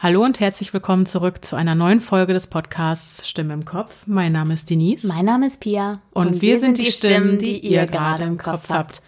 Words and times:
Hallo 0.00 0.22
und 0.22 0.38
herzlich 0.38 0.72
willkommen 0.72 1.06
zurück 1.06 1.44
zu 1.44 1.56
einer 1.56 1.74
neuen 1.74 2.00
Folge 2.00 2.32
des 2.32 2.46
Podcasts 2.46 3.28
Stimme 3.28 3.52
im 3.52 3.64
Kopf. 3.64 4.06
Mein 4.06 4.30
Name 4.30 4.54
ist 4.54 4.70
Denise. 4.70 5.04
Mein 5.08 5.24
Name 5.24 5.48
ist 5.48 5.58
Pia. 5.58 6.00
Und, 6.12 6.26
und 6.28 6.34
wir, 6.40 6.52
wir, 6.52 6.60
sind 6.60 6.78
die 6.78 6.92
Stimmen, 6.92 7.40
die 7.40 7.58
ihr 7.58 7.84
gerade 7.86 8.22
im 8.22 8.38
Kopf 8.38 8.70
habt. 8.70 9.02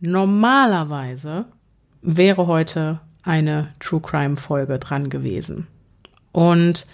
Normalerweise 0.00 1.44
wäre 2.00 2.46
heute 2.46 3.00
eine 3.22 3.74
True 3.80 4.00
Crime 4.00 4.36
Folge 4.36 4.78
dran 4.78 5.10
gewesen. 5.10 5.66
Und 6.32 6.86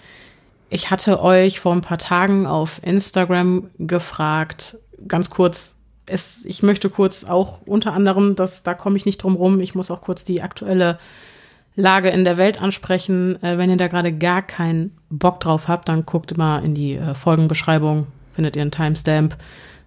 ich 0.69 0.91
hatte 0.91 1.21
euch 1.21 1.61
vor 1.61 1.71
ein 1.71 1.79
paar 1.79 1.99
Tagen 1.99 2.45
auf 2.45 2.81
Instagram 2.83 3.69
gefragt, 3.77 4.77
ganz 5.07 5.29
kurz, 5.29 5.75
es, 6.05 6.43
ich 6.43 6.63
möchte 6.63 6.89
kurz 6.89 7.23
auch 7.23 7.61
unter 7.61 7.93
anderem, 7.93 8.35
dass 8.35 8.63
da 8.63 8.73
komme 8.73 8.97
ich 8.97 9.05
nicht 9.05 9.23
drum 9.23 9.37
rum, 9.37 9.61
ich 9.61 9.73
muss 9.73 9.89
auch 9.89 10.01
kurz 10.01 10.25
die 10.25 10.41
aktuelle 10.41 10.99
Lage 11.75 12.09
in 12.09 12.23
der 12.23 12.37
Welt 12.37 12.61
ansprechen. 12.61 13.41
Äh, 13.43 13.57
wenn 13.57 13.69
ihr 13.69 13.77
da 13.77 13.87
gerade 13.87 14.11
gar 14.11 14.41
keinen 14.41 14.97
Bock 15.09 15.39
drauf 15.39 15.67
habt, 15.67 15.89
dann 15.89 16.05
guckt 16.05 16.37
mal 16.37 16.63
in 16.63 16.75
die 16.75 16.95
äh, 16.95 17.15
Folgenbeschreibung, 17.15 18.07
findet 18.33 18.55
ihr 18.55 18.61
einen 18.61 18.71
Timestamp. 18.71 19.37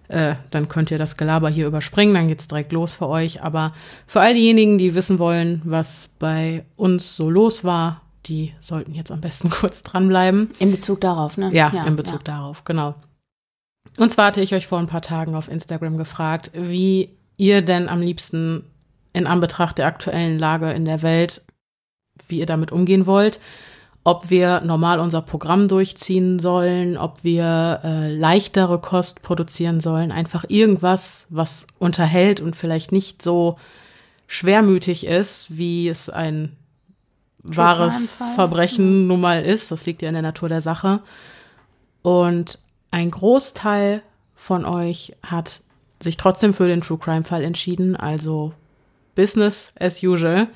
Äh, 0.07 0.35
dann 0.51 0.67
könnt 0.67 0.91
ihr 0.91 0.97
das 0.97 1.17
Gelaber 1.17 1.49
hier 1.49 1.65
überspringen, 1.65 2.13
dann 2.13 2.27
geht's 2.27 2.47
direkt 2.47 2.71
los 2.71 2.93
für 2.93 3.07
euch. 3.07 3.41
Aber 3.41 3.73
für 4.07 4.21
all 4.21 4.33
diejenigen, 4.33 4.77
die 4.77 4.95
wissen 4.95 5.19
wollen, 5.19 5.61
was 5.63 6.09
bei 6.19 6.63
uns 6.75 7.15
so 7.15 7.29
los 7.29 7.63
war, 7.63 8.01
die 8.25 8.53
sollten 8.61 8.93
jetzt 8.93 9.11
am 9.11 9.21
besten 9.21 9.49
kurz 9.51 9.83
dranbleiben. 9.83 10.49
In 10.59 10.71
Bezug 10.71 11.01
darauf, 11.01 11.37
ne? 11.37 11.49
Ja, 11.53 11.71
ja 11.73 11.85
in 11.85 11.95
Bezug 11.95 12.27
ja. 12.27 12.35
darauf, 12.35 12.63
genau. 12.65 12.95
Und 13.97 14.11
zwar 14.11 14.27
hatte 14.27 14.41
ich 14.41 14.53
euch 14.53 14.67
vor 14.67 14.79
ein 14.79 14.87
paar 14.87 15.01
Tagen 15.01 15.35
auf 15.35 15.47
Instagram 15.47 15.97
gefragt, 15.97 16.51
wie 16.53 17.11
ihr 17.37 17.61
denn 17.61 17.87
am 17.87 18.01
liebsten 18.01 18.65
in 19.13 19.27
Anbetracht 19.27 19.77
der 19.77 19.87
aktuellen 19.87 20.37
Lage 20.37 20.71
in 20.71 20.85
der 20.85 21.01
Welt 21.01 21.44
wie 22.27 22.39
ihr 22.39 22.45
damit 22.45 22.71
umgehen 22.71 23.05
wollt. 23.05 23.39
Ob 24.03 24.29
wir 24.29 24.61
normal 24.61 24.99
unser 24.99 25.21
Programm 25.21 25.67
durchziehen 25.67 26.37
sollen, 26.37 26.95
ob 26.95 27.23
wir 27.23 27.81
äh, 27.83 28.15
leichtere 28.15 28.79
Kost 28.79 29.23
produzieren 29.23 29.79
sollen, 29.79 30.11
einfach 30.11 30.45
irgendwas, 30.47 31.25
was 31.29 31.65
unterhält 31.79 32.39
und 32.39 32.55
vielleicht 32.55 32.91
nicht 32.91 33.23
so 33.23 33.57
schwermütig 34.27 35.07
ist, 35.07 35.57
wie 35.57 35.87
es 35.87 36.09
ein 36.09 36.55
wahres 37.41 38.11
Verbrechen 38.35 39.07
nun 39.07 39.21
mal 39.21 39.41
ist. 39.43 39.71
Das 39.71 39.85
liegt 39.85 40.01
ja 40.01 40.09
in 40.09 40.15
der 40.15 40.21
Natur 40.23 40.49
der 40.49 40.61
Sache. 40.61 40.99
Und 42.01 42.59
ein 42.91 43.11
Großteil 43.11 44.01
von 44.35 44.65
euch 44.65 45.15
hat 45.23 45.61
sich 46.01 46.17
trotzdem 46.17 46.53
für 46.53 46.67
den 46.67 46.81
True 46.81 46.97
Crime 46.97 47.23
Fall 47.23 47.43
entschieden, 47.43 47.95
also 47.95 48.53
Business 49.15 49.71
as 49.79 50.03
usual. 50.03 50.47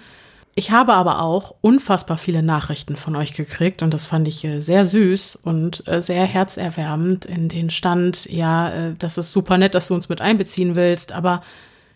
Ich 0.55 0.71
habe 0.71 0.93
aber 0.93 1.21
auch 1.21 1.55
unfassbar 1.61 2.17
viele 2.17 2.43
Nachrichten 2.43 2.95
von 2.95 3.15
euch 3.15 3.33
gekriegt 3.33 3.81
und 3.81 3.93
das 3.93 4.07
fand 4.07 4.27
ich 4.27 4.43
äh, 4.43 4.59
sehr 4.59 4.83
süß 4.83 5.39
und 5.43 5.87
äh, 5.87 6.01
sehr 6.01 6.25
herzerwärmend. 6.25 7.25
In 7.25 7.47
den 7.47 7.69
stand, 7.69 8.25
ja, 8.25 8.69
äh, 8.69 8.95
das 8.97 9.17
ist 9.17 9.31
super 9.31 9.57
nett, 9.57 9.75
dass 9.75 9.87
du 9.87 9.93
uns 9.93 10.09
mit 10.09 10.21
einbeziehen 10.21 10.75
willst, 10.75 11.11
aber 11.11 11.43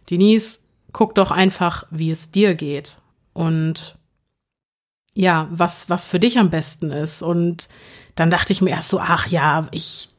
Denise, 0.10 0.60
guck 0.92 1.16
doch 1.16 1.32
einfach, 1.32 1.86
wie 1.90 2.12
es 2.12 2.32
dir 2.32 2.56
geht 2.56 3.00
und 3.34 3.98
ja, 5.14 5.48
was, 5.52 5.90
was 5.90 6.08
für 6.08 6.20
dich 6.20 6.40
am 6.40 6.50
besten 6.50 6.92
ist. 6.92 7.22
Und 7.22 7.70
dann 8.16 8.32
dachte 8.32 8.54
ich 8.54 8.62
mir 8.62 8.72
erst 8.72 8.90
so, 8.90 9.00
ach 9.00 9.28
ja, 9.28 9.68
ich 9.72 10.10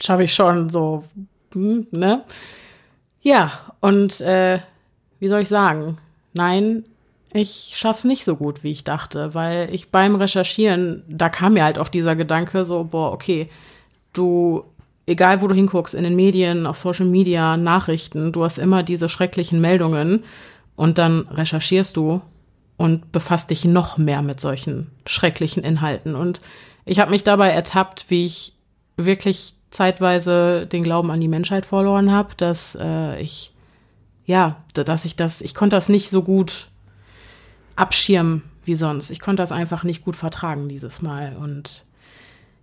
schaffe 0.00 0.24
ich 0.24 0.34
schon 0.34 0.68
so, 0.68 1.04
hm, 1.52 1.86
ne? 1.90 2.24
Ja, 3.22 3.72
und 3.80 4.20
äh, 4.20 4.60
wie 5.18 5.28
soll 5.28 5.40
ich 5.40 5.48
sagen? 5.48 5.98
Nein, 6.34 6.84
ich 7.36 7.72
schaff's 7.74 8.04
nicht 8.04 8.24
so 8.24 8.36
gut, 8.36 8.62
wie 8.62 8.70
ich 8.70 8.84
dachte, 8.84 9.34
weil 9.34 9.74
ich 9.74 9.90
beim 9.90 10.14
Recherchieren, 10.16 11.02
da 11.08 11.28
kam 11.28 11.54
mir 11.54 11.64
halt 11.64 11.78
auch 11.78 11.88
dieser 11.88 12.16
Gedanke 12.16 12.64
so, 12.64 12.84
boah, 12.84 13.12
okay, 13.12 13.48
du, 14.12 14.64
egal 15.06 15.40
wo 15.40 15.48
du 15.48 15.54
hinguckst, 15.54 15.94
in 15.94 16.04
den 16.04 16.16
Medien, 16.16 16.66
auf 16.66 16.78
Social 16.78 17.06
Media, 17.06 17.56
Nachrichten, 17.56 18.32
du 18.32 18.44
hast 18.44 18.58
immer 18.58 18.82
diese 18.82 19.08
schrecklichen 19.08 19.60
Meldungen 19.60 20.24
und 20.76 20.98
dann 20.98 21.28
recherchierst 21.30 21.96
du 21.96 22.20
und 22.76 23.12
befasst 23.12 23.50
dich 23.50 23.64
noch 23.64 23.98
mehr 23.98 24.22
mit 24.22 24.40
solchen 24.40 24.90
schrecklichen 25.06 25.62
Inhalten. 25.62 26.14
Und 26.14 26.40
ich 26.84 27.00
habe 27.00 27.10
mich 27.10 27.24
dabei 27.24 27.50
ertappt, 27.50 28.06
wie 28.08 28.26
ich 28.26 28.52
wirklich 28.96 29.54
zeitweise 29.70 30.66
den 30.66 30.84
Glauben 30.84 31.10
an 31.10 31.20
die 31.20 31.28
Menschheit 31.28 31.66
verloren 31.66 32.12
habe, 32.12 32.34
dass 32.36 32.76
äh, 32.80 33.20
ich 33.20 33.52
ja, 34.26 34.56
dass 34.72 35.04
ich 35.04 35.16
das, 35.16 35.40
ich 35.40 35.54
konnte 35.54 35.76
das 35.76 35.88
nicht 35.88 36.10
so 36.10 36.22
gut 36.22 36.68
abschirmen 37.76 38.42
wie 38.64 38.74
sonst. 38.74 39.10
Ich 39.10 39.20
konnte 39.20 39.42
das 39.42 39.52
einfach 39.52 39.84
nicht 39.84 40.04
gut 40.04 40.16
vertragen 40.16 40.68
dieses 40.68 41.00
Mal. 41.00 41.36
Und 41.40 41.84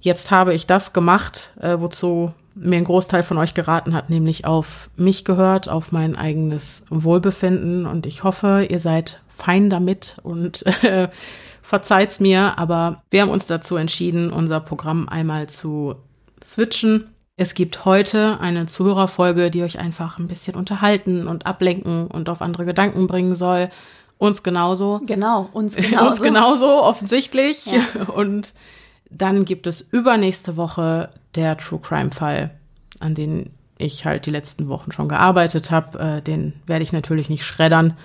jetzt 0.02 0.32
habe 0.32 0.54
ich 0.54 0.68
das 0.68 0.94
gemacht, 0.94 1.54
äh, 1.60 1.80
wozu 1.80 2.34
mir 2.56 2.78
ein 2.78 2.84
Großteil 2.84 3.24
von 3.24 3.38
euch 3.38 3.54
geraten 3.54 3.96
hat, 3.96 4.10
nämlich 4.10 4.46
auf 4.46 4.90
mich 4.96 5.26
gehört, 5.26 5.70
auf 5.70 5.92
mein 5.92 6.16
eigenes 6.16 6.84
Wohlbefinden. 6.90 7.86
Und 7.86 8.06
ich 8.06 8.24
hoffe, 8.24 8.68
ihr 8.70 8.80
seid 8.80 9.22
fein 9.28 9.70
damit 9.70 10.18
und 10.24 10.66
äh, 10.84 11.10
verzeiht's 11.62 12.20
mir. 12.20 12.60
Aber 12.60 13.02
wir 13.10 13.22
haben 13.22 13.30
uns 13.30 13.48
dazu 13.48 13.76
entschieden, 13.76 14.32
unser 14.32 14.60
Programm 14.60 15.10
einmal 15.10 15.48
zu 15.48 15.96
switchen. 16.44 17.08
Es 17.36 17.56
gibt 17.56 17.86
heute 17.86 18.40
eine 18.40 18.68
Zuhörerfolge, 18.68 19.50
die 19.50 19.64
euch 19.64 19.80
einfach 19.80 20.20
ein 20.20 20.28
bisschen 20.28 20.56
unterhalten 20.56 21.28
und 21.28 21.48
ablenken 21.48 22.06
und 22.06 22.30
auf 22.30 22.44
andere 22.44 22.66
Gedanken 22.66 23.08
bringen 23.08 23.34
soll. 23.34 23.70
Uns 24.24 24.42
genauso. 24.42 25.02
Genau, 25.06 25.50
uns 25.52 25.76
genauso. 25.76 26.08
uns 26.08 26.22
genauso, 26.22 26.84
offensichtlich. 26.84 27.66
Ja. 27.66 28.04
Und 28.16 28.54
dann 29.10 29.44
gibt 29.44 29.68
es 29.68 29.82
übernächste 29.82 30.56
Woche 30.56 31.10
der 31.36 31.58
True 31.58 31.82
Crime 31.82 32.12
Fall, 32.12 32.52
an 33.02 33.16
den 33.16 33.50
ich 33.78 34.06
halt 34.06 34.26
die 34.26 34.32
letzten 34.32 34.70
Wochen 34.70 34.94
schon 34.94 35.10
gearbeitet 35.10 35.72
habe. 35.72 36.00
Äh, 36.00 36.22
den 36.22 36.54
werde 36.66 36.84
ich 36.84 36.94
natürlich 36.94 37.28
nicht 37.28 37.44
schreddern. 37.44 37.98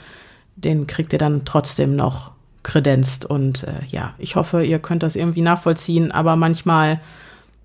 Den 0.56 0.88
kriegt 0.88 1.12
ihr 1.12 1.20
dann 1.20 1.44
trotzdem 1.44 1.94
noch 1.94 2.32
kredenzt. 2.64 3.24
Und 3.24 3.62
äh, 3.62 3.84
ja, 3.86 4.14
ich 4.18 4.34
hoffe, 4.34 4.64
ihr 4.64 4.80
könnt 4.80 5.04
das 5.04 5.14
irgendwie 5.14 5.42
nachvollziehen. 5.42 6.10
Aber 6.10 6.34
manchmal, 6.34 7.00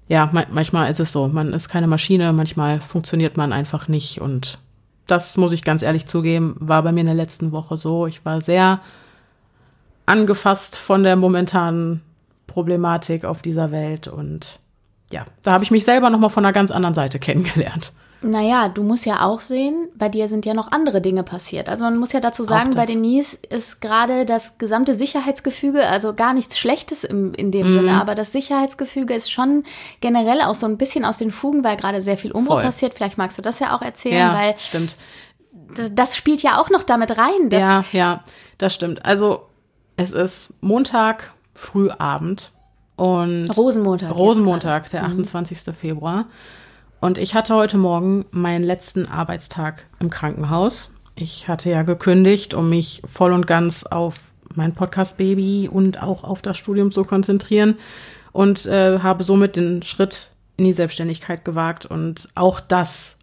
ja, 0.07 0.29
ma 0.31 0.45
manchmal 0.51 0.91
ist 0.91 0.99
es 0.99 1.11
so. 1.11 1.27
Man 1.27 1.53
ist 1.53 1.69
keine 1.69 1.87
Maschine, 1.87 2.31
manchmal 2.33 2.81
funktioniert 2.81 3.35
man 3.35 3.51
einfach 3.51 3.87
nicht. 3.87 4.21
Und 4.21 4.59
das 5.07 5.37
muss 5.37 5.51
ich 5.51 5.63
ganz 5.63 5.81
ehrlich 5.81 6.05
zugeben, 6.05 6.55
war 6.59 6.83
bei 6.83 6.91
mir 6.91 7.01
in 7.01 7.07
der 7.07 7.15
letzten 7.15 7.51
Woche 7.51 7.77
so. 7.77 8.07
Ich 8.07 8.25
war 8.25 8.41
sehr 8.41 8.81
angefasst 10.05 10.77
von 10.77 11.03
der 11.03 11.15
momentanen 11.15 12.01
Problematik 12.47 13.25
auf 13.25 13.41
dieser 13.41 13.71
Welt 13.71 14.07
und 14.07 14.59
ja, 15.11 15.25
da 15.43 15.51
habe 15.51 15.63
ich 15.63 15.71
mich 15.71 15.85
selber 15.85 16.09
noch 16.09 16.19
mal 16.19 16.29
von 16.29 16.43
einer 16.43 16.53
ganz 16.53 16.71
anderen 16.71 16.95
Seite 16.95 17.19
kennengelernt. 17.19 17.93
Naja, 18.23 18.69
du 18.69 18.83
musst 18.83 19.05
ja 19.05 19.21
auch 19.25 19.41
sehen, 19.41 19.89
bei 19.95 20.07
dir 20.07 20.29
sind 20.29 20.45
ja 20.45 20.53
noch 20.53 20.71
andere 20.71 21.01
Dinge 21.01 21.23
passiert. 21.23 21.67
Also 21.67 21.83
man 21.83 21.97
muss 21.97 22.13
ja 22.13 22.21
dazu 22.21 22.45
sagen, 22.45 22.73
bei 22.73 22.85
Denise 22.85 23.37
ist 23.49 23.81
gerade 23.81 24.25
das 24.25 24.57
gesamte 24.57 24.95
Sicherheitsgefüge, 24.95 25.85
also 25.85 26.13
gar 26.13 26.33
nichts 26.33 26.57
Schlechtes 26.57 27.03
im, 27.03 27.33
in 27.33 27.51
dem 27.51 27.67
mhm. 27.67 27.71
Sinne, 27.71 28.01
aber 28.01 28.15
das 28.15 28.31
Sicherheitsgefüge 28.31 29.13
ist 29.13 29.29
schon 29.29 29.63
generell 29.99 30.41
auch 30.41 30.55
so 30.55 30.65
ein 30.65 30.77
bisschen 30.77 31.03
aus 31.03 31.17
den 31.17 31.31
Fugen, 31.31 31.63
weil 31.65 31.75
gerade 31.75 32.01
sehr 32.01 32.17
viel 32.17 32.31
Umbruch 32.31 32.55
Voll. 32.55 32.63
passiert. 32.63 32.93
Vielleicht 32.93 33.17
magst 33.17 33.37
du 33.37 33.41
das 33.41 33.59
ja 33.59 33.75
auch 33.75 33.81
erzählen, 33.81 34.15
ja, 34.15 34.33
weil 34.33 34.55
stimmt. 34.57 34.95
Das 35.91 36.15
spielt 36.15 36.41
ja 36.43 36.61
auch 36.61 36.69
noch 36.69 36.83
damit 36.83 37.17
rein. 37.17 37.49
ja, 37.51 37.83
ja, 37.91 38.23
das 38.57 38.73
stimmt. 38.73 39.05
Also 39.05 39.47
es 39.97 40.11
ist 40.11 40.53
Montag, 40.61 41.33
Frühabend 41.53 42.51
und 42.95 43.49
Rosenmontag. 43.49 44.15
Rosenmontag, 44.15 44.89
der 44.91 45.03
28. 45.03 45.67
Mhm. 45.67 45.73
Februar. 45.73 46.25
Und 47.03 47.17
ich 47.17 47.35
hatte 47.35 47.53
heute 47.53 47.77
Morgen 47.77 48.23
meinen 48.31 48.63
letzten 48.63 49.05
Arbeitstag 49.09 49.87
im 49.99 50.09
Krankenhaus. 50.09 50.89
Ich 51.15 51.49
hatte 51.49 51.69
ja 51.69 51.81
gekündigt, 51.81 52.53
um 52.53 52.69
mich 52.69 53.01
voll 53.03 53.33
und 53.33 53.45
ganz 53.45 53.83
auf 53.83 54.31
mein 54.55 54.73
Podcast-Baby 54.73 55.67
und 55.69 56.01
auch 56.01 56.23
auf 56.23 56.41
das 56.41 56.57
Studium 56.57 56.93
zu 56.93 57.03
konzentrieren 57.03 57.75
und 58.31 58.65
äh, 58.67 58.99
habe 58.99 59.25
somit 59.25 59.57
den 59.57 59.83
Schritt 59.83 60.31
in 60.55 60.63
die 60.63 60.71
Selbstständigkeit 60.71 61.43
gewagt. 61.43 61.85
Und 61.85 62.29
auch 62.35 62.61
das, 62.61 63.17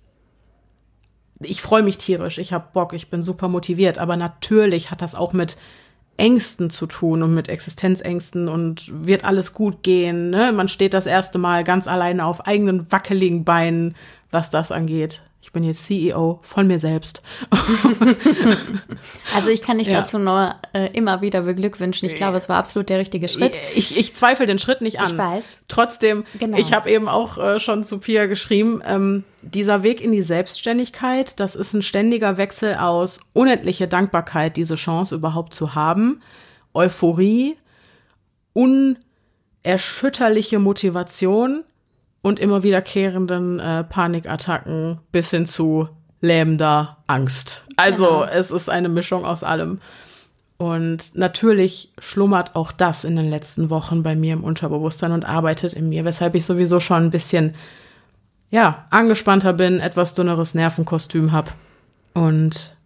ich 1.41 1.63
freue 1.63 1.83
mich 1.83 1.97
tierisch, 1.97 2.37
ich 2.37 2.53
habe 2.53 2.69
Bock, 2.75 2.93
ich 2.93 3.09
bin 3.09 3.25
super 3.25 3.49
motiviert, 3.49 3.97
aber 3.97 4.19
natürlich 4.19 4.91
hat 4.91 5.01
das 5.01 5.15
auch 5.15 5.33
mit 5.33 5.57
Ängsten 6.21 6.69
zu 6.69 6.87
tun 6.87 7.23
und 7.23 7.35
mit 7.35 7.49
Existenzängsten 7.49 8.49
und 8.49 8.91
wird 8.93 9.25
alles 9.25 9.55
gut 9.55 9.83
gehen. 9.83 10.31
Ne? 10.31 10.53
Man 10.53 10.69
steht 10.69 10.93
das 10.93 11.07
erste 11.07 11.39
Mal 11.39 11.65
ganz 11.65 11.89
alleine 11.89 12.27
auf 12.27 12.47
eigenen 12.47 12.93
wackeligen 12.93 13.45
Beinen, 13.45 13.97
was 14.31 14.51
das 14.51 14.71
angeht. 14.71 15.23
Ich 15.43 15.53
bin 15.53 15.65
jetzt 15.65 15.87
CEO 15.87 16.39
von 16.43 16.67
mir 16.67 16.79
selbst. 16.79 17.23
also 19.35 19.49
ich 19.49 19.63
kann 19.63 19.79
dich 19.79 19.89
ja. 19.89 19.95
dazu 19.95 20.19
nur 20.19 20.55
äh, 20.75 20.91
immer 20.93 21.23
wieder 21.23 21.41
beglückwünschen. 21.43 22.07
Ich 22.09 22.15
glaube, 22.15 22.37
es 22.37 22.51
war 22.51 22.59
absolut 22.59 22.91
der 22.91 22.99
richtige 22.99 23.27
Schritt. 23.29 23.57
Ich, 23.75 23.97
ich 23.97 24.15
zweifle 24.15 24.45
den 24.45 24.59
Schritt 24.59 24.83
nicht 24.83 25.01
an. 25.01 25.11
Ich 25.11 25.17
weiß. 25.17 25.57
Trotzdem, 25.67 26.25
genau. 26.39 26.59
ich 26.59 26.75
habe 26.75 26.91
eben 26.91 27.09
auch 27.09 27.39
äh, 27.39 27.59
schon 27.59 27.85
zu 27.85 27.99
Pia 27.99 28.27
geschrieben, 28.27 28.83
ähm, 28.87 29.25
dieser 29.41 29.83
Weg 29.83 30.03
in 30.03 30.13
die 30.13 30.21
Selbstständigkeit, 30.21 31.41
das 31.41 31.57
ist 31.57 31.73
ein 31.73 31.83
ständiger 31.83 32.37
Wechsel 32.37 32.75
aus 32.75 33.21
unendliche 33.33 33.89
Dankbarkeit, 33.89 34.59
diese 34.59 34.75
Chance 34.75 35.15
überhaupt 35.15 35.55
zu 35.55 35.75
haben, 35.75 36.21
Euphorie 36.75 37.57
unerschütterliche 38.53 40.59
Motivation 40.59 41.65
und 42.23 42.39
immer 42.39 42.63
wiederkehrenden 42.63 43.59
äh, 43.61 43.85
Panikattacken 43.85 44.99
bis 45.13 45.31
hin 45.31 45.47
zu 45.47 45.89
lähmender 46.21 46.99
Angst. 47.07 47.65
Also 47.77 48.05
genau. 48.05 48.25
es 48.25 48.51
ist 48.51 48.69
eine 48.69 48.89
Mischung 48.89 49.25
aus 49.25 49.43
allem. 49.43 49.81
Und 50.59 51.17
natürlich 51.17 51.91
schlummert 51.99 52.55
auch 52.55 52.71
das 52.71 53.05
in 53.05 53.17
den 53.17 53.31
letzten 53.31 53.71
Wochen 53.71 54.03
bei 54.03 54.15
mir 54.15 54.35
im 54.35 54.45
Unterbewusstsein 54.45 55.13
und 55.13 55.27
arbeitet 55.27 55.73
in 55.73 55.89
mir, 55.89 56.05
weshalb 56.05 56.35
ich 56.35 56.45
sowieso 56.45 56.81
schon 56.81 57.05
ein 57.05 57.11
bisschen, 57.11 57.55
ja, 58.51 58.85
angespannter 58.91 59.55
bin, 59.55 59.81
etwas 59.81 60.13
dünneres 60.13 60.53
Nervenkostüm 60.53 61.33
habe. 61.33 61.53
Und 62.13 62.77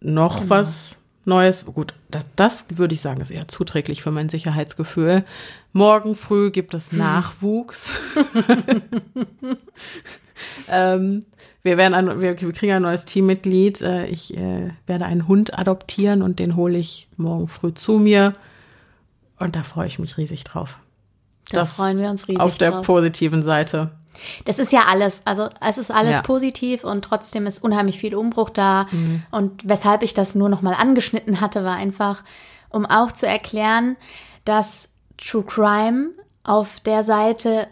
noch 0.00 0.38
genau. 0.38 0.50
was 0.50 0.98
Neues, 1.24 1.66
gut, 1.66 1.94
das, 2.08 2.24
das 2.36 2.64
würde 2.68 2.94
ich 2.94 3.00
sagen, 3.00 3.20
ist 3.20 3.30
eher 3.30 3.48
zuträglich 3.48 4.02
für 4.02 4.10
mein 4.10 4.28
Sicherheitsgefühl. 4.28 5.24
Morgen 5.72 6.16
früh 6.16 6.50
gibt 6.50 6.74
es 6.74 6.92
Nachwuchs. 6.92 8.00
ähm, 10.68 11.24
wir, 11.62 11.76
werden 11.76 11.94
ein, 11.94 12.20
wir, 12.20 12.40
wir, 12.40 12.52
kriegen 12.52 12.72
ein 12.72 12.82
neues 12.82 13.04
Teammitglied. 13.04 13.80
Äh, 13.80 14.06
ich 14.06 14.36
äh, 14.36 14.70
werde 14.86 15.04
einen 15.04 15.28
Hund 15.28 15.58
adoptieren 15.58 16.22
und 16.22 16.38
den 16.38 16.56
hole 16.56 16.78
ich 16.78 17.08
morgen 17.16 17.46
früh 17.46 17.72
zu 17.72 17.98
mir. 17.98 18.32
Und 19.38 19.54
da 19.54 19.62
freue 19.62 19.86
ich 19.86 19.98
mich 19.98 20.16
riesig 20.16 20.44
drauf. 20.44 20.78
Da 21.50 21.60
das 21.60 21.74
freuen 21.74 21.98
wir 21.98 22.10
uns 22.10 22.28
riesig 22.28 22.40
Auf 22.40 22.58
der 22.58 22.72
drauf. 22.72 22.86
positiven 22.86 23.42
Seite. 23.42 23.92
Das 24.44 24.58
ist 24.58 24.72
ja 24.72 24.86
alles. 24.88 25.22
Also 25.24 25.48
es 25.60 25.78
ist 25.78 25.90
alles 25.90 26.16
ja. 26.16 26.22
positiv 26.22 26.84
und 26.84 27.02
trotzdem 27.02 27.46
ist 27.46 27.62
unheimlich 27.62 27.98
viel 27.98 28.14
Umbruch 28.14 28.50
da. 28.50 28.86
Mhm. 28.90 29.22
Und 29.30 29.68
weshalb 29.68 30.02
ich 30.02 30.14
das 30.14 30.34
nur 30.34 30.48
noch 30.48 30.62
mal 30.62 30.74
angeschnitten 30.74 31.40
hatte, 31.40 31.64
war 31.64 31.76
einfach, 31.76 32.24
um 32.70 32.86
auch 32.86 33.12
zu 33.12 33.26
erklären, 33.26 33.96
dass 34.44 34.89
True 35.20 35.44
Crime 35.44 36.10
auf 36.44 36.80
der 36.80 37.04
Seite, 37.04 37.68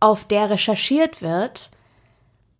auf 0.00 0.24
der 0.24 0.50
recherchiert 0.50 1.20
wird, 1.20 1.70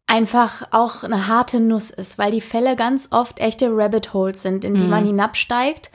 einfach 0.06 0.68
auch 0.72 1.04
eine 1.04 1.28
harte 1.28 1.60
Nuss 1.60 1.90
ist, 1.90 2.18
weil 2.18 2.32
die 2.32 2.40
Fälle 2.40 2.74
ganz 2.76 3.08
oft 3.12 3.38
echte 3.38 3.68
Rabbit 3.70 4.12
Holes 4.14 4.42
sind, 4.42 4.64
in 4.64 4.74
die 4.74 4.84
mhm. 4.84 4.90
man 4.90 5.06
hinabsteigt. 5.06 5.90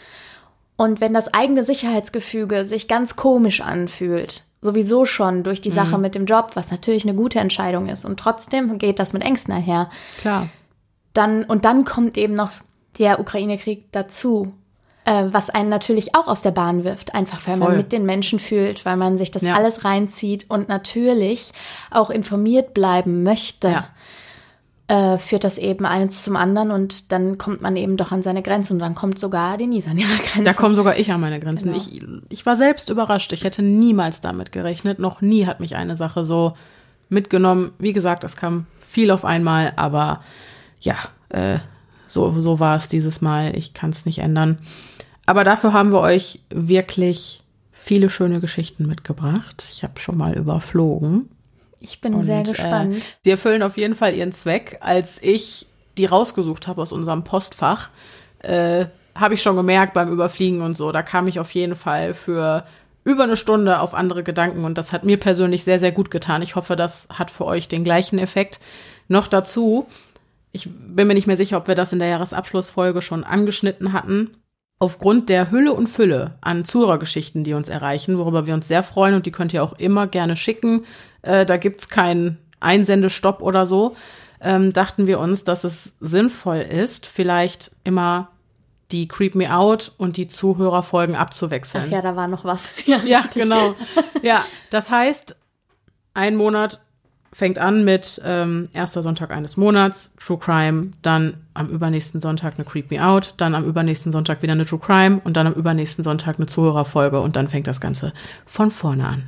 Und 0.75 1.01
wenn 1.01 1.13
das 1.13 1.33
eigene 1.33 1.63
Sicherheitsgefüge 1.63 2.65
sich 2.65 2.87
ganz 2.87 3.15
komisch 3.15 3.61
anfühlt, 3.61 4.43
sowieso 4.61 5.05
schon 5.05 5.43
durch 5.43 5.61
die 5.61 5.69
mhm. 5.69 5.75
Sache 5.75 5.97
mit 5.97 6.15
dem 6.15 6.25
Job, 6.25 6.51
was 6.53 6.71
natürlich 6.71 7.03
eine 7.03 7.15
gute 7.15 7.39
Entscheidung 7.39 7.89
ist, 7.89 8.05
und 8.05 8.19
trotzdem 8.19 8.77
geht 8.77 8.99
das 8.99 9.13
mit 9.13 9.23
Ängsten 9.23 9.53
einher. 9.53 9.89
Klar. 10.21 10.47
Dann, 11.13 11.43
und 11.43 11.65
dann 11.65 11.83
kommt 11.83 12.17
eben 12.17 12.35
noch 12.35 12.51
der 12.97 13.19
Ukraine-Krieg 13.19 13.91
dazu, 13.91 14.53
äh, 15.05 15.25
was 15.31 15.49
einen 15.49 15.69
natürlich 15.69 16.15
auch 16.15 16.27
aus 16.27 16.41
der 16.41 16.51
Bahn 16.51 16.83
wirft, 16.83 17.13
einfach 17.13 17.45
weil 17.47 17.57
Voll. 17.57 17.67
man 17.67 17.77
mit 17.77 17.91
den 17.91 18.05
Menschen 18.05 18.39
fühlt, 18.39 18.85
weil 18.85 18.97
man 18.97 19.17
sich 19.17 19.31
das 19.31 19.41
ja. 19.41 19.55
alles 19.55 19.83
reinzieht 19.83 20.45
und 20.49 20.69
natürlich 20.69 21.51
auch 21.91 22.09
informiert 22.09 22.73
bleiben 22.73 23.23
möchte. 23.23 23.67
Ja. 23.69 23.87
Äh, 24.87 25.17
führt 25.17 25.45
das 25.45 25.57
eben 25.57 25.85
eins 25.85 26.23
zum 26.23 26.35
anderen 26.35 26.69
und 26.69 27.13
dann 27.13 27.37
kommt 27.37 27.61
man 27.61 27.77
eben 27.77 27.95
doch 27.95 28.11
an 28.11 28.21
seine 28.21 28.41
Grenzen 28.41 28.73
und 28.73 28.79
dann 28.79 28.95
kommt 28.95 29.17
sogar 29.17 29.57
Denise 29.57 29.89
an 29.89 29.97
ihre 29.97 30.09
Grenzen. 30.09 30.43
Da 30.43 30.53
komme 30.53 30.75
sogar 30.75 30.97
ich 30.97 31.11
an 31.11 31.21
meine 31.21 31.39
Grenzen. 31.39 31.71
Genau. 31.71 31.77
Ich, 31.77 32.01
ich 32.29 32.45
war 32.45 32.57
selbst 32.57 32.89
überrascht. 32.89 33.31
Ich 33.31 33.45
hätte 33.45 33.61
niemals 33.61 34.19
damit 34.19 34.51
gerechnet. 34.51 34.99
Noch 34.99 35.21
nie 35.21 35.45
hat 35.45 35.61
mich 35.61 35.77
eine 35.77 35.95
Sache 35.95 36.25
so 36.25 36.53
mitgenommen. 37.07 37.71
Wie 37.79 37.93
gesagt, 37.93 38.25
es 38.25 38.35
kam 38.35 38.65
viel 38.81 39.09
auf 39.11 39.23
einmal, 39.23 39.71
aber 39.77 40.21
ja, 40.81 40.95
äh, 41.29 41.59
so, 42.13 42.39
so 42.39 42.59
war 42.59 42.77
es 42.77 42.87
dieses 42.87 43.21
Mal. 43.21 43.57
Ich 43.57 43.73
kann 43.73 43.89
es 43.89 44.05
nicht 44.05 44.19
ändern. 44.19 44.59
Aber 45.25 45.43
dafür 45.43 45.73
haben 45.73 45.91
wir 45.91 45.99
euch 45.99 46.39
wirklich 46.49 47.41
viele 47.71 48.11
schöne 48.11 48.39
Geschichten 48.39 48.85
mitgebracht. 48.85 49.67
Ich 49.71 49.83
habe 49.83 49.99
schon 49.99 50.17
mal 50.17 50.37
überflogen. 50.37 51.29
Ich 51.79 52.01
bin 52.01 52.13
Und, 52.13 52.23
sehr 52.23 52.41
äh, 52.41 52.43
gespannt. 52.43 52.97
Äh, 52.97 53.17
die 53.25 53.31
erfüllen 53.31 53.63
auf 53.63 53.77
jeden 53.77 53.95
Fall 53.95 54.13
ihren 54.13 54.31
Zweck. 54.31 54.77
Als 54.81 55.21
ich 55.23 55.65
die 55.97 56.05
rausgesucht 56.05 56.67
habe 56.67 56.83
aus 56.83 56.91
unserem 56.91 57.23
Postfach, 57.23 57.89
äh, 58.39 58.85
habe 59.15 59.33
ich 59.33 59.41
schon 59.41 59.55
gemerkt 59.55 59.93
beim 59.93 60.11
Überfliegen 60.11 60.61
und 60.61 60.77
so, 60.77 60.91
da 60.91 61.01
kam 61.01 61.27
ich 61.27 61.39
auf 61.39 61.51
jeden 61.51 61.75
Fall 61.75 62.13
für 62.13 62.65
über 63.03 63.23
eine 63.23 63.35
Stunde 63.35 63.79
auf 63.79 63.93
andere 63.93 64.23
Gedanken 64.23 64.65
und 64.65 64.77
das 64.77 64.93
hat 64.93 65.03
mir 65.03 65.19
persönlich 65.19 65.63
sehr, 65.63 65.79
sehr 65.79 65.91
gut 65.91 66.11
getan. 66.11 66.41
Ich 66.41 66.55
hoffe, 66.55 66.75
das 66.75 67.07
hat 67.09 67.31
für 67.31 67.45
euch 67.45 67.67
den 67.67 67.83
gleichen 67.83 68.19
Effekt. 68.19 68.59
Noch 69.07 69.27
dazu, 69.27 69.87
ich 70.53 70.69
bin 70.71 71.07
mir 71.07 71.15
nicht 71.15 71.27
mehr 71.27 71.37
sicher, 71.37 71.57
ob 71.57 71.67
wir 71.67 71.75
das 71.75 71.91
in 71.91 71.99
der 71.99 72.07
Jahresabschlussfolge 72.07 73.01
schon 73.01 73.23
angeschnitten 73.23 73.91
hatten 73.91 74.37
aufgrund 74.79 75.29
der 75.29 75.49
Hülle 75.49 75.73
und 75.73 75.87
Fülle 75.87 76.35
an 76.41 76.65
Zuhörergeschichten, 76.65 77.43
die 77.43 77.53
uns 77.53 77.69
erreichen, 77.69 78.17
worüber 78.17 78.47
wir 78.47 78.53
uns 78.53 78.67
sehr 78.67 78.83
freuen 78.83 79.15
und 79.15 79.25
die 79.25 79.31
könnt 79.31 79.53
ihr 79.53 79.63
auch 79.63 79.73
immer 79.73 80.07
gerne 80.07 80.35
schicken. 80.35 80.85
Äh, 81.21 81.45
da 81.45 81.57
gibt's 81.57 81.87
keinen 81.89 82.37
Einsendestopp 82.59 83.41
oder 83.41 83.65
so. 83.65 83.95
Ähm, 84.41 84.73
dachten 84.73 85.07
wir 85.07 85.19
uns, 85.19 85.43
dass 85.45 85.63
es 85.63 85.93
sinnvoll 86.01 86.57
ist, 86.57 87.05
vielleicht 87.05 87.71
immer 87.85 88.29
die 88.91 89.07
Creep 89.07 89.35
Me 89.35 89.55
Out 89.55 89.93
und 89.97 90.17
die 90.17 90.27
Zuhörerfolgen 90.27 91.15
abzuwechseln. 91.15 91.85
Ach 91.87 91.91
ja, 91.91 92.01
da 92.01 92.15
war 92.15 92.27
noch 92.27 92.43
was. 92.43 92.73
Ja, 92.85 92.97
ja 93.05 93.23
genau. 93.33 93.75
Ja, 94.21 94.45
das 94.69 94.91
heißt, 94.91 95.35
ein 96.13 96.35
Monat 96.35 96.81
fängt 97.33 97.59
an 97.59 97.83
mit 97.83 98.21
ähm, 98.23 98.69
erster 98.73 99.01
Sonntag 99.01 99.31
eines 99.31 99.57
Monats, 99.57 100.11
True 100.17 100.37
Crime, 100.37 100.91
dann 101.01 101.37
am 101.53 101.67
übernächsten 101.67 102.21
Sonntag 102.21 102.55
eine 102.55 102.65
Creep 102.65 102.91
Me 102.91 103.05
Out, 103.05 103.33
dann 103.37 103.55
am 103.55 103.65
übernächsten 103.65 104.11
Sonntag 104.11 104.41
wieder 104.41 104.53
eine 104.53 104.65
True 104.65 104.79
Crime 104.79 105.19
und 105.23 105.35
dann 105.35 105.47
am 105.47 105.53
übernächsten 105.53 106.03
Sonntag 106.03 106.37
eine 106.37 106.45
Zuhörerfolge 106.45 107.19
und 107.19 107.35
dann 107.35 107.49
fängt 107.49 107.67
das 107.67 107.81
Ganze 107.81 108.13
von 108.45 108.71
vorne 108.71 109.07
an. 109.07 109.23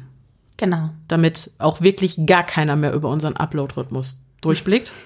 Genau. 0.57 0.91
Damit 1.07 1.51
auch 1.57 1.81
wirklich 1.81 2.25
gar 2.25 2.43
keiner 2.43 2.75
mehr 2.75 2.93
über 2.93 3.09
unseren 3.09 3.35
Upload-Rhythmus 3.35 4.19
durchblickt. 4.41 4.93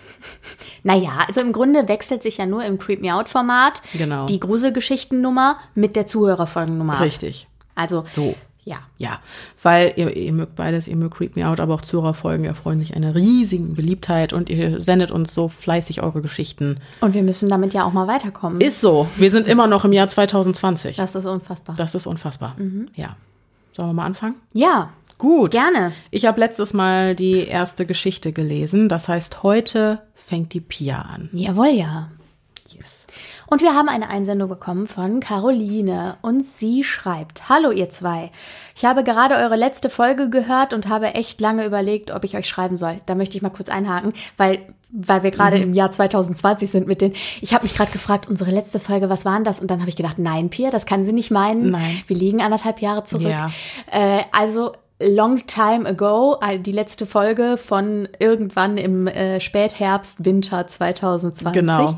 Naja, 0.84 1.12
also 1.28 1.40
im 1.40 1.54
Grunde 1.54 1.88
wechselt 1.88 2.24
sich 2.24 2.38
ja 2.38 2.46
nur 2.46 2.64
im 2.66 2.78
Creep 2.78 3.02
Me 3.02 3.14
Out-Format 3.14 3.82
genau. 3.94 4.26
die 4.26 4.40
Gruselgeschichtennummer 4.40 5.58
mit 5.76 5.96
der 5.96 6.08
Zuhörerfolgennummer. 6.08 7.00
Richtig. 7.00 7.48
Also 7.76 8.04
so. 8.10 8.36
Ja. 8.70 8.78
Ja, 9.00 9.20
weil 9.64 9.94
ihr, 9.96 10.16
ihr 10.16 10.32
mögt 10.32 10.56
beides, 10.56 10.88
ihr 10.88 10.96
mögt 10.96 11.16
Creep 11.16 11.36
Me 11.36 11.48
Out, 11.48 11.60
aber 11.60 11.74
auch 11.74 11.82
Zuhörerfolgen 11.82 12.46
erfreuen 12.46 12.80
sich 12.80 12.96
einer 12.96 13.16
riesigen 13.16 13.74
Beliebtheit 13.74 14.32
und 14.32 14.48
ihr 14.52 14.80
sendet 14.80 15.10
uns 15.10 15.34
so 15.34 15.48
fleißig 15.48 16.04
eure 16.04 16.22
Geschichten. 16.22 16.80
Und 17.02 17.16
wir 17.16 17.24
müssen 17.24 17.50
damit 17.50 17.74
ja 17.74 17.84
auch 17.84 17.94
mal 17.94 18.08
weiterkommen. 18.08 18.62
Ist 18.62 18.80
so. 18.80 19.08
Wir 19.16 19.32
sind 19.32 19.48
immer 19.48 19.66
noch 19.66 19.86
im 19.86 19.92
Jahr 19.94 20.08
2020. 20.08 20.98
Das 20.98 21.16
ist 21.16 21.26
unfassbar. 21.26 21.76
Das 21.78 21.96
ist 21.96 22.06
unfassbar. 22.06 22.56
Mhm. 22.60 22.90
Ja. 22.94 23.16
Sollen 23.72 23.90
wir 23.90 23.94
mal 23.94 24.06
anfangen? 24.06 24.36
Ja. 24.54 24.90
Gut. 25.18 25.50
Gerne. 25.50 25.92
Ich 26.12 26.28
habe 26.28 26.40
letztes 26.40 26.72
Mal 26.72 27.16
die 27.16 27.48
erste 27.48 27.88
Geschichte 27.88 28.34
gelesen. 28.34 28.88
Das 28.88 29.10
heißt, 29.10 29.42
heute 29.42 30.04
fängt 30.14 30.54
die 30.54 30.62
Pia 30.62 31.02
an. 31.02 31.30
Jawohl, 31.32 31.70
ja. 31.70 32.10
Und 33.50 33.62
wir 33.62 33.74
haben 33.74 33.90
eine 33.90 34.10
Einsendung 34.10 34.48
bekommen 34.48 34.86
von 34.86 35.20
Caroline 35.20 36.18
und 36.22 36.46
sie 36.46 36.84
schreibt, 36.84 37.50
Hallo 37.50 37.72
ihr 37.72 37.90
zwei. 37.90 38.32
Ich 38.76 38.86
habe 38.86 39.04
gerade 39.04 39.36
eure 39.36 39.56
letzte 39.56 39.90
Folge 39.90 40.30
gehört 40.30 40.74
und 40.74 40.88
habe 40.88 41.16
echt 41.16 41.42
lange 41.42 41.66
überlegt, 41.66 42.12
ob 42.12 42.24
ich 42.24 42.38
euch 42.38 42.48
schreiben 42.48 42.78
soll. 42.78 43.00
Da 43.08 43.16
möchte 43.16 43.36
ich 43.36 43.42
mal 43.42 43.50
kurz 43.50 43.70
einhaken, 43.70 44.14
weil 44.38 44.60
weil 44.92 45.22
wir 45.22 45.30
gerade 45.30 45.58
mhm. 45.58 45.64
im 45.64 45.74
Jahr 45.74 45.92
2020 45.92 46.70
sind 46.70 46.88
mit 46.88 47.02
den. 47.02 47.14
Ich 47.42 47.54
habe 47.54 47.64
mich 47.64 47.76
gerade 47.76 47.92
gefragt, 47.92 48.28
unsere 48.28 48.50
letzte 48.50 48.80
Folge, 48.80 49.08
was 49.10 49.24
waren 49.24 49.44
das? 49.44 49.60
Und 49.60 49.70
dann 49.70 49.82
habe 49.82 49.90
ich 49.90 49.96
gedacht, 49.96 50.18
nein, 50.18 50.50
Pia, 50.50 50.72
das 50.72 50.88
kann 50.88 51.04
sie 51.04 51.14
nicht 51.14 51.30
meinen. 51.30 51.72
Nein. 51.72 52.02
Wir 52.08 52.16
liegen 52.16 52.42
anderthalb 52.42 52.82
Jahre 52.82 53.04
zurück. 53.04 53.30
Ja. 53.30 53.52
Äh, 53.92 54.24
also 54.32 54.72
Long 55.02 55.46
Time 55.46 55.88
Ago, 55.88 56.40
die 56.60 56.72
letzte 56.72 57.06
Folge 57.06 57.58
von 57.58 58.10
irgendwann 58.18 58.78
im 58.78 59.08
äh, 59.08 59.40
Spätherbst, 59.40 60.26
Winter 60.26 60.66
2020. 60.66 61.54
Genau. 61.54 61.96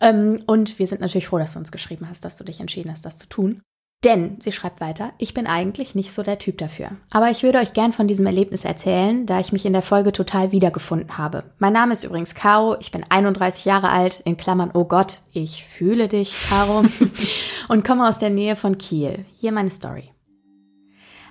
Ähm, 0.00 0.42
und 0.46 0.78
wir 0.78 0.86
sind 0.86 1.00
natürlich 1.00 1.28
froh, 1.28 1.38
dass 1.38 1.54
du 1.54 1.58
uns 1.58 1.72
geschrieben 1.72 2.08
hast, 2.08 2.24
dass 2.24 2.36
du 2.36 2.44
dich 2.44 2.60
entschieden 2.60 2.90
hast, 2.90 3.04
das 3.04 3.18
zu 3.18 3.28
tun. 3.28 3.62
Denn, 4.04 4.36
sie 4.40 4.52
schreibt 4.52 4.80
weiter, 4.80 5.10
ich 5.18 5.34
bin 5.34 5.48
eigentlich 5.48 5.96
nicht 5.96 6.12
so 6.12 6.22
der 6.22 6.38
Typ 6.38 6.58
dafür. 6.58 6.90
Aber 7.10 7.30
ich 7.30 7.42
würde 7.42 7.58
euch 7.58 7.72
gern 7.72 7.92
von 7.92 8.06
diesem 8.06 8.26
Erlebnis 8.26 8.64
erzählen, 8.64 9.26
da 9.26 9.40
ich 9.40 9.50
mich 9.50 9.66
in 9.66 9.72
der 9.72 9.82
Folge 9.82 10.12
total 10.12 10.52
wiedergefunden 10.52 11.18
habe. 11.18 11.42
Mein 11.58 11.72
Name 11.72 11.94
ist 11.94 12.04
übrigens 12.04 12.36
Caro, 12.36 12.76
ich 12.78 12.92
bin 12.92 13.04
31 13.08 13.64
Jahre 13.64 13.88
alt, 13.88 14.20
in 14.24 14.36
Klammern, 14.36 14.70
oh 14.72 14.84
Gott, 14.84 15.18
ich 15.32 15.64
fühle 15.64 16.06
dich, 16.06 16.36
Caro, 16.48 16.84
und 17.68 17.84
komme 17.84 18.08
aus 18.08 18.20
der 18.20 18.30
Nähe 18.30 18.54
von 18.54 18.78
Kiel. 18.78 19.24
Hier 19.34 19.50
meine 19.50 19.72
Story. 19.72 20.12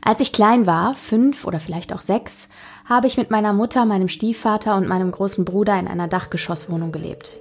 Als 0.01 0.19
ich 0.19 0.33
klein 0.33 0.65
war, 0.65 0.93
fünf 0.93 1.45
oder 1.45 1.61
vielleicht 1.61 1.93
auch 1.93 2.01
sechs, 2.01 2.49
habe 2.83 3.07
ich 3.07 3.17
mit 3.17 3.31
meiner 3.31 3.53
Mutter, 3.53 3.85
meinem 3.85 4.09
Stiefvater 4.09 4.75
und 4.75 4.89
meinem 4.89 5.11
großen 5.11 5.45
Bruder 5.45 5.79
in 5.79 5.87
einer 5.87 6.09
Dachgeschosswohnung 6.09 6.91
gelebt. 6.91 7.37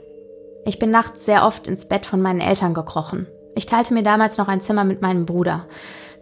Ich 0.67 0.81
bin 0.81 0.91
nachts 0.91 1.25
sehr 1.25 1.47
oft 1.47 1.69
ins 1.69 1.87
Bett 1.87 2.07
von 2.07 2.21
meinen 2.21 2.41
Eltern 2.41 2.75
gekrochen. 2.75 3.29
Ich 3.55 3.67
teilte 3.67 3.95
mir 3.95 4.03
damals 4.03 4.37
noch 4.37 4.49
ein 4.49 4.61
Zimmer 4.61 4.83
mit 4.83 5.01
meinem 5.01 5.25
Bruder. 5.25 5.67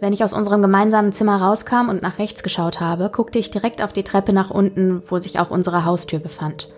Wenn 0.00 0.12
ich 0.12 0.22
aus 0.22 0.34
unserem 0.34 0.60
gemeinsamen 0.60 1.12
Zimmer 1.12 1.40
rauskam 1.40 1.88
und 1.88 2.02
nach 2.02 2.18
rechts 2.18 2.42
geschaut 2.42 2.78
habe, 2.78 3.08
guckte 3.08 3.38
ich 3.38 3.50
direkt 3.50 3.80
auf 3.80 3.94
die 3.94 4.02
Treppe 4.02 4.34
nach 4.34 4.50
unten, 4.50 5.02
wo 5.08 5.18
sich 5.18 5.40
auch 5.40 5.50
unsere 5.50 5.86
Haustür 5.86 6.18
befand. 6.18 6.68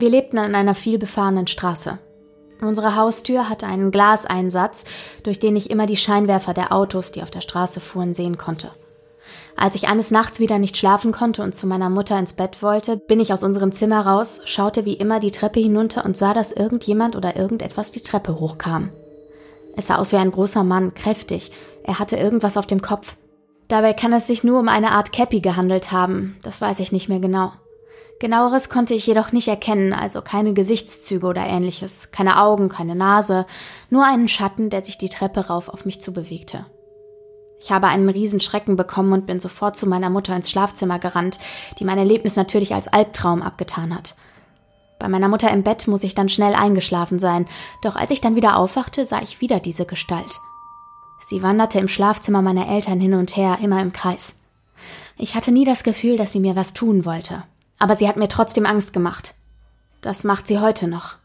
Wir 0.00 0.10
lebten 0.10 0.38
an 0.38 0.56
einer 0.56 0.74
vielbefahrenen 0.74 1.46
Straße. 1.46 1.98
Unsere 2.60 2.96
Haustür 2.96 3.48
hatte 3.48 3.68
einen 3.68 3.92
Glaseinsatz, 3.92 4.82
durch 5.22 5.38
den 5.38 5.54
ich 5.54 5.70
immer 5.70 5.86
die 5.86 5.96
Scheinwerfer 5.96 6.52
der 6.52 6.72
Autos, 6.72 7.12
die 7.12 7.22
auf 7.22 7.30
der 7.30 7.42
Straße 7.42 7.78
fuhren, 7.78 8.12
sehen 8.12 8.38
konnte. 8.38 8.72
Als 9.60 9.74
ich 9.74 9.88
eines 9.88 10.12
Nachts 10.12 10.38
wieder 10.38 10.60
nicht 10.60 10.76
schlafen 10.76 11.10
konnte 11.10 11.42
und 11.42 11.52
zu 11.52 11.66
meiner 11.66 11.90
Mutter 11.90 12.16
ins 12.16 12.34
Bett 12.34 12.62
wollte, 12.62 12.96
bin 12.96 13.18
ich 13.18 13.32
aus 13.32 13.42
unserem 13.42 13.72
Zimmer 13.72 14.06
raus, 14.06 14.40
schaute 14.44 14.84
wie 14.84 14.92
immer 14.92 15.18
die 15.18 15.32
Treppe 15.32 15.58
hinunter 15.58 16.04
und 16.04 16.16
sah, 16.16 16.32
dass 16.32 16.52
irgendjemand 16.52 17.16
oder 17.16 17.34
irgendetwas 17.34 17.90
die 17.90 18.02
Treppe 18.02 18.38
hochkam. 18.38 18.90
Es 19.76 19.88
sah 19.88 19.96
aus 19.96 20.12
wie 20.12 20.16
ein 20.16 20.30
großer 20.30 20.62
Mann, 20.62 20.94
kräftig. 20.94 21.50
Er 21.82 21.98
hatte 21.98 22.14
irgendwas 22.14 22.56
auf 22.56 22.66
dem 22.66 22.82
Kopf. 22.82 23.16
Dabei 23.66 23.94
kann 23.94 24.12
es 24.12 24.28
sich 24.28 24.44
nur 24.44 24.60
um 24.60 24.68
eine 24.68 24.92
Art 24.92 25.10
Käppi 25.10 25.40
gehandelt 25.40 25.90
haben. 25.90 26.36
Das 26.44 26.60
weiß 26.60 26.78
ich 26.78 26.92
nicht 26.92 27.08
mehr 27.08 27.18
genau. 27.18 27.50
Genaueres 28.20 28.68
konnte 28.68 28.94
ich 28.94 29.08
jedoch 29.08 29.32
nicht 29.32 29.48
erkennen, 29.48 29.92
also 29.92 30.22
keine 30.22 30.52
Gesichtszüge 30.52 31.26
oder 31.26 31.44
ähnliches, 31.44 32.12
keine 32.12 32.40
Augen, 32.40 32.68
keine 32.68 32.94
Nase, 32.94 33.44
nur 33.90 34.06
einen 34.06 34.28
Schatten, 34.28 34.70
der 34.70 34.82
sich 34.82 34.98
die 34.98 35.08
Treppe 35.08 35.48
rauf 35.48 35.68
auf 35.68 35.84
mich 35.84 36.00
zubewegte. 36.00 36.66
Ich 37.60 37.72
habe 37.72 37.88
einen 37.88 38.08
Riesenschrecken 38.08 38.76
bekommen 38.76 39.12
und 39.12 39.26
bin 39.26 39.40
sofort 39.40 39.76
zu 39.76 39.86
meiner 39.86 40.10
Mutter 40.10 40.34
ins 40.34 40.50
Schlafzimmer 40.50 40.98
gerannt, 40.98 41.38
die 41.78 41.84
mein 41.84 41.98
Erlebnis 41.98 42.36
natürlich 42.36 42.74
als 42.74 42.88
Albtraum 42.88 43.42
abgetan 43.42 43.94
hat. 43.94 44.14
Bei 44.98 45.08
meiner 45.08 45.28
Mutter 45.28 45.50
im 45.50 45.62
Bett 45.62 45.86
muss 45.86 46.02
ich 46.02 46.14
dann 46.14 46.28
schnell 46.28 46.54
eingeschlafen 46.54 47.18
sein, 47.18 47.46
doch 47.82 47.96
als 47.96 48.10
ich 48.10 48.20
dann 48.20 48.36
wieder 48.36 48.56
aufwachte, 48.56 49.06
sah 49.06 49.20
ich 49.22 49.40
wieder 49.40 49.60
diese 49.60 49.86
Gestalt. 49.86 50.38
Sie 51.20 51.42
wanderte 51.42 51.78
im 51.78 51.88
Schlafzimmer 51.88 52.42
meiner 52.42 52.68
Eltern 52.68 53.00
hin 53.00 53.14
und 53.14 53.36
her, 53.36 53.58
immer 53.62 53.80
im 53.80 53.92
Kreis. 53.92 54.36
Ich 55.16 55.34
hatte 55.34 55.50
nie 55.50 55.64
das 55.64 55.82
Gefühl, 55.82 56.16
dass 56.16 56.32
sie 56.32 56.40
mir 56.40 56.56
was 56.56 56.74
tun 56.74 57.04
wollte, 57.04 57.44
aber 57.78 57.96
sie 57.96 58.08
hat 58.08 58.16
mir 58.16 58.28
trotzdem 58.28 58.66
Angst 58.66 58.92
gemacht. 58.92 59.34
Das 60.00 60.22
macht 60.22 60.46
sie 60.46 60.60
heute 60.60 60.86
noch. 60.86 61.16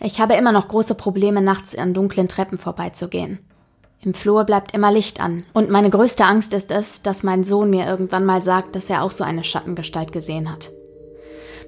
Ich 0.00 0.20
habe 0.20 0.34
immer 0.34 0.52
noch 0.52 0.68
große 0.68 0.94
Probleme, 0.94 1.40
nachts 1.40 1.74
an 1.76 1.94
dunklen 1.94 2.28
Treppen 2.28 2.58
vorbeizugehen. 2.58 3.38
Im 4.02 4.14
Flur 4.14 4.44
bleibt 4.44 4.74
immer 4.74 4.92
Licht 4.92 5.20
an. 5.20 5.44
Und 5.52 5.70
meine 5.70 5.90
größte 5.90 6.24
Angst 6.24 6.52
ist 6.54 6.70
es, 6.70 7.02
dass 7.02 7.22
mein 7.22 7.44
Sohn 7.44 7.70
mir 7.70 7.86
irgendwann 7.86 8.24
mal 8.24 8.42
sagt, 8.42 8.76
dass 8.76 8.90
er 8.90 9.02
auch 9.02 9.10
so 9.10 9.24
eine 9.24 9.42
Schattengestalt 9.42 10.12
gesehen 10.12 10.50
hat. 10.50 10.70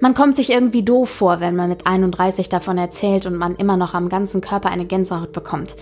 Man 0.00 0.14
kommt 0.14 0.36
sich 0.36 0.50
irgendwie 0.50 0.84
doof 0.84 1.10
vor, 1.10 1.40
wenn 1.40 1.56
man 1.56 1.68
mit 1.68 1.86
31 1.86 2.48
davon 2.48 2.78
erzählt 2.78 3.26
und 3.26 3.36
man 3.36 3.56
immer 3.56 3.76
noch 3.76 3.94
am 3.94 4.08
ganzen 4.08 4.40
Körper 4.40 4.68
eine 4.68 4.84
Gänsehaut 4.84 5.32
bekommt. 5.32 5.76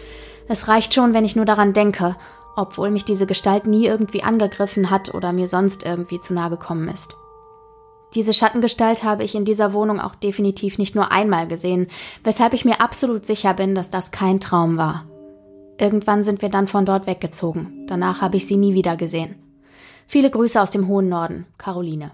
Es 0.48 0.68
reicht 0.68 0.94
schon, 0.94 1.12
wenn 1.12 1.24
ich 1.24 1.36
nur 1.36 1.44
daran 1.44 1.74
denke, 1.74 2.16
obwohl 2.56 2.90
mich 2.90 3.04
diese 3.04 3.26
Gestalt 3.26 3.66
nie 3.66 3.86
irgendwie 3.86 4.22
angegriffen 4.22 4.90
hat 4.90 5.12
oder 5.12 5.32
mir 5.32 5.48
sonst 5.48 5.84
irgendwie 5.84 6.20
zu 6.20 6.32
nahe 6.32 6.48
gekommen 6.48 6.88
ist. 6.88 7.16
Diese 8.14 8.32
Schattengestalt 8.32 9.04
habe 9.04 9.24
ich 9.24 9.34
in 9.34 9.44
dieser 9.44 9.74
Wohnung 9.74 10.00
auch 10.00 10.14
definitiv 10.14 10.78
nicht 10.78 10.94
nur 10.94 11.12
einmal 11.12 11.46
gesehen, 11.46 11.88
weshalb 12.24 12.54
ich 12.54 12.64
mir 12.64 12.80
absolut 12.80 13.26
sicher 13.26 13.52
bin, 13.52 13.74
dass 13.74 13.90
das 13.90 14.12
kein 14.12 14.40
Traum 14.40 14.78
war. 14.78 15.04
Irgendwann 15.78 16.24
sind 16.24 16.42
wir 16.42 16.48
dann 16.48 16.68
von 16.68 16.86
dort 16.86 17.06
weggezogen. 17.06 17.86
Danach 17.86 18.20
habe 18.20 18.36
ich 18.36 18.46
sie 18.46 18.56
nie 18.56 18.74
wieder 18.74 18.96
gesehen. 18.96 19.36
Viele 20.06 20.30
Grüße 20.30 20.60
aus 20.60 20.70
dem 20.70 20.86
hohen 20.88 21.08
Norden, 21.08 21.46
Caroline. 21.58 22.12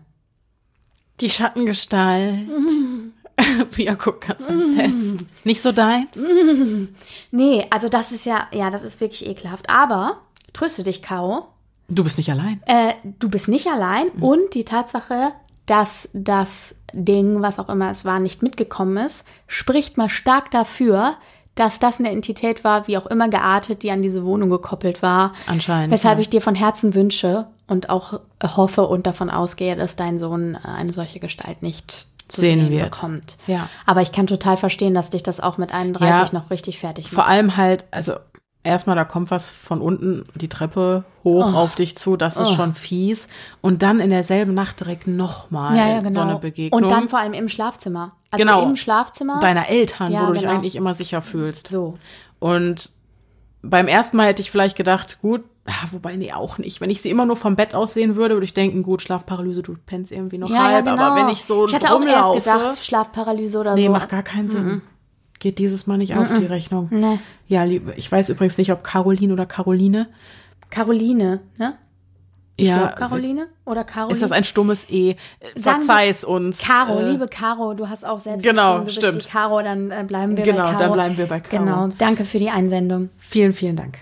Die 1.20 1.30
Schattengestalt. 1.30 2.48
Pia 3.70 3.94
guckt 3.94 4.26
ganz 4.26 4.46
entsetzt. 4.46 5.26
Nicht 5.44 5.62
so 5.62 5.72
deins? 5.72 6.10
nee, 7.30 7.66
also 7.70 7.88
das 7.88 8.12
ist 8.12 8.26
ja, 8.26 8.48
ja, 8.52 8.70
das 8.70 8.82
ist 8.82 9.00
wirklich 9.00 9.26
ekelhaft. 9.26 9.68
Aber 9.70 10.22
tröste 10.52 10.82
dich, 10.82 11.02
Caro. 11.02 11.48
Du 11.88 12.04
bist 12.04 12.18
nicht 12.18 12.30
allein. 12.30 12.62
Äh, 12.66 12.94
du 13.18 13.28
bist 13.28 13.48
nicht 13.48 13.66
allein 13.66 14.06
mhm. 14.14 14.22
und 14.22 14.54
die 14.54 14.64
Tatsache, 14.64 15.32
dass 15.66 16.08
das 16.12 16.74
Ding, 16.92 17.42
was 17.42 17.58
auch 17.58 17.68
immer 17.68 17.90
es 17.90 18.04
war, 18.04 18.20
nicht 18.20 18.42
mitgekommen 18.42 18.96
ist, 19.04 19.26
spricht 19.46 19.96
mal 19.96 20.08
stark 20.08 20.50
dafür, 20.50 21.16
dass 21.54 21.78
das 21.78 21.98
eine 21.98 22.10
Entität 22.10 22.64
war, 22.64 22.88
wie 22.88 22.96
auch 22.96 23.06
immer 23.06 23.28
geartet, 23.28 23.82
die 23.82 23.90
an 23.90 24.02
diese 24.02 24.24
Wohnung 24.24 24.50
gekoppelt 24.50 25.02
war. 25.02 25.32
Anscheinend. 25.46 25.92
Weshalb 25.92 26.18
ja. 26.18 26.22
ich 26.22 26.30
dir 26.30 26.40
von 26.40 26.54
Herzen 26.54 26.94
wünsche 26.94 27.46
und 27.66 27.90
auch 27.90 28.20
hoffe 28.42 28.86
und 28.86 29.06
davon 29.06 29.30
ausgehe, 29.30 29.76
dass 29.76 29.96
dein 29.96 30.18
Sohn 30.18 30.56
eine 30.56 30.92
solche 30.92 31.20
Gestalt 31.20 31.62
nicht 31.62 32.06
zu 32.28 32.40
sehen, 32.40 32.60
sehen 32.60 32.70
wird. 32.70 32.90
bekommt. 32.90 33.36
Ja. 33.46 33.68
Aber 33.84 34.00
ich 34.00 34.12
kann 34.12 34.26
total 34.26 34.56
verstehen, 34.56 34.94
dass 34.94 35.10
dich 35.10 35.22
das 35.22 35.40
auch 35.40 35.58
mit 35.58 35.72
31 35.72 36.32
ja, 36.32 36.38
noch 36.38 36.50
richtig 36.50 36.78
fertig 36.78 37.04
macht. 37.06 37.14
Vor 37.14 37.26
allem 37.26 37.56
halt, 37.56 37.84
also 37.90 38.14
erstmal, 38.64 38.96
da 38.96 39.04
kommt 39.04 39.30
was 39.30 39.48
von 39.48 39.80
unten 39.80 40.24
die 40.34 40.48
Treppe 40.48 41.04
hoch 41.24 41.52
oh. 41.52 41.56
auf 41.56 41.74
dich 41.74 41.96
zu, 41.96 42.16
das 42.16 42.36
ist 42.36 42.50
oh. 42.50 42.54
schon 42.54 42.72
fies. 42.72 43.26
Und 43.60 43.82
dann 43.82 44.00
in 44.00 44.10
derselben 44.10 44.54
Nacht 44.54 44.80
direkt 44.80 45.06
nochmal 45.06 45.76
ja, 45.76 45.88
ja, 45.88 46.00
genau. 46.00 46.12
so 46.12 46.20
eine 46.20 46.38
Begegnung. 46.38 46.82
Und 46.82 46.90
dann 46.90 47.08
vor 47.08 47.18
allem 47.18 47.32
im 47.32 47.48
Schlafzimmer. 47.48 48.12
Also 48.30 48.44
genau. 48.44 48.62
im 48.62 48.76
Schlafzimmer. 48.76 49.40
Deiner 49.40 49.68
Eltern, 49.68 50.12
ja, 50.12 50.22
wo 50.22 50.26
du 50.26 50.32
genau. 50.32 50.40
dich 50.40 50.48
eigentlich 50.48 50.76
immer 50.76 50.94
sicher 50.94 51.22
fühlst. 51.22 51.68
So. 51.68 51.94
Und 52.38 52.90
beim 53.62 53.88
ersten 53.88 54.16
Mal 54.16 54.28
hätte 54.28 54.42
ich 54.42 54.50
vielleicht 54.50 54.76
gedacht, 54.76 55.18
gut, 55.20 55.42
wobei, 55.92 56.16
nee, 56.16 56.32
auch 56.32 56.58
nicht. 56.58 56.80
Wenn 56.80 56.90
ich 56.90 57.02
sie 57.02 57.10
immer 57.10 57.26
nur 57.26 57.36
vom 57.36 57.54
Bett 57.54 57.74
aus 57.74 57.94
sehen 57.94 58.16
würde, 58.16 58.34
würde 58.34 58.44
ich 58.44 58.54
denken, 58.54 58.82
gut, 58.82 59.02
Schlafparalyse, 59.02 59.62
du 59.62 59.76
pennst 59.86 60.10
irgendwie 60.10 60.38
noch 60.38 60.50
ja, 60.50 60.64
halb. 60.64 60.86
Ja, 60.86 60.92
genau. 60.92 61.02
Aber 61.02 61.16
wenn 61.16 61.28
ich 61.28 61.44
so 61.44 61.66
Ich 61.66 61.74
hatte 61.74 61.92
auch 61.92 62.02
erst 62.02 62.34
gedacht, 62.34 62.84
Schlafparalyse 62.84 63.58
oder 63.58 63.74
nee, 63.74 63.82
so. 63.82 63.86
Nee, 63.86 63.92
macht 63.92 64.08
gar 64.08 64.22
keinen 64.22 64.48
Sinn. 64.48 64.64
Mhm 64.64 64.82
geht 65.42 65.58
dieses 65.58 65.88
Mal 65.88 65.98
nicht 65.98 66.16
auf 66.16 66.32
die 66.32 66.44
Rechnung. 66.44 66.86
Nee. 66.90 67.18
Ja, 67.48 67.66
ich 67.66 68.10
weiß 68.10 68.28
übrigens 68.28 68.58
nicht, 68.58 68.70
ob 68.70 68.84
Caroline 68.84 69.32
oder 69.32 69.44
Caroline. 69.44 70.08
Caroline, 70.70 71.40
ne? 71.58 71.74
Ich 72.56 72.68
ja. 72.68 72.92
Caroline 72.92 73.48
oder 73.64 73.82
Caroline? 73.82 74.12
Ist 74.12 74.22
das 74.22 74.30
ein 74.30 74.44
stummes 74.44 74.88
E? 74.88 75.16
Verzeih 75.56 76.08
es 76.08 76.22
uns. 76.22 76.60
Caro, 76.60 77.00
äh, 77.00 77.10
liebe 77.10 77.26
Caro, 77.26 77.74
du 77.74 77.88
hast 77.88 78.04
auch 78.04 78.20
selbst 78.20 78.44
Genau, 78.44 78.80
du 78.80 78.90
stimmt. 78.90 79.28
Caro, 79.28 79.60
dann 79.62 79.90
äh, 79.90 80.04
bleiben 80.06 80.36
wir 80.36 80.44
genau, 80.44 80.58
bei 80.58 80.62
Caro. 80.62 80.72
Genau, 80.72 80.84
dann 80.84 80.92
bleiben 80.92 81.18
wir 81.18 81.26
bei 81.26 81.40
Caro. 81.40 81.64
Genau, 81.64 81.88
danke 81.98 82.24
für 82.24 82.38
die 82.38 82.50
Einsendung. 82.50 83.10
Vielen, 83.18 83.52
vielen 83.52 83.74
Dank. 83.74 83.98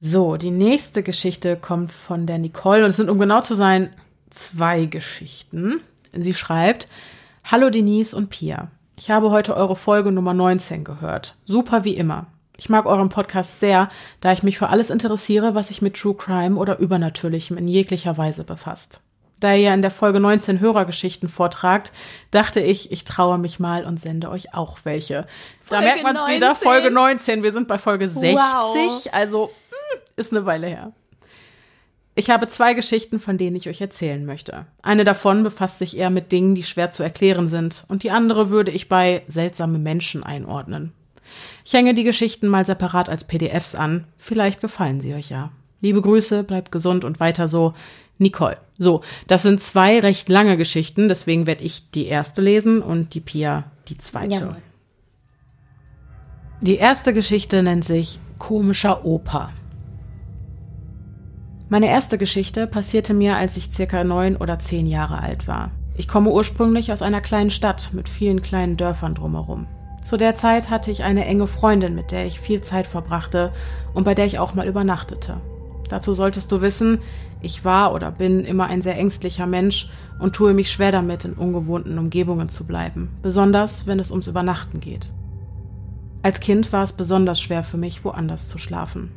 So, 0.00 0.36
die 0.36 0.50
nächste 0.50 1.04
Geschichte 1.04 1.56
kommt 1.56 1.92
von 1.92 2.26
der 2.26 2.38
Nicole 2.38 2.82
und 2.84 2.90
es 2.90 2.96
sind, 2.96 3.08
um 3.08 3.20
genau 3.20 3.40
zu 3.40 3.54
sein, 3.54 3.90
zwei 4.30 4.86
Geschichten. 4.86 5.80
Sie 6.12 6.34
schreibt, 6.34 6.88
Hallo 7.44 7.70
Denise 7.70 8.16
und 8.16 8.30
Pia. 8.30 8.72
Ich 9.00 9.10
habe 9.10 9.30
heute 9.30 9.56
eure 9.56 9.76
Folge 9.76 10.12
Nummer 10.12 10.34
19 10.34 10.84
gehört. 10.84 11.34
Super 11.46 11.84
wie 11.84 11.96
immer. 11.96 12.26
Ich 12.58 12.68
mag 12.68 12.84
euren 12.84 13.08
Podcast 13.08 13.58
sehr, 13.58 13.88
da 14.20 14.30
ich 14.30 14.42
mich 14.42 14.58
für 14.58 14.68
alles 14.68 14.90
interessiere, 14.90 15.54
was 15.54 15.68
sich 15.68 15.80
mit 15.80 15.96
True 15.96 16.14
Crime 16.14 16.58
oder 16.58 16.78
Übernatürlichem 16.78 17.56
in 17.56 17.66
jeglicher 17.66 18.18
Weise 18.18 18.44
befasst. 18.44 19.00
Da 19.40 19.54
ihr 19.54 19.60
ja 19.60 19.72
in 19.72 19.80
der 19.80 19.90
Folge 19.90 20.20
19 20.20 20.60
Hörergeschichten 20.60 21.30
vortragt, 21.30 21.92
dachte 22.30 22.60
ich, 22.60 22.92
ich 22.92 23.04
traue 23.04 23.38
mich 23.38 23.58
mal 23.58 23.86
und 23.86 23.98
sende 23.98 24.28
euch 24.28 24.52
auch 24.52 24.76
welche. 24.84 25.26
Folge 25.62 25.70
da 25.70 25.80
merkt 25.80 26.02
man 26.02 26.16
es 26.16 26.26
wieder, 26.28 26.54
Folge 26.54 26.90
19. 26.90 27.42
Wir 27.42 27.52
sind 27.52 27.68
bei 27.68 27.78
Folge 27.78 28.06
60, 28.06 28.34
wow. 28.36 29.08
also 29.12 29.50
hm, 29.70 30.00
ist 30.16 30.30
eine 30.34 30.44
Weile 30.44 30.66
her. 30.66 30.92
Ich 32.14 32.28
habe 32.28 32.48
zwei 32.48 32.74
Geschichten, 32.74 33.20
von 33.20 33.38
denen 33.38 33.56
ich 33.56 33.68
euch 33.68 33.80
erzählen 33.80 34.24
möchte. 34.26 34.66
Eine 34.82 35.04
davon 35.04 35.42
befasst 35.42 35.78
sich 35.78 35.96
eher 35.96 36.10
mit 36.10 36.32
Dingen, 36.32 36.54
die 36.54 36.64
schwer 36.64 36.90
zu 36.90 37.02
erklären 37.02 37.48
sind, 37.48 37.84
und 37.88 38.02
die 38.02 38.10
andere 38.10 38.50
würde 38.50 38.72
ich 38.72 38.88
bei 38.88 39.22
seltsame 39.28 39.78
Menschen 39.78 40.24
einordnen. 40.24 40.92
Ich 41.64 41.72
hänge 41.72 41.94
die 41.94 42.04
Geschichten 42.04 42.48
mal 42.48 42.66
separat 42.66 43.08
als 43.08 43.24
PDFs 43.24 43.74
an. 43.74 44.04
Vielleicht 44.18 44.60
gefallen 44.60 45.00
sie 45.00 45.14
euch 45.14 45.30
ja. 45.30 45.52
Liebe 45.80 46.02
Grüße, 46.02 46.42
bleibt 46.42 46.72
gesund 46.72 47.04
und 47.04 47.20
weiter 47.20 47.48
so. 47.48 47.74
Nicole. 48.18 48.58
So, 48.76 49.02
das 49.28 49.42
sind 49.42 49.62
zwei 49.62 49.98
recht 50.00 50.28
lange 50.28 50.58
Geschichten, 50.58 51.08
deswegen 51.08 51.46
werde 51.46 51.64
ich 51.64 51.90
die 51.90 52.06
erste 52.06 52.42
lesen 52.42 52.82
und 52.82 53.14
die 53.14 53.20
Pia 53.20 53.64
die 53.88 53.96
zweite. 53.96 54.34
Jawohl. 54.34 54.56
Die 56.60 56.76
erste 56.76 57.14
Geschichte 57.14 57.62
nennt 57.62 57.86
sich 57.86 58.18
Komischer 58.38 59.06
Opa. 59.06 59.52
Meine 61.72 61.86
erste 61.88 62.18
Geschichte 62.18 62.66
passierte 62.66 63.14
mir, 63.14 63.36
als 63.36 63.56
ich 63.56 63.72
circa 63.72 64.02
neun 64.02 64.34
oder 64.36 64.58
zehn 64.58 64.88
Jahre 64.88 65.22
alt 65.22 65.46
war. 65.46 65.70
Ich 65.96 66.08
komme 66.08 66.30
ursprünglich 66.30 66.90
aus 66.90 67.00
einer 67.00 67.20
kleinen 67.20 67.50
Stadt 67.50 67.90
mit 67.92 68.08
vielen 68.08 68.42
kleinen 68.42 68.76
Dörfern 68.76 69.14
drumherum. 69.14 69.68
Zu 70.02 70.16
der 70.16 70.34
Zeit 70.34 70.68
hatte 70.68 70.90
ich 70.90 71.04
eine 71.04 71.26
enge 71.26 71.46
Freundin, 71.46 71.94
mit 71.94 72.10
der 72.10 72.26
ich 72.26 72.40
viel 72.40 72.60
Zeit 72.62 72.88
verbrachte 72.88 73.52
und 73.94 74.02
bei 74.02 74.16
der 74.16 74.26
ich 74.26 74.40
auch 74.40 74.52
mal 74.54 74.66
übernachtete. 74.66 75.36
Dazu 75.88 76.12
solltest 76.12 76.50
du 76.50 76.60
wissen, 76.60 76.98
ich 77.40 77.64
war 77.64 77.94
oder 77.94 78.10
bin 78.10 78.44
immer 78.44 78.66
ein 78.66 78.82
sehr 78.82 78.98
ängstlicher 78.98 79.46
Mensch 79.46 79.88
und 80.18 80.34
tue 80.34 80.54
mich 80.54 80.72
schwer 80.72 80.90
damit, 80.90 81.24
in 81.24 81.34
ungewohnten 81.34 82.00
Umgebungen 82.00 82.48
zu 82.48 82.64
bleiben, 82.64 83.10
besonders 83.22 83.86
wenn 83.86 84.00
es 84.00 84.10
ums 84.10 84.26
Übernachten 84.26 84.80
geht. 84.80 85.12
Als 86.22 86.40
Kind 86.40 86.72
war 86.72 86.82
es 86.82 86.92
besonders 86.92 87.40
schwer 87.40 87.62
für 87.62 87.76
mich, 87.76 88.04
woanders 88.04 88.48
zu 88.48 88.58
schlafen. 88.58 89.12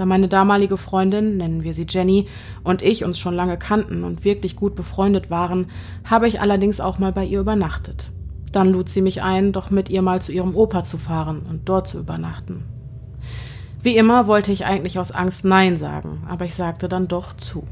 Da 0.00 0.06
meine 0.06 0.28
damalige 0.28 0.78
Freundin, 0.78 1.36
nennen 1.36 1.62
wir 1.62 1.74
sie 1.74 1.84
Jenny, 1.86 2.26
und 2.64 2.80
ich 2.80 3.04
uns 3.04 3.18
schon 3.18 3.34
lange 3.34 3.58
kannten 3.58 4.02
und 4.02 4.24
wirklich 4.24 4.56
gut 4.56 4.74
befreundet 4.74 5.28
waren, 5.28 5.66
habe 6.08 6.26
ich 6.26 6.40
allerdings 6.40 6.80
auch 6.80 6.98
mal 6.98 7.12
bei 7.12 7.26
ihr 7.26 7.38
übernachtet. 7.38 8.10
Dann 8.50 8.72
lud 8.72 8.88
sie 8.88 9.02
mich 9.02 9.22
ein, 9.22 9.52
doch 9.52 9.70
mit 9.70 9.90
ihr 9.90 10.00
mal 10.00 10.22
zu 10.22 10.32
ihrem 10.32 10.56
Opa 10.56 10.84
zu 10.84 10.96
fahren 10.96 11.42
und 11.46 11.68
dort 11.68 11.86
zu 11.86 11.98
übernachten. 11.98 12.64
Wie 13.82 13.94
immer 13.94 14.26
wollte 14.26 14.52
ich 14.52 14.64
eigentlich 14.64 14.98
aus 14.98 15.12
Angst 15.12 15.44
Nein 15.44 15.76
sagen, 15.76 16.22
aber 16.26 16.46
ich 16.46 16.54
sagte 16.54 16.88
dann 16.88 17.06
doch 17.06 17.34
zu. 17.34 17.64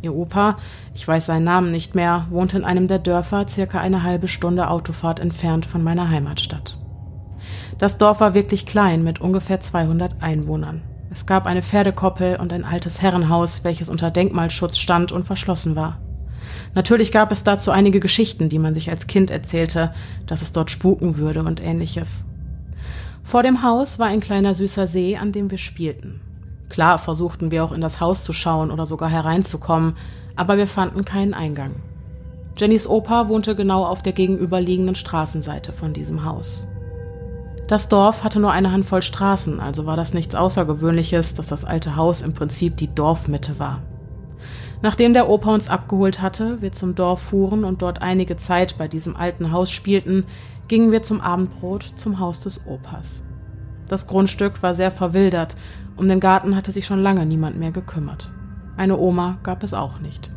Ihr 0.00 0.14
Opa, 0.14 0.58
ich 0.94 1.08
weiß 1.08 1.26
seinen 1.26 1.42
Namen 1.42 1.72
nicht 1.72 1.96
mehr, 1.96 2.28
wohnte 2.30 2.56
in 2.56 2.64
einem 2.64 2.86
der 2.86 3.00
Dörfer 3.00 3.48
circa 3.48 3.80
eine 3.80 4.04
halbe 4.04 4.28
Stunde 4.28 4.70
Autofahrt 4.70 5.18
entfernt 5.18 5.66
von 5.66 5.82
meiner 5.82 6.08
Heimatstadt. 6.08 6.78
Das 7.78 7.98
Dorf 7.98 8.20
war 8.20 8.32
wirklich 8.32 8.64
klein 8.64 9.02
mit 9.02 9.20
ungefähr 9.20 9.58
200 9.58 10.22
Einwohnern. 10.22 10.82
Es 11.14 11.26
gab 11.26 11.46
eine 11.46 11.62
Pferdekoppel 11.62 12.40
und 12.40 12.52
ein 12.52 12.64
altes 12.64 13.00
Herrenhaus, 13.00 13.62
welches 13.62 13.88
unter 13.88 14.10
Denkmalschutz 14.10 14.78
stand 14.78 15.12
und 15.12 15.24
verschlossen 15.24 15.76
war. 15.76 16.00
Natürlich 16.74 17.12
gab 17.12 17.30
es 17.30 17.44
dazu 17.44 17.70
einige 17.70 18.00
Geschichten, 18.00 18.48
die 18.48 18.58
man 18.58 18.74
sich 18.74 18.90
als 18.90 19.06
Kind 19.06 19.30
erzählte, 19.30 19.94
dass 20.26 20.42
es 20.42 20.50
dort 20.50 20.72
spuken 20.72 21.16
würde 21.16 21.44
und 21.44 21.62
ähnliches. 21.62 22.24
Vor 23.22 23.44
dem 23.44 23.62
Haus 23.62 24.00
war 24.00 24.08
ein 24.08 24.18
kleiner 24.18 24.54
süßer 24.54 24.88
See, 24.88 25.16
an 25.16 25.30
dem 25.30 25.52
wir 25.52 25.58
spielten. 25.58 26.20
Klar 26.68 26.98
versuchten 26.98 27.52
wir 27.52 27.62
auch 27.62 27.70
in 27.70 27.80
das 27.80 28.00
Haus 28.00 28.24
zu 28.24 28.32
schauen 28.32 28.72
oder 28.72 28.84
sogar 28.84 29.08
hereinzukommen, 29.08 29.96
aber 30.34 30.56
wir 30.56 30.66
fanden 30.66 31.04
keinen 31.04 31.32
Eingang. 31.32 31.76
Jennys 32.56 32.88
Opa 32.88 33.28
wohnte 33.28 33.54
genau 33.54 33.86
auf 33.86 34.02
der 34.02 34.14
gegenüberliegenden 34.14 34.96
Straßenseite 34.96 35.72
von 35.72 35.92
diesem 35.92 36.24
Haus. 36.24 36.66
Das 37.66 37.88
Dorf 37.88 38.24
hatte 38.24 38.40
nur 38.40 38.52
eine 38.52 38.72
Handvoll 38.72 39.00
Straßen, 39.00 39.58
also 39.58 39.86
war 39.86 39.96
das 39.96 40.12
nichts 40.12 40.34
Außergewöhnliches, 40.34 41.34
dass 41.34 41.46
das 41.46 41.64
alte 41.64 41.96
Haus 41.96 42.20
im 42.20 42.34
Prinzip 42.34 42.76
die 42.76 42.94
Dorfmitte 42.94 43.58
war. 43.58 43.80
Nachdem 44.82 45.14
der 45.14 45.30
Opa 45.30 45.54
uns 45.54 45.70
abgeholt 45.70 46.20
hatte, 46.20 46.60
wir 46.60 46.72
zum 46.72 46.94
Dorf 46.94 47.22
fuhren 47.22 47.64
und 47.64 47.80
dort 47.80 48.02
einige 48.02 48.36
Zeit 48.36 48.76
bei 48.76 48.86
diesem 48.86 49.16
alten 49.16 49.50
Haus 49.50 49.70
spielten, 49.70 50.24
gingen 50.68 50.92
wir 50.92 51.02
zum 51.02 51.22
Abendbrot 51.22 51.94
zum 51.96 52.18
Haus 52.18 52.40
des 52.40 52.66
Opas. 52.66 53.22
Das 53.88 54.06
Grundstück 54.06 54.62
war 54.62 54.74
sehr 54.74 54.90
verwildert, 54.90 55.56
um 55.96 56.06
den 56.06 56.20
Garten 56.20 56.56
hatte 56.56 56.70
sich 56.70 56.84
schon 56.84 57.02
lange 57.02 57.24
niemand 57.24 57.58
mehr 57.58 57.70
gekümmert. 57.70 58.30
Eine 58.76 58.98
Oma 58.98 59.38
gab 59.42 59.62
es 59.62 59.72
auch 59.72 60.00
nicht. 60.00 60.30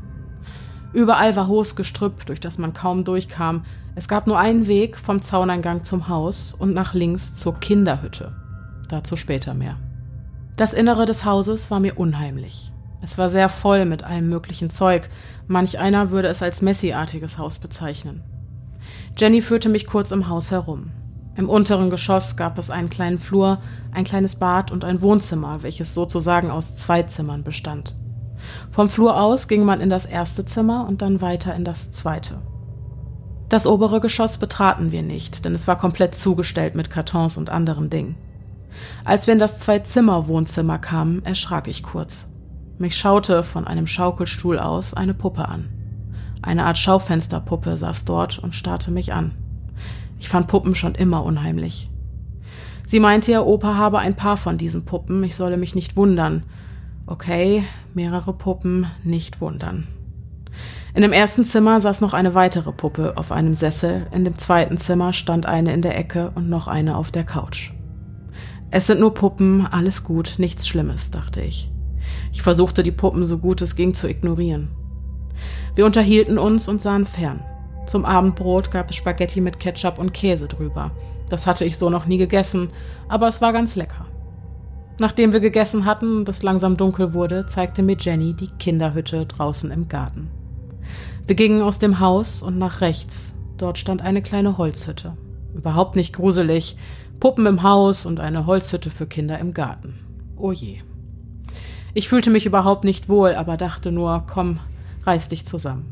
Überall 0.94 1.36
war 1.36 1.48
hohes 1.48 1.76
Gestrüpp, 1.76 2.26
durch 2.26 2.40
das 2.40 2.58
man 2.58 2.74
kaum 2.74 3.04
durchkam. 3.04 3.66
Es 3.98 4.08
gab 4.08 4.28
nur 4.28 4.38
einen 4.38 4.68
Weg 4.68 4.96
vom 4.96 5.24
Zauneingang 5.24 5.84
zum 5.84 6.08
Haus 6.08 6.54
und 6.54 6.72
nach 6.72 6.94
links 6.94 7.34
zur 7.34 7.60
Kinderhütte. 7.60 8.32
Dazu 8.90 9.16
später 9.16 9.56
mehr. 9.56 9.78
Das 10.56 10.74
Innere 10.74 11.08
des 11.08 11.26
Hauses 11.26 11.72
war 11.72 11.80
mir 11.80 11.98
unheimlich. 11.98 12.72
Es 13.02 13.18
war 13.18 13.32
sehr 13.32 13.50
voll 13.50 13.86
mit 13.86 14.04
allem 14.04 14.30
möglichen 14.30 14.70
Zeug. 14.70 15.10
Manch 15.48 15.80
einer 15.80 16.12
würde 16.12 16.28
es 16.28 16.44
als 16.44 16.62
Messi-artiges 16.62 17.40
Haus 17.40 17.58
bezeichnen. 17.58 18.22
Jenny 19.18 19.42
führte 19.42 19.68
mich 19.68 19.88
kurz 19.88 20.12
im 20.12 20.30
Haus 20.30 20.52
herum. 20.52 20.92
Im 21.36 21.50
unteren 21.50 21.90
Geschoss 21.90 22.36
gab 22.36 22.60
es 22.60 22.70
einen 22.70 22.92
kleinen 22.92 23.18
Flur, 23.18 23.58
ein 23.92 24.06
kleines 24.06 24.36
Bad 24.36 24.72
und 24.72 24.86
ein 24.86 25.02
Wohnzimmer, 25.02 25.64
welches 25.64 25.96
sozusagen 25.96 26.52
aus 26.52 26.76
zwei 26.76 27.02
Zimmern 27.02 27.44
bestand. 27.44 27.96
Vom 28.70 28.90
Flur 28.90 29.20
aus 29.20 29.48
ging 29.48 29.66
man 29.66 29.82
in 29.82 29.90
das 29.90 30.06
erste 30.06 30.46
Zimmer 30.46 30.86
und 30.88 31.02
dann 31.02 31.20
weiter 31.20 31.56
in 31.56 31.64
das 31.64 31.92
zweite. 31.92 32.42
Das 33.50 33.66
obere 33.66 34.02
Geschoss 34.02 34.38
betraten 34.38 34.92
wir 34.92 35.04
nicht, 35.04 35.46
denn 35.46 35.56
es 35.56 35.68
war 35.68 35.78
komplett 35.78 36.16
zugestellt 36.16 36.76
mit 36.76 36.90
Kartons 36.90 37.38
und 37.38 37.50
anderen 37.50 37.90
Dingen. 37.90 38.16
Als 39.06 39.26
wir 39.26 39.34
in 39.34 39.40
das 39.40 39.58
Zwei-Zimmer-Wohnzimmer 39.60 40.80
kamen, 40.80 41.24
erschrak 41.26 41.68
ich 41.68 41.82
kurz. 41.82 42.28
Mich 42.78 42.98
schaute 42.98 43.44
von 43.44 43.66
einem 43.66 43.88
Schaukelstuhl 43.88 44.60
aus 44.60 44.94
eine 44.94 45.14
Puppe 45.14 45.48
an. 45.48 45.70
Eine 46.42 46.66
Art 46.66 46.78
Schaufensterpuppe 46.78 47.78
saß 47.78 48.06
dort 48.06 48.38
und 48.38 48.54
starrte 48.54 48.92
mich 48.92 49.14
an. 49.14 49.34
Ich 50.20 50.30
fand 50.30 50.48
Puppen 50.48 50.76
schon 50.76 50.96
immer 50.96 51.24
unheimlich. 51.24 51.90
Sie 52.86 53.00
meinte, 53.00 53.32
ihr 53.32 53.46
Opa 53.46 53.76
habe 53.76 54.00
ein 54.00 54.16
paar 54.16 54.38
von 54.38 54.58
diesen 54.58 54.86
Puppen, 54.86 55.24
ich 55.24 55.36
solle 55.36 55.58
mich 55.58 55.74
nicht 55.74 55.96
wundern, 55.96 56.44
Okay, 57.10 57.64
mehrere 57.94 58.34
Puppen, 58.34 58.86
nicht 59.06 59.40
wundern. 59.40 59.88
In 60.94 61.02
dem 61.02 61.14
ersten 61.14 61.46
Zimmer 61.46 61.80
saß 61.80 62.02
noch 62.02 62.14
eine 62.14 62.34
weitere 62.34 62.72
Puppe 62.72 63.18
auf 63.18 63.32
einem 63.32 63.56
Sessel, 63.56 64.08
in 64.12 64.26
dem 64.26 64.38
zweiten 64.38 64.78
Zimmer 64.78 65.14
stand 65.14 65.46
eine 65.46 65.74
in 65.74 65.82
der 65.82 65.98
Ecke 65.98 66.32
und 66.36 66.50
noch 66.50 66.68
eine 66.68 66.98
auf 66.98 67.12
der 67.12 67.24
Couch. 67.24 67.72
Es 68.72 68.88
sind 68.88 69.00
nur 69.00 69.14
Puppen, 69.14 69.66
alles 69.66 70.04
gut, 70.04 70.36
nichts 70.40 70.68
Schlimmes, 70.68 71.12
dachte 71.12 71.42
ich. 71.42 71.72
Ich 72.32 72.42
versuchte 72.42 72.84
die 72.84 72.92
Puppen 72.92 73.26
so 73.26 73.38
gut 73.38 73.62
es 73.62 73.76
ging 73.76 73.94
zu 73.94 74.10
ignorieren. 74.10 74.70
Wir 75.76 75.86
unterhielten 75.86 76.38
uns 76.38 76.68
und 76.68 76.82
sahen 76.82 77.06
fern. 77.06 77.42
Zum 77.86 78.04
Abendbrot 78.04 78.72
gab 78.72 78.90
es 78.90 78.96
Spaghetti 78.96 79.40
mit 79.40 79.60
Ketchup 79.60 80.00
und 80.00 80.14
Käse 80.14 80.48
drüber. 80.48 80.92
Das 81.30 81.48
hatte 81.48 81.64
ich 81.64 81.78
so 81.78 81.90
noch 81.90 82.06
nie 82.06 82.18
gegessen, 82.18 82.72
aber 83.08 83.28
es 83.28 83.40
war 83.42 83.54
ganz 83.54 83.76
lecker. 83.76 84.06
Nachdem 85.00 85.32
wir 85.32 85.40
gegessen 85.40 85.86
hatten 85.86 86.18
und 86.18 86.30
es 86.30 86.42
langsam 86.42 86.76
dunkel 86.76 87.14
wurde, 87.14 87.46
zeigte 87.48 87.84
mir 87.84 87.98
Jenny 88.00 88.34
die 88.34 88.50
Kinderhütte 88.58 89.26
draußen 89.26 89.70
im 89.70 89.88
Garten. 89.88 90.32
Wir 91.28 91.36
gingen 91.36 91.62
aus 91.62 91.78
dem 91.78 92.00
Haus 92.00 92.42
und 92.42 92.58
nach 92.58 92.80
rechts. 92.80 93.36
Dort 93.58 93.78
stand 93.78 94.02
eine 94.02 94.22
kleine 94.22 94.58
Holzhütte. 94.58 95.18
Überhaupt 95.54 95.98
nicht 95.98 96.14
gruselig. 96.14 96.78
Puppen 97.20 97.46
im 97.46 97.64
Haus 97.64 98.06
und 98.06 98.22
eine 98.22 98.46
Holzhütte 98.46 98.90
für 98.90 99.08
Kinder 99.08 99.38
im 99.38 99.54
Garten. 99.54 100.00
Oh 100.38 100.54
je. 100.54 100.80
Ich 101.94 102.08
fühlte 102.08 102.30
mich 102.30 102.46
überhaupt 102.46 102.86
nicht 102.86 103.10
wohl, 103.10 103.36
aber 103.36 103.58
dachte 103.58 103.92
nur, 103.92 104.24
komm, 104.26 104.62
reiß 105.06 105.28
dich 105.28 105.46
zusammen. 105.46 105.92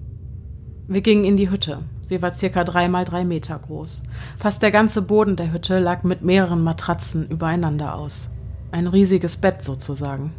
Wir 0.88 1.02
gingen 1.02 1.26
in 1.26 1.36
die 1.36 1.50
Hütte. 1.50 1.80
Sie 2.02 2.22
war 2.22 2.34
circa 2.34 2.64
drei 2.64 2.88
mal 2.88 3.04
drei 3.04 3.26
Meter 3.26 3.60
groß. 3.60 4.04
Fast 4.38 4.62
der 4.62 4.72
ganze 4.72 5.02
Boden 5.02 5.36
der 5.36 5.52
Hütte 5.52 5.80
lag 5.80 6.04
mit 6.04 6.22
mehreren 6.22 6.64
Matratzen 6.64 7.28
übereinander 7.28 7.96
aus. 7.96 8.30
Ein 8.72 8.88
riesiges 8.88 9.36
Bett 9.36 9.64
sozusagen. 9.64 10.32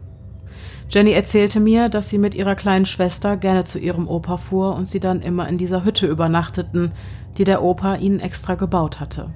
Jenny 0.89 1.13
erzählte 1.13 1.59
mir, 1.59 1.89
dass 1.89 2.11
sie 2.11 2.19
mit 2.19 2.35
ihrer 2.35 2.55
kleinen 2.55 2.87
Schwester 2.87 3.37
gerne 3.37 3.65
zu 3.65 3.79
ihrem 3.79 4.09
Opa 4.09 4.37
fuhr 4.37 4.75
und 4.75 4.87
sie 4.87 5.01
dann 5.01 5.21
immer 5.21 5.49
in 5.49 5.59
dieser 5.59 5.85
Hütte 5.85 6.07
übernachteten, 6.07 6.93
die 7.39 7.45
der 7.45 7.63
Opa 7.63 7.97
ihnen 7.97 8.21
extra 8.21 8.55
gebaut 8.55 9.01
hatte. 9.01 9.31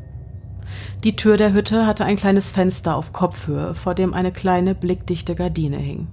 Die 1.03 1.17
Tür 1.17 1.37
der 1.37 1.53
Hütte 1.53 1.87
hatte 1.87 2.05
ein 2.05 2.17
kleines 2.17 2.51
Fenster 2.51 2.95
auf 2.95 3.13
Kopfhöhe, 3.13 3.75
vor 3.75 3.95
dem 3.95 4.15
eine 4.15 4.31
kleine 4.31 4.75
blickdichte 4.75 5.35
Gardine 5.35 5.79
hing. 5.79 6.07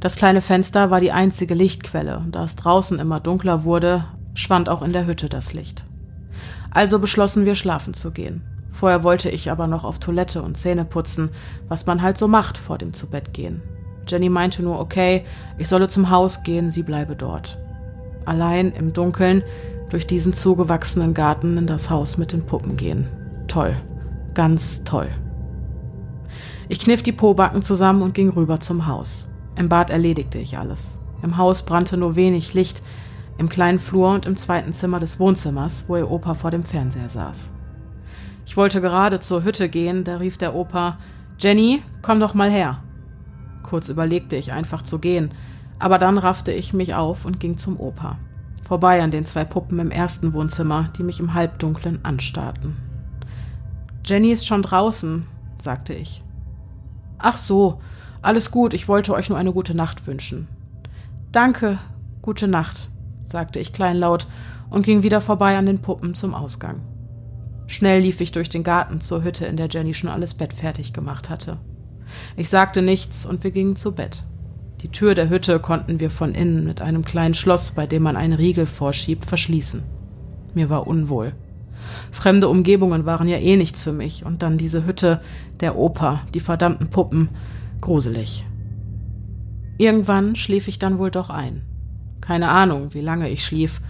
Das 0.00 0.16
kleine 0.16 0.42
Fenster 0.42 0.90
war 0.90 1.00
die 1.00 1.12
einzige 1.12 1.54
Lichtquelle, 1.54 2.24
da 2.30 2.44
es 2.44 2.56
draußen 2.56 2.98
immer 2.98 3.20
dunkler 3.20 3.64
wurde, 3.64 4.04
schwand 4.34 4.68
auch 4.68 4.82
in 4.82 4.92
der 4.92 5.06
Hütte 5.06 5.28
das 5.28 5.54
Licht. 5.54 5.84
Also 6.70 6.98
beschlossen 6.98 7.44
wir 7.44 7.54
schlafen 7.54 7.94
zu 7.94 8.12
gehen. 8.12 8.42
Vorher 8.70 9.02
wollte 9.02 9.28
ich 9.28 9.50
aber 9.50 9.66
noch 9.66 9.84
auf 9.84 9.98
Toilette 9.98 10.42
und 10.42 10.56
Zähne 10.56 10.84
putzen, 10.84 11.30
was 11.68 11.86
man 11.86 12.00
halt 12.00 12.16
so 12.16 12.28
macht 12.28 12.56
vor 12.56 12.78
dem 12.78 12.94
Zubettgehen. 12.94 13.60
Jenny 14.06 14.28
meinte 14.28 14.62
nur, 14.62 14.80
okay, 14.80 15.24
ich 15.58 15.68
solle 15.68 15.88
zum 15.88 16.10
Haus 16.10 16.42
gehen, 16.42 16.70
sie 16.70 16.82
bleibe 16.82 17.16
dort. 17.16 17.58
Allein 18.24 18.72
im 18.72 18.92
Dunkeln 18.92 19.42
durch 19.90 20.06
diesen 20.06 20.32
zugewachsenen 20.32 21.14
Garten 21.14 21.58
in 21.58 21.66
das 21.66 21.90
Haus 21.90 22.18
mit 22.18 22.32
den 22.32 22.46
Puppen 22.46 22.76
gehen. 22.76 23.08
Toll, 23.48 23.76
ganz 24.34 24.84
toll. 24.84 25.08
Ich 26.68 26.78
kniff 26.78 27.02
die 27.02 27.12
Pobacken 27.12 27.62
zusammen 27.62 28.02
und 28.02 28.14
ging 28.14 28.30
rüber 28.30 28.60
zum 28.60 28.86
Haus. 28.86 29.26
Im 29.56 29.68
Bad 29.68 29.90
erledigte 29.90 30.38
ich 30.38 30.56
alles. 30.56 30.98
Im 31.22 31.36
Haus 31.36 31.62
brannte 31.62 31.96
nur 31.96 32.16
wenig 32.16 32.54
Licht, 32.54 32.82
im 33.38 33.48
kleinen 33.48 33.78
Flur 33.78 34.10
und 34.14 34.26
im 34.26 34.36
zweiten 34.36 34.72
Zimmer 34.72 34.98
des 34.98 35.20
Wohnzimmers, 35.20 35.84
wo 35.88 35.96
ihr 35.96 36.10
Opa 36.10 36.34
vor 36.34 36.50
dem 36.50 36.62
Fernseher 36.62 37.08
saß. 37.08 37.52
Ich 38.46 38.56
wollte 38.56 38.80
gerade 38.80 39.20
zur 39.20 39.44
Hütte 39.44 39.68
gehen, 39.68 40.04
da 40.04 40.16
rief 40.16 40.36
der 40.36 40.54
Opa 40.54 40.98
Jenny, 41.38 41.82
komm 42.02 42.20
doch 42.20 42.34
mal 42.34 42.50
her. 42.50 42.82
Kurz 43.72 43.88
überlegte 43.88 44.36
ich 44.36 44.52
einfach 44.52 44.82
zu 44.82 44.98
gehen, 44.98 45.30
aber 45.78 45.98
dann 45.98 46.18
raffte 46.18 46.52
ich 46.52 46.74
mich 46.74 46.92
auf 46.92 47.24
und 47.24 47.40
ging 47.40 47.56
zum 47.56 47.80
Opa. 47.80 48.18
Vorbei 48.62 49.02
an 49.02 49.10
den 49.10 49.24
zwei 49.24 49.46
Puppen 49.46 49.78
im 49.78 49.90
ersten 49.90 50.34
Wohnzimmer, 50.34 50.90
die 50.98 51.02
mich 51.02 51.20
im 51.20 51.32
Halbdunklen 51.32 52.04
anstarrten. 52.04 52.76
Jenny 54.04 54.30
ist 54.30 54.46
schon 54.46 54.60
draußen, 54.60 55.26
sagte 55.56 55.94
ich. 55.94 56.22
Ach 57.16 57.38
so, 57.38 57.80
alles 58.20 58.50
gut, 58.50 58.74
ich 58.74 58.88
wollte 58.88 59.14
euch 59.14 59.30
nur 59.30 59.38
eine 59.38 59.54
gute 59.54 59.74
Nacht 59.74 60.06
wünschen. 60.06 60.48
Danke, 61.30 61.78
gute 62.20 62.48
Nacht, 62.48 62.90
sagte 63.24 63.58
ich 63.58 63.72
kleinlaut 63.72 64.26
und 64.68 64.84
ging 64.84 65.02
wieder 65.02 65.22
vorbei 65.22 65.56
an 65.56 65.64
den 65.64 65.78
Puppen 65.78 66.14
zum 66.14 66.34
Ausgang. 66.34 66.82
Schnell 67.68 68.02
lief 68.02 68.20
ich 68.20 68.32
durch 68.32 68.50
den 68.50 68.64
Garten 68.64 69.00
zur 69.00 69.24
Hütte, 69.24 69.46
in 69.46 69.56
der 69.56 69.70
Jenny 69.70 69.94
schon 69.94 70.10
alles 70.10 70.34
Bett 70.34 70.52
fertig 70.52 70.92
gemacht 70.92 71.30
hatte. 71.30 71.56
Ich 72.36 72.48
sagte 72.48 72.82
nichts 72.82 73.26
und 73.26 73.44
wir 73.44 73.50
gingen 73.50 73.76
zu 73.76 73.92
Bett. 73.92 74.24
Die 74.82 74.88
Tür 74.88 75.14
der 75.14 75.28
Hütte 75.28 75.60
konnten 75.60 76.00
wir 76.00 76.10
von 76.10 76.34
innen 76.34 76.64
mit 76.64 76.80
einem 76.80 77.04
kleinen 77.04 77.34
Schloss, 77.34 77.70
bei 77.70 77.86
dem 77.86 78.02
man 78.02 78.16
einen 78.16 78.32
Riegel 78.32 78.66
vorschiebt, 78.66 79.24
verschließen. 79.24 79.82
Mir 80.54 80.70
war 80.70 80.86
unwohl. 80.86 81.34
Fremde 82.10 82.48
Umgebungen 82.48 83.06
waren 83.06 83.28
ja 83.28 83.38
eh 83.38 83.56
nichts 83.56 83.82
für 83.82 83.92
mich, 83.92 84.24
und 84.24 84.42
dann 84.42 84.58
diese 84.58 84.84
Hütte, 84.84 85.20
der 85.60 85.76
Opa, 85.76 86.22
die 86.34 86.40
verdammten 86.40 86.90
Puppen, 86.90 87.28
gruselig. 87.80 88.44
Irgendwann 89.78 90.36
schlief 90.36 90.68
ich 90.68 90.78
dann 90.78 90.98
wohl 90.98 91.10
doch 91.10 91.30
ein. 91.30 91.62
Keine 92.20 92.48
Ahnung, 92.48 92.94
wie 92.94 93.00
lange 93.00 93.28
ich 93.30 93.44
schlief, 93.44 93.80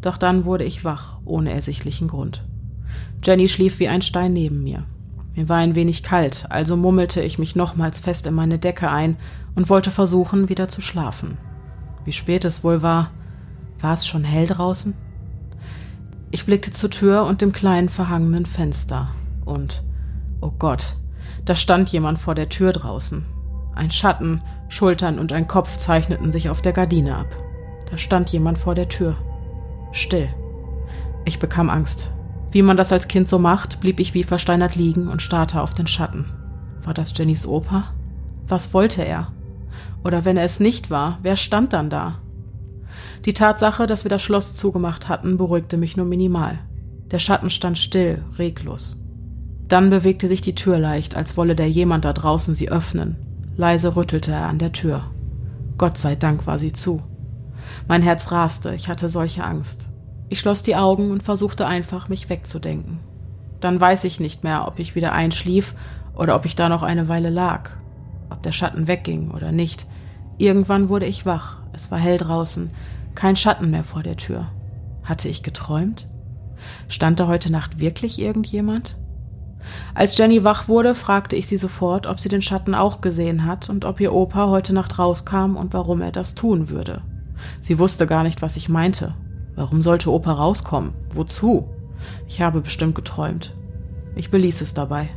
doch 0.00 0.16
dann 0.16 0.44
wurde 0.44 0.64
ich 0.64 0.84
wach, 0.84 1.18
ohne 1.24 1.52
ersichtlichen 1.52 2.08
Grund. 2.08 2.44
Jenny 3.22 3.48
schlief 3.48 3.78
wie 3.80 3.88
ein 3.88 4.02
Stein 4.02 4.32
neben 4.32 4.62
mir. 4.62 4.84
Mir 5.38 5.48
war 5.48 5.58
ein 5.58 5.76
wenig 5.76 6.02
kalt, 6.02 6.46
also 6.48 6.76
mummelte 6.76 7.20
ich 7.20 7.38
mich 7.38 7.54
nochmals 7.54 8.00
fest 8.00 8.26
in 8.26 8.34
meine 8.34 8.58
Decke 8.58 8.90
ein 8.90 9.16
und 9.54 9.70
wollte 9.70 9.92
versuchen, 9.92 10.48
wieder 10.48 10.66
zu 10.66 10.80
schlafen. 10.80 11.38
Wie 12.04 12.10
spät 12.10 12.44
es 12.44 12.64
wohl 12.64 12.82
war, 12.82 13.12
war 13.78 13.94
es 13.94 14.04
schon 14.04 14.24
hell 14.24 14.48
draußen? 14.48 14.94
Ich 16.32 16.44
blickte 16.44 16.72
zur 16.72 16.90
Tür 16.90 17.22
und 17.22 17.40
dem 17.40 17.52
kleinen 17.52 17.88
verhangenen 17.88 18.46
Fenster 18.46 19.14
und 19.44 19.84
Oh 20.40 20.50
Gott, 20.58 20.96
da 21.44 21.54
stand 21.54 21.88
jemand 21.90 22.18
vor 22.18 22.34
der 22.34 22.48
Tür 22.48 22.72
draußen. 22.72 23.24
Ein 23.76 23.92
Schatten, 23.92 24.42
Schultern 24.68 25.20
und 25.20 25.32
ein 25.32 25.46
Kopf 25.46 25.76
zeichneten 25.76 26.32
sich 26.32 26.48
auf 26.50 26.62
der 26.62 26.72
Gardine 26.72 27.14
ab. 27.14 27.28
Da 27.88 27.96
stand 27.96 28.30
jemand 28.30 28.58
vor 28.58 28.74
der 28.74 28.88
Tür. 28.88 29.16
Still. 29.92 30.30
Ich 31.24 31.38
bekam 31.38 31.70
Angst. 31.70 32.12
Wie 32.50 32.62
man 32.62 32.76
das 32.76 32.92
als 32.92 33.08
Kind 33.08 33.28
so 33.28 33.38
macht, 33.38 33.80
blieb 33.80 34.00
ich 34.00 34.14
wie 34.14 34.24
versteinert 34.24 34.74
liegen 34.74 35.08
und 35.08 35.22
starrte 35.22 35.60
auf 35.60 35.74
den 35.74 35.86
Schatten. 35.86 36.26
War 36.82 36.94
das 36.94 37.16
Jennys 37.16 37.46
Opa? 37.46 37.92
Was 38.46 38.72
wollte 38.72 39.04
er? 39.04 39.32
Oder 40.04 40.24
wenn 40.24 40.36
er 40.36 40.44
es 40.44 40.60
nicht 40.60 40.90
war, 40.90 41.18
wer 41.22 41.36
stand 41.36 41.72
dann 41.72 41.90
da? 41.90 42.20
Die 43.24 43.34
Tatsache, 43.34 43.86
dass 43.86 44.04
wir 44.04 44.08
das 44.08 44.22
Schloss 44.22 44.56
zugemacht 44.56 45.08
hatten, 45.08 45.36
beruhigte 45.36 45.76
mich 45.76 45.96
nur 45.96 46.06
minimal. 46.06 46.58
Der 47.10 47.18
Schatten 47.18 47.50
stand 47.50 47.78
still, 47.78 48.24
reglos. 48.38 48.96
Dann 49.66 49.90
bewegte 49.90 50.28
sich 50.28 50.40
die 50.40 50.54
Tür 50.54 50.78
leicht, 50.78 51.14
als 51.14 51.36
wolle 51.36 51.54
der 51.54 51.68
jemand 51.68 52.04
da 52.04 52.12
draußen 52.12 52.54
sie 52.54 52.70
öffnen. 52.70 53.16
Leise 53.56 53.96
rüttelte 53.96 54.30
er 54.30 54.46
an 54.46 54.58
der 54.58 54.72
Tür. 54.72 55.10
Gott 55.76 55.98
sei 55.98 56.16
Dank 56.16 56.46
war 56.46 56.58
sie 56.58 56.72
zu. 56.72 57.02
Mein 57.86 58.02
Herz 58.02 58.30
raste, 58.30 58.74
ich 58.74 58.88
hatte 58.88 59.08
solche 59.08 59.44
Angst. 59.44 59.90
Ich 60.28 60.40
schloss 60.40 60.62
die 60.62 60.76
Augen 60.76 61.10
und 61.10 61.22
versuchte 61.22 61.66
einfach, 61.66 62.08
mich 62.08 62.28
wegzudenken. 62.28 62.98
Dann 63.60 63.80
weiß 63.80 64.04
ich 64.04 64.20
nicht 64.20 64.44
mehr, 64.44 64.68
ob 64.68 64.78
ich 64.78 64.94
wieder 64.94 65.12
einschlief 65.12 65.74
oder 66.14 66.36
ob 66.36 66.44
ich 66.44 66.54
da 66.54 66.68
noch 66.68 66.82
eine 66.82 67.08
Weile 67.08 67.30
lag, 67.30 67.70
ob 68.30 68.42
der 68.42 68.52
Schatten 68.52 68.86
wegging 68.86 69.30
oder 69.30 69.52
nicht. 69.52 69.86
Irgendwann 70.36 70.88
wurde 70.88 71.06
ich 71.06 71.26
wach, 71.26 71.58
es 71.72 71.90
war 71.90 71.98
hell 71.98 72.18
draußen, 72.18 72.70
kein 73.14 73.36
Schatten 73.36 73.70
mehr 73.70 73.84
vor 73.84 74.02
der 74.02 74.16
Tür. 74.16 74.46
Hatte 75.02 75.28
ich 75.28 75.42
geträumt? 75.42 76.06
Stand 76.88 77.20
da 77.20 77.26
heute 77.26 77.50
Nacht 77.50 77.80
wirklich 77.80 78.20
irgendjemand? 78.20 78.96
Als 79.94 80.16
Jenny 80.16 80.44
wach 80.44 80.68
wurde, 80.68 80.94
fragte 80.94 81.36
ich 81.36 81.46
sie 81.46 81.56
sofort, 81.56 82.06
ob 82.06 82.20
sie 82.20 82.28
den 82.28 82.42
Schatten 82.42 82.74
auch 82.74 83.00
gesehen 83.00 83.44
hat 83.44 83.68
und 83.68 83.84
ob 83.84 84.00
ihr 84.00 84.12
Opa 84.12 84.48
heute 84.48 84.72
Nacht 84.72 84.98
rauskam 84.98 85.56
und 85.56 85.72
warum 85.72 86.00
er 86.00 86.12
das 86.12 86.34
tun 86.34 86.68
würde. 86.68 87.02
Sie 87.60 87.78
wusste 87.78 88.06
gar 88.06 88.22
nicht, 88.22 88.42
was 88.42 88.56
ich 88.56 88.68
meinte. 88.68 89.14
Warum 89.58 89.82
sollte 89.82 90.12
Opa 90.12 90.30
rauskommen? 90.30 90.94
Wozu? 91.12 91.68
Ich 92.28 92.40
habe 92.40 92.60
bestimmt 92.60 92.94
geträumt. 92.94 93.56
Ich 94.14 94.30
beließ 94.30 94.60
es 94.60 94.72
dabei. 94.72 95.08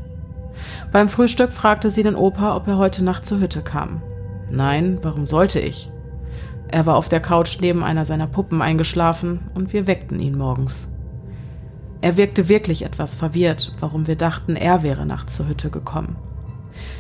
Beim 0.91 1.09
Frühstück 1.09 1.51
fragte 1.51 1.91
sie 1.91 2.01
den 2.01 2.15
Opa, 2.15 2.55
ob 2.55 2.67
er 2.67 2.79
heute 2.79 3.03
Nacht 3.03 3.23
zur 3.23 3.39
Hütte 3.39 3.61
kam. 3.61 4.01
Nein, 4.49 4.97
warum 5.03 5.27
sollte 5.27 5.59
ich? 5.59 5.91
Er 6.69 6.87
war 6.87 6.95
auf 6.95 7.07
der 7.07 7.19
Couch 7.19 7.59
neben 7.61 7.83
einer 7.83 8.03
seiner 8.03 8.25
Puppen 8.25 8.63
eingeschlafen 8.63 9.41
und 9.53 9.73
wir 9.73 9.85
weckten 9.85 10.19
ihn 10.19 10.35
morgens. 10.35 10.89
Er 12.01 12.17
wirkte 12.17 12.49
wirklich 12.49 12.83
etwas 12.83 13.13
verwirrt, 13.13 13.75
warum 13.79 14.07
wir 14.07 14.15
dachten, 14.15 14.55
er 14.55 14.81
wäre 14.81 15.05
nachts 15.05 15.35
zur 15.35 15.49
Hütte 15.49 15.69
gekommen. 15.69 16.15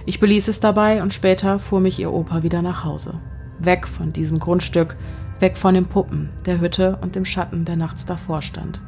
Ich 0.05 0.19
beließ 0.19 0.47
es 0.47 0.59
dabei 0.59 1.01
und 1.01 1.11
später 1.11 1.57
fuhr 1.57 1.79
mich 1.79 1.97
ihr 1.97 2.13
Opa 2.13 2.43
wieder 2.43 2.61
nach 2.61 2.83
Hause. 2.83 3.15
Weg 3.57 3.87
von 3.87 4.13
diesem 4.13 4.37
Grundstück, 4.37 4.95
weg 5.41 5.57
von 5.57 5.73
den 5.73 5.87
Puppen, 5.87 6.29
der 6.45 6.59
Hütte 6.59 6.97
und 7.01 7.15
dem 7.15 7.25
Schatten, 7.25 7.65
der 7.65 7.75
nachts 7.75 8.05
davor 8.05 8.41
stand. 8.41 8.81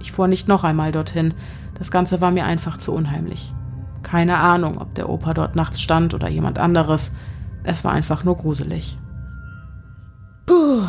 Ich 0.00 0.12
fuhr 0.12 0.28
nicht 0.28 0.48
noch 0.48 0.64
einmal 0.64 0.92
dorthin, 0.92 1.34
das 1.78 1.90
Ganze 1.90 2.20
war 2.20 2.30
mir 2.30 2.44
einfach 2.44 2.76
zu 2.76 2.92
unheimlich. 2.92 3.52
Keine 4.02 4.38
Ahnung, 4.38 4.78
ob 4.78 4.94
der 4.94 5.08
Opa 5.08 5.32
dort 5.32 5.56
nachts 5.56 5.80
stand 5.80 6.12
oder 6.14 6.28
jemand 6.28 6.58
anderes, 6.58 7.12
es 7.64 7.84
war 7.84 7.92
einfach 7.92 8.24
nur 8.24 8.36
gruselig. 8.36 8.98
Puh. 10.46 10.82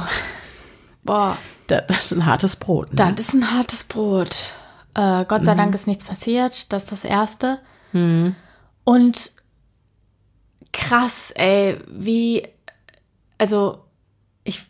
Boah. 1.04 1.38
Das, 1.68 2.06
ist 2.06 2.12
ein 2.12 2.26
hartes 2.26 2.56
Brot. 2.56 2.94
Ne? 2.94 3.14
Das 3.16 3.28
ist 3.28 3.34
ein 3.34 3.52
hartes 3.52 3.84
Brot. 3.86 4.54
Äh, 4.96 5.26
Gott 5.26 5.46
sei 5.46 5.54
mhm. 5.54 5.58
Dank 5.58 5.76
ist 5.76 5.88
nichts 5.88 6.04
passiert. 6.04 6.72
Das 6.72 6.84
ist 6.84 6.92
das 6.92 7.04
Erste. 7.04 7.60
Mhm. 7.94 8.36
Und 8.84 9.32
krass, 10.72 11.32
ey, 11.36 11.80
wie, 11.88 12.44
also 13.38 13.86
ich, 14.44 14.62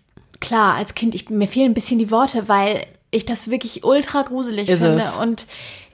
klar, 0.44 0.76
als 0.76 0.94
Kind, 0.94 1.16
ich, 1.16 1.30
mir 1.30 1.48
fehlen 1.48 1.72
ein 1.72 1.74
bisschen 1.74 1.98
die 1.98 2.12
Worte, 2.12 2.48
weil 2.48 2.86
ich 3.10 3.26
das 3.26 3.50
wirklich 3.50 3.84
ultra 3.84 4.24
gruselig 4.24 4.70
ist 4.70 4.82
finde. 4.82 4.98
Es. 5.04 5.16
Und 5.16 5.48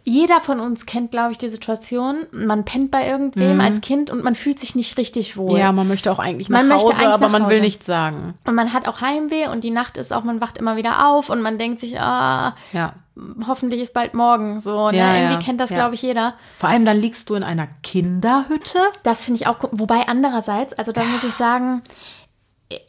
jeder 0.04 0.40
von 0.40 0.60
uns 0.60 0.88
kennt, 0.88 1.12
glaube 1.12 1.34
ich, 1.34 1.38
die 1.38 1.50
Situation. 1.50 2.26
Man 2.32 2.66
pennt 2.66 2.90
bei 2.90 3.08
irgendwem 3.08 3.56
mhm. 3.56 3.62
als 3.62 3.82
Kind 3.82 4.10
und 4.10 4.24
man 4.24 4.34
fühlt 4.34 4.60
sich 4.60 4.74
nicht 4.74 4.98
richtig 4.98 5.38
wohl. 5.38 5.60
Ja, 5.60 5.72
man 5.72 5.88
möchte 5.88 6.12
auch 6.12 6.18
eigentlich 6.18 6.50
nach 6.50 6.64
man 6.64 6.74
Hause, 6.74 6.94
eigentlich 6.96 7.08
aber 7.08 7.30
man 7.30 7.44
Hause. 7.44 7.52
will 7.52 7.62
nichts 7.62 7.86
sagen. 7.86 8.34
Und 8.46 8.56
man 8.56 8.74
hat 8.74 8.88
auch 8.88 9.02
Heimweh 9.02 9.48
und 9.50 9.64
die 9.64 9.70
Nacht 9.70 9.98
ist 9.98 10.12
auch, 10.12 10.24
man 10.24 10.42
wacht 10.42 10.58
immer 10.58 10.78
wieder 10.78 11.08
auf 11.08 11.30
und 11.30 11.42
man 11.42 11.60
denkt 11.60 11.80
sich, 11.80 12.00
ah, 12.00 12.56
ja. 12.74 12.94
hoffentlich 13.46 13.84
ist 13.84 13.94
bald 13.94 14.16
morgen. 14.16 14.62
So, 14.62 14.90
ne? 14.90 14.98
ja, 14.98 15.14
irgendwie 15.14 15.34
ja. 15.34 15.40
kennt 15.42 15.60
das, 15.60 15.70
glaube 15.70 15.94
ich, 15.94 16.02
jeder. 16.02 16.34
Vor 16.58 16.70
allem 16.70 16.86
dann 16.86 16.98
liegst 16.98 17.30
du 17.30 17.36
in 17.36 17.44
einer 17.44 17.68
Kinderhütte. 17.84 18.80
Das 19.04 19.24
finde 19.24 19.42
ich 19.42 19.48
auch, 19.48 19.58
wobei 19.72 20.08
andererseits, 20.08 20.74
also 20.74 20.92
da 20.92 21.04
muss 21.04 21.24
ich 21.24 21.34
sagen, 21.34 21.84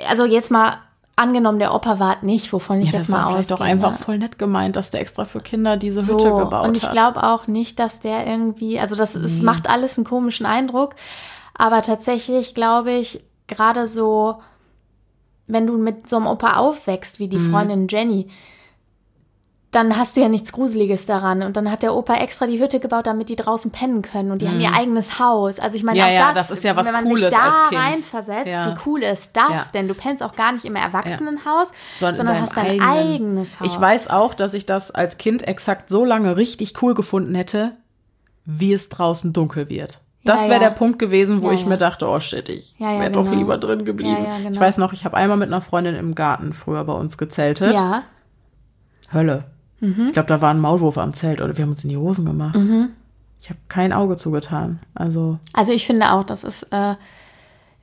also 0.09 0.25
jetzt 0.25 0.51
mal 0.51 0.79
angenommen, 1.21 1.59
der 1.59 1.75
Opa 1.75 1.99
wart 1.99 2.23
nicht, 2.23 2.53
wovon 2.53 2.81
ich 2.81 2.93
ja, 2.93 2.99
jetzt 2.99 3.09
mal 3.09 3.25
ausgehe. 3.25 3.37
Das 3.37 3.47
doch 3.49 3.61
einfach 3.61 3.97
voll 3.97 4.19
nett 4.19 4.39
gemeint, 4.39 4.77
dass 4.77 4.91
der 4.91 5.01
extra 5.01 5.25
für 5.25 5.41
Kinder 5.41 5.77
diese 5.77 6.03
so, 6.03 6.15
Hütte 6.15 6.31
gebaut 6.31 6.53
hat. 6.53 6.69
Und 6.69 6.77
ich 6.77 6.91
glaube 6.91 7.23
auch 7.23 7.47
nicht, 7.47 7.79
dass 7.79 8.01
der 8.01 8.27
irgendwie, 8.27 8.81
also 8.81 8.97
das, 8.97 9.15
es 9.15 9.43
macht 9.43 9.69
alles 9.69 9.99
einen 9.99 10.07
komischen 10.07 10.47
Eindruck, 10.47 10.95
aber 11.55 11.83
tatsächlich 11.83 12.55
glaube 12.55 12.93
ich, 12.93 13.23
gerade 13.47 13.87
so, 13.87 14.37
wenn 15.47 15.67
du 15.67 15.77
mit 15.77 16.09
so 16.09 16.17
einem 16.17 16.27
Opa 16.27 16.57
aufwächst, 16.57 17.19
wie 17.19 17.29
die 17.29 17.39
mhm. 17.39 17.51
Freundin 17.51 17.87
Jenny, 17.89 18.29
dann 19.71 19.97
hast 19.97 20.17
du 20.17 20.21
ja 20.21 20.29
nichts 20.29 20.53
Gruseliges 20.53 21.07
daran. 21.07 21.43
Und 21.43 21.57
dann 21.57 21.71
hat 21.71 21.85
der 21.85 21.95
Opa 21.95 22.15
extra 22.15 22.47
die 22.47 22.61
Hütte 22.61 22.81
gebaut, 22.81 23.07
damit 23.07 23.29
die 23.29 23.37
draußen 23.37 23.71
pennen 23.71 24.03
können. 24.03 24.33
Und 24.33 24.43
die 24.43 24.47
mhm. 24.47 24.51
haben 24.51 24.61
ihr 24.61 24.75
eigenes 24.75 25.21
Haus. 25.21 25.61
Also 25.61 25.77
ich 25.77 25.85
meine, 25.85 25.99
ja, 25.99 26.07
auch 26.07 26.11
ja, 26.11 26.33
das, 26.33 26.49
das, 26.49 26.59
ist 26.59 26.65
ja 26.65 26.75
was 26.75 26.87
wenn 26.87 26.95
man 26.95 27.05
Cooles 27.05 27.31
sich 27.31 27.39
da 27.39 27.69
reinversetzt, 27.71 28.49
ja. 28.49 28.67
wie 28.67 28.79
cool 28.85 29.03
ist 29.03 29.37
das 29.37 29.53
ja. 29.53 29.65
denn? 29.73 29.87
Du 29.87 29.95
pennst 29.95 30.25
auch 30.25 30.35
gar 30.35 30.51
nicht 30.53 30.65
im 30.65 30.75
Erwachsenenhaus, 30.75 31.69
sondern, 31.99 32.17
sondern 32.17 32.43
hast 32.43 32.57
dein 32.57 32.81
eigenen. 32.81 32.89
eigenes 32.89 33.61
Haus. 33.61 33.73
Ich 33.73 33.81
weiß 33.81 34.11
auch, 34.11 34.35
dass 34.35 34.55
ich 34.55 34.67
das 34.67 34.91
als 34.91 35.19
Kind 35.19 35.47
exakt 35.47 35.89
so 35.89 36.05
lange 36.05 36.37
richtig 36.37 36.83
cool 36.83 36.95
gefunden 36.95 37.37
hätte, 37.37 37.77
wie 38.45 38.73
es 38.73 38.89
draußen 38.89 39.33
dunkel 39.33 39.71
wird. 39.71 40.01
Das 40.25 40.49
wäre 40.49 40.61
der 40.61 40.71
Punkt 40.71 40.99
gewesen, 40.99 41.43
wo 41.43 41.51
ich 41.51 41.65
mir 41.65 41.79
dachte, 41.79 42.07
oh 42.07 42.21
shit, 42.21 42.49
ich 42.49 42.75
wäre 42.79 43.11
genau. 43.11 43.23
doch 43.23 43.33
lieber 43.33 43.57
drin 43.57 43.85
geblieben. 43.85 44.27
Genau. 44.43 44.51
Ich 44.51 44.61
weiß 44.61 44.79
noch, 44.79 44.93
ich 44.93 45.05
habe 45.05 45.17
einmal 45.17 45.39
mit 45.39 45.49
einer 45.49 45.63
Freundin 45.63 45.95
im 45.95 46.15
Garten 46.15 46.53
früher 46.53 46.85
bei 46.85 46.93
uns 46.93 47.17
gezeltet. 47.17 47.75
Ja. 47.75 48.03
Hölle. 49.13 49.45
Mhm. 49.81 50.07
Ich 50.07 50.13
glaube, 50.13 50.29
da 50.29 50.41
war 50.41 50.51
ein 50.51 50.61
Maulwurf 50.61 50.99
am 50.99 51.13
Zelt 51.15 51.41
oder 51.41 51.57
wir 51.57 51.65
haben 51.65 51.71
uns 51.71 51.85
in 51.85 51.91
die 51.91 51.97
Hosen 51.97 52.25
gemacht. 52.25 52.57
Mhm. 52.57 52.91
Ich 53.41 53.49
habe 53.49 53.59
kein 53.69 53.93
Auge 53.93 54.17
zugetan. 54.17 54.81
Also, 54.95 55.39
also 55.53 55.73
ich 55.73 55.87
finde 55.87 56.13
auch, 56.13 56.25
das 56.25 56.45
ist, 56.45 56.65
äh, 56.71 56.95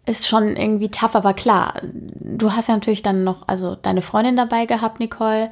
ist 0.06 0.28
schon 0.28 0.56
irgendwie 0.56 0.90
tough, 0.90 1.16
aber 1.16 1.34
klar, 1.34 1.74
du 1.84 2.54
hast 2.54 2.70
ja 2.70 2.76
natürlich 2.76 3.02
dann 3.02 3.24
noch, 3.24 3.48
also 3.48 3.76
deine 3.76 4.02
Freundin 4.02 4.36
dabei 4.36 4.66
gehabt, 4.66 5.00
Nicole. 5.00 5.52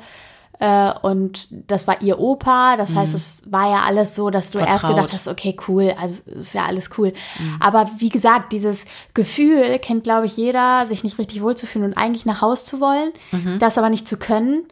Äh, 0.60 0.94
und 1.02 1.50
das 1.70 1.88
war 1.88 2.02
ihr 2.02 2.20
Opa. 2.20 2.78
Das 2.78 2.92
mhm. 2.92 3.00
heißt, 3.00 3.14
es 3.14 3.42
war 3.46 3.70
ja 3.70 3.82
alles 3.86 4.16
so, 4.16 4.30
dass 4.30 4.52
du 4.52 4.60
Vertraut. 4.60 4.84
erst 4.84 4.88
gedacht 4.88 5.14
hast, 5.14 5.28
okay, 5.28 5.58
cool, 5.68 5.94
also 6.00 6.22
ist 6.32 6.54
ja 6.54 6.66
alles 6.66 6.92
cool. 6.98 7.12
Mhm. 7.40 7.56
Aber 7.60 7.90
wie 7.98 8.10
gesagt, 8.10 8.54
dieses 8.54 8.86
Gefühl 9.14 9.80
kennt, 9.80 10.04
glaube 10.04 10.28
ich, 10.28 10.38
jeder, 10.38 10.86
sich 10.86 11.04
nicht 11.04 11.18
richtig 11.18 11.42
wohlzufühlen 11.42 11.92
und 11.92 11.98
eigentlich 11.98 12.26
nach 12.26 12.42
Haus 12.42 12.64
zu 12.66 12.80
wollen, 12.80 13.12
mhm. 13.32 13.60
das 13.60 13.78
aber 13.78 13.90
nicht 13.90 14.08
zu 14.08 14.18
können. 14.18 14.64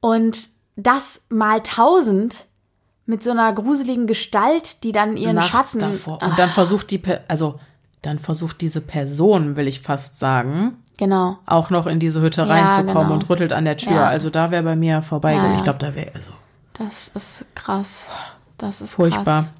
Und 0.00 0.51
das 0.76 1.20
mal 1.28 1.62
tausend 1.62 2.46
mit 3.06 3.22
so 3.22 3.30
einer 3.30 3.52
gruseligen 3.52 4.06
Gestalt, 4.06 4.84
die 4.84 4.92
dann 4.92 5.16
ihren 5.16 5.36
Nachts 5.36 5.50
Schatten 5.50 5.80
davor. 5.80 6.22
Und 6.22 6.38
dann 6.38 6.50
ah. 6.50 6.52
versucht 6.52 6.90
die, 6.90 7.02
also 7.28 7.58
dann 8.00 8.18
versucht 8.18 8.60
diese 8.60 8.80
Person, 8.80 9.56
will 9.56 9.68
ich 9.68 9.80
fast 9.80 10.18
sagen, 10.18 10.76
genau, 10.96 11.38
auch 11.46 11.70
noch 11.70 11.86
in 11.86 11.98
diese 11.98 12.20
Hütte 12.20 12.42
ja, 12.42 12.46
reinzukommen 12.48 13.04
genau. 13.04 13.14
und 13.14 13.28
rüttelt 13.28 13.52
an 13.52 13.64
der 13.64 13.76
Tür. 13.76 13.92
Ja. 13.92 14.08
Also 14.08 14.30
da 14.30 14.50
wäre 14.50 14.62
bei 14.62 14.76
mir 14.76 15.02
vorbei. 15.02 15.34
Ja, 15.34 15.54
ich 15.54 15.62
glaube, 15.62 15.78
da 15.78 15.94
wäre 15.94 16.12
also. 16.14 16.30
Das 16.74 17.08
ist 17.08 17.44
krass. 17.54 18.08
Das 18.58 18.80
ist 18.80 18.94
furchtbar. 18.94 19.42
Krass. 19.42 19.52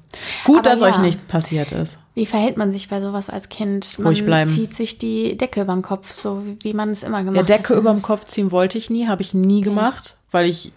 Gut, 0.45 0.59
Aber 0.59 0.69
dass 0.69 0.81
euch 0.81 0.97
nichts 0.99 1.25
passiert 1.25 1.73
ist. 1.73 1.99
Wie 2.13 2.25
verhält 2.25 2.55
man 2.55 2.71
sich 2.71 2.87
bei 2.87 3.01
sowas 3.01 3.29
als 3.29 3.49
Kind? 3.49 3.99
Man 3.99 4.07
Ruhig 4.07 4.23
bleiben. 4.23 4.49
zieht 4.49 4.75
sich 4.75 4.97
die 4.97 5.37
Decke 5.37 5.61
über 5.61 5.73
den 5.73 5.81
Kopf, 5.81 6.13
so 6.13 6.41
wie 6.61 6.73
man 6.73 6.89
es 6.89 7.03
immer 7.03 7.21
gemacht 7.23 7.37
hat. 7.37 7.49
Ja, 7.49 7.57
Decke 7.57 7.73
über 7.73 7.91
den 7.91 8.01
Kopf 8.01 8.25
ziehen 8.25 8.51
wollte 8.51 8.77
ich 8.77 8.89
nie, 8.89 9.07
habe 9.07 9.21
ich 9.21 9.33
nie 9.33 9.57
okay. 9.57 9.63
gemacht, 9.63 10.17
weil 10.31 10.45
ich 10.47 10.71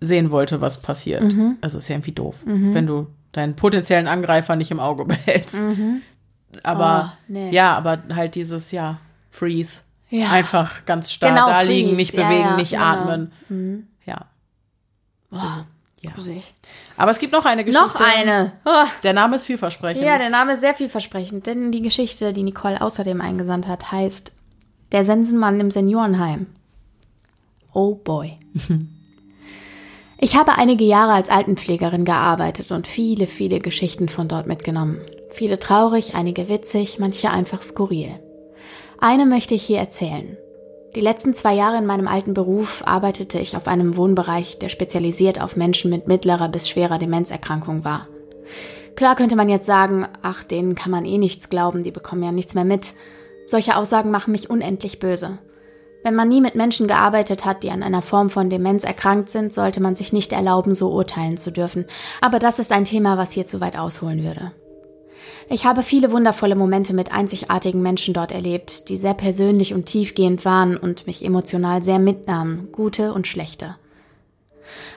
sehen 0.00 0.30
wollte, 0.30 0.60
was 0.60 0.80
passiert. 0.80 1.22
Mhm. 1.22 1.56
Also 1.60 1.78
ist 1.78 1.88
ja 1.88 1.94
irgendwie 1.94 2.12
doof, 2.12 2.44
mhm. 2.46 2.74
wenn 2.74 2.86
du 2.86 3.06
deinen 3.32 3.56
potenziellen 3.56 4.08
Angreifer 4.08 4.56
nicht 4.56 4.70
im 4.70 4.80
Auge 4.80 5.04
behältst. 5.06 5.62
Mhm. 5.62 6.02
Aber 6.62 7.14
oh, 7.14 7.22
nee. 7.28 7.50
ja, 7.50 7.76
aber 7.76 8.02
halt 8.14 8.34
dieses, 8.34 8.70
ja, 8.70 8.98
Freeze. 9.30 9.82
Ja. 10.10 10.30
Einfach 10.30 10.84
ganz 10.84 11.10
starr 11.10 11.30
genau, 11.30 11.46
da 11.48 11.62
liegen, 11.62 11.96
nicht 11.96 12.12
bewegen, 12.12 12.30
ja, 12.30 12.50
ja, 12.50 12.56
nicht 12.56 12.70
genau. 12.70 12.84
atmen. 12.84 13.32
Mhm. 13.48 13.88
Ja. 14.06 14.26
So. 15.30 15.42
Ja. 16.02 16.12
Aber 16.98 17.10
es 17.10 17.18
gibt 17.18 17.32
noch 17.32 17.46
eine 17.46 17.64
Geschichte. 17.64 17.86
Noch 17.86 18.00
eine. 18.00 18.52
Oh. 18.66 18.84
Der 19.02 19.14
Name 19.14 19.36
ist 19.36 19.46
vielversprechend. 19.46 20.04
Ja, 20.04 20.18
der 20.18 20.28
Name 20.28 20.52
ist 20.52 20.60
sehr 20.60 20.74
vielversprechend, 20.74 21.46
denn 21.46 21.72
die 21.72 21.80
Geschichte, 21.80 22.34
die 22.34 22.42
Nicole 22.42 22.80
außerdem 22.80 23.20
eingesandt 23.22 23.66
hat, 23.66 23.90
heißt 23.90 24.32
Der 24.92 25.04
Sensenmann 25.04 25.58
im 25.60 25.70
Seniorenheim. 25.70 26.46
Oh 27.72 27.94
boy. 27.94 28.36
Ich 30.24 30.36
habe 30.36 30.56
einige 30.56 30.84
Jahre 30.84 31.12
als 31.12 31.28
Altenpflegerin 31.28 32.06
gearbeitet 32.06 32.70
und 32.70 32.86
viele, 32.86 33.26
viele 33.26 33.60
Geschichten 33.60 34.08
von 34.08 34.26
dort 34.26 34.46
mitgenommen. 34.46 35.02
Viele 35.28 35.58
traurig, 35.58 36.14
einige 36.14 36.48
witzig, 36.48 36.98
manche 36.98 37.30
einfach 37.30 37.62
skurril. 37.62 38.18
Eine 38.98 39.26
möchte 39.26 39.52
ich 39.52 39.64
hier 39.64 39.80
erzählen. 39.80 40.38
Die 40.94 41.02
letzten 41.02 41.34
zwei 41.34 41.52
Jahre 41.52 41.76
in 41.76 41.84
meinem 41.84 42.08
alten 42.08 42.32
Beruf 42.32 42.82
arbeitete 42.86 43.38
ich 43.38 43.54
auf 43.54 43.66
einem 43.66 43.98
Wohnbereich, 43.98 44.58
der 44.58 44.70
spezialisiert 44.70 45.42
auf 45.42 45.56
Menschen 45.56 45.90
mit 45.90 46.08
mittlerer 46.08 46.48
bis 46.48 46.70
schwerer 46.70 46.98
Demenzerkrankung 46.98 47.84
war. 47.84 48.08
Klar 48.96 49.16
könnte 49.16 49.36
man 49.36 49.50
jetzt 49.50 49.66
sagen, 49.66 50.08
ach, 50.22 50.42
denen 50.42 50.74
kann 50.74 50.90
man 50.90 51.04
eh 51.04 51.18
nichts 51.18 51.50
glauben, 51.50 51.82
die 51.82 51.90
bekommen 51.90 52.22
ja 52.22 52.32
nichts 52.32 52.54
mehr 52.54 52.64
mit. 52.64 52.94
Solche 53.44 53.76
Aussagen 53.76 54.10
machen 54.10 54.32
mich 54.32 54.48
unendlich 54.48 55.00
böse. 55.00 55.38
Wenn 56.04 56.14
man 56.14 56.28
nie 56.28 56.42
mit 56.42 56.54
Menschen 56.54 56.86
gearbeitet 56.86 57.46
hat, 57.46 57.62
die 57.62 57.70
an 57.70 57.82
einer 57.82 58.02
Form 58.02 58.28
von 58.28 58.50
Demenz 58.50 58.84
erkrankt 58.84 59.30
sind, 59.30 59.54
sollte 59.54 59.80
man 59.80 59.94
sich 59.94 60.12
nicht 60.12 60.34
erlauben, 60.34 60.74
so 60.74 60.92
urteilen 60.92 61.38
zu 61.38 61.50
dürfen. 61.50 61.86
Aber 62.20 62.38
das 62.38 62.58
ist 62.58 62.72
ein 62.72 62.84
Thema, 62.84 63.16
was 63.16 63.32
hier 63.32 63.46
zu 63.46 63.62
weit 63.62 63.78
ausholen 63.78 64.22
würde. 64.22 64.52
Ich 65.48 65.64
habe 65.64 65.82
viele 65.82 66.12
wundervolle 66.12 66.56
Momente 66.56 66.92
mit 66.92 67.10
einzigartigen 67.10 67.80
Menschen 67.80 68.12
dort 68.12 68.32
erlebt, 68.32 68.90
die 68.90 68.98
sehr 68.98 69.14
persönlich 69.14 69.72
und 69.72 69.86
tiefgehend 69.86 70.44
waren 70.44 70.76
und 70.76 71.06
mich 71.06 71.24
emotional 71.24 71.82
sehr 71.82 71.98
mitnahmen, 71.98 72.68
gute 72.70 73.14
und 73.14 73.26
schlechte. 73.26 73.76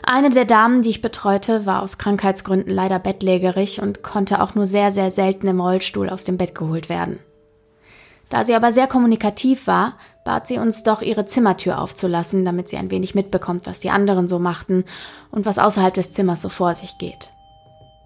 Eine 0.03 0.29
der 0.29 0.45
Damen, 0.45 0.81
die 0.81 0.89
ich 0.89 1.01
betreute, 1.01 1.65
war 1.65 1.83
aus 1.83 1.97
Krankheitsgründen 1.97 2.73
leider 2.73 2.99
bettlägerig 2.99 3.81
und 3.81 4.03
konnte 4.03 4.41
auch 4.41 4.55
nur 4.55 4.65
sehr, 4.65 4.91
sehr 4.91 5.11
selten 5.11 5.47
im 5.47 5.61
Rollstuhl 5.61 6.09
aus 6.09 6.25
dem 6.25 6.35
Bett 6.35 6.53
geholt 6.53 6.89
werden. 6.89 7.19
Da 8.29 8.43
sie 8.43 8.55
aber 8.55 8.71
sehr 8.71 8.87
kommunikativ 8.87 9.67
war, 9.67 9.93
bat 10.27 10.45
sie 10.45 10.57
uns 10.57 10.83
doch, 10.83 11.01
ihre 11.01 11.25
Zimmertür 11.25 11.79
aufzulassen, 11.79 12.43
damit 12.43 12.67
sie 12.67 12.75
ein 12.75 12.91
wenig 12.91 13.15
mitbekommt, 13.15 13.65
was 13.65 13.79
die 13.79 13.91
anderen 13.91 14.27
so 14.27 14.39
machten 14.39 14.83
und 15.31 15.45
was 15.45 15.57
außerhalb 15.57 15.93
des 15.93 16.11
Zimmers 16.11 16.41
so 16.41 16.49
vor 16.49 16.75
sich 16.75 16.97
geht. 16.97 17.31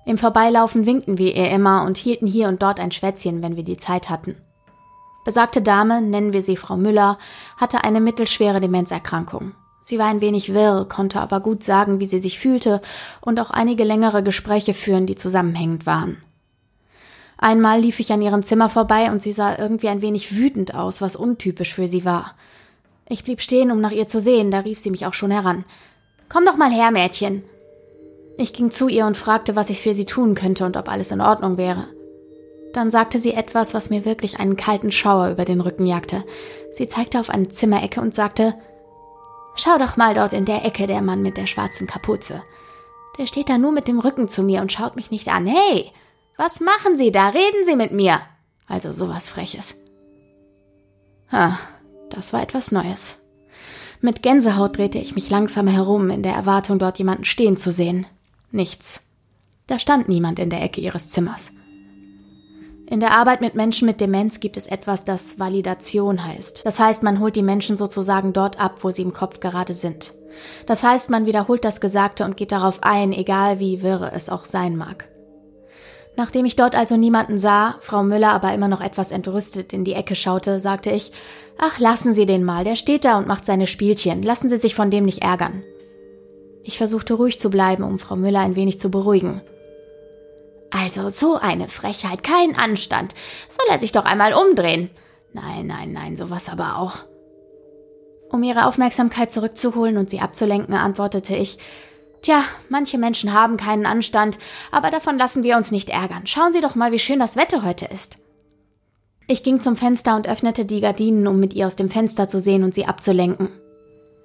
Im 0.06 0.20
Vorbeilaufen 0.20 0.86
winkten 0.86 1.18
wir 1.18 1.36
ihr 1.36 1.50
immer 1.50 1.84
und 1.84 1.98
hielten 1.98 2.28
hier 2.28 2.48
und 2.48 2.62
dort 2.62 2.80
ein 2.80 2.92
Schwätzchen, 2.92 3.42
wenn 3.42 3.56
wir 3.56 3.64
die 3.64 3.78
Zeit 3.78 4.12
hatten. 4.12 4.36
Besagte 5.26 5.64
Dame, 5.64 6.00
nennen 6.00 6.32
wir 6.32 6.44
sie 6.44 6.58
Frau 6.58 6.78
Müller, 6.78 7.18
hatte 7.58 7.84
eine 7.84 8.00
mittelschwere 8.00 8.62
Demenzerkrankung. 8.62 9.54
Sie 9.82 9.98
war 9.98 10.06
ein 10.06 10.22
wenig 10.22 10.54
wirr, 10.54 10.86
konnte 10.88 11.20
aber 11.22 11.40
gut 11.40 11.64
sagen, 11.64 12.00
wie 12.00 12.06
sie 12.06 12.20
sich 12.20 12.38
fühlte 12.38 12.84
und 13.22 13.40
auch 13.40 13.50
einige 13.50 13.84
längere 13.84 14.22
Gespräche 14.22 14.76
führen, 14.76 15.08
die 15.08 15.16
zusammenhängend 15.16 15.88
waren. 15.88 16.18
Einmal 17.42 17.82
lief 17.82 18.00
ich 18.00 18.14
an 18.14 18.22
ihrem 18.22 18.44
Zimmer 18.44 18.70
vorbei 18.70 19.12
und 19.12 19.22
sie 19.22 19.34
sah 19.34 19.58
irgendwie 19.58 19.90
ein 19.90 20.04
wenig 20.04 20.36
wütend 20.36 20.76
aus, 20.76 21.02
was 21.02 21.16
untypisch 21.16 21.74
für 21.74 21.88
sie 21.88 22.06
war. 22.06 22.36
Ich 23.10 23.24
blieb 23.24 23.42
stehen, 23.42 23.72
um 23.72 23.82
nach 23.82 23.92
ihr 23.92 24.06
zu 24.06 24.20
sehen, 24.22 24.52
da 24.52 24.60
rief 24.60 24.80
sie 24.80 24.92
mich 24.92 25.08
auch 25.08 25.16
schon 25.16 25.32
heran. 25.32 25.66
Komm 26.30 26.46
doch 26.46 26.56
mal 26.56 26.72
her, 26.72 26.92
Mädchen. 26.92 27.44
Ich 28.38 28.54
ging 28.54 28.70
zu 28.70 28.88
ihr 28.88 29.08
und 29.08 29.18
fragte, 29.18 29.56
was 29.56 29.72
ich 29.72 29.82
für 29.82 29.96
sie 29.96 30.06
tun 30.06 30.36
könnte 30.36 30.66
und 30.66 30.78
ob 30.78 30.88
alles 30.88 31.12
in 31.12 31.20
Ordnung 31.20 31.58
wäre. 31.58 31.88
Dann 32.74 32.92
sagte 32.92 33.18
sie 33.18 33.34
etwas, 33.34 33.74
was 33.74 33.90
mir 33.90 34.06
wirklich 34.06 34.40
einen 34.40 34.56
kalten 34.56 34.92
Schauer 34.92 35.32
über 35.32 35.44
den 35.44 35.62
Rücken 35.62 35.88
jagte. 35.88 36.24
Sie 36.72 36.86
zeigte 36.86 37.20
auf 37.20 37.32
eine 37.32 37.50
Zimmerecke 37.50 38.02
und 38.02 38.14
sagte, 38.14 38.54
Schau 39.56 39.78
doch 39.80 39.98
mal 39.98 40.14
dort 40.14 40.32
in 40.32 40.46
der 40.46 40.64
Ecke 40.64 40.88
der 40.88 41.02
Mann 41.02 41.24
mit 41.24 41.38
der 41.38 41.48
schwarzen 41.48 41.88
Kapuze. 41.88 42.44
Der 43.18 43.26
steht 43.26 43.50
da 43.50 43.58
nur 43.58 43.72
mit 43.72 43.88
dem 43.88 44.00
Rücken 44.00 44.30
zu 44.30 44.44
mir 44.44 44.62
und 44.62 44.72
schaut 44.72 44.96
mich 44.96 45.12
nicht 45.12 45.28
an. 45.28 45.46
Hey, 45.48 45.92
was 46.42 46.60
machen 46.60 46.98
Sie 46.98 47.12
da? 47.12 47.30
Reden 47.30 47.66
Sie 47.66 47.76
mit 47.76 47.92
mir. 47.92 48.20
Also 48.66 48.92
sowas 48.92 49.30
Freches. 49.30 49.76
Ah, 51.30 51.58
das 52.10 52.34
war 52.34 52.42
etwas 52.42 52.72
Neues. 52.72 53.22
Mit 54.02 54.24
Gänsehaut 54.24 54.76
drehte 54.76 54.98
ich 54.98 55.14
mich 55.14 55.30
langsam 55.30 55.68
herum, 55.68 56.10
in 56.10 56.24
der 56.24 56.34
Erwartung, 56.34 56.80
dort 56.80 56.98
jemanden 56.98 57.26
stehen 57.26 57.58
zu 57.58 57.72
sehen. 57.72 58.08
Nichts. 58.50 59.02
Da 59.68 59.78
stand 59.78 60.10
niemand 60.10 60.40
in 60.40 60.50
der 60.50 60.64
Ecke 60.64 60.82
ihres 60.82 61.10
Zimmers. 61.10 61.52
In 62.88 63.00
der 63.00 63.12
Arbeit 63.12 63.42
mit 63.42 63.54
Menschen 63.54 63.86
mit 63.86 64.02
Demenz 64.02 64.40
gibt 64.40 64.58
es 64.58 64.66
etwas, 64.66 65.06
das 65.06 65.38
Validation 65.38 66.26
heißt. 66.26 66.66
Das 66.66 66.80
heißt, 66.80 67.04
man 67.04 67.20
holt 67.20 67.36
die 67.36 67.44
Menschen 67.44 67.78
sozusagen 67.78 68.34
dort 68.34 68.60
ab, 68.60 68.84
wo 68.84 68.90
sie 68.90 69.04
im 69.04 69.14
Kopf 69.14 69.42
gerade 69.42 69.76
sind. 69.76 70.16
Das 70.66 70.82
heißt, 70.82 71.12
man 71.12 71.28
wiederholt 71.28 71.64
das 71.64 71.82
Gesagte 71.82 72.26
und 72.26 72.36
geht 72.36 72.52
darauf 72.52 72.82
ein, 72.82 73.14
egal 73.14 73.60
wie 73.60 73.84
wirre 73.84 74.12
es 74.14 74.30
auch 74.30 74.46
sein 74.46 74.76
mag. 74.76 75.11
Nachdem 76.18 76.46
ich 76.46 76.56
dort 76.56 76.76
also 76.76 76.98
niemanden 76.98 77.38
sah, 77.38 77.76
Frau 77.80 78.04
Müller 78.04 78.32
aber 78.34 78.54
immer 78.54 78.68
noch 78.68 78.82
etwas 78.82 79.12
entrüstet 79.12 79.74
in 79.74 79.84
die 79.84 79.94
Ecke 79.94 80.16
schaute, 80.16 80.60
sagte 80.60 80.92
ich, 80.92 81.12
ach, 81.58 81.80
lassen 81.80 82.14
Sie 82.14 82.26
den 82.26 82.44
mal, 82.44 82.64
der 82.64 82.76
steht 82.76 83.06
da 83.06 83.18
und 83.18 83.28
macht 83.28 83.46
seine 83.46 83.68
Spielchen, 83.68 84.22
lassen 84.22 84.50
Sie 84.50 84.58
sich 84.58 84.76
von 84.76 84.92
dem 84.92 85.06
nicht 85.06 85.22
ärgern. 85.22 85.64
Ich 86.64 86.78
versuchte 86.78 87.14
ruhig 87.14 87.40
zu 87.40 87.50
bleiben, 87.50 87.84
um 87.84 87.98
Frau 87.98 88.16
Müller 88.16 88.42
ein 88.42 88.56
wenig 88.56 88.80
zu 88.80 88.92
beruhigen. 88.92 89.42
Also 90.70 91.10
so 91.10 91.38
eine 91.38 91.68
Frechheit, 91.68 92.24
kein 92.24 92.56
Anstand. 92.56 93.14
Soll 93.50 93.66
er 93.70 93.80
sich 93.80 93.92
doch 93.92 94.06
einmal 94.06 94.34
umdrehen. 94.34 94.90
Nein, 95.34 95.68
nein, 95.68 95.92
nein, 95.92 96.16
sowas 96.16 96.50
aber 96.50 96.78
auch. 96.78 97.00
Um 98.30 98.44
ihre 98.44 98.66
Aufmerksamkeit 98.66 99.32
zurückzuholen 99.32 99.98
und 99.98 100.10
sie 100.10 100.22
abzulenken, 100.22 100.74
antwortete 100.74 101.36
ich, 101.36 101.58
Tja, 102.22 102.44
manche 102.70 102.98
Menschen 102.98 103.34
haben 103.34 103.58
keinen 103.58 103.86
Anstand, 103.86 104.38
aber 104.72 104.92
davon 104.92 105.18
lassen 105.18 105.44
wir 105.44 105.58
uns 105.58 105.72
nicht 105.72 105.90
ärgern. 105.90 106.28
Schauen 106.28 106.54
Sie 106.54 106.62
doch 106.62 106.76
mal, 106.76 106.92
wie 106.92 107.00
schön 107.00 107.20
das 107.20 107.36
Wetter 107.36 107.64
heute 107.64 107.86
ist. 107.86 108.20
Ich 109.28 109.44
ging 109.44 109.62
zum 109.62 109.76
Fenster 109.76 110.16
und 110.16 110.28
öffnete 110.28 110.66
die 110.66 110.82
Gardinen, 110.82 111.26
um 111.26 111.40
mit 111.40 111.54
ihr 111.54 111.66
aus 111.66 111.76
dem 111.76 111.90
Fenster 111.90 112.28
zu 112.28 112.40
sehen 112.40 112.64
und 112.64 112.76
sie 112.76 112.86
abzulenken. 112.86 113.50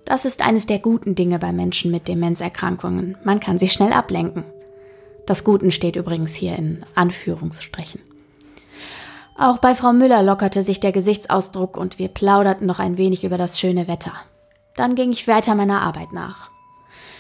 Das 0.05 0.25
ist 0.25 0.45
eines 0.45 0.67
der 0.67 0.79
guten 0.79 1.15
Dinge 1.15 1.39
bei 1.39 1.53
Menschen 1.53 1.91
mit 1.91 2.07
Demenzerkrankungen. 2.07 3.17
Man 3.25 3.41
kann 3.41 3.59
sie 3.59 3.69
schnell 3.69 3.93
ablenken. 3.93 4.45
Das 5.27 5.43
Guten 5.43 5.71
steht 5.71 5.97
übrigens 5.97 6.35
hier 6.35 6.57
in 6.57 6.85
Anführungsstrichen. 6.95 8.01
Auch 9.37 9.59
bei 9.59 9.75
Frau 9.75 9.93
Müller 9.93 10.23
lockerte 10.23 10.63
sich 10.63 10.81
der 10.81 10.93
Gesichtsausdruck 10.93 11.77
und 11.77 11.99
wir 11.99 12.09
plauderten 12.09 12.67
noch 12.67 12.79
ein 12.79 12.97
wenig 12.97 13.25
über 13.25 13.37
das 13.37 13.59
schöne 13.59 13.89
Wetter. 13.89 14.13
Dann 14.77 14.95
ging 14.95 15.11
ich 15.11 15.27
weiter 15.27 15.55
meiner 15.55 15.83
Arbeit 15.83 16.13
nach. 16.13 16.51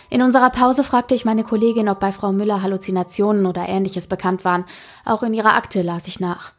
In 0.08 0.22
unserer 0.22 0.50
Pause 0.50 0.84
fragte 0.84 1.14
ich 1.14 1.24
meine 1.24 1.44
Kollegin, 1.44 1.88
ob 1.88 2.00
bei 2.00 2.12
Frau 2.12 2.32
Müller 2.32 2.62
Halluzinationen 2.62 3.46
oder 3.46 3.68
ähnliches 3.68 4.06
bekannt 4.06 4.44
waren. 4.44 4.64
Auch 5.04 5.22
in 5.22 5.34
ihrer 5.34 5.54
Akte 5.54 5.82
las 5.82 6.06
ich 6.08 6.20
nach. 6.20 6.52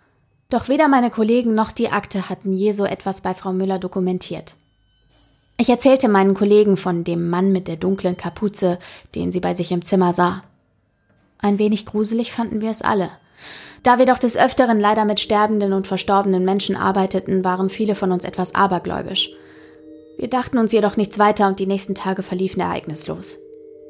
Doch 0.50 0.70
weder 0.70 0.88
meine 0.88 1.10
Kollegen 1.10 1.56
noch 1.56 1.72
die 1.72 1.90
Akte 1.90 2.30
hatten 2.30 2.54
je 2.54 2.72
so 2.72 2.86
etwas 2.86 3.22
bei 3.22 3.34
Frau 3.34 3.54
Müller 3.54 3.80
dokumentiert. 3.80 4.56
Ich 5.58 5.70
erzählte 5.70 6.08
meinen 6.08 6.36
Kollegen 6.36 6.78
von 6.78 7.04
dem 7.04 7.30
Mann 7.30 7.52
mit 7.52 7.68
der 7.68 7.78
dunklen 7.78 8.16
Kapuze, 8.16 8.78
den 9.16 9.32
sie 9.32 9.40
bei 9.40 9.54
sich 9.54 9.72
im 9.72 9.82
Zimmer 9.82 10.14
sah. 10.14 10.44
Ein 11.40 11.60
wenig 11.60 11.86
gruselig 11.86 12.32
fanden 12.32 12.62
wir 12.62 12.70
es 12.70 12.82
alle. 12.82 13.10
Da 13.84 13.98
wir 13.98 14.06
doch 14.06 14.20
des 14.20 14.38
Öfteren 14.38 14.80
leider 14.80 15.06
mit 15.06 15.20
sterbenden 15.20 15.74
und 15.74 15.88
verstorbenen 15.88 16.46
Menschen 16.46 16.76
arbeiteten, 16.76 17.44
waren 17.44 17.70
viele 17.70 17.96
von 17.96 18.12
uns 18.12 18.24
etwas 18.24 18.54
abergläubisch. 18.54 19.32
Wir 20.18 20.30
dachten 20.30 20.58
uns 20.58 20.72
jedoch 20.72 20.98
nichts 20.98 21.20
weiter 21.20 21.48
und 21.48 21.60
die 21.60 21.68
nächsten 21.68 21.94
Tage 21.94 22.24
verliefen 22.24 22.60
ereignislos. 22.60 23.38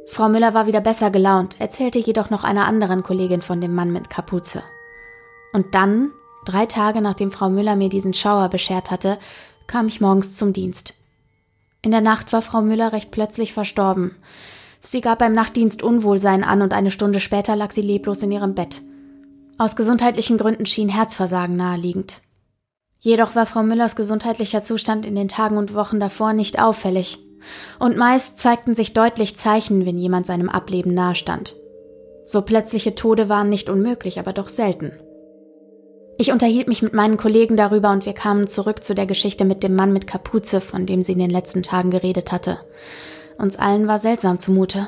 Frau 0.08 0.30
Müller 0.30 0.54
war 0.54 0.68
wieder 0.68 0.82
besser 0.82 1.10
gelaunt, 1.10 1.60
erzählte 1.60 2.00
jedoch 2.00 2.30
noch 2.30 2.44
einer 2.44 2.66
anderen 2.66 3.04
Kollegin 3.04 3.42
von 3.42 3.62
dem 3.62 3.74
Mann 3.74 3.92
mit 3.92 4.10
Kapuze. 4.10 4.62
Und 5.54 5.74
dann, 5.74 6.12
drei 6.46 6.66
Tage 6.66 7.02
nachdem 7.02 7.32
Frau 7.32 7.50
Müller 7.50 7.76
mir 7.76 7.90
diesen 7.90 8.14
Schauer 8.14 8.50
beschert 8.50 8.92
hatte, 8.92 9.18
kam 9.68 9.88
ich 9.88 10.02
morgens 10.02 10.36
zum 10.36 10.54
Dienst. 10.54 10.96
In 11.82 11.92
der 11.92 12.02
Nacht 12.02 12.34
war 12.34 12.42
Frau 12.42 12.62
Müller 12.62 12.92
recht 12.92 13.12
plötzlich 13.12 13.54
verstorben. 13.54 14.16
Sie 14.82 15.02
gab 15.02 15.20
beim 15.20 15.34
Nachtdienst 15.34 15.84
Unwohlsein 15.84 16.44
an 16.44 16.62
und 16.62 16.74
eine 16.74 16.92
Stunde 16.92 17.20
später 17.20 17.56
lag 17.56 17.72
sie 17.72 17.82
leblos 17.82 18.22
in 18.22 18.32
ihrem 18.32 18.56
Bett. 18.56 18.82
Aus 19.58 19.76
gesundheitlichen 19.76 20.38
Gründen 20.38 20.66
schien 20.66 20.90
Herzversagen 20.90 21.56
naheliegend. 21.56 22.22
Jedoch 23.00 23.36
war 23.36 23.46
Frau 23.46 23.64
Müllers 23.64 23.96
gesundheitlicher 23.96 24.64
Zustand 24.64 25.06
in 25.06 25.16
den 25.16 25.28
Tagen 25.28 25.58
und 25.58 25.74
Wochen 25.74 26.00
davor 26.00 26.34
nicht 26.34 26.60
auffällig. 26.60 27.20
Und 27.80 27.98
meist 27.98 28.40
zeigten 28.40 28.74
sich 28.74 28.94
deutlich 28.94 29.38
Zeichen, 29.38 29.86
wenn 29.86 29.98
jemand 29.98 30.26
seinem 30.26 30.50
Ableben 30.50 30.94
nahestand. 30.94 31.56
So 32.24 32.42
plötzliche 32.42 32.96
Tode 32.96 33.30
waren 33.30 33.50
nicht 33.50 33.70
unmöglich, 33.70 34.20
aber 34.20 34.34
doch 34.34 34.50
selten. 34.50 34.92
Ich 36.18 36.32
unterhielt 36.32 36.68
mich 36.68 36.82
mit 36.82 36.94
meinen 36.94 37.18
Kollegen 37.18 37.56
darüber 37.56 37.92
und 37.92 38.08
wir 38.08 38.14
kamen 38.14 38.48
zurück 38.48 38.84
zu 38.84 38.96
der 38.96 39.06
Geschichte 39.06 39.46
mit 39.46 39.62
dem 39.62 39.76
Mann 39.76 39.94
mit 39.94 40.08
Kapuze, 40.08 40.62
von 40.62 40.88
dem 40.88 41.04
sie 41.04 41.12
in 41.12 41.20
den 41.20 41.30
letzten 41.30 41.62
Tagen 41.62 41.92
geredet 41.92 42.32
hatte. 42.32 42.58
Uns 43.38 43.56
allen 43.58 43.88
war 43.88 44.00
seltsam 44.00 44.40
zumute. 44.40 44.88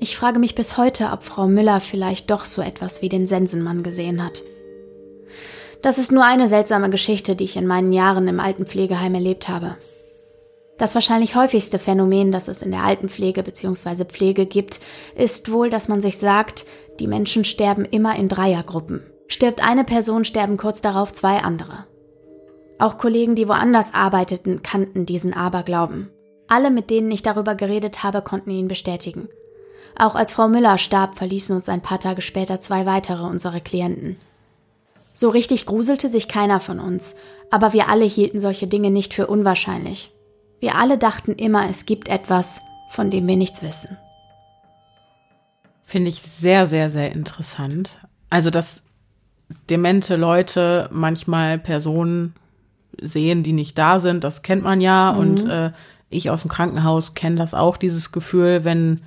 Ich 0.00 0.16
frage 0.16 0.38
mich 0.38 0.54
bis 0.54 0.78
heute, 0.78 1.10
ob 1.12 1.22
Frau 1.22 1.46
Müller 1.46 1.82
vielleicht 1.82 2.30
doch 2.30 2.46
so 2.46 2.62
etwas 2.62 3.02
wie 3.02 3.10
den 3.10 3.26
Sensenmann 3.26 3.82
gesehen 3.82 4.24
hat. 4.24 4.42
Das 5.82 5.98
ist 5.98 6.12
nur 6.12 6.24
eine 6.24 6.46
seltsame 6.46 6.90
Geschichte, 6.90 7.34
die 7.34 7.44
ich 7.44 7.56
in 7.56 7.66
meinen 7.66 7.92
Jahren 7.92 8.28
im 8.28 8.38
Altenpflegeheim 8.38 9.14
erlebt 9.14 9.48
habe. 9.48 9.76
Das 10.78 10.94
wahrscheinlich 10.94 11.34
häufigste 11.34 11.78
Phänomen, 11.78 12.32
das 12.32 12.48
es 12.48 12.62
in 12.62 12.70
der 12.70 12.82
Altenpflege 12.82 13.42
bzw. 13.42 14.04
Pflege 14.04 14.46
gibt, 14.46 14.80
ist 15.16 15.50
wohl, 15.52 15.70
dass 15.70 15.88
man 15.88 16.00
sich 16.00 16.18
sagt, 16.18 16.64
die 17.00 17.06
Menschen 17.06 17.44
sterben 17.44 17.84
immer 17.84 18.16
in 18.16 18.28
Dreiergruppen. 18.28 19.04
Stirbt 19.26 19.62
eine 19.62 19.84
Person, 19.84 20.24
sterben 20.24 20.56
kurz 20.56 20.82
darauf 20.82 21.12
zwei 21.12 21.38
andere. 21.38 21.86
Auch 22.78 22.98
Kollegen, 22.98 23.34
die 23.34 23.48
woanders 23.48 23.94
arbeiteten, 23.94 24.62
kannten 24.62 25.06
diesen 25.06 25.34
Aberglauben. 25.34 26.10
Alle, 26.48 26.70
mit 26.70 26.90
denen 26.90 27.10
ich 27.10 27.22
darüber 27.22 27.54
geredet 27.54 28.02
habe, 28.02 28.22
konnten 28.22 28.50
ihn 28.50 28.68
bestätigen. 28.68 29.28
Auch 29.96 30.14
als 30.14 30.32
Frau 30.32 30.48
Müller 30.48 30.78
starb, 30.78 31.16
verließen 31.16 31.54
uns 31.54 31.68
ein 31.68 31.82
paar 31.82 32.00
Tage 32.00 32.22
später 32.22 32.60
zwei 32.60 32.86
weitere 32.86 33.24
unserer 33.24 33.60
Klienten. 33.60 34.16
So 35.14 35.28
richtig 35.28 35.66
gruselte 35.66 36.08
sich 36.08 36.28
keiner 36.28 36.60
von 36.60 36.80
uns, 36.80 37.16
aber 37.50 37.72
wir 37.72 37.88
alle 37.88 38.04
hielten 38.04 38.40
solche 38.40 38.66
Dinge 38.66 38.90
nicht 38.90 39.14
für 39.14 39.26
unwahrscheinlich. 39.26 40.12
Wir 40.60 40.76
alle 40.76 40.96
dachten 40.96 41.32
immer, 41.32 41.68
es 41.68 41.86
gibt 41.86 42.08
etwas, 42.08 42.60
von 42.90 43.10
dem 43.10 43.26
wir 43.28 43.36
nichts 43.36 43.62
wissen. 43.62 43.98
Finde 45.82 46.08
ich 46.08 46.22
sehr, 46.22 46.66
sehr, 46.66 46.88
sehr 46.88 47.12
interessant. 47.12 47.98
Also, 48.30 48.48
dass 48.48 48.82
demente 49.68 50.16
Leute 50.16 50.88
manchmal 50.92 51.58
Personen 51.58 52.34
sehen, 53.00 53.42
die 53.42 53.52
nicht 53.52 53.76
da 53.76 53.98
sind, 53.98 54.24
das 54.24 54.42
kennt 54.42 54.62
man 54.62 54.80
ja. 54.80 55.12
Mhm. 55.12 55.18
Und 55.18 55.46
äh, 55.46 55.72
ich 56.08 56.30
aus 56.30 56.42
dem 56.42 56.50
Krankenhaus 56.50 57.14
kenne 57.14 57.36
das 57.36 57.54
auch, 57.54 57.76
dieses 57.76 58.12
Gefühl, 58.12 58.64
wenn 58.64 59.00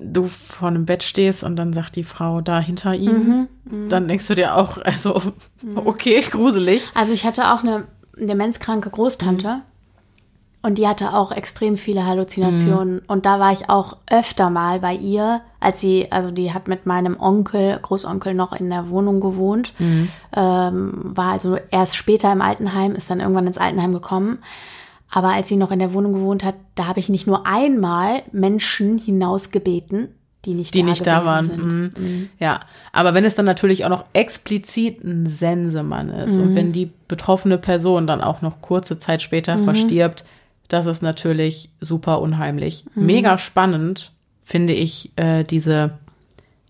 du 0.00 0.24
vor 0.24 0.68
einem 0.68 0.86
Bett 0.86 1.02
stehst 1.02 1.44
und 1.44 1.56
dann 1.56 1.72
sagt 1.72 1.96
die 1.96 2.04
Frau 2.04 2.40
da 2.40 2.60
hinter 2.60 2.94
ihm, 2.94 3.12
mhm, 3.12 3.48
mh. 3.64 3.88
dann 3.88 4.08
denkst 4.08 4.26
du 4.26 4.34
dir 4.34 4.56
auch, 4.56 4.78
also, 4.78 5.20
mhm. 5.62 5.78
okay, 5.84 6.20
gruselig. 6.28 6.90
Also 6.94 7.12
ich 7.12 7.24
hatte 7.24 7.52
auch 7.52 7.62
eine 7.62 7.84
demenzkranke 8.16 8.90
Großtante 8.90 9.48
mhm. 9.48 9.62
und 10.62 10.78
die 10.78 10.88
hatte 10.88 11.14
auch 11.14 11.32
extrem 11.32 11.76
viele 11.76 12.06
Halluzinationen. 12.06 12.96
Mhm. 12.96 13.02
Und 13.06 13.26
da 13.26 13.40
war 13.40 13.52
ich 13.52 13.68
auch 13.68 13.96
öfter 14.10 14.50
mal 14.50 14.80
bei 14.80 14.94
ihr, 14.94 15.40
als 15.60 15.80
sie, 15.80 16.10
also 16.10 16.30
die 16.30 16.52
hat 16.52 16.68
mit 16.68 16.86
meinem 16.86 17.18
Onkel, 17.20 17.78
Großonkel 17.80 18.34
noch 18.34 18.52
in 18.52 18.70
der 18.70 18.90
Wohnung 18.90 19.20
gewohnt, 19.20 19.72
mhm. 19.78 20.08
ähm, 20.34 20.92
war 21.16 21.32
also 21.32 21.56
erst 21.70 21.96
später 21.96 22.32
im 22.32 22.42
Altenheim, 22.42 22.94
ist 22.94 23.10
dann 23.10 23.20
irgendwann 23.20 23.46
ins 23.46 23.58
Altenheim 23.58 23.92
gekommen. 23.92 24.38
Aber 25.14 25.28
als 25.28 25.48
sie 25.48 25.56
noch 25.56 25.70
in 25.70 25.78
der 25.78 25.92
Wohnung 25.92 26.14
gewohnt 26.14 26.42
hat, 26.42 26.54
da 26.74 26.86
habe 26.86 26.98
ich 26.98 27.10
nicht 27.10 27.26
nur 27.26 27.46
einmal 27.46 28.22
Menschen 28.32 28.96
hinausgebeten, 28.96 30.08
die 30.46 30.54
nicht, 30.54 30.74
die 30.74 30.80
da, 30.80 30.86
nicht 30.86 31.06
da 31.06 31.24
waren. 31.26 31.46
Mhm. 31.46 31.92
Mhm. 31.98 32.28
Ja, 32.38 32.60
aber 32.92 33.12
wenn 33.12 33.26
es 33.26 33.34
dann 33.34 33.44
natürlich 33.44 33.84
auch 33.84 33.90
noch 33.90 34.06
explizit 34.14 35.04
ein 35.04 35.26
Sensemann 35.26 36.08
ist 36.08 36.38
mhm. 36.38 36.42
und 36.42 36.54
wenn 36.54 36.72
die 36.72 36.90
betroffene 37.08 37.58
Person 37.58 38.06
dann 38.06 38.22
auch 38.22 38.40
noch 38.40 38.62
kurze 38.62 38.98
Zeit 38.98 39.20
später 39.20 39.58
mhm. 39.58 39.64
verstirbt, 39.64 40.24
das 40.68 40.86
ist 40.86 41.02
natürlich 41.02 41.68
super 41.80 42.22
unheimlich. 42.22 42.86
Mhm. 42.94 43.06
Mega 43.06 43.36
spannend 43.36 44.12
finde 44.42 44.72
ich 44.72 45.12
äh, 45.16 45.44
diese, 45.44 45.98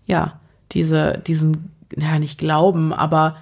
ja, 0.05 0.37
diese, 0.73 1.21
diesen, 1.25 1.71
ja, 1.95 2.19
nicht 2.19 2.39
Glauben, 2.39 2.91
aber 2.91 3.37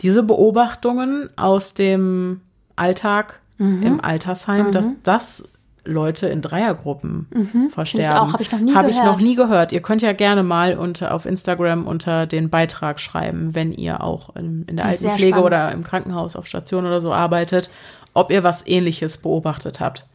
diese 0.00 0.22
Beobachtungen 0.22 1.28
aus 1.36 1.74
dem 1.74 2.40
Alltag 2.76 3.41
mhm. 3.62 3.82
im 3.82 4.00
Altersheim, 4.00 4.68
mhm. 4.68 4.72
dass 4.72 4.88
das 5.02 5.44
Leute 5.84 6.28
in 6.28 6.42
Dreiergruppen 6.42 7.26
mhm. 7.34 7.70
versterben. 7.70 8.18
auch, 8.18 8.32
habe 8.32 8.42
ich 8.42 8.52
noch 8.52 8.60
nie 8.60 8.74
hab 8.74 8.86
gehört. 8.86 8.96
Habe 8.96 9.08
ich 9.08 9.12
noch 9.12 9.20
nie 9.20 9.34
gehört. 9.34 9.72
Ihr 9.72 9.82
könnt 9.82 10.00
ja 10.02 10.12
gerne 10.12 10.42
mal 10.42 10.76
unter, 10.76 11.12
auf 11.12 11.26
Instagram 11.26 11.86
unter 11.86 12.26
den 12.26 12.50
Beitrag 12.50 13.00
schreiben, 13.00 13.54
wenn 13.54 13.72
ihr 13.72 14.02
auch 14.02 14.36
in, 14.36 14.64
in 14.66 14.76
der 14.76 14.86
Altenpflege 14.86 15.40
oder 15.40 15.72
im 15.72 15.82
Krankenhaus 15.82 16.36
auf 16.36 16.46
Station 16.46 16.86
oder 16.86 17.00
so 17.00 17.12
arbeitet, 17.12 17.70
ob 18.14 18.30
ihr 18.30 18.44
was 18.44 18.66
ähnliches 18.66 19.18
beobachtet 19.18 19.80
habt. 19.80 20.06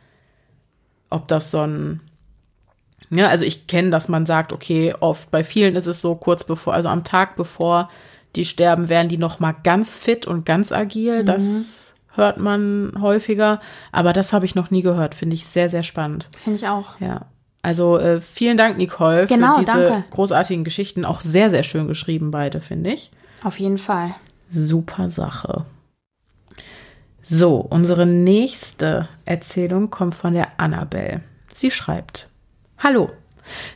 Ob 1.10 1.28
das 1.28 1.52
so 1.52 1.62
ein 1.62 2.02
ja, 3.10 3.28
also 3.28 3.46
ich 3.46 3.68
kenne, 3.68 3.90
dass 3.90 4.10
man 4.10 4.26
sagt, 4.26 4.52
okay, 4.52 4.94
oft 5.00 5.32
bei 5.32 5.44
vielen 5.44 5.76
ist 5.76 5.88
es 5.88 6.02
so 6.02 6.16
kurz 6.16 6.44
bevor, 6.44 6.74
also 6.74 6.90
am 6.90 7.04
Tag 7.04 7.36
bevor 7.36 7.90
die 8.36 8.46
sterben, 8.46 8.90
werden 8.90 9.08
die 9.08 9.18
noch 9.18 9.40
mal 9.40 9.56
ganz 9.64 9.96
fit 9.96 10.28
und 10.28 10.46
ganz 10.46 10.72
agil. 10.72 11.22
Mhm. 11.22 11.26
Das 11.26 11.87
hört 12.18 12.38
man 12.38 12.94
häufiger, 13.00 13.62
aber 13.92 14.14
das 14.14 14.34
habe 14.34 14.46
ich 14.46 14.56
noch 14.56 14.72
nie 14.72 14.82
gehört. 14.82 15.16
Finde 15.16 15.36
ich 15.36 15.46
sehr, 15.46 15.70
sehr 15.70 15.84
spannend. 15.84 16.28
Finde 16.38 16.58
ich 16.58 16.68
auch. 16.68 17.00
Ja. 17.00 17.28
Also 17.62 17.98
äh, 17.98 18.22
vielen 18.22 18.58
Dank, 18.58 18.78
Nicole, 18.78 19.28
genau, 19.28 19.56
für 19.56 19.66
diese 19.66 19.72
danke. 19.72 20.04
großartigen 20.12 20.64
Geschichten. 20.64 21.06
Auch 21.06 21.22
sehr, 21.22 21.50
sehr 21.50 21.64
schön 21.64 21.88
geschrieben, 21.88 22.32
beide, 22.32 22.62
finde 22.62 22.92
ich. 22.92 23.12
Auf 23.44 23.60
jeden 23.60 23.78
Fall. 23.78 24.12
Super 24.50 25.10
Sache. 25.10 25.66
So, 27.24 27.58
unsere 27.58 28.06
nächste 28.06 29.10
Erzählung 29.26 29.90
kommt 29.90 30.16
von 30.16 30.34
der 30.34 30.48
Annabelle. 30.58 31.22
Sie 31.54 31.72
schreibt: 31.72 32.30
Hallo, 32.78 33.10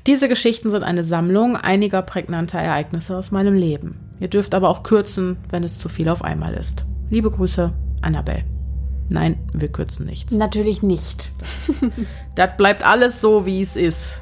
diese 0.08 0.30
Geschichten 0.30 0.70
sind 0.70 0.84
eine 0.84 1.04
Sammlung 1.04 1.58
einiger 1.58 2.02
prägnanter 2.02 2.60
Ereignisse 2.60 3.18
aus 3.18 3.32
meinem 3.32 3.54
Leben. 3.54 4.00
Ihr 4.20 4.30
dürft 4.30 4.56
aber 4.56 4.70
auch 4.70 4.84
kürzen, 4.84 5.38
wenn 5.50 5.64
es 5.64 5.80
zu 5.80 5.90
viel 5.90 6.08
auf 6.08 6.24
einmal 6.24 6.54
ist. 6.54 6.86
Liebe 7.10 7.30
Grüße, 7.30 7.74
Annabelle. 8.02 8.44
Nein, 9.10 9.38
wir 9.54 9.70
kürzen 9.70 10.06
nichts. 10.06 10.34
Natürlich 10.34 10.84
nicht. 10.84 11.32
das 12.36 12.56
bleibt 12.58 12.86
alles 12.86 13.20
so, 13.20 13.46
wie 13.46 13.62
es 13.62 13.76
ist. 13.76 14.22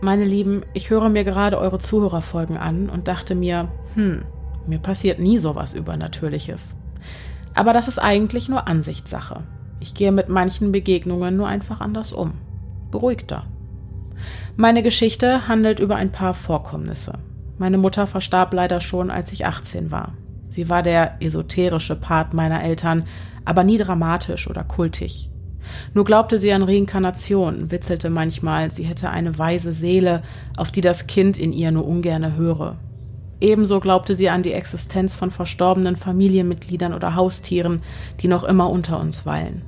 Meine 0.00 0.24
Lieben, 0.24 0.62
ich 0.74 0.90
höre 0.90 1.08
mir 1.08 1.24
gerade 1.24 1.58
eure 1.58 1.78
Zuhörerfolgen 1.78 2.56
an 2.56 2.88
und 2.88 3.08
dachte 3.08 3.34
mir, 3.34 3.68
hm, 3.94 4.24
mir 4.66 4.78
passiert 4.78 5.18
nie 5.18 5.38
sowas 5.38 5.74
Übernatürliches. 5.74 6.74
Aber 7.54 7.72
das 7.72 7.88
ist 7.88 7.98
eigentlich 7.98 8.48
nur 8.48 8.68
Ansichtssache. 8.68 9.42
Ich 9.80 9.94
gehe 9.94 10.12
mit 10.12 10.28
manchen 10.28 10.72
Begegnungen 10.72 11.36
nur 11.36 11.48
einfach 11.48 11.80
anders 11.80 12.12
um. 12.12 12.34
Beruhigter. 12.90 13.46
Meine 14.56 14.82
Geschichte 14.82 15.48
handelt 15.48 15.80
über 15.80 15.96
ein 15.96 16.12
paar 16.12 16.34
Vorkommnisse. 16.34 17.14
Meine 17.58 17.78
Mutter 17.78 18.06
verstarb 18.06 18.54
leider 18.54 18.80
schon, 18.80 19.10
als 19.10 19.32
ich 19.32 19.46
18 19.46 19.90
war. 19.90 20.14
Sie 20.54 20.68
war 20.68 20.84
der 20.84 21.16
esoterische 21.20 21.96
Part 21.96 22.32
meiner 22.32 22.62
Eltern, 22.62 23.06
aber 23.44 23.64
nie 23.64 23.76
dramatisch 23.76 24.48
oder 24.48 24.62
kultig. 24.62 25.28
Nur 25.94 26.04
glaubte 26.04 26.38
sie 26.38 26.52
an 26.52 26.62
Reinkarnation, 26.62 27.72
witzelte 27.72 28.08
manchmal, 28.08 28.70
sie 28.70 28.84
hätte 28.84 29.10
eine 29.10 29.36
weise 29.36 29.72
Seele, 29.72 30.22
auf 30.56 30.70
die 30.70 30.80
das 30.80 31.08
Kind 31.08 31.38
in 31.38 31.52
ihr 31.52 31.72
nur 31.72 31.84
ungerne 31.84 32.36
höre. 32.36 32.76
Ebenso 33.40 33.80
glaubte 33.80 34.14
sie 34.14 34.28
an 34.28 34.44
die 34.44 34.52
Existenz 34.52 35.16
von 35.16 35.32
verstorbenen 35.32 35.96
Familienmitgliedern 35.96 36.94
oder 36.94 37.16
Haustieren, 37.16 37.82
die 38.20 38.28
noch 38.28 38.44
immer 38.44 38.70
unter 38.70 39.00
uns 39.00 39.26
weilen. 39.26 39.62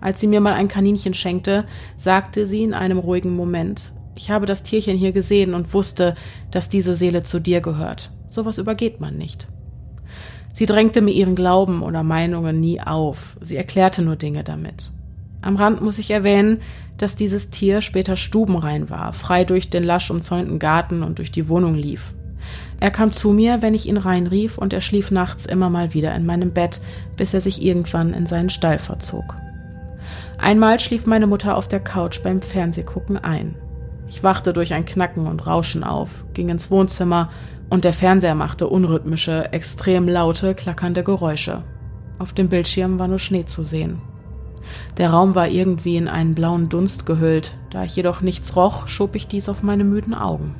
Als 0.00 0.20
sie 0.20 0.28
mir 0.28 0.40
mal 0.40 0.52
ein 0.52 0.68
Kaninchen 0.68 1.14
schenkte, 1.14 1.64
sagte 1.98 2.46
sie 2.46 2.62
in 2.62 2.74
einem 2.74 2.98
ruhigen 2.98 3.34
Moment, 3.34 3.92
ich 4.14 4.30
habe 4.30 4.46
das 4.46 4.62
Tierchen 4.62 4.96
hier 4.96 5.10
gesehen 5.10 5.52
und 5.54 5.74
wusste, 5.74 6.14
dass 6.52 6.68
diese 6.68 6.94
Seele 6.94 7.24
zu 7.24 7.40
dir 7.40 7.60
gehört. 7.60 8.12
Sowas 8.28 8.58
übergeht 8.58 9.00
man 9.00 9.16
nicht. 9.16 9.48
Sie 10.52 10.66
drängte 10.66 11.00
mir 11.00 11.12
ihren 11.12 11.34
Glauben 11.34 11.82
oder 11.82 12.02
Meinungen 12.02 12.60
nie 12.60 12.80
auf, 12.80 13.36
sie 13.40 13.56
erklärte 13.56 14.02
nur 14.02 14.16
Dinge 14.16 14.44
damit. 14.44 14.90
Am 15.40 15.56
Rand 15.56 15.80
muss 15.80 15.98
ich 15.98 16.10
erwähnen, 16.10 16.60
dass 16.98 17.16
dieses 17.16 17.50
Tier 17.50 17.80
später 17.80 18.16
stubenrein 18.16 18.90
war, 18.90 19.12
frei 19.12 19.44
durch 19.44 19.70
den 19.70 19.82
lasch 19.82 20.10
umzäunten 20.10 20.58
Garten 20.58 21.02
und 21.02 21.18
durch 21.18 21.32
die 21.32 21.48
Wohnung 21.48 21.74
lief. 21.74 22.14
Er 22.80 22.90
kam 22.90 23.12
zu 23.12 23.30
mir, 23.30 23.62
wenn 23.62 23.74
ich 23.74 23.88
ihn 23.88 23.96
reinrief, 23.96 24.58
und 24.58 24.72
er 24.72 24.80
schlief 24.80 25.10
nachts 25.10 25.46
immer 25.46 25.70
mal 25.70 25.94
wieder 25.94 26.14
in 26.14 26.26
meinem 26.26 26.52
Bett, 26.52 26.80
bis 27.16 27.34
er 27.34 27.40
sich 27.40 27.62
irgendwann 27.62 28.12
in 28.12 28.26
seinen 28.26 28.50
Stall 28.50 28.78
verzog. 28.78 29.36
Einmal 30.38 30.80
schlief 30.80 31.06
meine 31.06 31.26
Mutter 31.26 31.56
auf 31.56 31.68
der 31.68 31.80
Couch 31.80 32.22
beim 32.22 32.42
Fernsehgucken 32.42 33.16
ein. 33.16 33.54
Ich 34.08 34.22
wachte 34.22 34.52
durch 34.52 34.74
ein 34.74 34.84
Knacken 34.84 35.26
und 35.26 35.46
Rauschen 35.46 35.84
auf, 35.84 36.24
ging 36.34 36.48
ins 36.48 36.70
Wohnzimmer 36.70 37.30
und 37.72 37.84
der 37.84 37.94
Fernseher 37.94 38.34
machte 38.34 38.68
unrhythmische, 38.68 39.50
extrem 39.54 40.06
laute, 40.06 40.54
klackernde 40.54 41.02
Geräusche. 41.02 41.64
Auf 42.18 42.34
dem 42.34 42.50
Bildschirm 42.50 42.98
war 42.98 43.08
nur 43.08 43.18
Schnee 43.18 43.46
zu 43.46 43.62
sehen. 43.62 44.02
Der 44.98 45.08
Raum 45.08 45.34
war 45.34 45.48
irgendwie 45.48 45.96
in 45.96 46.06
einen 46.06 46.34
blauen 46.34 46.68
Dunst 46.68 47.06
gehüllt, 47.06 47.54
da 47.70 47.84
ich 47.84 47.96
jedoch 47.96 48.20
nichts 48.20 48.56
roch, 48.56 48.88
schob 48.88 49.14
ich 49.14 49.26
dies 49.26 49.48
auf 49.48 49.62
meine 49.62 49.84
müden 49.84 50.12
Augen. 50.12 50.54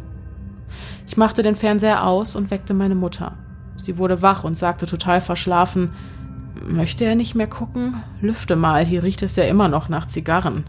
Ich 1.07 1.19
machte 1.19 1.43
den 1.43 1.55
Fernseher 1.55 2.07
aus 2.07 2.35
und 2.35 2.51
weckte 2.51 2.73
meine 2.73 2.95
Mutter. 2.95 3.37
Sie 3.77 3.99
wurde 3.99 4.23
wach 4.23 4.43
und 4.43 4.57
sagte 4.57 4.87
total 4.87 5.21
verschlafen, 5.21 5.91
Möchte 6.67 7.05
er 7.05 7.15
nicht 7.15 7.35
mehr 7.35 7.47
gucken? 7.47 8.03
Lüfte 8.23 8.57
mal, 8.57 8.87
hier 8.87 9.03
riecht 9.03 9.23
es 9.23 9.37
ja 9.37 9.45
immer 9.45 9.69
noch 9.69 9.91
nach 9.91 10.09
Zigarren. 10.09 10.65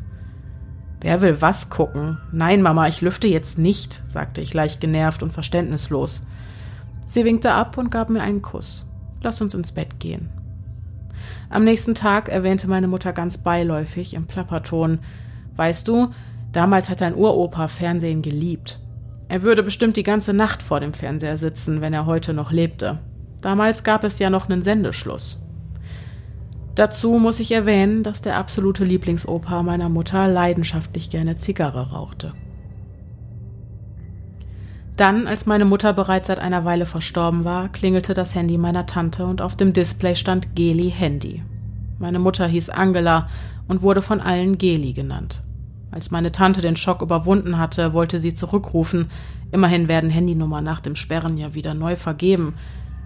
Wer 1.00 1.22
will 1.22 1.42
was 1.42 1.70
gucken? 1.70 2.18
Nein, 2.34 2.62
Mama, 2.62 2.90
ich 2.90 3.00
lüfte 3.00 3.28
jetzt 3.28 3.58
nicht, 3.58 4.02
sagte 4.04 4.42
ich 4.42 4.54
leicht 4.54 4.82
genervt 4.82 5.24
und 5.24 5.32
verständnislos. 5.32 6.24
Sie 7.14 7.26
winkte 7.26 7.52
ab 7.52 7.78
und 7.78 7.92
gab 7.92 8.10
mir 8.10 8.24
einen 8.24 8.42
Kuss. 8.42 8.88
Lass 9.22 9.40
uns 9.40 9.54
ins 9.54 9.72
Bett 9.72 10.00
gehen. 10.00 10.30
Am 11.48 11.64
nächsten 11.64 11.94
Tag 11.94 12.28
erwähnte 12.28 12.68
meine 12.68 12.88
Mutter 12.88 13.14
ganz 13.14 13.38
beiläufig 13.38 14.16
im 14.16 14.26
Plapperton, 14.26 14.98
weißt 15.56 15.88
du, 15.88 16.10
damals 16.54 16.90
hat 16.90 17.02
dein 17.02 17.14
Uropa 17.14 17.68
Fernsehen 17.68 18.24
geliebt. 18.24 18.80
Er 19.28 19.44
würde 19.44 19.62
bestimmt 19.62 19.96
die 19.96 20.02
ganze 20.02 20.34
Nacht 20.34 20.64
vor 20.64 20.80
dem 20.80 20.96
Fernseher 20.96 21.38
sitzen, 21.38 21.82
wenn 21.82 21.94
er 21.94 22.08
heute 22.08 22.34
noch 22.34 22.52
lebte. 22.52 22.98
Damals 23.42 23.84
gab 23.84 24.04
es 24.04 24.18
ja 24.18 24.32
noch 24.32 24.50
einen 24.50 24.64
Sendeschluss. 24.64 25.38
Dazu 26.74 27.20
muss 27.20 27.40
ich 27.40 27.52
erwähnen, 27.52 28.02
dass 28.02 28.22
der 28.22 28.38
absolute 28.38 28.86
Lieblingsopa 28.86 29.62
meiner 29.62 29.90
Mutter 29.90 30.28
leidenschaftlich 30.28 31.12
gerne 31.12 31.36
Zigarre 31.36 31.92
rauchte. 31.92 32.34
Dann, 34.96 35.26
als 35.26 35.48
meine 35.48 35.66
Mutter 35.66 35.92
bereits 35.94 36.28
seit 36.28 36.40
einer 36.40 36.66
Weile 36.66 36.86
verstorben 36.86 37.46
war, 37.46 37.70
klingelte 37.70 38.14
das 38.14 38.36
Handy 38.36 38.58
meiner 38.58 38.86
Tante 38.86 39.26
und 39.26 39.42
auf 39.42 39.56
dem 39.56 39.74
Display 39.74 40.16
stand 40.16 40.56
Geli 40.56 40.92
Handy. 40.92 41.42
Meine 41.98 42.20
Mutter 42.20 42.46
hieß 42.46 42.70
Angela 42.70 43.28
und 43.68 43.82
wurde 43.82 44.04
von 44.04 44.22
allen 44.22 44.58
Geli 44.58 44.94
genannt. 44.94 45.42
Als 45.90 46.12
meine 46.12 46.32
Tante 46.32 46.62
den 46.62 46.76
Schock 46.76 47.02
überwunden 47.02 47.58
hatte, 47.58 47.94
wollte 47.94 48.20
sie 48.20 48.34
zurückrufen. 48.34 49.10
Immerhin 49.52 49.88
werden 49.88 50.10
Handynummern 50.10 50.64
nach 50.64 50.80
dem 50.80 50.96
Sperren 50.96 51.38
ja 51.38 51.54
wieder 51.54 51.74
neu 51.74 51.96
vergeben. 51.96 52.56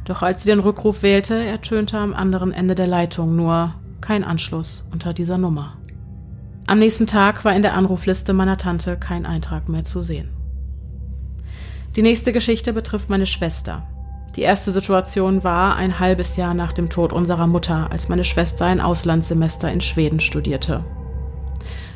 Doch 0.05 0.23
als 0.23 0.43
sie 0.43 0.49
den 0.49 0.59
Rückruf 0.59 1.03
wählte, 1.03 1.35
ertönte 1.35 1.97
am 1.97 2.13
anderen 2.13 2.53
Ende 2.53 2.75
der 2.75 2.88
Leitung 2.88 3.35
nur 3.35 3.73
kein 3.99 4.23
Anschluss 4.23 4.88
unter 4.91 5.13
dieser 5.13 5.38
Nummer. 5.38 5.73
Am 6.65 6.79
nächsten 6.79 7.07
Tag 7.07 7.45
war 7.45 7.53
in 7.53 7.61
der 7.61 7.73
Anrufliste 7.73 8.33
meiner 8.33 8.57
Tante 8.57 8.97
kein 8.97 9.25
Eintrag 9.25 9.67
mehr 9.69 9.83
zu 9.83 10.01
sehen. 10.01 10.36
Die 11.97 12.03
nächste 12.03 12.31
Geschichte 12.31 12.73
betrifft 12.73 13.09
meine 13.09 13.25
Schwester. 13.25 13.81
Die 14.35 14.43
erste 14.43 14.71
Situation 14.71 15.43
war 15.43 15.77
ein 15.77 15.97
halbes 15.97 16.37
Jahr 16.37 16.53
nach 16.53 16.71
dem 16.71 16.91
Tod 16.91 17.11
unserer 17.11 17.47
Mutter, 17.47 17.91
als 17.91 18.07
meine 18.07 18.23
Schwester 18.23 18.65
ein 18.65 18.79
Auslandssemester 18.79 19.71
in 19.71 19.81
Schweden 19.81 20.19
studierte. 20.19 20.85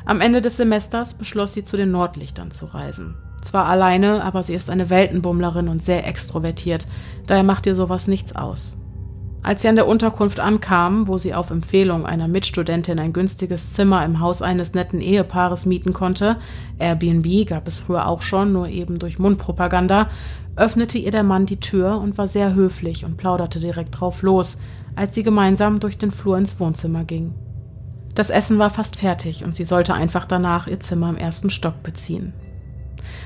Am 0.04 0.20
Ende 0.20 0.42
des 0.42 0.58
Semesters 0.58 1.14
beschloss 1.14 1.54
sie 1.54 1.64
zu 1.64 1.78
den 1.78 1.92
Nordlichtern 1.92 2.50
zu 2.50 2.66
reisen. 2.66 3.16
Zwar 3.44 3.68
alleine, 3.68 4.24
aber 4.24 4.42
sie 4.42 4.56
ist 4.56 4.72
eine 4.72 4.90
Weltenbummlerin 4.90 5.68
und 5.68 5.86
sehr 5.86 6.08
extrovertiert, 6.08 6.88
daher 7.28 7.44
macht 7.44 7.68
ihr 7.68 7.76
sowas 7.76 8.08
nichts 8.08 8.36
aus. 8.36 8.78
Als 9.44 9.64
sie 9.64 9.68
an 9.68 9.76
der 9.76 9.88
Unterkunft 9.88 10.40
ankam, 10.40 11.08
wo 11.08 11.18
sie 11.18 11.34
auf 11.34 11.50
Empfehlung 11.50 12.06
einer 12.06 12.28
Mitstudentin 12.28 13.00
ein 13.00 13.12
günstiges 13.12 13.74
Zimmer 13.74 14.06
im 14.06 14.20
Haus 14.20 14.44
eines 14.44 14.74
netten 14.74 15.02
Ehepaares 15.02 15.66
mieten 15.66 15.94
konnte, 15.94 16.38
Airbnb 16.78 17.48
gab 17.48 17.68
es 17.68 17.80
früher 17.80 18.08
auch 18.08 18.22
schon, 18.22 18.52
nur 18.52 18.68
eben 18.68 19.00
durch 19.00 19.18
Mundpropaganda, 19.18 20.10
öffnete 20.56 21.00
ihr 21.00 21.12
der 21.12 21.24
Mann 21.24 21.48
die 21.48 21.60
Tür 21.60 21.98
und 21.98 22.20
war 22.20 22.28
sehr 22.28 22.54
höflich 22.54 23.04
und 23.04 23.18
plauderte 23.18 23.60
direkt 23.60 24.00
drauf 24.00 24.22
los, 24.22 24.60
als 24.96 25.16
sie 25.16 25.24
gemeinsam 25.24 25.80
durch 25.80 25.98
den 25.98 26.12
Flur 26.12 26.38
ins 26.38 26.60
Wohnzimmer 26.60 27.04
ging. 27.04 27.34
Das 28.14 28.30
Essen 28.30 28.60
war 28.60 28.70
fast 28.70 28.98
fertig 28.98 29.44
und 29.44 29.56
sie 29.56 29.64
sollte 29.64 29.94
einfach 29.94 30.26
danach 30.26 30.68
ihr 30.68 30.80
Zimmer 30.80 31.10
im 31.10 31.18
ersten 31.18 31.50
Stock 31.50 31.82
beziehen. 31.82 32.34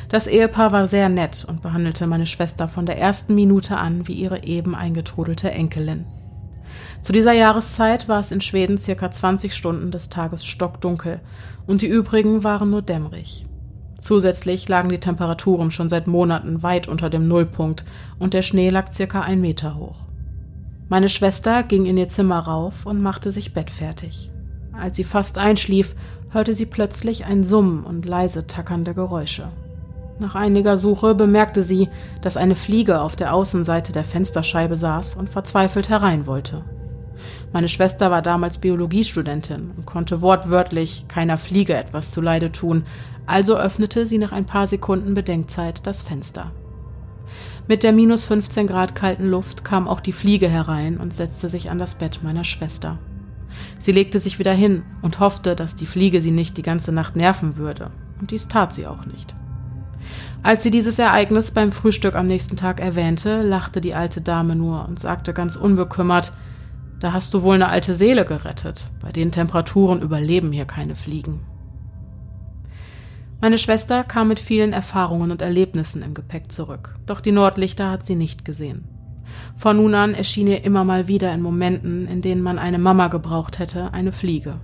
Das 0.09 0.27
Ehepaar 0.27 0.71
war 0.71 0.87
sehr 0.87 1.09
nett 1.09 1.45
und 1.47 1.61
behandelte 1.61 2.07
meine 2.07 2.25
Schwester 2.25 2.67
von 2.67 2.85
der 2.85 2.97
ersten 2.97 3.35
Minute 3.35 3.77
an 3.77 4.07
wie 4.07 4.13
ihre 4.13 4.43
eben 4.43 4.75
eingetrudelte 4.75 5.51
Enkelin. 5.51 6.05
Zu 7.01 7.13
dieser 7.13 7.33
Jahreszeit 7.33 8.07
war 8.07 8.19
es 8.19 8.31
in 8.31 8.41
Schweden 8.41 8.77
circa 8.77 9.11
20 9.11 9.53
Stunden 9.53 9.91
des 9.91 10.09
Tages 10.09 10.45
stockdunkel 10.45 11.19
und 11.67 11.81
die 11.81 11.87
übrigen 11.87 12.43
waren 12.43 12.71
nur 12.71 12.81
dämmerig. 12.81 13.45
Zusätzlich 13.99 14.67
lagen 14.67 14.89
die 14.89 14.99
Temperaturen 14.99 15.71
schon 15.71 15.89
seit 15.89 16.07
Monaten 16.07 16.63
weit 16.63 16.87
unter 16.87 17.09
dem 17.09 17.27
Nullpunkt 17.27 17.85
und 18.19 18.33
der 18.33 18.41
Schnee 18.41 18.69
lag 18.69 18.91
circa 18.91 19.21
ein 19.21 19.41
Meter 19.41 19.77
hoch. 19.77 20.05
Meine 20.89 21.09
Schwester 21.09 21.63
ging 21.63 21.85
in 21.85 21.97
ihr 21.97 22.09
Zimmer 22.09 22.39
rauf 22.39 22.85
und 22.85 23.01
machte 23.01 23.31
sich 23.31 23.53
bettfertig. 23.53 24.31
Als 24.73 24.95
sie 24.97 25.03
fast 25.03 25.37
einschlief, 25.37 25.95
hörte 26.29 26.53
sie 26.53 26.65
plötzlich 26.65 27.25
ein 27.25 27.43
Summen 27.43 27.83
und 27.83 28.05
leise 28.05 28.45
tackernde 28.45 28.93
Geräusche. 28.93 29.51
Nach 30.17 30.35
einiger 30.35 30.77
Suche 30.77 31.13
bemerkte 31.13 31.61
sie, 31.61 31.89
dass 32.21 32.37
eine 32.37 32.55
Fliege 32.55 33.01
auf 33.01 33.17
der 33.17 33.33
Außenseite 33.33 33.91
der 33.91 34.05
Fensterscheibe 34.05 34.77
saß 34.77 35.15
und 35.17 35.29
verzweifelt 35.29 35.89
herein 35.89 36.25
wollte. 36.25 36.63
Meine 37.51 37.67
Schwester 37.67 38.11
war 38.11 38.21
damals 38.21 38.57
Biologiestudentin 38.57 39.71
und 39.75 39.85
konnte 39.85 40.21
wortwörtlich 40.21 41.05
keiner 41.07 41.37
Fliege 41.37 41.73
etwas 41.73 42.11
zuleide 42.11 42.51
tun, 42.51 42.85
also 43.25 43.57
öffnete 43.57 44.05
sie 44.05 44.17
nach 44.17 44.31
ein 44.31 44.45
paar 44.45 44.67
Sekunden 44.67 45.13
Bedenkzeit 45.15 45.85
das 45.85 46.01
Fenster. 46.01 46.51
Mit 47.67 47.83
der 47.83 47.91
minus 47.91 48.23
15 48.25 48.67
Grad 48.67 48.95
kalten 48.95 49.27
Luft 49.27 49.65
kam 49.65 49.87
auch 49.87 49.99
die 49.99 50.11
Fliege 50.13 50.47
herein 50.47 50.97
und 50.97 51.13
setzte 51.13 51.49
sich 51.49 51.69
an 51.69 51.79
das 51.79 51.95
Bett 51.95 52.19
meiner 52.23 52.43
Schwester. 52.43 52.99
Sie 53.79 53.91
legte 53.91 54.19
sich 54.19 54.37
wieder 54.37 54.53
hin 54.53 54.83
und 55.01 55.19
hoffte, 55.19 55.55
dass 55.55 55.75
die 55.75 55.87
Fliege 55.87 56.21
sie 56.21 56.31
nicht 56.31 56.57
die 56.57 56.61
ganze 56.61 56.91
Nacht 56.91 57.15
nerven 57.15 57.57
würde, 57.57 57.89
und 58.21 58.31
dies 58.31 58.47
tat 58.47 58.73
sie 58.73 58.85
auch 58.85 59.05
nicht. 59.05 59.35
Als 60.43 60.63
sie 60.63 60.71
dieses 60.71 60.99
Ereignis 60.99 61.51
beim 61.51 61.71
Frühstück 61.71 62.15
am 62.15 62.27
nächsten 62.27 62.55
Tag 62.55 62.79
erwähnte, 62.79 63.41
lachte 63.41 63.81
die 63.81 63.95
alte 63.95 64.21
Dame 64.21 64.55
nur 64.55 64.87
und 64.87 64.99
sagte 64.99 65.33
ganz 65.33 65.55
unbekümmert, 65.55 66.33
da 66.99 67.13
hast 67.13 67.33
du 67.33 67.43
wohl 67.43 67.55
eine 67.55 67.67
alte 67.67 67.95
Seele 67.95 68.25
gerettet. 68.25 68.89
Bei 69.01 69.11
den 69.11 69.31
Temperaturen 69.31 70.01
überleben 70.01 70.51
hier 70.51 70.65
keine 70.65 70.95
Fliegen. 70.95 71.41
Meine 73.41 73.57
Schwester 73.57 74.03
kam 74.03 74.29
mit 74.29 74.39
vielen 74.39 74.73
Erfahrungen 74.73 75.31
und 75.31 75.41
Erlebnissen 75.41 76.01
im 76.01 76.13
Gepäck 76.13 76.51
zurück, 76.51 76.95
doch 77.05 77.21
die 77.21 77.31
Nordlichter 77.31 77.91
hat 77.91 78.05
sie 78.05 78.15
nicht 78.15 78.45
gesehen. 78.45 78.87
Von 79.55 79.77
nun 79.77 79.93
an 79.95 80.13
erschien 80.13 80.47
ihr 80.47 80.63
immer 80.63 80.83
mal 80.83 81.07
wieder 81.07 81.33
in 81.33 81.41
Momenten, 81.41 82.07
in 82.07 82.21
denen 82.21 82.41
man 82.41 82.57
eine 82.57 82.79
Mama 82.79 83.07
gebraucht 83.07 83.59
hätte, 83.59 83.93
eine 83.93 84.11
Fliege. 84.11 84.55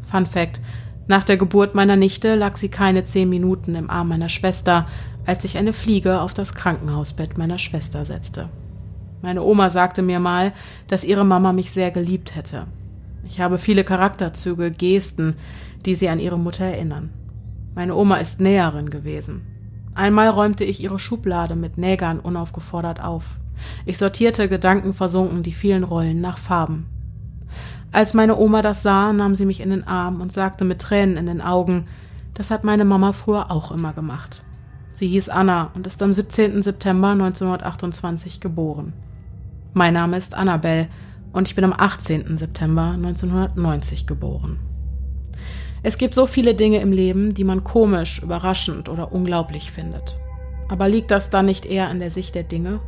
Fun 0.00 0.26
Fact: 0.26 0.60
Nach 1.08 1.24
der 1.24 1.38
Geburt 1.38 1.74
meiner 1.74 1.96
Nichte 1.96 2.34
lag 2.34 2.56
sie 2.56 2.68
keine 2.68 3.02
zehn 3.02 3.30
Minuten 3.30 3.74
im 3.74 3.88
Arm 3.88 4.08
meiner 4.08 4.28
Schwester, 4.28 4.86
als 5.24 5.42
sich 5.42 5.56
eine 5.56 5.72
Fliege 5.72 6.20
auf 6.20 6.34
das 6.34 6.54
Krankenhausbett 6.54 7.38
meiner 7.38 7.58
Schwester 7.58 8.04
setzte. 8.04 8.50
Meine 9.22 9.42
Oma 9.42 9.70
sagte 9.70 10.02
mir 10.02 10.20
mal, 10.20 10.52
dass 10.86 11.04
ihre 11.04 11.24
Mama 11.24 11.54
mich 11.54 11.70
sehr 11.70 11.90
geliebt 11.90 12.36
hätte. 12.36 12.66
Ich 13.26 13.40
habe 13.40 13.56
viele 13.56 13.84
Charakterzüge, 13.84 14.70
Gesten, 14.70 15.36
die 15.86 15.94
sie 15.94 16.10
an 16.10 16.20
ihre 16.20 16.38
Mutter 16.38 16.66
erinnern. 16.66 17.10
Meine 17.74 17.94
Oma 17.94 18.16
ist 18.16 18.38
Näherin 18.40 18.90
gewesen. 18.90 19.42
Einmal 19.94 20.28
räumte 20.28 20.64
ich 20.64 20.82
ihre 20.82 20.98
Schublade 20.98 21.56
mit 21.56 21.78
Nägern 21.78 22.20
unaufgefordert 22.20 23.02
auf. 23.02 23.38
Ich 23.86 23.98
sortierte 23.98 24.48
gedankenversunken 24.48 25.42
die 25.42 25.52
vielen 25.52 25.84
Rollen 25.84 26.20
nach 26.20 26.38
Farben. 26.38 26.86
Als 27.90 28.12
meine 28.12 28.36
Oma 28.36 28.62
das 28.62 28.82
sah, 28.82 29.12
nahm 29.12 29.34
sie 29.34 29.46
mich 29.46 29.60
in 29.60 29.70
den 29.70 29.86
Arm 29.86 30.20
und 30.20 30.32
sagte 30.32 30.64
mit 30.64 30.80
Tränen 30.80 31.16
in 31.16 31.26
den 31.26 31.40
Augen, 31.40 31.86
das 32.34 32.50
hat 32.50 32.62
meine 32.62 32.84
Mama 32.84 33.12
früher 33.12 33.50
auch 33.50 33.72
immer 33.72 33.92
gemacht. 33.92 34.44
Sie 34.92 35.08
hieß 35.08 35.28
Anna 35.28 35.70
und 35.74 35.86
ist 35.86 36.02
am 36.02 36.12
17. 36.12 36.62
September 36.62 37.08
1928 37.08 38.40
geboren. 38.40 38.92
Mein 39.72 39.94
Name 39.94 40.16
ist 40.16 40.34
Annabelle 40.34 40.88
und 41.32 41.48
ich 41.48 41.54
bin 41.54 41.64
am 41.64 41.72
18. 41.72 42.36
September 42.38 42.90
1990 42.92 44.06
geboren. 44.06 44.58
Es 45.82 45.96
gibt 45.96 46.14
so 46.14 46.26
viele 46.26 46.54
Dinge 46.54 46.80
im 46.80 46.92
Leben, 46.92 47.34
die 47.34 47.44
man 47.44 47.64
komisch, 47.64 48.22
überraschend 48.22 48.88
oder 48.88 49.12
unglaublich 49.12 49.70
findet. 49.70 50.16
Aber 50.68 50.88
liegt 50.88 51.10
das 51.10 51.30
dann 51.30 51.46
nicht 51.46 51.64
eher 51.64 51.88
an 51.88 52.00
der 52.00 52.10
Sicht 52.10 52.34
der 52.34 52.42
Dinge? 52.42 52.80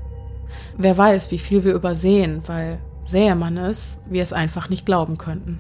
Wer 0.77 0.99
weiß, 0.99 1.31
wie 1.31 1.39
viel 1.39 1.65
wir 1.65 1.75
übersehen, 1.75 2.43
weil 2.47 2.81
sähe 3.11 3.35
man 3.35 3.57
es, 3.57 3.99
wir 4.09 4.23
es 4.23 4.33
einfach 4.33 4.69
nicht 4.69 4.87
glauben 4.87 5.19
könnten. 5.19 5.59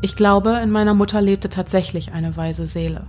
Ich 0.00 0.16
glaube, 0.16 0.60
in 0.62 0.70
meiner 0.70 0.94
Mutter 0.94 1.20
lebte 1.20 1.48
tatsächlich 1.48 2.12
eine 2.12 2.36
weise 2.36 2.66
Seele. 2.66 3.06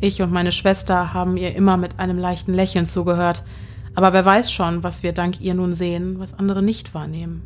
Ich 0.00 0.22
und 0.22 0.32
meine 0.32 0.52
Schwester 0.52 1.12
haben 1.12 1.36
ihr 1.36 1.54
immer 1.54 1.76
mit 1.76 1.98
einem 1.98 2.18
leichten 2.18 2.54
Lächeln 2.54 2.86
zugehört, 2.86 3.42
aber 3.94 4.12
wer 4.12 4.24
weiß 4.24 4.52
schon, 4.52 4.82
was 4.82 5.02
wir 5.02 5.12
dank 5.12 5.40
ihr 5.40 5.54
nun 5.54 5.74
sehen, 5.74 6.20
was 6.20 6.38
andere 6.38 6.62
nicht 6.62 6.94
wahrnehmen. 6.94 7.42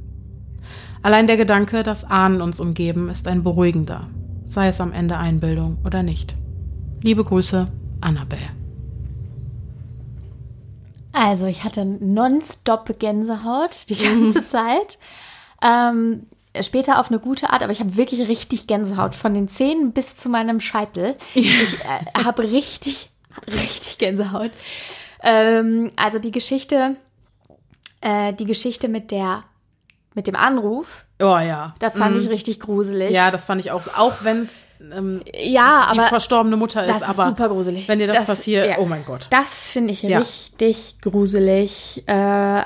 Allein 1.03 1.27
der 1.27 1.37
Gedanke, 1.37 1.83
dass 1.83 2.05
Ahnen 2.05 2.41
uns 2.41 2.61
umgeben, 2.61 3.09
ist 3.09 3.27
ein 3.27 3.43
beruhigender, 3.43 4.09
sei 4.45 4.69
es 4.69 4.81
am 4.81 4.93
Ende 4.93 5.17
Einbildung 5.17 5.79
oder 5.85 6.03
nicht. 6.03 6.37
Liebe 7.03 7.25
Grüße, 7.25 7.69
Annabelle. 8.01 8.51
Also, 11.13 11.47
ich 11.47 11.65
hatte 11.65 11.85
nonstop 11.85 12.99
Gänsehaut 12.99 13.89
die 13.89 13.97
ganze 13.97 14.47
Zeit. 14.49 14.99
Ähm, 15.65 16.27
später 16.63 17.01
auf 17.01 17.09
eine 17.09 17.19
gute 17.19 17.51
Art, 17.51 17.63
aber 17.63 17.73
ich 17.73 17.81
habe 17.81 17.97
wirklich 17.97 18.29
richtig 18.29 18.67
Gänsehaut 18.67 19.15
von 19.15 19.35
den 19.35 19.49
Zähnen 19.49 19.93
bis 19.93 20.17
zu 20.17 20.29
meinem 20.29 20.61
Scheitel. 20.61 21.17
Ja. 21.35 21.43
Ich 21.63 21.81
äh, 21.81 22.25
habe 22.25 22.43
richtig, 22.43 23.11
richtig 23.47 23.99
Gänsehaut. 23.99 24.51
Ähm, 25.23 25.91
also 25.97 26.19
die 26.19 26.31
Geschichte, 26.31 26.97
äh, 28.01 28.33
die 28.35 28.45
Geschichte 28.45 28.89
mit 28.89 29.11
der, 29.11 29.43
mit 30.15 30.27
dem 30.27 30.37
Anruf. 30.37 31.07
Oh 31.21 31.39
ja. 31.39 31.75
Das 31.79 31.97
fand 31.97 32.17
mm. 32.17 32.21
ich 32.21 32.29
richtig 32.29 32.61
gruselig. 32.61 33.11
Ja, 33.11 33.31
das 33.31 33.45
fand 33.47 33.61
ich 33.61 33.71
auch, 33.71 33.83
auch 33.97 34.13
wenn 34.23 34.43
es 34.43 34.65
ähm, 34.93 35.23
ja, 35.33 35.89
die 35.93 35.99
aber 35.99 36.09
verstorbene 36.09 36.57
Mutter 36.57 36.85
ist. 36.85 36.91
Das 36.91 37.09
ist 37.09 37.17
super 37.17 37.49
gruselig. 37.49 37.89
Wenn 37.89 37.99
dir 37.99 38.07
das, 38.07 38.19
das 38.19 38.27
passiert, 38.27 38.69
ja. 38.69 38.79
oh 38.79 38.85
mein 38.85 39.05
Gott. 39.05 39.29
Das 39.31 39.69
finde 39.69 39.93
ich 39.93 40.03
ja. 40.03 40.19
richtig 40.19 41.01
gruselig. 41.01 42.03
Äh, 42.07 42.63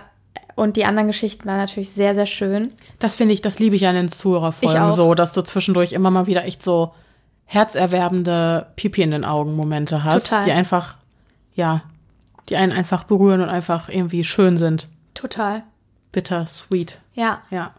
und 0.58 0.76
die 0.76 0.84
anderen 0.84 1.06
Geschichten 1.06 1.46
waren 1.46 1.58
natürlich 1.58 1.92
sehr, 1.92 2.16
sehr 2.16 2.26
schön. 2.26 2.72
Das 2.98 3.14
finde 3.14 3.32
ich, 3.32 3.42
das 3.42 3.60
liebe 3.60 3.76
ich 3.76 3.86
an 3.86 3.94
den 3.94 4.08
Zuhörerfolgen 4.08 4.90
so, 4.90 5.14
dass 5.14 5.32
du 5.32 5.42
zwischendurch 5.42 5.92
immer 5.92 6.10
mal 6.10 6.26
wieder 6.26 6.44
echt 6.44 6.64
so 6.64 6.92
herzerwerbende 7.44 8.66
Pipi 8.74 9.02
in 9.02 9.12
den 9.12 9.24
Augen 9.24 9.54
Momente 9.54 10.02
hast, 10.02 10.30
Total. 10.30 10.44
die 10.44 10.52
einfach, 10.52 10.96
ja, 11.54 11.82
die 12.48 12.56
einen 12.56 12.72
einfach 12.72 13.04
berühren 13.04 13.40
und 13.40 13.48
einfach 13.48 13.88
irgendwie 13.88 14.24
schön 14.24 14.56
sind. 14.56 14.88
Total. 15.14 15.62
Bitter, 16.10 16.46
sweet. 16.46 16.98
Ja. 17.14 17.42
Ja. 17.50 17.72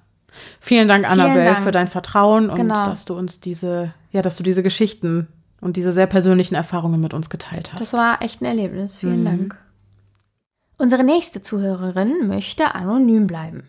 Vielen 0.62 0.88
Dank, 0.88 1.10
Annabelle, 1.10 1.56
für 1.58 1.72
dein 1.72 1.88
Vertrauen 1.88 2.50
und 2.50 2.56
genau. 2.56 2.86
dass 2.86 3.04
du 3.04 3.14
uns 3.14 3.42
diese, 3.42 3.94
ja, 4.12 4.22
dass 4.22 4.38
du 4.38 4.44
diese 4.44 4.64
Geschichten 4.64 5.28
und 5.60 5.76
diese 5.76 5.92
sehr 5.92 6.08
persönlichen 6.08 6.56
Erfahrungen 6.56 7.02
mit 7.02 7.14
uns 7.14 7.30
geteilt 7.30 7.74
hast. 7.74 7.82
Das 7.82 7.94
war 7.94 8.22
echt 8.22 8.42
ein 8.42 8.46
Erlebnis. 8.46 9.00
Vielen 9.00 9.22
mhm. 9.22 9.26
Dank. 9.26 9.58
Unsere 10.82 11.04
nächste 11.04 11.42
Zuhörerin 11.42 12.26
möchte 12.28 12.74
anonym 12.74 13.28
bleiben. 13.28 13.68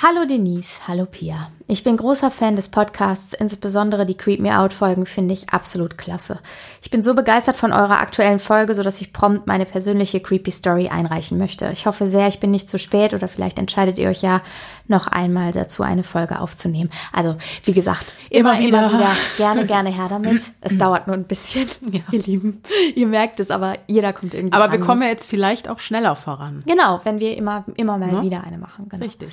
Hallo 0.00 0.24
Denise, 0.26 0.78
hallo 0.86 1.06
Pia. 1.06 1.50
Ich 1.66 1.82
bin 1.82 1.96
großer 1.96 2.30
Fan 2.30 2.54
des 2.54 2.68
Podcasts, 2.68 3.34
insbesondere 3.34 4.06
die 4.06 4.16
Creep 4.16 4.38
Me 4.38 4.56
Out 4.56 4.72
Folgen 4.72 5.06
finde 5.06 5.34
ich 5.34 5.48
absolut 5.50 5.98
klasse. 5.98 6.38
Ich 6.80 6.90
bin 6.90 7.02
so 7.02 7.14
begeistert 7.14 7.56
von 7.56 7.72
eurer 7.72 7.98
aktuellen 7.98 8.38
Folge, 8.38 8.76
sodass 8.76 9.00
ich 9.00 9.12
prompt 9.12 9.48
meine 9.48 9.66
persönliche 9.66 10.20
Creepy 10.20 10.52
Story 10.52 10.86
einreichen 10.86 11.36
möchte. 11.36 11.68
Ich 11.72 11.86
hoffe 11.86 12.06
sehr, 12.06 12.28
ich 12.28 12.38
bin 12.38 12.52
nicht 12.52 12.68
zu 12.68 12.78
spät 12.78 13.12
oder 13.12 13.26
vielleicht 13.26 13.58
entscheidet 13.58 13.98
ihr 13.98 14.08
euch 14.08 14.22
ja 14.22 14.40
noch 14.86 15.08
einmal 15.08 15.50
dazu 15.50 15.82
eine 15.82 16.04
Folge 16.04 16.38
aufzunehmen. 16.38 16.90
Also, 17.12 17.34
wie 17.64 17.72
gesagt, 17.72 18.14
immer, 18.30 18.52
immer 18.52 18.68
wieder. 18.68 18.78
immer 18.78 18.92
wieder. 18.92 19.16
Gerne, 19.36 19.66
gerne 19.66 19.90
her 19.90 20.06
damit. 20.08 20.52
Es 20.60 20.78
dauert 20.78 21.08
nur 21.08 21.16
ein 21.16 21.24
bisschen, 21.24 21.66
ja. 21.90 22.02
ihr 22.12 22.22
Lieben. 22.22 22.62
Ihr 22.94 23.08
merkt 23.08 23.40
es, 23.40 23.50
aber 23.50 23.74
jeder 23.88 24.12
kommt 24.12 24.32
irgendwie 24.32 24.54
Aber 24.56 24.70
wir 24.70 24.78
kommen 24.78 25.02
ja 25.02 25.08
jetzt 25.08 25.26
vielleicht 25.26 25.68
auch 25.68 25.80
schneller 25.80 26.14
voran. 26.14 26.62
Genau, 26.66 27.00
wenn 27.02 27.18
wir 27.18 27.36
immer, 27.36 27.64
immer 27.74 27.98
mal 27.98 28.12
ja. 28.12 28.22
wieder 28.22 28.44
eine 28.44 28.58
machen. 28.58 28.88
Genau. 28.88 29.04
Richtig. 29.04 29.30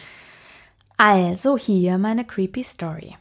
Also 0.97 1.57
hier 1.57 1.97
meine 1.97 2.23
creepy 2.23 2.63
Story. 2.63 3.17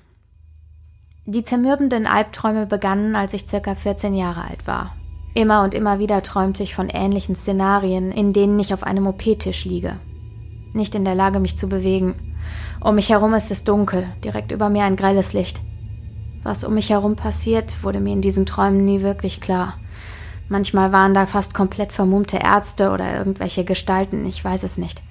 Die 1.27 1.43
zermürbenden 1.43 2.07
Albträume 2.07 2.67
begannen, 2.67 3.17
als 3.17 3.35
ich 3.35 3.49
circa 3.49 3.75
14 3.75 4.15
Jahre 4.15 4.45
alt 4.45 4.69
war. 4.69 4.95
Immer 5.35 5.65
und 5.65 5.75
immer 5.75 5.99
wieder 5.99 6.23
träumte 6.23 6.63
ich 6.63 6.73
von 6.73 6.89
ähnlichen 6.89 7.35
Szenarien, 7.35 8.13
in 8.13 8.33
denen 8.33 8.61
ich 8.61 8.73
auf 8.73 8.85
einem 8.85 9.09
OP-Tisch 9.09 9.65
liege. 9.65 9.97
Nicht 10.73 10.95
in 10.95 11.05
der 11.05 11.17
Lage, 11.17 11.41
mich 11.41 11.59
zu 11.59 11.69
bewegen. 11.69 12.15
Um 12.81 12.95
mich 12.95 13.09
herum 13.09 13.35
ist 13.35 13.51
es 13.51 13.65
dunkel, 13.65 14.07
direkt 14.23 14.53
über 14.53 14.69
mir 14.69 14.85
ein 14.85 14.95
grelles 14.95 15.33
Licht. 15.33 15.61
Was 16.45 16.63
um 16.63 16.75
mich 16.75 16.91
herum 16.91 17.17
passiert, 17.17 17.83
wurde 17.83 17.99
mir 17.99 18.13
in 18.13 18.23
diesen 18.23 18.47
Träumen 18.47 18.85
nie 18.85 19.01
wirklich 19.01 19.41
klar. 19.41 19.79
Manchmal 20.49 20.93
waren 20.93 21.13
da 21.13 21.27
fast 21.27 21.55
komplett 21.55 21.93
vermummte 21.93 22.37
Ärzte 22.37 22.93
oder 22.93 23.19
irgendwelche 23.19 23.65
Gestalten, 23.65 24.25
ich 24.27 24.45
weiß 24.45 24.63
es 24.63 24.79
nicht. 24.79 25.03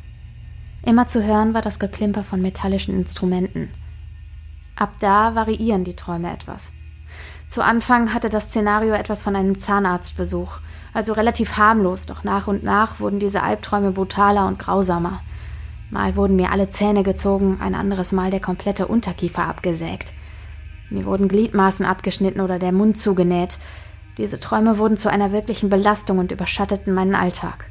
Immer 0.85 1.07
zu 1.07 1.23
hören 1.23 1.53
war 1.53 1.61
das 1.61 1.79
Geklimper 1.79 2.23
von 2.23 2.41
metallischen 2.41 2.93
Instrumenten. 2.93 3.69
Ab 4.75 4.95
da 4.99 5.33
variieren 5.33 5.85
die 5.85 5.95
Träume 5.95 6.31
etwas. 6.31 6.73
Zu 7.47 7.63
Anfang 7.63 8.13
hatte 8.13 8.29
das 8.29 8.45
Szenario 8.45 8.93
etwas 8.93 9.23
von 9.23 9.35
einem 9.35 9.57
Zahnarztbesuch, 9.57 10.59
also 10.93 11.13
relativ 11.13 11.57
harmlos, 11.57 12.05
doch 12.05 12.23
nach 12.23 12.47
und 12.47 12.63
nach 12.63 12.99
wurden 12.99 13.19
diese 13.19 13.43
Albträume 13.43 13.91
brutaler 13.91 14.47
und 14.47 14.59
grausamer. 14.59 15.21
Mal 15.89 16.15
wurden 16.15 16.35
mir 16.35 16.51
alle 16.51 16.69
Zähne 16.69 17.03
gezogen, 17.03 17.59
ein 17.61 17.75
anderes 17.75 18.11
Mal 18.11 18.31
der 18.31 18.39
komplette 18.39 18.87
Unterkiefer 18.87 19.45
abgesägt. 19.45 20.13
Mir 20.89 21.05
wurden 21.05 21.27
Gliedmaßen 21.27 21.85
abgeschnitten 21.85 22.41
oder 22.41 22.59
der 22.59 22.71
Mund 22.71 22.97
zugenäht. 22.97 23.57
Diese 24.17 24.39
Träume 24.39 24.79
wurden 24.79 24.97
zu 24.97 25.09
einer 25.09 25.31
wirklichen 25.31 25.69
Belastung 25.69 26.17
und 26.17 26.31
überschatteten 26.31 26.93
meinen 26.93 27.15
Alltag. 27.15 27.67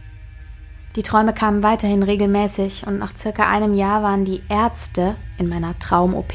Die 0.96 1.02
Träume 1.02 1.32
kamen 1.32 1.62
weiterhin 1.62 2.02
regelmäßig 2.02 2.86
und 2.86 2.98
nach 2.98 3.16
circa 3.16 3.48
einem 3.48 3.72
Jahr 3.72 4.02
waren 4.02 4.24
die 4.24 4.42
Ärzte 4.48 5.16
in 5.38 5.48
meiner 5.48 5.78
Traum-OP 5.78 6.34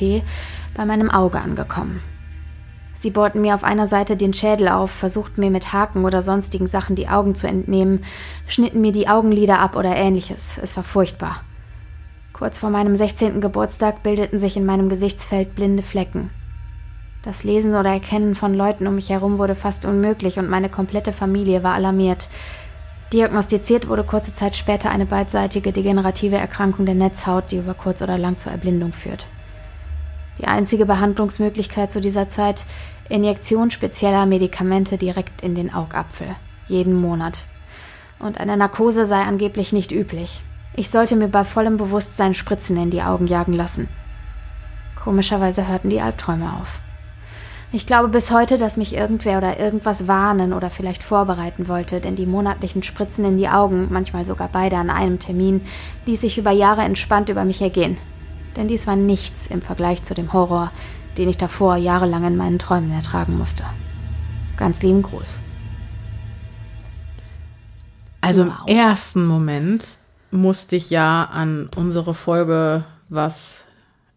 bei 0.73 0.85
meinem 0.85 1.11
Auge 1.11 1.39
angekommen. 1.39 2.01
Sie 2.95 3.11
bohrten 3.11 3.41
mir 3.41 3.53
auf 3.53 3.63
einer 3.63 3.85
Seite 3.85 4.17
den 4.17 4.33
Schädel 4.33 4.69
auf, 4.69 4.89
versuchten 4.89 5.41
mir 5.41 5.51
mit 5.51 5.71
Haken 5.71 6.03
oder 6.03 6.23
sonstigen 6.23 6.65
Sachen 6.65 6.95
die 6.95 7.07
Augen 7.07 7.35
zu 7.35 7.47
entnehmen, 7.47 8.03
schnitten 8.47 8.81
mir 8.81 8.91
die 8.91 9.07
Augenlider 9.07 9.59
ab 9.59 9.75
oder 9.75 9.95
ähnliches. 9.95 10.59
Es 10.61 10.75
war 10.75 10.83
furchtbar. 10.83 11.43
Kurz 12.33 12.57
vor 12.57 12.71
meinem 12.71 12.95
16. 12.95 13.39
Geburtstag 13.39 14.01
bildeten 14.01 14.39
sich 14.39 14.57
in 14.57 14.65
meinem 14.65 14.89
Gesichtsfeld 14.89 15.53
blinde 15.53 15.83
Flecken. 15.83 16.31
Das 17.21 17.43
Lesen 17.43 17.75
oder 17.75 17.89
Erkennen 17.89 18.33
von 18.33 18.55
Leuten 18.55 18.87
um 18.87 18.95
mich 18.95 19.09
herum 19.09 19.37
wurde 19.37 19.53
fast 19.53 19.85
unmöglich 19.85 20.39
und 20.39 20.49
meine 20.49 20.69
komplette 20.69 21.11
Familie 21.11 21.61
war 21.61 21.73
alarmiert. 21.73 22.29
Diagnostiziert 23.13 23.87
wurde 23.87 24.03
kurze 24.03 24.33
Zeit 24.35 24.55
später 24.55 24.89
eine 24.89 25.05
beidseitige 25.05 25.71
degenerative 25.71 26.35
Erkrankung 26.35 26.85
der 26.85 26.95
Netzhaut, 26.95 27.51
die 27.51 27.57
über 27.57 27.73
kurz 27.73 28.01
oder 28.01 28.17
lang 28.17 28.37
zur 28.37 28.51
Erblindung 28.51 28.91
führt. 28.91 29.27
Die 30.39 30.45
einzige 30.45 30.85
Behandlungsmöglichkeit 30.85 31.91
zu 31.91 32.01
dieser 32.01 32.27
Zeit 32.27 32.65
Injektion 33.09 33.71
spezieller 33.71 34.25
Medikamente 34.25 34.97
direkt 34.97 35.41
in 35.41 35.55
den 35.55 35.73
Augapfel, 35.73 36.35
jeden 36.67 36.93
Monat. 36.93 37.45
Und 38.19 38.39
eine 38.39 38.57
Narkose 38.57 39.05
sei 39.05 39.21
angeblich 39.21 39.71
nicht 39.71 39.91
üblich. 39.93 40.41
Ich 40.75 40.89
sollte 40.89 41.15
mir 41.15 41.29
bei 41.29 41.45
vollem 41.45 41.77
Bewusstsein 41.77 42.33
Spritzen 42.33 42.75
in 42.77 42.89
die 42.89 43.03
Augen 43.03 43.27
jagen 43.27 43.53
lassen. 43.53 43.87
Komischerweise 45.01 45.67
hörten 45.67 45.89
die 45.89 46.01
Albträume 46.01 46.53
auf. 46.59 46.81
Ich 47.73 47.85
glaube 47.85 48.07
bis 48.07 48.31
heute, 48.31 48.57
dass 48.57 48.77
mich 48.77 48.95
irgendwer 48.95 49.39
oder 49.39 49.59
irgendwas 49.59 50.07
warnen 50.07 50.53
oder 50.53 50.69
vielleicht 50.69 51.03
vorbereiten 51.03 51.67
wollte, 51.67 51.99
denn 51.99 52.15
die 52.15 52.25
monatlichen 52.25 52.81
Spritzen 52.81 53.25
in 53.25 53.37
die 53.37 53.49
Augen, 53.49 53.87
manchmal 53.91 54.23
sogar 54.23 54.47
beide 54.49 54.77
an 54.77 54.89
einem 54.89 55.19
Termin, 55.19 55.61
ließ 56.05 56.21
sich 56.21 56.37
über 56.37 56.51
Jahre 56.51 56.83
entspannt 56.83 57.27
über 57.27 57.43
mich 57.43 57.61
ergehen. 57.61 57.97
Denn 58.55 58.69
dies 58.69 58.87
war 58.87 58.95
nichts 58.95 59.47
im 59.47 59.61
Vergleich 59.61 60.03
zu 60.03 60.13
dem 60.13 60.31
Horror, 60.31 60.71
den 61.17 61.27
ich 61.27 61.37
davor 61.37 61.75
jahrelang 61.75 62.23
in 62.25 62.37
meinen 62.37 62.57
Träumen 62.57 62.91
ertragen 62.91 63.37
musste. 63.37 63.65
Ganz 64.55 64.81
lieben 64.81 65.01
Gruß. 65.01 65.41
Also 68.21 68.45
wow. 68.45 68.53
im 68.65 68.77
ersten 68.77 69.25
Moment 69.25 69.97
musste 70.31 70.77
ich 70.77 70.89
ja 70.89 71.25
an 71.25 71.69
unsere 71.75 72.13
Folge, 72.13 72.85
was 73.09 73.66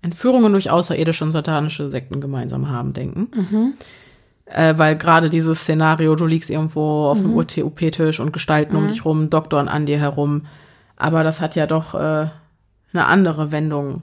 Entführungen 0.02 0.52
durch 0.52 0.70
außerirdische 0.70 1.24
und 1.24 1.30
satanische 1.30 1.90
Sekten 1.90 2.20
gemeinsam 2.20 2.68
haben, 2.70 2.92
denken. 2.92 3.28
Mhm. 3.34 3.74
Äh, 4.46 4.76
weil 4.78 4.96
gerade 4.96 5.30
dieses 5.30 5.60
Szenario, 5.60 6.16
du 6.16 6.26
liegst 6.26 6.50
irgendwo 6.50 7.06
auf 7.06 7.18
mhm. 7.18 7.22
dem 7.22 7.36
UTUP-Tisch 7.36 8.20
und 8.20 8.32
Gestalten 8.32 8.76
mhm. 8.76 8.82
um 8.82 8.88
dich 8.88 9.04
rum, 9.04 9.30
Doktoren 9.30 9.68
an 9.68 9.86
dir 9.86 9.98
herum. 9.98 10.46
Aber 10.96 11.22
das 11.22 11.40
hat 11.40 11.54
ja 11.54 11.66
doch 11.66 11.94
äh, 11.94 12.26
eine 12.92 13.06
andere 13.06 13.52
Wendung 13.52 14.02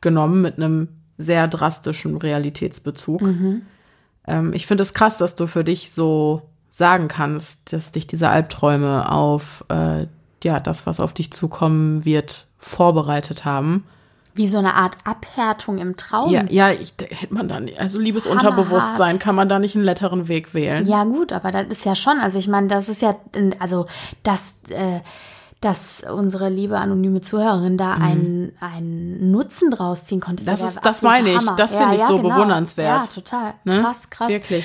genommen 0.00 0.42
mit 0.42 0.56
einem 0.56 0.88
sehr 1.18 1.46
drastischen 1.48 2.16
Realitätsbezug. 2.16 3.22
Mhm. 3.22 3.62
Ähm, 4.26 4.52
ich 4.52 4.66
finde 4.66 4.82
es 4.82 4.94
krass, 4.94 5.18
dass 5.18 5.36
du 5.36 5.46
für 5.46 5.64
dich 5.64 5.92
so 5.92 6.42
sagen 6.68 7.08
kannst, 7.08 7.72
dass 7.72 7.92
dich 7.92 8.06
diese 8.06 8.28
Albträume 8.28 9.10
auf 9.10 9.64
äh, 9.68 10.06
ja 10.42 10.58
das, 10.58 10.86
was 10.86 11.00
auf 11.00 11.12
dich 11.12 11.32
zukommen 11.32 12.04
wird, 12.04 12.48
vorbereitet 12.58 13.44
haben. 13.44 13.84
Wie 14.34 14.48
so 14.48 14.58
eine 14.58 14.74
Art 14.74 14.96
Abhärtung 15.04 15.78
im 15.78 15.96
Traum. 15.96 16.30
Ja, 16.30 16.44
ja, 16.48 16.70
ich, 16.70 16.94
hätte 16.98 17.34
man 17.34 17.48
da 17.48 17.60
nicht, 17.60 17.78
also 17.78 17.98
liebes 17.98 18.26
Unterbewusstsein, 18.26 19.18
kann 19.18 19.34
man 19.34 19.48
da 19.48 19.58
nicht 19.58 19.74
einen 19.74 19.84
letteren 19.84 20.28
Weg 20.28 20.54
wählen. 20.54 20.86
Ja, 20.86 21.04
gut, 21.04 21.32
aber 21.32 21.50
das 21.50 21.66
ist 21.66 21.84
ja 21.84 21.94
schon, 21.94 22.18
also 22.18 22.38
ich 22.38 22.48
meine, 22.48 22.68
das 22.68 22.88
ist 22.88 23.02
ja, 23.02 23.14
also, 23.58 23.86
dass, 24.22 24.56
äh, 24.70 25.00
dass 25.60 26.02
unsere 26.02 26.48
liebe 26.48 26.78
anonyme 26.78 27.20
Zuhörerin 27.20 27.76
da 27.76 27.96
mhm. 27.96 28.02
einen, 28.02 28.52
einen 28.60 29.30
Nutzen 29.30 29.70
draus 29.70 30.04
ziehen 30.04 30.20
konnte. 30.20 30.44
Das, 30.44 30.62
ist, 30.62 30.80
das 30.84 31.02
meine 31.02 31.30
ich, 31.30 31.36
Hammer. 31.36 31.56
das 31.56 31.76
finde 31.76 31.94
ich 31.94 32.00
ja, 32.00 32.08
so 32.08 32.16
genau. 32.16 32.34
bewundernswert. 32.34 33.02
Ja, 33.02 33.08
total. 33.08 33.54
Ne? 33.64 33.80
Krass, 33.82 34.10
krass. 34.10 34.28
Wirklich. 34.28 34.64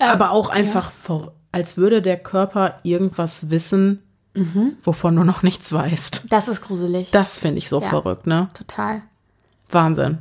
Ähm, 0.00 0.08
aber 0.08 0.30
auch 0.32 0.48
einfach, 0.48 0.90
vor, 0.90 1.32
als 1.52 1.76
würde 1.76 2.02
der 2.02 2.18
Körper 2.18 2.80
irgendwas 2.82 3.50
wissen, 3.50 4.02
Mhm. 4.34 4.76
wovon 4.82 5.14
du 5.16 5.22
noch 5.22 5.42
nichts 5.42 5.72
weißt. 5.72 6.26
Das 6.28 6.48
ist 6.48 6.60
gruselig. 6.60 7.10
Das 7.12 7.38
finde 7.38 7.58
ich 7.58 7.68
so 7.68 7.80
ja, 7.80 7.88
verrückt, 7.88 8.26
ne? 8.26 8.48
Total. 8.52 9.02
Wahnsinn. 9.68 10.18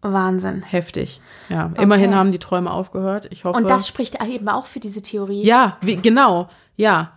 Wahnsinn. 0.00 0.62
Heftig. 0.62 1.20
Ja, 1.48 1.66
okay. 1.66 1.82
immerhin 1.82 2.14
haben 2.14 2.32
die 2.32 2.38
Träume 2.38 2.70
aufgehört. 2.70 3.28
Ich 3.30 3.44
hoffe. 3.44 3.56
Und 3.56 3.68
das 3.68 3.86
spricht 3.86 4.22
eben 4.22 4.48
auch 4.48 4.66
für 4.66 4.80
diese 4.80 5.02
Theorie. 5.02 5.44
Ja, 5.44 5.76
wie, 5.80 5.96
genau. 5.96 6.48
Ja. 6.76 7.12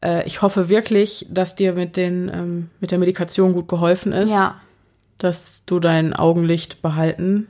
Äh, 0.00 0.24
ich 0.26 0.42
hoffe 0.42 0.68
wirklich, 0.68 1.26
dass 1.30 1.56
dir 1.56 1.72
mit 1.72 1.96
den 1.96 2.30
ähm, 2.32 2.70
mit 2.78 2.92
der 2.92 2.98
Medikation 2.98 3.52
gut 3.52 3.68
geholfen 3.68 4.12
ist. 4.12 4.30
Ja. 4.30 4.60
Dass 5.18 5.64
du 5.66 5.80
dein 5.80 6.14
Augenlicht 6.14 6.80
behalten 6.80 7.48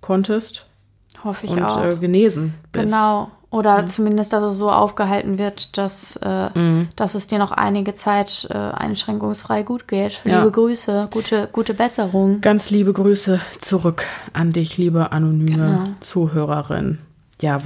konntest. 0.00 0.66
Hoffe 1.22 1.44
ich 1.44 1.52
und, 1.52 1.62
auch. 1.62 1.82
Und 1.82 1.90
äh, 1.90 1.96
genesen 1.96 2.54
bist. 2.72 2.86
Genau. 2.86 3.30
Oder 3.50 3.82
mhm. 3.82 3.88
zumindest, 3.88 4.32
dass 4.32 4.44
es 4.44 4.56
so 4.56 4.70
aufgehalten 4.70 5.36
wird, 5.36 5.76
dass, 5.76 6.16
äh, 6.22 6.56
mhm. 6.56 6.88
dass 6.94 7.16
es 7.16 7.26
dir 7.26 7.38
noch 7.38 7.50
einige 7.50 7.96
Zeit 7.96 8.46
äh, 8.48 8.54
einschränkungsfrei 8.56 9.64
gut 9.64 9.88
geht. 9.88 10.22
Ja. 10.24 10.38
Liebe 10.38 10.52
Grüße, 10.52 11.08
gute, 11.10 11.48
gute 11.50 11.74
Besserung. 11.74 12.40
Ganz 12.40 12.70
liebe 12.70 12.92
Grüße 12.92 13.40
zurück 13.60 14.06
an 14.32 14.52
dich, 14.52 14.78
liebe 14.78 15.10
anonyme 15.10 15.50
genau. 15.50 15.84
Zuhörerin. 15.98 17.00
Ja, 17.40 17.60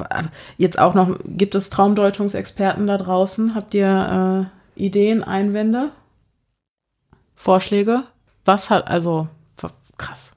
jetzt 0.57 0.79
auch 0.79 0.95
noch, 0.95 1.19
gibt 1.25 1.55
es 1.55 1.69
Traumdeutungsexperten 1.69 2.87
da 2.87 2.97
draußen? 2.97 3.55
Habt 3.55 3.75
ihr 3.75 4.49
äh, 4.77 4.81
Ideen, 4.81 5.23
Einwände? 5.23 5.91
Vorschläge? 7.35 8.05
Was 8.45 8.71
hat, 8.71 8.87
also, 8.89 9.29
krass. 9.99 10.34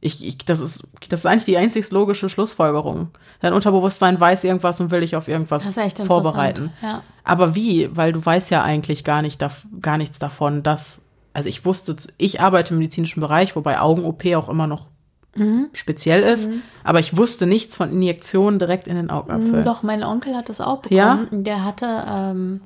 Ich, 0.00 0.24
ich, 0.24 0.38
das, 0.38 0.60
ist, 0.60 0.84
das 1.08 1.20
ist 1.20 1.26
eigentlich 1.26 1.44
die 1.44 1.56
einzig 1.56 1.90
logische 1.90 2.28
Schlussfolgerung. 2.28 3.08
Dein 3.40 3.52
Unterbewusstsein 3.52 4.20
weiß 4.20 4.44
irgendwas 4.44 4.80
und 4.80 4.90
will 4.90 5.00
dich 5.00 5.16
auf 5.16 5.26
irgendwas 5.26 5.64
vorbereiten. 6.06 6.72
Ja. 6.82 7.02
Aber 7.24 7.54
wie? 7.54 7.88
Weil 7.96 8.12
du 8.12 8.24
weißt 8.24 8.50
ja 8.50 8.62
eigentlich 8.62 9.04
gar, 9.04 9.22
nicht, 9.22 9.44
gar 9.80 9.98
nichts 9.98 10.18
davon, 10.18 10.62
dass, 10.62 11.00
also 11.32 11.48
ich 11.48 11.64
wusste, 11.64 11.96
ich 12.18 12.40
arbeite 12.40 12.74
im 12.74 12.78
medizinischen 12.78 13.20
Bereich, 13.20 13.56
wobei 13.56 13.80
Augen-OP 13.80 14.26
auch 14.36 14.48
immer 14.48 14.66
noch 14.66 14.88
mhm. 15.34 15.68
speziell 15.72 16.22
ist, 16.22 16.48
mhm. 16.48 16.62
aber 16.84 17.00
ich 17.00 17.16
wusste 17.16 17.46
nichts 17.46 17.74
von 17.76 17.90
Injektionen 17.90 18.58
direkt 18.58 18.86
in 18.88 18.96
den 18.96 19.10
Augapfel. 19.10 19.62
Doch, 19.62 19.82
mein 19.82 20.04
Onkel 20.04 20.36
hat 20.36 20.48
das 20.48 20.60
auch 20.60 20.78
bekommen. 20.78 20.98
Ja? 20.98 21.26
Der 21.30 21.64
hatte, 21.64 22.04
ähm, 22.08 22.60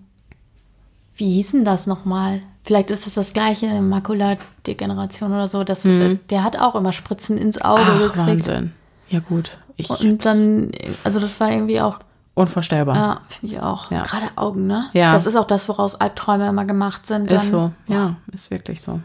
wie 1.21 1.35
hieß 1.35 1.53
denn 1.53 1.65
das 1.65 1.87
nochmal? 1.87 2.43
Vielleicht 2.63 2.91
ist 2.91 3.07
das 3.07 3.15
das 3.15 3.33
gleiche 3.33 3.81
Makuladegeneration 3.81 5.33
oder 5.33 5.49
so. 5.49 5.63
Das, 5.65 5.85
mhm. 5.85 6.19
Der 6.31 6.43
hat 6.43 6.59
auch 6.59 6.75
immer 6.75 6.93
Spritzen 6.93 7.39
ins 7.39 7.61
Auge 7.61 7.83
Ach, 7.85 7.99
gekriegt. 7.99 8.17
Wahnsinn. 8.27 8.73
Ja 9.09 9.21
gut. 9.21 9.59
Ich, 9.77 9.89
und 9.89 10.25
dann, 10.25 10.73
also 11.05 11.21
das 11.21 11.39
war 11.41 11.51
irgendwie 11.51 11.81
auch 11.81 12.01
Unvorstellbar. 12.35 12.97
Ja, 12.97 13.21
finde 13.29 13.55
ich 13.55 13.61
auch. 13.61 13.91
Ja. 13.91 14.03
Gerade 14.03 14.27
Augen, 14.37 14.67
ne? 14.67 14.89
Ja. 14.93 15.13
Das 15.13 15.27
ist 15.27 15.37
auch 15.37 15.45
das, 15.45 15.69
woraus 15.69 15.97
Albträume 15.97 16.49
immer 16.49 16.65
gemacht 16.65 17.07
sind. 17.07 17.31
Dann, 17.31 17.37
ist 17.39 17.51
so, 17.51 17.73
ja, 17.87 18.17
ist 18.33 18.51
wirklich 18.51 18.81
so. 18.81 19.01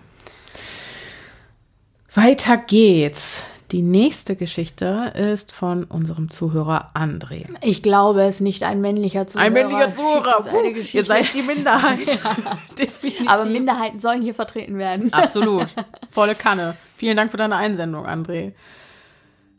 Weiter 2.13 2.57
geht's. 2.57 3.43
Die 3.75 3.81
nächste 3.81 4.37
Geschichte 4.37 5.11
ist 5.15 5.51
von 5.51 5.83
unserem 5.83 6.29
Zuhörer 6.29 6.91
André. 6.95 7.43
Ich 7.61 7.83
glaube, 7.83 8.21
es 8.21 8.35
ist 8.35 8.41
nicht 8.41 8.63
ein 8.63 8.79
männlicher 8.79 9.27
Zuhörer. 9.27 9.47
Ein 9.47 9.51
männlicher 9.51 9.91
Zuhörer. 9.91 10.39
Uh, 10.45 10.65
ihr 10.93 11.03
seid 11.03 11.33
die 11.33 11.41
Minderheit. 11.41 12.07
Definitiv. 12.79 13.29
Aber 13.29 13.43
Minderheiten 13.43 13.99
sollen 13.99 14.21
hier 14.21 14.33
vertreten 14.33 14.77
werden. 14.77 15.11
Absolut. 15.11 15.67
Volle 16.09 16.35
Kanne. 16.35 16.77
Vielen 16.95 17.17
Dank 17.17 17.31
für 17.31 17.35
deine 17.35 17.57
Einsendung, 17.57 18.05
André. 18.05 18.53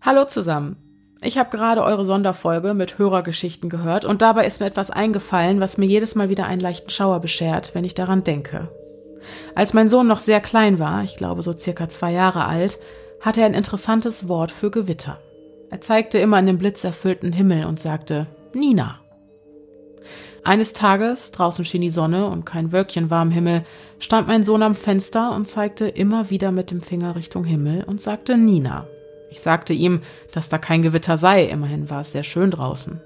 Hallo 0.00 0.24
zusammen. 0.24 0.78
Ich 1.22 1.36
habe 1.36 1.54
gerade 1.54 1.84
eure 1.84 2.06
Sonderfolge 2.06 2.72
mit 2.72 2.96
Hörergeschichten 2.96 3.68
gehört 3.68 4.06
und 4.06 4.22
dabei 4.22 4.46
ist 4.46 4.60
mir 4.60 4.66
etwas 4.66 4.90
eingefallen, 4.90 5.60
was 5.60 5.76
mir 5.76 5.84
jedes 5.84 6.14
Mal 6.14 6.30
wieder 6.30 6.46
einen 6.46 6.62
leichten 6.62 6.88
Schauer 6.88 7.20
beschert, 7.20 7.74
wenn 7.74 7.84
ich 7.84 7.94
daran 7.94 8.24
denke. 8.24 8.70
Als 9.54 9.74
mein 9.74 9.88
Sohn 9.88 10.06
noch 10.06 10.20
sehr 10.20 10.40
klein 10.40 10.78
war, 10.78 11.04
ich 11.04 11.18
glaube 11.18 11.42
so 11.42 11.52
circa 11.52 11.90
zwei 11.90 12.12
Jahre 12.12 12.46
alt, 12.46 12.78
hatte 13.20 13.40
er 13.40 13.46
ein 13.46 13.54
interessantes 13.54 14.28
Wort 14.28 14.50
für 14.50 14.70
Gewitter. 14.70 15.18
Er 15.70 15.80
zeigte 15.80 16.18
immer 16.18 16.38
in 16.38 16.46
den 16.46 16.58
blitzerfüllten 16.58 17.32
Himmel 17.32 17.66
und 17.66 17.80
sagte 17.80 18.26
Nina. 18.52 19.00
Eines 20.44 20.74
Tages, 20.74 21.32
draußen 21.32 21.64
schien 21.64 21.80
die 21.80 21.90
Sonne 21.90 22.28
und 22.28 22.46
kein 22.46 22.70
Wölkchen 22.70 23.10
war 23.10 23.20
am 23.20 23.32
Himmel, 23.32 23.64
stand 23.98 24.28
mein 24.28 24.44
Sohn 24.44 24.62
am 24.62 24.76
Fenster 24.76 25.34
und 25.34 25.48
zeigte 25.48 25.88
immer 25.88 26.30
wieder 26.30 26.52
mit 26.52 26.70
dem 26.70 26.82
Finger 26.82 27.16
Richtung 27.16 27.42
Himmel 27.42 27.82
und 27.82 28.00
sagte 28.00 28.36
Nina. 28.36 28.86
Ich 29.30 29.40
sagte 29.40 29.72
ihm, 29.72 30.02
dass 30.32 30.48
da 30.48 30.58
kein 30.58 30.82
Gewitter 30.82 31.16
sei, 31.16 31.44
immerhin 31.46 31.90
war 31.90 32.02
es 32.02 32.12
sehr 32.12 32.22
schön 32.22 32.52
draußen. 32.52 33.00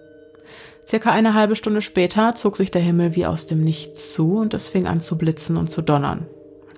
Circa 0.87 1.13
eine 1.13 1.35
halbe 1.35 1.57
Stunde 1.57 1.81
später 1.81 2.35
zog 2.35 2.57
sich 2.57 2.71
der 2.71 2.83
Himmel 2.83 3.17
wie 3.17 3.25
aus 3.25 3.47
dem 3.47 3.65
Nichts 3.65 4.13
zu 4.13 4.39
und 4.39 4.53
es 4.53 4.69
fing 4.69 4.87
an 4.87 5.01
zu 5.01 5.17
blitzen 5.17 5.57
und 5.57 5.71
zu 5.71 5.81
donnern. 5.83 6.27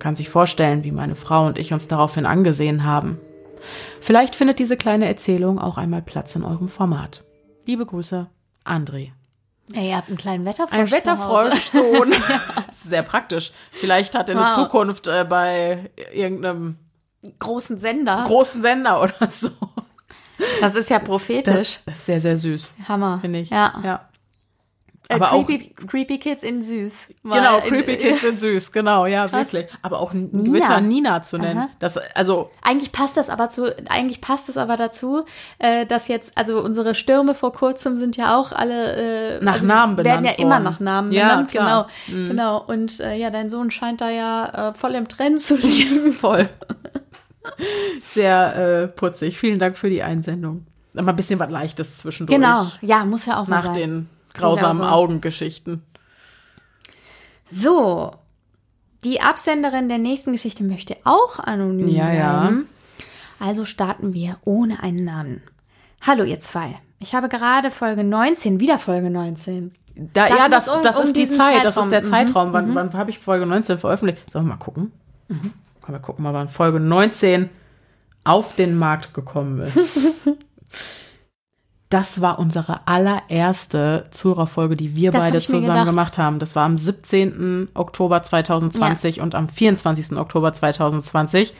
Kann 0.03 0.17
sich 0.17 0.31
vorstellen, 0.31 0.83
wie 0.83 0.91
meine 0.91 1.15
Frau 1.15 1.47
und 1.47 1.61
ich 1.61 1.73
uns 1.73 1.87
daraufhin 1.87 2.27
angesehen 2.27 2.83
haben. 2.83 3.21
Vielleicht 4.01 4.35
findet 4.35 4.59
diese 4.59 4.77
kleine 4.77 5.07
Erzählung 5.07 5.61
auch 5.61 5.79
einmal 5.79 6.03
Platz 6.03 6.35
in 6.35 6.43
eurem 6.43 6.69
Format. 6.69 7.23
Liebe 7.67 7.87
Grüße, 7.87 8.27
André. 8.65 9.13
Ja, 9.73 9.81
ihr 9.81 9.97
habt 9.97 10.09
einen 10.09 10.17
kleinen 10.17 10.45
Wetterfrosch. 10.45 10.77
Ein 10.77 10.91
Wetterfroschsohn. 10.91 12.15
Sehr 12.73 13.05
praktisch. 13.05 13.53
Vielleicht 13.71 14.17
hat 14.17 14.29
er 14.29 14.35
wow. 14.35 14.45
eine 14.45 14.55
Zukunft 14.57 15.07
äh, 15.07 15.25
bei 15.25 15.93
irgendeinem 16.13 16.79
großen 17.39 17.79
Sender. 17.79 18.25
Großen 18.27 18.61
Sender 18.61 19.03
oder 19.03 19.29
so. 19.29 19.51
Das 20.61 20.75
ist 20.75 20.91
ja 20.91 20.99
prophetisch. 20.99 21.79
Das 21.87 21.95
ist 21.99 22.07
sehr, 22.07 22.21
sehr 22.21 22.37
süß. 22.37 22.75
Hammer. 22.89 23.21
Finde 23.21 23.39
ich. 23.39 23.51
Ja. 23.51 23.81
ja. 23.85 24.09
Äh, 25.13 25.17
aber 25.17 25.45
creepy, 25.45 25.75
auch, 25.81 25.87
creepy 25.87 26.19
Kids 26.19 26.43
in 26.43 26.65
süß. 26.65 27.09
Mal 27.23 27.39
genau, 27.39 27.61
Creepy 27.61 27.95
in, 27.95 27.99
Kids 27.99 28.25
in 28.25 28.37
süß, 28.37 28.73
genau, 28.73 29.07
ja, 29.07 29.29
Krass. 29.29 29.53
wirklich. 29.53 29.67
Aber 29.83 30.01
auch 30.01 30.13
Nina. 30.13 30.81
Nina 30.81 31.23
zu 31.23 31.39
nennen. 31.39 31.69
Das, 31.79 31.99
also 32.15 32.51
eigentlich 32.63 32.93
passt 32.93 33.17
das 33.17 33.31
aber 33.31 33.51
zu, 33.51 33.75
eigentlich 33.89 34.21
passt 34.21 34.49
das 34.49 34.57
aber 34.57 34.77
dazu, 34.77 35.25
äh, 35.59 35.87
dass 35.87 36.09
jetzt, 36.09 36.37
also 36.37 36.63
unsere 36.63 36.95
Stürme 36.95 37.35
vor 37.35 37.53
kurzem 37.53 37.97
sind 37.97 38.17
ja 38.17 38.37
auch 38.37 38.53
alle 38.53 39.39
äh, 39.39 39.45
nach 39.45 39.55
also 39.55 39.67
Namen 39.67 39.97
benannt. 39.97 40.25
Werden 40.25 40.25
ja 40.25 40.31
worden. 40.33 40.43
immer 40.43 40.61
nach 40.61 40.81
Namen 40.81 41.13
ja, 41.13 41.29
benannt, 41.29 41.51
klar. 41.51 41.89
genau. 42.07 42.21
Mhm. 42.21 42.29
Genau. 42.29 42.65
Und 42.67 43.01
äh, 43.01 43.17
ja, 43.17 43.31
dein 43.31 43.49
Sohn 43.49 43.71
scheint 43.71 44.01
da 44.01 44.11
ja 44.11 44.71
äh, 44.71 44.75
voll 44.75 44.95
im 44.95 45.09
Trend 45.09 45.41
zu 45.41 45.57
liegen. 45.57 46.13
voll. 46.13 46.49
Sehr 48.13 48.57
äh, 48.57 48.89
putzig. 48.89 49.39
Vielen 49.39 49.59
Dank 49.59 49.77
für 49.77 49.91
die 49.91 50.03
Einsendung. 50.03 50.67
Aber 50.97 51.11
ein 51.11 51.17
bisschen 51.17 51.39
was 51.39 51.51
Leichtes 51.51 51.99
zwischendurch. 51.99 52.39
Genau, 52.39 52.67
ja, 52.83 53.05
muss 53.05 53.27
ja 53.27 53.41
auch 53.41 53.49
mal 53.49 53.57
Nach 53.57 53.65
sein. 53.67 53.75
den 53.75 54.09
grausamen 54.35 54.83
Augengeschichten. 54.83 55.83
So, 57.51 58.13
die 59.05 59.21
Absenderin 59.21 59.89
der 59.89 59.99
nächsten 59.99 60.33
Geschichte 60.33 60.65
möchte 60.65 60.97
auch 61.05 61.39
anonym 61.39 61.89
ja, 61.89 62.05
bleiben. 62.05 62.69
Ja. 63.39 63.47
Also 63.47 63.65
starten 63.65 64.15
wir 64.15 64.39
ohne 64.45 64.83
einen 64.83 65.05
Namen. 65.05 65.43
Hallo 66.01 66.25
ihr 66.25 66.41
zwei. 66.41 66.77
Ich 67.01 67.15
habe 67.15 67.29
gerade 67.29 67.71
Folge 67.71 68.05
19, 68.05 68.61
wieder 68.61 68.79
Folge 68.79 69.11
19. 69.11 69.73
Da, 69.95 70.29
das 70.29 70.39
ja, 70.39 70.49
das, 70.49 70.69
um, 70.69 70.83
das 70.83 71.01
ist 71.01 71.09
um 71.09 71.15
die 71.15 71.29
Zeit, 71.29 71.37
Zeitraum. 71.37 71.63
das 71.63 71.77
ist 71.77 71.91
der 71.91 72.05
Zeitraum. 72.05 72.49
Mhm. 72.49 72.53
Wann, 72.53 72.71
mhm. 72.71 72.75
wann 72.77 72.93
habe 72.95 73.11
ich 73.11 73.19
Folge 73.19 73.45
19 73.45 73.79
veröffentlicht? 73.79 74.31
Sollen 74.33 74.47
wir 74.47 74.51
mal 74.51 74.57
gucken? 74.57 74.93
Mhm. 75.29 75.53
Komm, 75.81 75.95
wir 75.95 76.01
gucken 76.01 76.23
mal, 76.23 76.33
wann 76.33 76.49
Folge 76.49 76.81
19 76.81 77.51
auf 78.25 78.55
den 78.55 78.79
Markt 78.79 79.15
gekommen 79.15 79.61
ist. 79.61 79.77
das 81.93 82.23
war 82.23 82.39
unsere 82.39 82.87
allererste 82.87 84.07
Zuhörerfolge, 84.11 84.77
die 84.77 84.97
wir 84.97 85.11
das 85.11 85.25
beide 85.25 85.41
zusammen 85.41 85.85
gemacht 85.85 86.17
haben. 86.17 86.39
Das 86.39 86.57
war 86.57 86.65
am 86.65 86.79
17. 86.79 87.69
Oktober 87.75 88.23
2020 88.23 89.17
ja. 89.17 89.23
und 89.23 89.35
am 89.35 89.49
24. 89.49 90.17
Oktober 90.17 90.55
2020. 90.55 91.53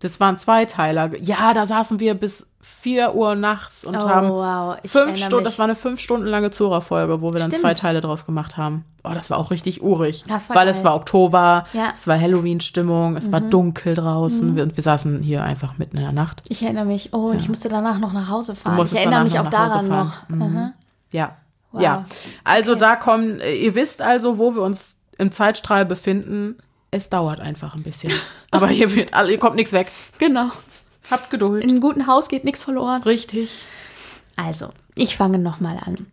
Das 0.00 0.20
waren 0.20 0.38
Zweiteiler. 0.38 1.10
Ja, 1.20 1.52
da 1.52 1.66
saßen 1.66 2.00
wir 2.00 2.14
bis 2.14 2.47
4 2.60 3.14
Uhr 3.14 3.34
nachts 3.34 3.84
und 3.84 3.96
oh, 3.96 4.08
haben 4.08 4.30
wow. 4.30 4.76
fünf 4.84 5.16
Stunden, 5.16 5.44
das 5.44 5.58
war 5.58 5.64
eine 5.64 5.76
fünf 5.76 6.00
Stunden 6.00 6.26
lange 6.26 6.50
Zura-Folge, 6.50 7.22
wo 7.22 7.32
wir 7.32 7.38
dann 7.38 7.52
zwei 7.52 7.74
Teile 7.74 8.00
draus 8.00 8.26
gemacht 8.26 8.56
haben. 8.56 8.84
Oh, 9.04 9.10
das 9.14 9.30
war 9.30 9.38
auch 9.38 9.50
richtig 9.50 9.82
urig. 9.82 10.24
Das 10.26 10.48
war 10.48 10.56
weil 10.56 10.66
geil. 10.66 10.74
es 10.74 10.84
war 10.84 10.96
Oktober, 10.96 11.66
ja. 11.72 11.90
es 11.94 12.06
war 12.08 12.20
Halloween-Stimmung, 12.20 13.16
es 13.16 13.28
mhm. 13.28 13.32
war 13.32 13.40
dunkel 13.42 13.94
draußen. 13.94 14.54
Mhm. 14.54 14.60
Und 14.60 14.76
wir 14.76 14.82
saßen 14.82 15.22
hier 15.22 15.44
einfach 15.44 15.78
mitten 15.78 15.96
in 15.96 16.02
der 16.02 16.12
Nacht. 16.12 16.42
Ich 16.48 16.62
erinnere 16.62 16.84
mich, 16.84 17.14
oh, 17.14 17.28
und 17.28 17.34
ja. 17.34 17.40
ich 17.40 17.48
musste 17.48 17.68
danach 17.68 17.98
noch 17.98 18.12
nach 18.12 18.28
Hause 18.28 18.54
fahren. 18.54 18.80
Ich 18.84 18.94
erinnere 18.94 19.24
mich 19.24 19.38
auch 19.38 19.50
daran 19.50 19.86
noch. 19.86 20.28
Mhm. 20.28 20.72
Ja. 21.12 21.36
Wow. 21.70 21.82
Ja. 21.82 22.04
Also 22.44 22.72
okay. 22.72 22.80
da 22.80 22.96
kommen, 22.96 23.40
ihr 23.40 23.74
wisst 23.74 24.02
also, 24.02 24.38
wo 24.38 24.54
wir 24.54 24.62
uns 24.62 24.96
im 25.16 25.30
Zeitstrahl 25.30 25.86
befinden 25.86 26.56
es 26.90 27.10
dauert 27.10 27.40
einfach 27.40 27.74
ein 27.74 27.82
bisschen. 27.82 28.12
Aber 28.50 28.68
hier 28.68 28.94
wird, 28.94 29.12
hier 29.14 29.38
kommt 29.38 29.56
nichts 29.56 29.72
weg. 29.72 29.92
Genau. 30.18 30.50
Habt 31.10 31.30
Geduld. 31.30 31.62
In 31.64 31.70
einem 31.70 31.80
guten 31.80 32.06
Haus 32.06 32.28
geht 32.28 32.44
nichts 32.44 32.62
verloren. 32.62 33.02
Richtig. 33.02 33.62
Also, 34.36 34.70
ich 34.94 35.16
fange 35.16 35.38
nochmal 35.38 35.78
an. 35.84 36.06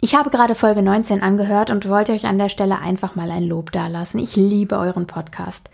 Ich 0.00 0.14
habe 0.14 0.30
gerade 0.30 0.54
Folge 0.54 0.82
19 0.82 1.22
angehört 1.22 1.70
und 1.70 1.88
wollte 1.88 2.12
euch 2.12 2.26
an 2.26 2.38
der 2.38 2.48
Stelle 2.48 2.80
einfach 2.80 3.14
mal 3.14 3.30
ein 3.30 3.44
Lob 3.44 3.70
dalassen. 3.70 4.18
Ich 4.18 4.34
liebe 4.34 4.76
euren 4.78 5.06
Podcast. 5.06 5.70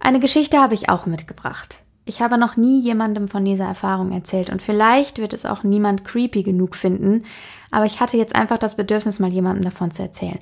Eine 0.00 0.20
Geschichte 0.20 0.58
habe 0.58 0.74
ich 0.74 0.88
auch 0.88 1.06
mitgebracht. 1.06 1.80
Ich 2.04 2.22
habe 2.22 2.38
noch 2.38 2.56
nie 2.56 2.80
jemandem 2.80 3.28
von 3.28 3.44
dieser 3.44 3.66
Erfahrung 3.66 4.12
erzählt 4.12 4.48
und 4.48 4.62
vielleicht 4.62 5.18
wird 5.18 5.34
es 5.34 5.44
auch 5.44 5.62
niemand 5.62 6.06
creepy 6.06 6.42
genug 6.42 6.74
finden, 6.74 7.26
aber 7.70 7.84
ich 7.84 8.00
hatte 8.00 8.16
jetzt 8.16 8.34
einfach 8.34 8.56
das 8.56 8.76
Bedürfnis, 8.76 9.18
mal 9.18 9.30
jemandem 9.30 9.64
davon 9.64 9.90
zu 9.90 10.00
erzählen 10.00 10.38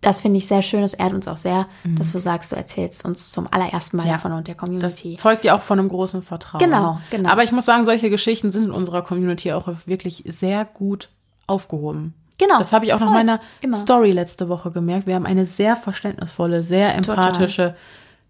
das 0.00 0.20
finde 0.20 0.38
ich 0.38 0.46
sehr 0.46 0.62
schön. 0.62 0.82
Es 0.82 0.94
ehrt 0.94 1.12
uns 1.12 1.26
auch 1.26 1.36
sehr, 1.36 1.66
mhm. 1.82 1.96
dass 1.96 2.12
du 2.12 2.20
sagst, 2.20 2.52
du 2.52 2.56
erzählst 2.56 3.04
uns 3.04 3.32
zum 3.32 3.48
allerersten 3.50 3.96
Mal 3.96 4.06
ja. 4.06 4.12
davon 4.14 4.32
und 4.32 4.46
der 4.46 4.54
Community. 4.54 5.14
Das 5.14 5.22
zeugt 5.22 5.44
ja 5.44 5.56
auch 5.56 5.62
von 5.62 5.78
einem 5.78 5.88
großen 5.88 6.22
Vertrauen. 6.22 6.60
Genau, 6.60 7.00
genau. 7.10 7.30
Aber 7.30 7.42
ich 7.42 7.52
muss 7.52 7.64
sagen, 7.64 7.84
solche 7.84 8.08
Geschichten 8.08 8.50
sind 8.50 8.66
in 8.66 8.70
unserer 8.70 9.02
Community 9.02 9.52
auch 9.52 9.68
wirklich 9.86 10.22
sehr 10.26 10.64
gut 10.64 11.08
aufgehoben. 11.46 12.14
Genau. 12.38 12.58
Das 12.58 12.72
habe 12.72 12.84
ich 12.84 12.92
auch 12.92 12.98
voll. 12.98 13.08
nach 13.08 13.14
meiner 13.14 13.40
Immer. 13.60 13.76
Story 13.76 14.12
letzte 14.12 14.48
Woche 14.48 14.70
gemerkt. 14.70 15.08
Wir 15.08 15.16
haben 15.16 15.26
eine 15.26 15.46
sehr 15.46 15.74
verständnisvolle, 15.74 16.62
sehr 16.62 16.94
empathische, 16.94 17.62
Total. 17.62 17.76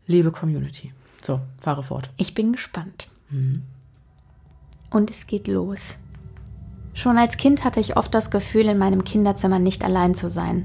liebe 0.06 0.32
Community. 0.32 0.94
So, 1.20 1.40
fahre 1.60 1.82
fort. 1.82 2.08
Ich 2.16 2.32
bin 2.32 2.52
gespannt. 2.52 3.08
Mhm. 3.28 3.64
Und 4.90 5.10
es 5.10 5.26
geht 5.26 5.46
los. 5.46 5.96
Schon 6.94 7.18
als 7.18 7.36
Kind 7.36 7.64
hatte 7.64 7.80
ich 7.80 7.98
oft 7.98 8.14
das 8.14 8.30
Gefühl, 8.30 8.66
in 8.66 8.78
meinem 8.78 9.04
Kinderzimmer 9.04 9.58
nicht 9.58 9.84
allein 9.84 10.14
zu 10.14 10.30
sein. 10.30 10.64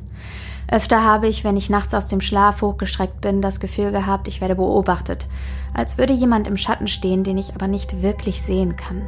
Öfter 0.70 1.04
habe 1.04 1.28
ich, 1.28 1.44
wenn 1.44 1.58
ich 1.58 1.70
nachts 1.70 1.94
aus 1.94 2.08
dem 2.08 2.22
Schlaf 2.22 2.62
hochgestreckt 2.62 3.22
bin, 3.22 3.42
das 3.42 3.60
Gefühl 3.60 3.92
gehabt, 3.92 4.28
ich 4.28 4.42
werde 4.42 4.56
beobachtet, 4.56 5.28
als 5.74 5.98
würde 5.98 6.14
jemand 6.14 6.48
im 6.48 6.58
Schatten 6.58 6.88
stehen, 6.88 7.24
den 7.24 7.38
ich 7.38 7.54
aber 7.54 7.68
nicht 7.68 8.02
wirklich 8.02 8.42
sehen 8.42 8.76
kann. 8.76 9.04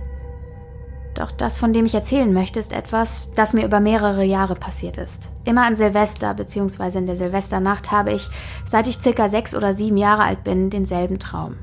Doch 1.15 1.31
das, 1.31 1.57
von 1.57 1.71
dem 1.71 1.85
ich 1.85 1.95
erzählen 1.95 2.31
möchte, 2.33 2.59
ist 2.59 2.73
etwas, 2.73 3.31
das 3.35 3.53
mir 3.53 3.65
über 3.65 3.79
mehrere 3.79 4.25
Jahre 4.25 4.55
passiert 4.55 4.97
ist. 4.97 5.29
Immer 5.45 5.65
an 5.65 5.77
Silvester 5.77 6.33
bzw. 6.33 6.97
in 6.97 7.07
der 7.07 7.15
Silvesternacht 7.15 7.91
habe 7.91 8.11
ich, 8.11 8.29
seit 8.65 8.87
ich 8.87 9.01
circa 9.01 9.29
sechs 9.29 9.55
oder 9.55 9.73
sieben 9.73 9.95
Jahre 9.95 10.23
alt 10.23 10.43
bin, 10.43 10.69
denselben 10.69 11.17
Traum. 11.17 11.55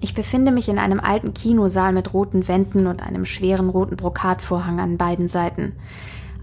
Ich 0.00 0.14
befinde 0.14 0.52
mich 0.52 0.68
in 0.68 0.78
einem 0.78 1.00
alten 1.00 1.34
Kinosaal 1.34 1.92
mit 1.92 2.14
roten 2.14 2.46
Wänden 2.46 2.86
und 2.86 3.02
einem 3.02 3.26
schweren 3.26 3.68
roten 3.68 3.96
Brokatvorhang 3.96 4.78
an 4.78 4.96
beiden 4.98 5.26
Seiten. 5.26 5.72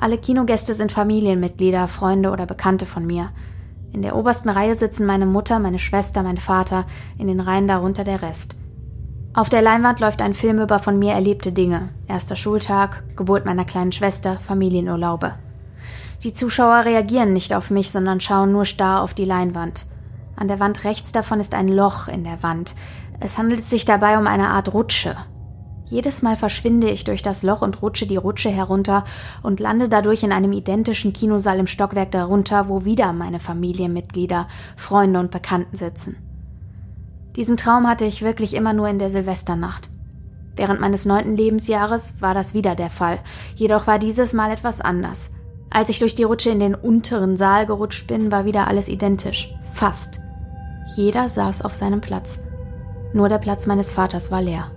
Alle 0.03 0.17
Kinogäste 0.17 0.73
sind 0.73 0.91
Familienmitglieder, 0.91 1.87
Freunde 1.87 2.31
oder 2.31 2.45
Bekannte 2.45 2.85
von 2.85 3.07
mir. 3.07 3.29
In 3.93 4.01
der 4.01 4.17
obersten 4.17 4.49
Reihe 4.49 4.75
sitzen 4.75 5.05
meine 5.05 5.25
Mutter, 5.25 5.59
meine 5.59 5.79
Schwester, 5.79 6.23
mein 6.23 6.35
Vater, 6.35 6.83
in 7.17 7.27
den 7.27 7.39
Reihen 7.39 7.69
darunter 7.69 8.03
der 8.03 8.21
Rest. 8.21 8.57
Auf 9.33 9.47
der 9.47 9.61
Leinwand 9.61 10.01
läuft 10.01 10.21
ein 10.21 10.33
Film 10.33 10.59
über 10.59 10.79
von 10.79 10.99
mir 10.99 11.13
erlebte 11.13 11.53
Dinge. 11.53 11.87
Erster 12.05 12.35
Schultag, 12.35 13.01
Geburt 13.15 13.45
meiner 13.45 13.63
kleinen 13.63 13.93
Schwester, 13.93 14.39
Familienurlaube. 14.45 15.35
Die 16.21 16.33
Zuschauer 16.33 16.83
reagieren 16.83 17.31
nicht 17.31 17.53
auf 17.53 17.71
mich, 17.71 17.89
sondern 17.89 18.19
schauen 18.19 18.51
nur 18.51 18.65
starr 18.65 19.03
auf 19.03 19.13
die 19.13 19.23
Leinwand. 19.23 19.85
An 20.35 20.49
der 20.49 20.59
Wand 20.59 20.83
rechts 20.83 21.13
davon 21.13 21.39
ist 21.39 21.53
ein 21.53 21.69
Loch 21.69 22.09
in 22.09 22.25
der 22.25 22.43
Wand. 22.43 22.75
Es 23.21 23.37
handelt 23.37 23.65
sich 23.65 23.85
dabei 23.85 24.17
um 24.17 24.27
eine 24.27 24.49
Art 24.49 24.73
Rutsche. 24.73 25.15
Jedes 25.93 26.23
Mal 26.23 26.35
verschwinde 26.35 26.89
ich 26.89 27.03
durch 27.03 27.21
das 27.21 27.43
Loch 27.43 27.61
und 27.61 27.83
rutsche 27.83 28.07
die 28.07 28.17
Rutsche 28.17 28.49
herunter 28.49 29.03
und 29.43 29.59
lande 29.59 29.89
dadurch 29.89 30.23
in 30.23 30.31
einem 30.31 30.51
identischen 30.51 31.13
Kinosaal 31.13 31.59
im 31.59 31.67
Stockwerk 31.67 32.09
darunter, 32.09 32.67
wo 32.67 32.83
wieder 32.83 33.13
meine 33.13 33.39
Familienmitglieder, 33.39 34.47
Freunde 34.75 35.19
und 35.19 35.29
Bekannten 35.29 35.75
sitzen. 35.75 36.15
Diesen 37.35 37.57
Traum 37.57 37.87
hatte 37.87 38.05
ich 38.05 38.23
wirklich 38.23 38.55
immer 38.55 38.73
nur 38.73 38.87
in 38.87 38.97
der 38.97 39.11
Silvesternacht. 39.11 39.91
Während 40.55 40.81
meines 40.81 41.05
neunten 41.05 41.37
Lebensjahres 41.37 42.23
war 42.23 42.33
das 42.33 42.55
wieder 42.55 42.73
der 42.73 42.89
Fall, 42.89 43.19
jedoch 43.55 43.85
war 43.85 43.99
dieses 43.99 44.33
Mal 44.33 44.49
etwas 44.49 44.81
anders. 44.81 45.29
Als 45.69 45.89
ich 45.89 45.99
durch 45.99 46.15
die 46.15 46.23
Rutsche 46.23 46.49
in 46.49 46.59
den 46.59 46.73
unteren 46.73 47.37
Saal 47.37 47.67
gerutscht 47.67 48.07
bin, 48.07 48.31
war 48.31 48.45
wieder 48.45 48.67
alles 48.67 48.89
identisch. 48.89 49.53
Fast. 49.73 50.19
Jeder 50.95 51.29
saß 51.29 51.61
auf 51.61 51.75
seinem 51.75 52.01
Platz. 52.01 52.39
Nur 53.13 53.29
der 53.29 53.37
Platz 53.37 53.67
meines 53.67 53.91
Vaters 53.91 54.31
war 54.31 54.41
leer. 54.41 54.71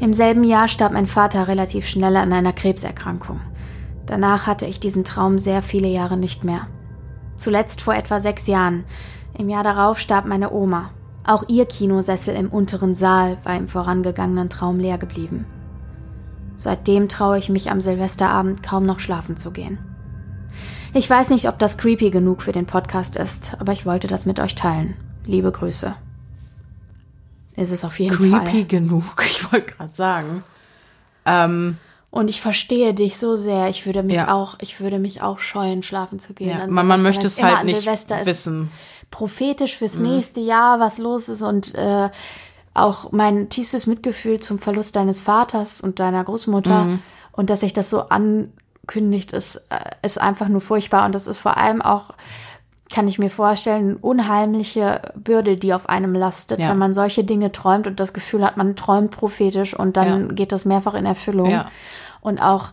Im 0.00 0.14
selben 0.14 0.44
Jahr 0.44 0.66
starb 0.68 0.94
mein 0.94 1.06
Vater 1.06 1.46
relativ 1.46 1.86
schnell 1.86 2.16
an 2.16 2.32
einer 2.32 2.54
Krebserkrankung. 2.54 3.38
Danach 4.06 4.46
hatte 4.46 4.64
ich 4.64 4.80
diesen 4.80 5.04
Traum 5.04 5.38
sehr 5.38 5.60
viele 5.60 5.88
Jahre 5.88 6.16
nicht 6.16 6.42
mehr. 6.42 6.68
Zuletzt 7.36 7.82
vor 7.82 7.94
etwa 7.94 8.18
sechs 8.18 8.46
Jahren. 8.46 8.84
Im 9.36 9.50
Jahr 9.50 9.62
darauf 9.62 9.98
starb 9.98 10.24
meine 10.24 10.52
Oma. 10.52 10.90
Auch 11.26 11.44
ihr 11.48 11.66
Kinosessel 11.66 12.34
im 12.34 12.48
unteren 12.48 12.94
Saal 12.94 13.36
war 13.44 13.56
im 13.56 13.68
vorangegangenen 13.68 14.48
Traum 14.48 14.78
leer 14.80 14.96
geblieben. 14.96 15.44
Seitdem 16.56 17.10
traue 17.10 17.38
ich 17.38 17.50
mich 17.50 17.70
am 17.70 17.80
Silvesterabend 17.80 18.62
kaum 18.62 18.86
noch 18.86 19.00
schlafen 19.00 19.36
zu 19.36 19.50
gehen. 19.50 19.78
Ich 20.94 21.08
weiß 21.08 21.28
nicht, 21.28 21.46
ob 21.46 21.58
das 21.58 21.76
creepy 21.76 22.10
genug 22.10 22.40
für 22.40 22.52
den 22.52 22.66
Podcast 22.66 23.16
ist, 23.16 23.54
aber 23.60 23.72
ich 23.72 23.84
wollte 23.84 24.08
das 24.08 24.24
mit 24.24 24.40
euch 24.40 24.54
teilen. 24.54 24.96
Liebe 25.24 25.52
Grüße. 25.52 25.94
Ist 27.60 27.72
es 27.72 27.84
auf 27.84 27.98
jeden 28.00 28.16
creepy 28.16 28.30
Fall. 28.30 28.44
Creepy 28.44 28.64
genug, 28.64 29.04
ich 29.26 29.52
wollte 29.52 29.72
gerade 29.72 29.94
sagen. 29.94 30.42
Ähm, 31.26 31.76
und 32.10 32.28
ich 32.28 32.40
verstehe 32.40 32.94
dich 32.94 33.18
so 33.18 33.36
sehr. 33.36 33.68
Ich 33.68 33.84
würde 33.84 34.02
mich 34.02 34.16
ja. 34.16 34.32
auch, 34.32 34.56
ich 34.60 34.80
würde 34.80 34.98
mich 34.98 35.20
auch 35.20 35.38
scheuen, 35.38 35.82
schlafen 35.82 36.18
zu 36.18 36.32
gehen. 36.32 36.58
Ja, 36.58 36.66
man, 36.66 36.86
man 36.86 37.02
möchte 37.02 37.26
es 37.26 37.40
halt 37.42 37.64
nicht 37.64 37.86
wissen. 37.86 38.70
Prophetisch 39.10 39.76
fürs 39.76 39.96
mhm. 39.96 40.14
nächste 40.14 40.40
Jahr, 40.40 40.80
was 40.80 40.98
los 40.98 41.28
ist 41.28 41.42
und 41.42 41.74
äh, 41.74 42.08
auch 42.72 43.12
mein 43.12 43.50
tiefstes 43.50 43.86
Mitgefühl 43.86 44.40
zum 44.40 44.58
Verlust 44.58 44.96
deines 44.96 45.20
Vaters 45.20 45.80
und 45.82 46.00
deiner 46.00 46.24
Großmutter 46.24 46.84
mhm. 46.84 47.02
und 47.32 47.50
dass 47.50 47.60
sich 47.60 47.74
das 47.74 47.90
so 47.90 48.08
ankündigt, 48.08 49.32
ist, 49.32 49.56
äh, 49.68 49.78
ist 50.02 50.20
einfach 50.20 50.48
nur 50.48 50.60
furchtbar 50.62 51.04
und 51.04 51.14
das 51.14 51.26
ist 51.26 51.38
vor 51.38 51.58
allem 51.58 51.82
auch 51.82 52.14
kann 52.90 53.06
ich 53.06 53.18
mir 53.18 53.30
vorstellen, 53.30 53.96
unheimliche 53.96 55.00
Bürde, 55.14 55.56
die 55.56 55.72
auf 55.72 55.88
einem 55.88 56.14
lastet, 56.14 56.58
ja. 56.58 56.70
wenn 56.70 56.78
man 56.78 56.92
solche 56.92 57.24
Dinge 57.24 57.52
träumt 57.52 57.86
und 57.86 58.00
das 58.00 58.12
Gefühl 58.12 58.44
hat, 58.44 58.56
man 58.56 58.76
träumt 58.76 59.12
prophetisch 59.12 59.74
und 59.74 59.96
dann 59.96 60.28
ja. 60.28 60.34
geht 60.34 60.52
das 60.52 60.64
mehrfach 60.64 60.94
in 60.94 61.06
Erfüllung. 61.06 61.50
Ja. 61.50 61.70
Und 62.20 62.40
auch 62.40 62.72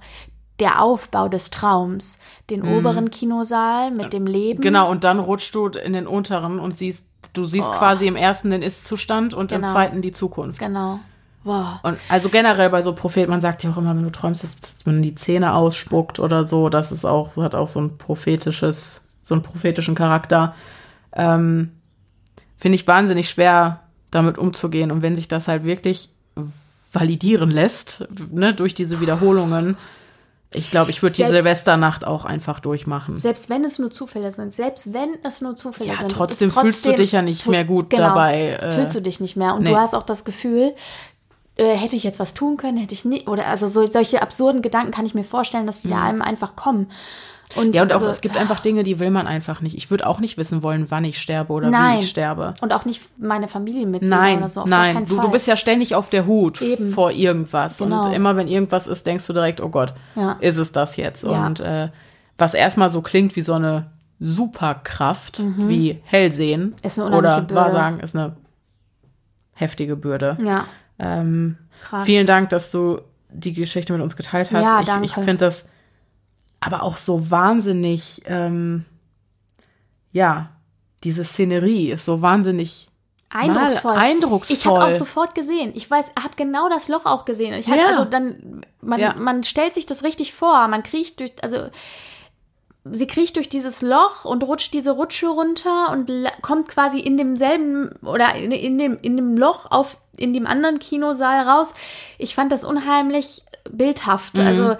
der 0.59 0.81
Aufbau 0.81 1.29
des 1.29 1.51
Traums, 1.51 2.19
den 2.49 2.61
mhm. 2.61 2.77
oberen 2.77 3.11
Kinosaal 3.11 3.91
mit 3.91 4.11
dem 4.11 4.25
Leben. 4.25 4.61
Genau, 4.61 4.89
und 4.89 5.03
dann 5.03 5.19
rutschst 5.19 5.53
du 5.53 5.67
in 5.67 5.93
den 5.93 6.07
unteren 6.07 6.59
und 6.59 6.75
siehst, 6.75 7.05
du 7.33 7.45
siehst 7.45 7.67
oh. 7.69 7.77
quasi 7.77 8.07
im 8.07 8.15
ersten 8.15 8.49
den 8.49 8.63
Ist-Zustand 8.63 9.35
und 9.35 9.51
genau. 9.51 9.67
im 9.67 9.71
zweiten 9.71 10.01
die 10.01 10.11
Zukunft. 10.11 10.59
Genau. 10.59 10.99
Wow. 11.43 11.79
Und 11.83 11.97
also 12.09 12.29
generell 12.29 12.71
bei 12.71 12.81
so 12.81 12.93
Propheten, 12.93 13.29
man 13.29 13.39
sagt 13.39 13.63
ja 13.63 13.69
auch 13.69 13.77
immer, 13.77 13.95
wenn 13.95 14.03
du 14.03 14.11
träumst, 14.11 14.43
dass, 14.43 14.55
dass 14.55 14.85
man 14.85 15.03
die 15.03 15.15
Zähne 15.15 15.53
ausspuckt 15.53 16.19
oder 16.19 16.43
so, 16.43 16.69
das 16.69 16.91
ist 16.91 17.05
auch, 17.05 17.37
hat 17.37 17.53
auch 17.53 17.67
so 17.67 17.79
ein 17.79 17.97
prophetisches 17.97 19.06
so 19.27 19.35
einen 19.35 19.41
prophetischen 19.41 19.93
Charakter. 19.93 20.55
Ähm, 21.11 21.71
Finde 22.55 22.75
ich 22.75 22.87
wahnsinnig 22.87 23.29
schwer, 23.29 23.81
damit 24.09 24.37
umzugehen. 24.37 24.89
Und 24.89 25.01
wenn 25.01 25.17
sich 25.17 25.27
das 25.27 25.49
halt 25.49 25.65
wirklich 25.65 26.09
validieren 26.93 27.51
lässt, 27.51 28.07
ne, 28.31 28.53
durch 28.53 28.73
diese 28.73 29.01
Wiederholungen, 29.01 29.75
ich 30.53 30.71
glaube, 30.71 30.91
ich 30.91 31.03
würde 31.03 31.17
die 31.17 31.25
Silvesternacht 31.25 32.07
auch 32.07 32.23
einfach 32.23 32.61
durchmachen. 32.61 33.17
Selbst 33.17 33.49
wenn 33.49 33.65
es 33.65 33.79
nur 33.79 33.91
Zufälle 33.91 34.31
sind, 34.31 34.53
selbst 34.53 34.93
wenn 34.93 35.09
es 35.23 35.41
nur 35.41 35.57
Zufälle 35.57 35.89
ja, 35.89 35.97
sind. 35.97 36.13
Trotzdem, 36.13 36.49
trotzdem 36.49 36.61
fühlst 36.61 36.85
du 36.85 36.93
dich 36.93 37.11
ja 37.11 37.21
nicht 37.21 37.47
mehr 37.47 37.65
gut 37.65 37.89
genau, 37.89 38.03
dabei. 38.03 38.51
Äh, 38.53 38.71
fühlst 38.71 38.95
du 38.95 39.01
dich 39.01 39.19
nicht 39.19 39.35
mehr. 39.35 39.55
Und 39.55 39.63
nee. 39.63 39.71
du 39.71 39.75
hast 39.77 39.93
auch 39.93 40.03
das 40.03 40.23
Gefühl, 40.23 40.73
äh, 41.57 41.75
hätte 41.75 41.97
ich 41.97 42.03
jetzt 42.03 42.19
was 42.21 42.33
tun 42.33 42.55
können, 42.55 42.77
hätte 42.77 42.93
ich 42.93 43.03
nicht. 43.03 43.27
Oder 43.27 43.47
also 43.47 43.67
so, 43.67 43.85
solche 43.87 44.21
absurden 44.21 44.61
Gedanken 44.61 44.91
kann 44.91 45.05
ich 45.05 45.13
mir 45.13 45.25
vorstellen, 45.25 45.67
dass 45.67 45.81
die 45.81 45.89
mhm. 45.89 45.91
da 45.91 46.03
einem 46.03 46.21
einfach 46.21 46.55
kommen. 46.55 46.89
Und 47.55 47.75
ja, 47.75 47.83
und 47.83 47.93
also, 47.93 48.05
auch 48.05 48.09
es 48.09 48.21
gibt 48.21 48.35
einfach 48.35 48.59
Dinge, 48.59 48.83
die 48.83 48.99
will 48.99 49.09
man 49.09 49.25
einfach 49.25 49.61
nicht. 49.61 49.75
Ich 49.75 49.89
würde 49.89 50.05
auch 50.05 50.19
nicht 50.19 50.37
wissen 50.37 50.63
wollen, 50.63 50.91
wann 50.91 51.05
ich 51.05 51.19
sterbe 51.19 51.53
oder 51.53 51.69
nein. 51.69 51.97
wie 51.97 52.01
ich 52.01 52.09
sterbe. 52.09 52.53
Und 52.61 52.73
auch 52.73 52.83
nicht 52.83 53.01
meine 53.17 53.47
Familienmitglieder 53.47 54.15
nein, 54.15 54.37
oder 54.39 54.49
so. 54.49 54.65
nein, 54.65 55.05
du, 55.05 55.19
du 55.19 55.29
bist 55.29 55.47
ja 55.47 55.55
ständig 55.55 55.95
auf 55.95 56.09
der 56.09 56.25
Hut 56.25 56.61
Eben. 56.61 56.91
vor 56.91 57.11
irgendwas. 57.11 57.77
Genau. 57.77 58.05
Und 58.05 58.13
immer 58.13 58.35
wenn 58.35 58.47
irgendwas 58.47 58.87
ist, 58.87 59.07
denkst 59.07 59.25
du 59.25 59.33
direkt, 59.33 59.61
oh 59.61 59.69
Gott, 59.69 59.93
ja. 60.15 60.33
ist 60.41 60.57
es 60.57 60.73
das 60.73 60.97
jetzt? 60.97 61.23
Ja. 61.23 61.47
Und 61.47 61.61
äh, 61.61 61.89
was 62.37 62.53
erstmal 62.53 62.89
so 62.89 63.01
klingt 63.01 63.35
wie 63.35 63.41
so 63.41 63.53
eine 63.53 63.91
Superkraft, 64.19 65.39
mhm. 65.39 65.69
wie 65.69 66.01
Hellsehen 66.03 66.75
ist 66.81 66.99
eine 66.99 67.15
oder 67.15 67.41
Bürde. 67.41 67.55
Wahrsagen, 67.55 67.99
ist 68.01 68.15
eine 68.15 68.35
heftige 69.53 69.95
Bürde. 69.95 70.37
Ja. 70.43 70.65
Ähm, 70.99 71.57
vielen 72.03 72.27
Dank, 72.27 72.49
dass 72.49 72.71
du 72.71 72.99
die 73.29 73.53
Geschichte 73.53 73.93
mit 73.93 74.01
uns 74.01 74.15
geteilt 74.15 74.51
hast. 74.51 74.87
Ja, 74.87 74.99
ich 75.01 75.11
ich 75.11 75.13
finde 75.13 75.37
das 75.37 75.69
aber 76.59 76.83
auch 76.83 76.97
so 76.97 77.29
wahnsinnig, 77.29 78.21
ähm, 78.25 78.85
ja, 80.11 80.49
diese 81.03 81.23
Szenerie 81.23 81.91
ist 81.91 82.05
so 82.05 82.21
wahnsinnig 82.21 82.89
eindrucksvoll. 83.29 83.95
Mal, 83.95 84.01
eindrucksvoll. 84.01 84.57
Ich 84.57 84.65
habe 84.65 84.85
auch 84.85 84.93
sofort 84.93 85.35
gesehen. 85.35 85.71
Ich 85.75 85.89
weiß, 85.89 86.07
habe 86.21 86.35
genau 86.35 86.69
das 86.69 86.87
Loch 86.87 87.05
auch 87.05 87.25
gesehen. 87.25 87.53
Ich 87.53 87.67
hatte, 87.67 87.81
ja. 87.81 87.87
also 87.87 88.05
dann, 88.05 88.65
man, 88.81 88.99
ja. 88.99 89.13
man 89.15 89.43
stellt 89.43 89.73
sich 89.73 89.85
das 89.85 90.03
richtig 90.03 90.33
vor. 90.33 90.67
Man 90.67 90.83
kriecht 90.83 91.19
durch, 91.19 91.33
also 91.43 91.69
sie 92.91 93.07
kriecht 93.07 93.35
durch 93.35 93.49
dieses 93.49 93.81
Loch 93.81 94.25
und 94.25 94.43
rutscht 94.43 94.73
diese 94.73 94.91
Rutsche 94.91 95.27
runter 95.27 95.91
und 95.91 96.09
kommt 96.41 96.69
quasi 96.69 96.99
in 96.99 97.17
demselben 97.17 97.91
oder 98.01 98.35
in, 98.35 98.51
in, 98.51 98.77
dem 98.77 98.97
in 99.01 99.17
dem 99.17 99.37
Loch 99.37 99.69
auf 99.69 99.97
in 100.15 100.33
dem 100.33 100.47
anderen 100.47 100.79
Kinosaal 100.79 101.47
raus. 101.47 101.75
Ich 102.17 102.33
fand 102.33 102.51
das 102.51 102.63
unheimlich 102.63 103.43
bildhaft. 103.69 104.35
Mhm. 104.35 104.47
Also 104.47 104.75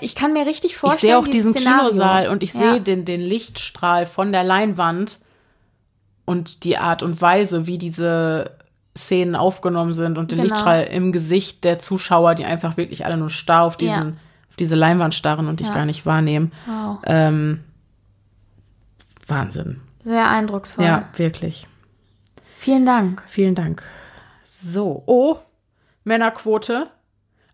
ich 0.00 0.14
kann 0.14 0.32
mir 0.32 0.46
richtig 0.46 0.76
vorstellen, 0.76 1.10
ich 1.10 1.14
sehe 1.14 1.18
auch 1.18 1.28
diesen 1.28 1.52
Szenario. 1.52 1.88
Kinosaal 1.88 2.28
und 2.28 2.42
ich 2.42 2.54
ja. 2.54 2.60
sehe 2.60 2.80
den, 2.80 3.04
den 3.04 3.20
Lichtstrahl 3.20 4.06
von 4.06 4.32
der 4.32 4.44
Leinwand 4.44 5.20
und 6.24 6.64
die 6.64 6.78
Art 6.78 7.02
und 7.02 7.20
Weise, 7.20 7.66
wie 7.66 7.78
diese 7.78 8.56
Szenen 8.96 9.36
aufgenommen 9.36 9.92
sind 9.92 10.16
und 10.16 10.32
den 10.32 10.40
genau. 10.40 10.54
Lichtstrahl 10.54 10.84
im 10.84 11.12
Gesicht 11.12 11.64
der 11.64 11.78
Zuschauer, 11.78 12.34
die 12.34 12.44
einfach 12.44 12.76
wirklich 12.76 13.04
alle 13.04 13.16
nur 13.16 13.30
starr 13.30 13.64
auf 13.64 13.76
diesen, 13.76 14.14
ja. 14.14 14.18
auf 14.48 14.56
diese 14.58 14.74
Leinwand 14.74 15.14
starren 15.14 15.48
und 15.48 15.60
dich 15.60 15.68
ja. 15.68 15.74
gar 15.74 15.84
nicht 15.84 16.06
wahrnehmen. 16.06 16.52
Wow. 16.66 16.98
Ähm, 17.04 17.64
Wahnsinn. 19.26 19.80
Sehr 20.04 20.28
eindrucksvoll. 20.30 20.84
Ja, 20.84 21.08
wirklich. 21.16 21.66
Vielen 22.58 22.86
Dank. 22.86 23.22
Vielen 23.28 23.54
Dank. 23.54 23.82
So, 24.42 25.02
oh, 25.06 25.36
Männerquote 26.04 26.88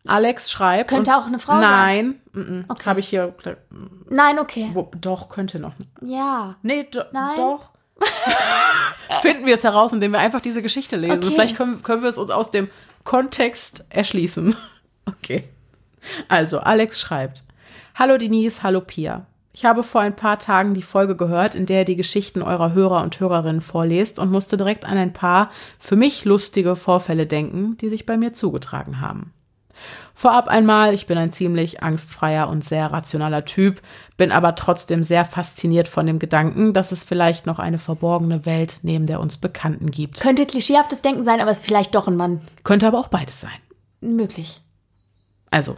Alex 0.07 0.50
schreibt. 0.50 0.90
Könnte 0.90 1.16
auch 1.16 1.26
eine 1.26 1.38
Frau 1.38 1.55
nein, 1.55 2.20
sein. 2.32 2.44
Nein, 2.46 2.64
okay. 2.68 2.84
habe 2.86 3.00
ich 3.00 3.09
hier. 3.09 3.34
Nein, 4.09 4.38
okay. 4.38 4.70
Wo, 4.72 4.90
doch, 5.00 5.28
könnte 5.28 5.59
noch. 5.59 5.74
Ja. 6.00 6.57
Nee, 6.62 6.88
do, 6.90 7.03
nein. 7.12 7.36
doch. 7.36 7.70
Finden 9.22 9.46
wir 9.46 9.55
es 9.55 9.64
heraus, 9.64 9.92
indem 9.92 10.12
wir 10.12 10.18
einfach 10.18 10.40
diese 10.40 10.62
Geschichte 10.62 10.96
lesen. 10.96 11.22
Okay. 11.22 11.34
Vielleicht 11.34 11.57
können, 11.57 11.82
können 11.82 12.03
wir 12.03 12.09
es 12.09 12.18
uns 12.18 12.30
aus 12.30 12.50
dem 12.50 12.68
Kontext 13.05 13.84
erschließen. 13.88 14.57
Okay. 15.05 15.48
Also, 16.28 16.61
Alex 16.61 17.00
schreibt: 17.00 17.42
Hallo 17.96 18.18
Denise, 18.18 18.62
hallo 18.62 18.80
Pia. 18.80 19.26
Ich 19.53 19.64
habe 19.64 19.82
vor 19.82 20.00
ein 20.00 20.14
paar 20.14 20.38
Tagen 20.38 20.74
die 20.74 20.82
Folge 20.82 21.16
gehört, 21.16 21.57
in 21.57 21.66
der 21.66 21.80
ihr 21.80 21.84
die 21.84 21.96
Geschichten 21.96 22.40
eurer 22.40 22.72
Hörer 22.72 23.03
und 23.03 23.18
Hörerinnen 23.18 23.61
vorlest 23.61 24.20
und 24.20 24.30
musste 24.30 24.57
direkt 24.57 24.84
an 24.84 24.96
ein 24.96 25.12
paar 25.12 25.50
für 25.80 25.96
mich 25.96 26.24
lustige 26.24 26.76
Vorfälle 26.76 27.26
denken, 27.26 27.76
die 27.78 27.88
sich 27.88 28.07
bei 28.07 28.16
mir 28.16 28.32
zugetragen 28.32 29.00
haben. 29.00 29.32
Vorab 30.14 30.48
einmal, 30.48 30.94
ich 30.94 31.06
bin 31.06 31.18
ein 31.18 31.32
ziemlich 31.32 31.82
angstfreier 31.82 32.48
und 32.48 32.64
sehr 32.64 32.92
rationaler 32.92 33.44
Typ, 33.44 33.80
bin 34.16 34.30
aber 34.30 34.54
trotzdem 34.54 35.02
sehr 35.02 35.24
fasziniert 35.24 35.88
von 35.88 36.06
dem 36.06 36.18
Gedanken, 36.18 36.72
dass 36.72 36.92
es 36.92 37.04
vielleicht 37.04 37.46
noch 37.46 37.58
eine 37.58 37.78
verborgene 37.78 38.46
Welt 38.46 38.78
neben 38.82 39.06
der 39.06 39.20
uns 39.20 39.38
Bekannten 39.38 39.90
gibt. 39.90 40.20
Könnte 40.20 40.46
klischeehaftes 40.46 41.02
Denken 41.02 41.24
sein, 41.24 41.40
aber 41.40 41.50
es 41.50 41.58
ist 41.58 41.66
vielleicht 41.66 41.94
doch 41.94 42.08
ein 42.08 42.16
Mann. 42.16 42.40
Könnte 42.64 42.86
aber 42.86 42.98
auch 42.98 43.08
beides 43.08 43.40
sein. 43.40 43.50
Möglich. 44.00 44.60
Also, 45.50 45.76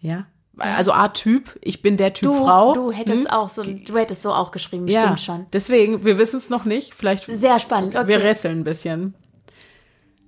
ja. 0.00 0.26
Also 0.58 0.92
A-Typ, 0.92 1.58
ich 1.60 1.82
bin 1.82 1.98
der 1.98 2.14
Typ 2.14 2.30
du, 2.30 2.44
Frau. 2.44 2.72
Du 2.72 2.90
hättest 2.90 3.24
hm? 3.24 3.30
auch 3.30 3.48
so, 3.48 3.62
du 3.62 3.96
hättest 3.98 4.22
so 4.22 4.32
auch 4.32 4.52
geschrieben, 4.52 4.88
ja, 4.88 5.02
stimmt 5.02 5.20
schon. 5.20 5.46
Deswegen, 5.52 6.04
wir 6.04 6.16
wissen 6.16 6.38
es 6.38 6.48
noch 6.48 6.64
nicht. 6.64 6.94
Vielleicht. 6.94 7.24
Sehr 7.24 7.58
spannend. 7.58 7.94
Okay. 7.94 8.08
Wir 8.08 8.22
rätseln 8.22 8.60
ein 8.60 8.64
bisschen. 8.64 9.14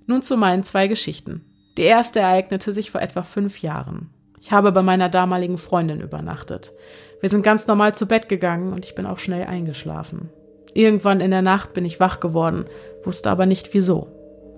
Nun 0.05 0.21
zu 0.21 0.37
meinen 0.37 0.63
zwei 0.63 0.87
Geschichten. 0.87 1.48
Die 1.77 1.83
erste 1.83 2.19
ereignete 2.19 2.73
sich 2.73 2.91
vor 2.91 3.01
etwa 3.01 3.23
fünf 3.23 3.61
Jahren. 3.61 4.09
Ich 4.41 4.51
habe 4.51 4.71
bei 4.71 4.81
meiner 4.81 5.09
damaligen 5.09 5.57
Freundin 5.57 6.01
übernachtet. 6.01 6.73
Wir 7.21 7.29
sind 7.29 7.43
ganz 7.43 7.67
normal 7.67 7.95
zu 7.95 8.05
Bett 8.07 8.29
gegangen 8.29 8.73
und 8.73 8.85
ich 8.85 8.95
bin 8.95 9.05
auch 9.05 9.19
schnell 9.19 9.45
eingeschlafen. 9.45 10.29
Irgendwann 10.73 11.19
in 11.19 11.31
der 11.31 11.41
Nacht 11.41 11.73
bin 11.73 11.85
ich 11.85 11.99
wach 11.99 12.19
geworden, 12.19 12.65
wusste 13.03 13.29
aber 13.29 13.45
nicht 13.45 13.73
wieso. 13.73 14.07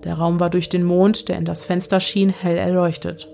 Der 0.04 0.14
Raum 0.14 0.40
war 0.40 0.50
durch 0.50 0.68
den 0.68 0.84
Mond, 0.84 1.28
der 1.28 1.38
in 1.38 1.44
das 1.44 1.64
Fenster 1.64 2.00
schien, 2.00 2.28
hell 2.30 2.56
erleuchtet. 2.56 3.28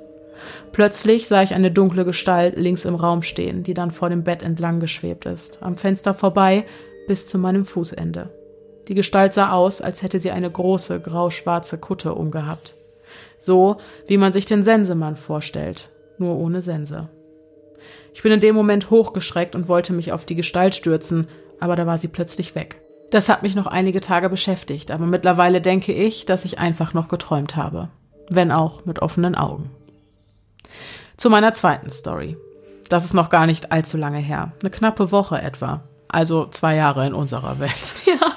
Plötzlich 0.72 1.26
sah 1.26 1.42
ich 1.42 1.54
eine 1.54 1.70
dunkle 1.70 2.04
Gestalt 2.04 2.56
links 2.56 2.84
im 2.84 2.94
Raum 2.94 3.22
stehen, 3.22 3.62
die 3.62 3.74
dann 3.74 3.90
vor 3.90 4.08
dem 4.08 4.22
Bett 4.22 4.42
entlang 4.42 4.80
geschwebt 4.80 5.26
ist, 5.26 5.62
am 5.62 5.76
Fenster 5.76 6.14
vorbei 6.14 6.64
bis 7.06 7.26
zu 7.26 7.38
meinem 7.38 7.64
Fußende. 7.64 8.30
Die 8.86 8.94
Gestalt 8.94 9.34
sah 9.34 9.52
aus, 9.52 9.80
als 9.80 10.02
hätte 10.02 10.20
sie 10.20 10.30
eine 10.30 10.50
große 10.50 11.00
grau-schwarze 11.00 11.78
Kutte 11.78 12.14
umgehabt. 12.14 12.74
So, 13.38 13.78
wie 14.06 14.16
man 14.16 14.32
sich 14.32 14.46
den 14.46 14.62
Sensemann 14.62 15.16
vorstellt, 15.16 15.90
nur 16.18 16.36
ohne 16.36 16.60
Sense. 16.62 17.08
Ich 18.12 18.22
bin 18.22 18.32
in 18.32 18.40
dem 18.40 18.54
Moment 18.54 18.90
hochgeschreckt 18.90 19.54
und 19.54 19.68
wollte 19.68 19.92
mich 19.92 20.12
auf 20.12 20.24
die 20.24 20.34
Gestalt 20.34 20.74
stürzen, 20.74 21.28
aber 21.60 21.76
da 21.76 21.86
war 21.86 21.98
sie 21.98 22.08
plötzlich 22.08 22.54
weg. 22.54 22.80
Das 23.10 23.28
hat 23.28 23.42
mich 23.42 23.54
noch 23.54 23.66
einige 23.66 24.00
Tage 24.00 24.28
beschäftigt, 24.28 24.90
aber 24.90 25.06
mittlerweile 25.06 25.60
denke 25.60 25.92
ich, 25.92 26.26
dass 26.26 26.44
ich 26.44 26.58
einfach 26.58 26.94
noch 26.94 27.08
geträumt 27.08 27.56
habe. 27.56 27.88
Wenn 28.28 28.52
auch 28.52 28.84
mit 28.84 29.00
offenen 29.00 29.34
Augen. 29.34 29.70
Zu 31.16 31.30
meiner 31.30 31.54
zweiten 31.54 31.90
Story. 31.90 32.36
Das 32.88 33.04
ist 33.04 33.14
noch 33.14 33.30
gar 33.30 33.46
nicht 33.46 33.72
allzu 33.72 33.96
lange 33.96 34.18
her. 34.18 34.52
Eine 34.60 34.70
knappe 34.70 35.10
Woche 35.10 35.40
etwa. 35.40 35.82
Also 36.08 36.46
zwei 36.46 36.74
Jahre 36.76 37.06
in 37.06 37.14
unserer 37.14 37.58
Welt. 37.58 37.94
Ja. 38.06 38.27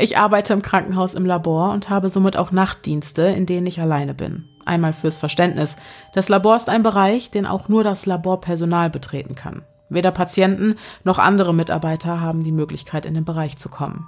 Ich 0.00 0.16
arbeite 0.16 0.54
im 0.54 0.62
Krankenhaus 0.62 1.12
im 1.12 1.26
Labor 1.26 1.72
und 1.72 1.90
habe 1.90 2.08
somit 2.08 2.34
auch 2.34 2.52
Nachtdienste, 2.52 3.20
in 3.24 3.44
denen 3.44 3.66
ich 3.66 3.82
alleine 3.82 4.14
bin. 4.14 4.48
Einmal 4.64 4.94
fürs 4.94 5.18
Verständnis. 5.18 5.76
Das 6.14 6.30
Labor 6.30 6.56
ist 6.56 6.70
ein 6.70 6.82
Bereich, 6.82 7.30
den 7.30 7.44
auch 7.44 7.68
nur 7.68 7.84
das 7.84 8.06
Laborpersonal 8.06 8.88
betreten 8.88 9.34
kann. 9.34 9.60
Weder 9.90 10.10
Patienten 10.10 10.76
noch 11.04 11.18
andere 11.18 11.52
Mitarbeiter 11.52 12.18
haben 12.18 12.44
die 12.44 12.52
Möglichkeit, 12.52 13.04
in 13.04 13.12
den 13.12 13.26
Bereich 13.26 13.58
zu 13.58 13.68
kommen. 13.68 14.06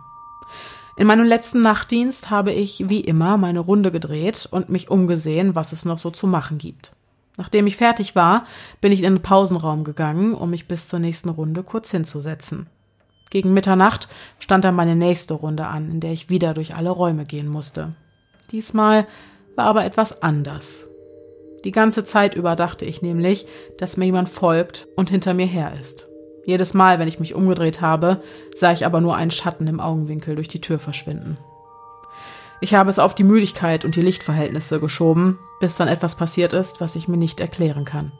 In 0.96 1.06
meinem 1.06 1.26
letzten 1.26 1.60
Nachtdienst 1.60 2.30
habe 2.30 2.52
ich 2.52 2.88
wie 2.88 3.00
immer 3.00 3.36
meine 3.36 3.60
Runde 3.60 3.90
gedreht 3.90 4.48
und 4.50 4.70
mich 4.70 4.88
umgesehen, 4.90 5.54
was 5.54 5.72
es 5.72 5.84
noch 5.84 5.98
so 5.98 6.10
zu 6.10 6.26
machen 6.26 6.56
gibt. 6.56 6.92
Nachdem 7.36 7.66
ich 7.66 7.76
fertig 7.76 8.16
war, 8.16 8.46
bin 8.80 8.92
ich 8.92 9.02
in 9.02 9.14
den 9.14 9.22
Pausenraum 9.22 9.84
gegangen, 9.84 10.32
um 10.32 10.48
mich 10.48 10.68
bis 10.68 10.88
zur 10.88 11.00
nächsten 11.00 11.28
Runde 11.28 11.62
kurz 11.62 11.90
hinzusetzen. 11.90 12.68
Gegen 13.32 13.54
Mitternacht 13.54 14.08
stand 14.40 14.66
dann 14.66 14.74
meine 14.74 14.94
nächste 14.94 15.32
Runde 15.32 15.64
an, 15.64 15.90
in 15.90 16.00
der 16.00 16.12
ich 16.12 16.28
wieder 16.28 16.52
durch 16.52 16.74
alle 16.74 16.90
Räume 16.90 17.24
gehen 17.24 17.48
musste. 17.48 17.94
Diesmal 18.50 19.06
war 19.56 19.64
aber 19.64 19.86
etwas 19.86 20.20
anders. 20.20 20.86
Die 21.64 21.70
ganze 21.70 22.04
Zeit 22.04 22.34
über 22.34 22.56
dachte 22.56 22.84
ich 22.84 23.00
nämlich, 23.00 23.46
dass 23.78 23.96
mir 23.96 24.04
jemand 24.04 24.28
folgt 24.28 24.86
und 24.96 25.08
hinter 25.08 25.32
mir 25.32 25.46
her 25.46 25.72
ist. 25.80 26.08
Jedes 26.44 26.74
Mal, 26.74 26.98
wenn 26.98 27.08
ich 27.08 27.20
mich 27.20 27.34
umgedreht 27.34 27.80
habe, 27.80 28.20
sah 28.54 28.70
ich 28.70 28.84
aber 28.84 29.00
nur 29.00 29.16
einen 29.16 29.30
Schatten 29.30 29.66
im 29.66 29.80
Augenwinkel 29.80 30.34
durch 30.34 30.48
die 30.48 30.60
Tür 30.60 30.78
verschwinden. 30.78 31.38
Ich 32.60 32.74
habe 32.74 32.90
es 32.90 32.98
auf 32.98 33.14
die 33.14 33.24
Müdigkeit 33.24 33.86
und 33.86 33.96
die 33.96 34.02
Lichtverhältnisse 34.02 34.78
geschoben, 34.78 35.38
bis 35.58 35.76
dann 35.76 35.88
etwas 35.88 36.16
passiert 36.16 36.52
ist, 36.52 36.82
was 36.82 36.96
ich 36.96 37.08
mir 37.08 37.16
nicht 37.16 37.40
erklären 37.40 37.86
kann. 37.86 38.12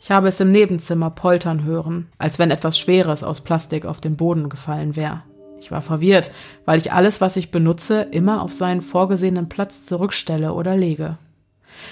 Ich 0.00 0.10
habe 0.10 0.28
es 0.28 0.40
im 0.40 0.50
Nebenzimmer 0.50 1.10
poltern 1.10 1.64
hören, 1.64 2.08
als 2.18 2.38
wenn 2.38 2.50
etwas 2.50 2.78
Schweres 2.78 3.22
aus 3.22 3.40
Plastik 3.40 3.84
auf 3.84 4.00
den 4.00 4.16
Boden 4.16 4.48
gefallen 4.48 4.96
wäre. 4.96 5.22
Ich 5.60 5.70
war 5.70 5.82
verwirrt, 5.82 6.30
weil 6.64 6.78
ich 6.78 6.92
alles, 6.92 7.20
was 7.20 7.36
ich 7.36 7.50
benutze, 7.50 8.02
immer 8.02 8.42
auf 8.42 8.52
seinen 8.52 8.82
vorgesehenen 8.82 9.48
Platz 9.48 9.84
zurückstelle 9.84 10.52
oder 10.52 10.76
lege. 10.76 11.18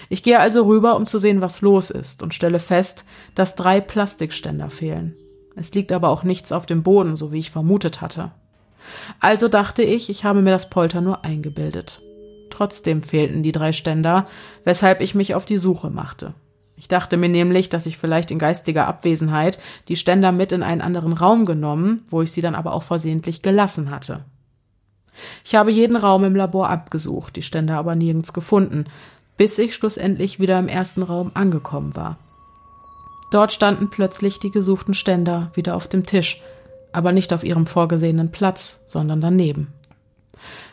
Ich 0.09 0.23
gehe 0.23 0.39
also 0.39 0.65
rüber, 0.65 0.97
um 0.97 1.07
zu 1.07 1.19
sehen, 1.19 1.43
was 1.43 1.61
los 1.61 1.91
ist, 1.91 2.23
und 2.23 2.35
stelle 2.35 2.59
fest, 2.59 3.05
dass 3.35 3.57
drei 3.57 3.81
Plastikständer 3.81 4.71
fehlen. 4.71 5.17
Es 5.57 5.73
liegt 5.75 5.93
aber 5.93 6.11
auch 6.11 6.23
nichts 6.23 6.53
auf 6.53 6.67
dem 6.67 6.83
Boden, 6.83 7.17
so 7.17 7.33
wie 7.33 7.39
ich 7.39 7.51
vermutet 7.51 8.01
hatte. 8.01 8.33
Also 9.21 9.49
dachte 9.49 9.83
ich, 9.83 10.11
ich 10.11 10.25
habe 10.25 10.43
mir 10.43 10.51
das 10.51 10.71
Polter 10.71 11.01
nur 11.01 11.25
eingebildet. 11.25 12.03
Trotzdem 12.51 13.03
fehlten 13.03 13.43
die 13.43 13.53
drei 13.53 13.73
Ständer, 13.73 14.27
weshalb 14.65 15.01
ich 15.01 15.15
mich 15.15 15.35
auf 15.35 15.45
die 15.45 15.59
Suche 15.59 15.91
machte. 15.91 16.35
Ich 16.77 16.89
dachte 16.89 17.17
mir 17.17 17.29
nämlich, 17.29 17.69
dass 17.69 17.87
ich 17.87 17.97
vielleicht 17.97 18.31
in 18.31 18.39
geistiger 18.39 18.87
Abwesenheit 18.87 19.59
die 19.89 19.97
Ständer 19.97 20.31
mit 20.31 20.53
in 20.53 20.63
einen 20.63 20.83
anderen 20.83 21.15
Raum 21.15 21.47
genommen, 21.47 22.03
wo 22.09 22.23
ich 22.23 22.33
sie 22.33 22.43
dann 22.43 22.55
aber 22.55 22.75
auch 22.75 22.83
versehentlich 22.83 23.43
gelassen 23.43 23.91
hatte. 23.91 24.25
Ich 25.45 25.55
habe 25.55 25.71
jeden 25.71 25.97
Raum 25.97 26.25
im 26.25 26.37
Labor 26.37 26.69
abgesucht, 26.69 27.37
die 27.37 27.43
Ständer 27.43 27.79
aber 27.79 27.95
nirgends 27.95 28.35
gefunden, 28.35 28.85
bis 29.39 29.59
ich 29.59 29.75
schlussendlich 29.75 30.39
wieder 30.39 30.59
im 30.59 30.69
ersten 30.69 31.03
Raum 31.03 31.31
angekommen 31.35 31.97
war. 31.97 32.19
Dort 33.31 33.53
standen 33.53 33.91
plötzlich 33.91 34.39
die 34.39 34.51
gesuchten 34.51 34.95
Ständer 34.95 35.51
wieder 35.55 35.75
auf 35.75 35.89
dem 35.89 36.07
Tisch, 36.07 36.43
aber 36.93 37.13
nicht 37.13 37.33
auf 37.33 37.45
ihrem 37.45 37.67
vorgesehenen 37.67 38.31
Platz, 38.31 38.81
sondern 38.87 39.21
daneben. 39.21 39.73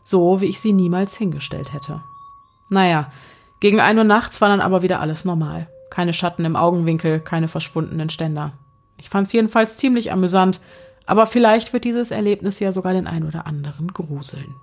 So, 0.05 0.41
wie 0.41 0.45
ich 0.45 0.59
sie 0.59 0.73
niemals 0.73 1.17
hingestellt 1.17 1.73
hätte. 1.73 2.01
Naja, 2.69 3.11
gegen 3.59 3.79
ein 3.79 3.97
Uhr 3.97 4.03
nachts 4.03 4.41
war 4.41 4.49
dann 4.49 4.61
aber 4.61 4.81
wieder 4.81 4.99
alles 4.99 5.25
normal. 5.25 5.67
Keine 5.93 6.11
Schatten 6.11 6.43
im 6.43 6.55
Augenwinkel, 6.55 7.19
keine 7.19 7.47
verschwundenen 7.47 8.09
Ständer. 8.09 8.53
Ich 8.97 9.09
fand's 9.09 9.31
jedenfalls 9.31 9.77
ziemlich 9.77 10.11
amüsant, 10.11 10.59
aber 11.05 11.27
vielleicht 11.27 11.71
wird 11.71 11.83
dieses 11.83 12.09
Erlebnis 12.09 12.59
ja 12.59 12.71
sogar 12.71 12.93
den 12.93 13.05
ein 13.05 13.27
oder 13.27 13.45
anderen 13.45 13.89
gruseln. 13.89 14.55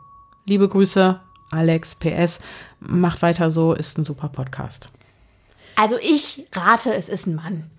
Liebe 0.47 0.69
Grüße, 0.69 1.21
Alex, 1.53 1.95
PS, 1.95 2.41
macht 2.81 3.23
weiter 3.23 3.53
so, 3.53 3.75
ist 3.75 3.97
ein 3.97 4.05
super 4.05 4.29
Podcast. 4.29 4.89
Also 5.77 5.99
ich 6.03 6.49
rate, 6.53 6.93
es 6.95 7.09
ist 7.09 7.29
ein 7.29 7.37
Mann. 7.37 7.71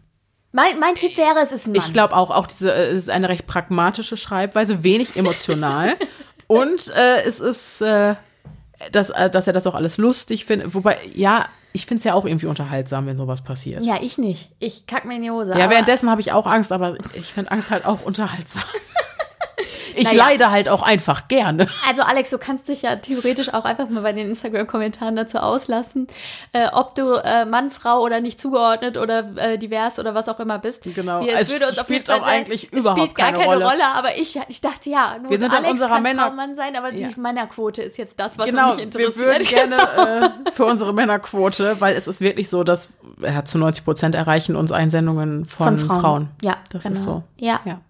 Mein, 0.53 0.79
mein 0.79 0.95
Tipp 0.95 1.17
wäre, 1.17 1.39
es 1.43 1.51
ist 1.51 1.67
ein 1.67 1.73
Mann. 1.73 1.81
Ich 1.85 1.91
glaube 1.91 2.15
auch, 2.15 2.29
auch 2.29 2.47
diese 2.47 2.73
äh, 2.73 2.95
ist 2.95 3.09
eine 3.09 3.27
recht 3.27 3.47
pragmatische 3.47 4.15
Schreibweise, 4.15 4.81
wenig 4.81 5.17
emotional. 5.17 5.97
und 6.47 6.87
äh, 6.95 7.23
es 7.23 7.41
ist, 7.41 7.81
äh, 7.81 8.15
dass, 8.93 9.09
äh, 9.09 9.29
dass 9.29 9.47
er 9.47 9.51
das 9.51 9.67
auch 9.67 9.75
alles 9.75 9.97
lustig 9.97 10.45
findet. 10.45 10.73
Wobei, 10.73 10.99
ja, 11.13 11.49
ich 11.74 11.86
finde 11.86 11.99
es 11.99 12.03
ja 12.03 12.13
auch 12.13 12.26
irgendwie 12.26 12.47
unterhaltsam, 12.47 13.05
wenn 13.05 13.17
sowas 13.17 13.41
passiert. 13.41 13.86
Ja, 13.86 13.99
ich 14.01 14.17
nicht. 14.17 14.51
Ich 14.59 14.88
kack 14.88 15.05
mir 15.05 15.15
in 15.15 15.22
die 15.22 15.32
Hose. 15.32 15.57
Ja, 15.57 15.69
währenddessen 15.69 16.09
habe 16.09 16.22
ich 16.22 16.32
auch 16.32 16.45
Angst, 16.45 16.72
aber 16.72 16.97
ich 17.13 17.34
finde 17.34 17.51
Angst 17.51 17.72
halt 17.72 17.86
auch 17.86 18.03
unterhaltsam. 18.03 18.63
Ich 19.93 20.05
naja. 20.05 20.25
leide 20.25 20.51
halt 20.51 20.69
auch 20.69 20.83
einfach 20.83 21.27
gerne. 21.27 21.67
Also 21.87 22.03
Alex, 22.03 22.29
du 22.29 22.37
kannst 22.37 22.69
dich 22.69 22.83
ja 22.83 22.95
theoretisch 22.95 23.53
auch 23.53 23.65
einfach 23.65 23.89
mal 23.89 24.01
bei 24.01 24.13
den 24.13 24.29
Instagram-Kommentaren 24.29 25.15
dazu 25.15 25.39
auslassen, 25.39 26.07
äh, 26.53 26.67
ob 26.71 26.95
du 26.95 27.15
äh, 27.15 27.43
Mann, 27.45 27.71
Frau 27.71 27.99
oder 27.99 28.21
nicht 28.21 28.39
zugeordnet 28.39 28.97
oder 28.97 29.35
äh, 29.35 29.57
divers 29.57 29.99
oder 29.99 30.15
was 30.15 30.29
auch 30.29 30.39
immer 30.39 30.59
bist. 30.59 30.83
Genau. 30.83 31.25
Wie, 31.25 31.29
es, 31.29 31.41
es 31.41 31.51
würde 31.51 31.67
uns 31.67 31.79
spielt 31.79 32.09
auch 32.09 32.21
sein, 32.21 32.23
eigentlich 32.23 32.69
es 32.71 32.79
überhaupt 32.79 33.01
spielt 33.01 33.15
gar 33.15 33.33
keine, 33.33 33.45
Rolle. 33.45 33.65
Rolle. 33.65 33.85
Aber 33.93 34.15
ich, 34.17 34.39
ich 34.47 34.61
dachte 34.61 34.89
ja, 34.89 35.17
nur 35.19 35.31
wir 35.31 35.39
sind 35.39 35.53
Alex 35.53 35.71
unserer 35.71 35.89
kann 35.89 36.03
Männer 36.03 36.31
Mann 36.31 36.55
sein, 36.55 36.75
aber 36.77 36.93
ja. 36.93 37.09
die 37.09 37.19
Männerquote 37.19 37.81
ist 37.81 37.97
jetzt 37.97 38.19
das, 38.19 38.37
was 38.37 38.45
genau, 38.45 38.73
mich 38.73 38.83
interessiert. 38.83 39.17
Wir 39.17 39.25
würden 39.25 39.47
gerne 39.47 40.31
äh, 40.45 40.51
für 40.51 40.65
unsere 40.65 40.93
Männerquote, 40.93 41.81
weil 41.81 41.95
es 41.95 42.07
ist 42.07 42.21
wirklich 42.21 42.49
so, 42.49 42.63
dass 42.63 42.93
ja, 43.21 43.43
zu 43.43 43.57
90 43.57 43.83
Prozent 43.83 44.15
erreichen 44.15 44.55
uns 44.55 44.71
Einsendungen 44.71 45.45
von, 45.45 45.77
von 45.77 45.87
Frauen. 45.87 46.01
Frauen. 46.01 46.29
Ja, 46.41 46.57
das 46.69 46.83
genau. 46.83 46.95
ist 46.95 47.03
so. 47.03 47.23
Ja. 47.37 47.59
ja. 47.65 47.81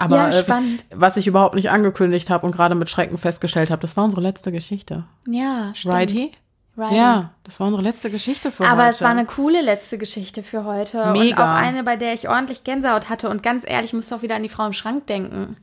Aber 0.00 0.16
ja, 0.16 0.32
spannend. 0.32 0.82
Äh, 0.88 0.94
was 0.96 1.16
ich 1.16 1.26
überhaupt 1.26 1.54
nicht 1.54 1.70
angekündigt 1.70 2.30
habe 2.30 2.46
und 2.46 2.52
gerade 2.52 2.74
mit 2.74 2.88
Schrecken 2.88 3.18
festgestellt 3.18 3.70
habe, 3.70 3.82
das 3.82 3.96
war 3.96 4.04
unsere 4.04 4.22
letzte 4.22 4.50
Geschichte. 4.50 5.04
Ja, 5.26 5.72
stimmt. 5.74 5.94
Righty? 5.94 6.32
Righty. 6.76 6.96
Ja, 6.96 7.30
das 7.44 7.60
war 7.60 7.66
unsere 7.66 7.82
letzte 7.82 8.10
Geschichte 8.10 8.50
für 8.50 8.64
Aber 8.64 8.72
heute. 8.72 8.82
Aber 8.82 8.90
es 8.90 9.02
war 9.02 9.10
eine 9.10 9.26
coole 9.26 9.60
letzte 9.60 9.98
Geschichte 9.98 10.42
für 10.42 10.64
heute. 10.64 11.12
Mega. 11.12 11.36
Und 11.36 11.42
auch 11.42 11.54
eine, 11.54 11.82
bei 11.82 11.96
der 11.96 12.14
ich 12.14 12.28
ordentlich 12.28 12.64
Gänsehaut 12.64 13.10
hatte. 13.10 13.28
Und 13.28 13.42
ganz 13.42 13.64
ehrlich, 13.66 13.90
ich 13.90 13.94
musste 13.94 14.16
auch 14.16 14.22
wieder 14.22 14.36
an 14.36 14.42
die 14.42 14.48
Frau 14.48 14.66
im 14.66 14.72
Schrank 14.72 15.06
denken. 15.06 15.56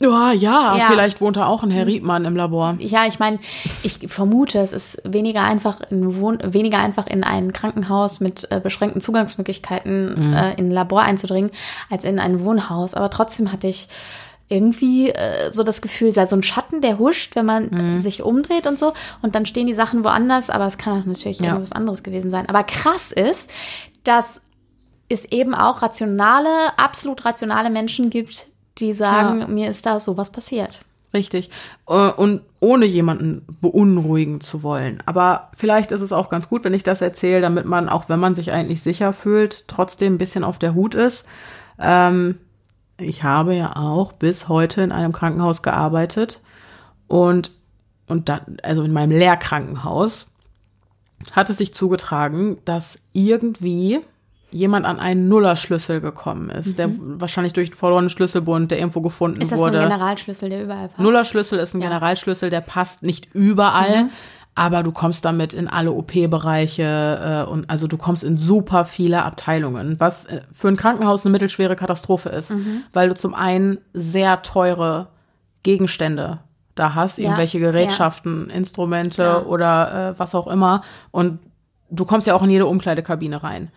Ja, 0.00 0.32
ja, 0.32 0.78
ja, 0.78 0.84
vielleicht 0.88 1.20
wohnt 1.20 1.36
da 1.36 1.46
auch 1.46 1.62
ein 1.62 1.70
Herr 1.70 1.86
Riedmann 1.86 2.24
im 2.24 2.34
Labor. 2.34 2.76
Ja, 2.78 3.06
ich 3.06 3.18
meine, 3.18 3.38
ich 3.82 3.98
vermute, 4.10 4.58
es 4.58 4.72
ist 4.72 5.02
weniger 5.04 5.42
einfach 5.44 5.82
in 5.90 6.18
Wohn 6.18 6.38
weniger 6.42 6.78
einfach 6.78 7.06
in 7.06 7.22
ein 7.22 7.52
Krankenhaus 7.52 8.18
mit 8.18 8.50
äh, 8.50 8.60
beschränkten 8.60 9.02
Zugangsmöglichkeiten 9.02 10.28
mhm. 10.28 10.34
äh, 10.34 10.54
in 10.54 10.68
ein 10.68 10.70
Labor 10.70 11.02
einzudringen, 11.02 11.50
als 11.90 12.04
in 12.04 12.18
ein 12.18 12.40
Wohnhaus. 12.40 12.94
Aber 12.94 13.10
trotzdem 13.10 13.52
hatte 13.52 13.66
ich 13.66 13.88
irgendwie 14.48 15.10
äh, 15.10 15.52
so 15.52 15.62
das 15.62 15.82
Gefühl, 15.82 16.12
sei 16.12 16.26
so 16.26 16.34
ein 16.34 16.42
Schatten, 16.42 16.80
der 16.80 16.98
huscht, 16.98 17.36
wenn 17.36 17.44
man 17.46 17.68
mhm. 17.70 18.00
sich 18.00 18.22
umdreht 18.22 18.66
und 18.66 18.78
so. 18.78 18.94
Und 19.20 19.34
dann 19.34 19.44
stehen 19.44 19.66
die 19.66 19.74
Sachen 19.74 20.02
woanders, 20.02 20.48
aber 20.48 20.66
es 20.66 20.78
kann 20.78 21.00
auch 21.00 21.04
natürlich 21.04 21.40
ja. 21.40 21.48
irgendwas 21.48 21.72
anderes 21.72 22.02
gewesen 22.02 22.30
sein. 22.30 22.48
Aber 22.48 22.64
krass 22.64 23.12
ist, 23.12 23.50
dass 24.04 24.40
es 25.10 25.26
eben 25.26 25.54
auch 25.54 25.82
rationale, 25.82 26.48
absolut 26.78 27.24
rationale 27.24 27.68
Menschen 27.68 28.08
gibt, 28.08 28.49
die 28.80 28.92
sagen, 28.92 29.40
ja. 29.40 29.46
mir 29.46 29.70
ist 29.70 29.86
da 29.86 30.00
sowas 30.00 30.30
passiert. 30.30 30.80
Richtig. 31.12 31.50
Äh, 31.88 32.10
und 32.10 32.42
ohne 32.60 32.86
jemanden 32.86 33.44
beunruhigen 33.60 34.40
zu 34.40 34.62
wollen. 34.62 35.02
Aber 35.06 35.50
vielleicht 35.56 35.92
ist 35.92 36.02
es 36.02 36.12
auch 36.12 36.30
ganz 36.30 36.48
gut, 36.48 36.64
wenn 36.64 36.74
ich 36.74 36.82
das 36.82 37.00
erzähle, 37.00 37.40
damit 37.40 37.64
man, 37.64 37.88
auch 37.88 38.08
wenn 38.08 38.20
man 38.20 38.34
sich 38.34 38.52
eigentlich 38.52 38.82
sicher 38.82 39.12
fühlt, 39.12 39.66
trotzdem 39.66 40.14
ein 40.14 40.18
bisschen 40.18 40.44
auf 40.44 40.58
der 40.58 40.74
Hut 40.74 40.94
ist. 40.94 41.26
Ähm, 41.78 42.38
ich 42.98 43.22
habe 43.22 43.54
ja 43.54 43.76
auch 43.76 44.12
bis 44.12 44.48
heute 44.48 44.82
in 44.82 44.92
einem 44.92 45.12
Krankenhaus 45.12 45.62
gearbeitet 45.62 46.40
und, 47.08 47.50
und 48.06 48.28
da, 48.28 48.42
also 48.62 48.82
in 48.82 48.92
meinem 48.92 49.12
Lehrkrankenhaus 49.12 50.30
hat 51.32 51.50
es 51.50 51.58
sich 51.58 51.74
zugetragen, 51.74 52.58
dass 52.64 52.98
irgendwie 53.12 54.00
jemand 54.50 54.86
an 54.86 54.98
einen 54.98 55.28
Nullerschlüssel 55.28 56.00
gekommen 56.00 56.50
ist, 56.50 56.68
mhm. 56.68 56.76
der 56.76 56.90
wahrscheinlich 57.20 57.52
durch 57.52 57.70
einen 57.70 57.76
verlorenen 57.76 58.10
Schlüsselbund, 58.10 58.70
der 58.70 58.78
irgendwo 58.78 59.00
gefunden 59.00 59.40
ist 59.40 59.52
das 59.52 59.58
wurde. 59.58 59.72
So 59.72 59.78
ein 59.78 59.88
Generalschlüssel, 59.88 60.50
der 60.50 60.64
überall 60.64 60.88
passt? 60.88 61.00
Nullerschlüssel 61.00 61.58
ist 61.58 61.74
ein 61.74 61.80
ja. 61.80 61.88
Generalschlüssel, 61.88 62.50
der 62.50 62.60
passt 62.60 63.02
nicht 63.02 63.34
überall. 63.34 64.04
Mhm. 64.04 64.10
Aber 64.56 64.82
du 64.82 64.90
kommst 64.90 65.24
damit 65.24 65.54
in 65.54 65.68
alle 65.68 65.92
OP-Bereiche 65.92 67.46
äh, 67.46 67.50
und 67.50 67.70
also 67.70 67.86
du 67.86 67.96
kommst 67.96 68.24
in 68.24 68.36
super 68.36 68.84
viele 68.84 69.22
Abteilungen, 69.22 69.98
was 70.00 70.24
äh, 70.24 70.42
für 70.52 70.68
ein 70.68 70.76
Krankenhaus 70.76 71.24
eine 71.24 71.32
mittelschwere 71.32 71.76
Katastrophe 71.76 72.30
ist, 72.30 72.50
mhm. 72.50 72.82
weil 72.92 73.08
du 73.08 73.14
zum 73.14 73.32
einen 73.32 73.78
sehr 73.94 74.42
teure 74.42 75.06
Gegenstände 75.62 76.40
da 76.74 76.94
hast, 76.94 77.18
ja. 77.18 77.24
irgendwelche 77.24 77.60
Gerätschaften, 77.60 78.48
ja. 78.48 78.56
Instrumente 78.56 79.46
oder 79.46 80.10
äh, 80.10 80.18
was 80.18 80.34
auch 80.34 80.48
immer. 80.48 80.82
Und 81.12 81.38
du 81.88 82.04
kommst 82.04 82.26
ja 82.26 82.34
auch 82.34 82.42
in 82.42 82.50
jede 82.50 82.66
Umkleidekabine 82.66 83.42
rein 83.42 83.70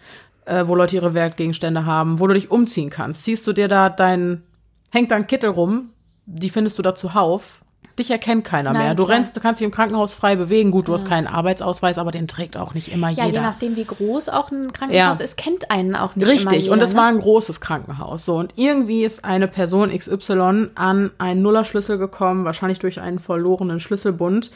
äh, 0.45 0.67
wo 0.67 0.75
Leute 0.75 0.95
ihre 0.95 1.13
Wertgegenstände 1.13 1.85
haben, 1.85 2.19
wo 2.19 2.27
du 2.27 2.33
dich 2.33 2.51
umziehen 2.51 2.89
kannst. 2.89 3.23
Ziehst 3.23 3.45
du 3.47 3.53
dir 3.53 3.67
da 3.67 3.89
dein, 3.89 4.43
hängt 4.91 5.11
da 5.11 5.15
ein 5.15 5.27
Kittel 5.27 5.49
rum, 5.49 5.89
die 6.25 6.49
findest 6.49 6.77
du 6.77 6.81
da 6.81 6.95
zuhauf. 6.95 7.61
Dich 7.99 8.09
erkennt 8.09 8.43
keiner 8.43 8.73
Nein, 8.73 8.81
mehr. 8.81 8.95
Du 8.95 9.05
klar. 9.05 9.17
rennst, 9.17 9.37
du 9.37 9.39
kannst 9.39 9.61
dich 9.61 9.65
im 9.65 9.71
Krankenhaus 9.71 10.15
frei 10.15 10.35
bewegen. 10.35 10.71
Gut, 10.71 10.87
du 10.87 10.93
ja. 10.93 10.97
hast 10.97 11.07
keinen 11.07 11.27
Arbeitsausweis, 11.27 11.99
aber 11.99 12.09
den 12.09 12.27
trägt 12.27 12.57
auch 12.57 12.73
nicht 12.73 12.91
immer 12.91 13.09
ja, 13.09 13.25
jeder. 13.25 13.35
Ja, 13.35 13.41
je 13.41 13.47
nachdem, 13.47 13.75
wie 13.75 13.85
groß 13.85 14.29
auch 14.29 14.49
ein 14.49 14.73
Krankenhaus 14.73 15.19
ja. 15.19 15.23
ist, 15.23 15.37
kennt 15.37 15.69
einen 15.69 15.95
auch 15.95 16.15
nicht 16.15 16.27
Richtig, 16.27 16.63
jeder, 16.63 16.73
und 16.73 16.81
es 16.81 16.93
ne? 16.93 16.99
war 16.99 17.07
ein 17.07 17.19
großes 17.19 17.61
Krankenhaus. 17.61 18.25
So, 18.25 18.35
und 18.37 18.53
irgendwie 18.57 19.03
ist 19.03 19.23
eine 19.23 19.47
Person 19.47 19.95
XY 19.95 20.69
an 20.73 21.11
einen 21.19 21.43
Nullerschlüssel 21.43 21.99
gekommen, 21.99 22.45
wahrscheinlich 22.45 22.79
durch 22.79 22.99
einen 22.99 23.19
verlorenen 23.19 23.79
Schlüsselbund, 23.79 24.49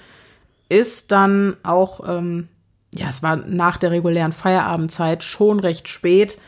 ist 0.68 1.12
dann 1.12 1.58
auch 1.62 2.02
ähm, 2.08 2.48
ja, 2.98 3.10
es 3.10 3.24
war 3.24 3.36
nach 3.36 3.78
der 3.78 3.91
regulären 3.91 4.34
Feierabendzeit 4.34 5.24
schon 5.24 5.60
recht 5.60 5.88
spät, 5.88 6.39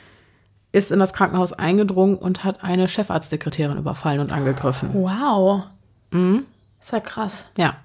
ist 0.72 0.92
in 0.92 1.00
das 1.00 1.14
Krankenhaus 1.14 1.54
eingedrungen 1.54 2.16
und 2.16 2.44
hat 2.44 2.64
eine 2.64 2.88
Chefarztsekretärin 2.88 3.78
überfallen 3.78 4.20
und 4.20 4.32
angegriffen. 4.32 4.92
Wow. 4.94 5.64
Mhm. 6.12 6.46
Ist 6.80 6.92
ja 6.92 7.00
krass. 7.00 7.46
Ja. 7.58 7.78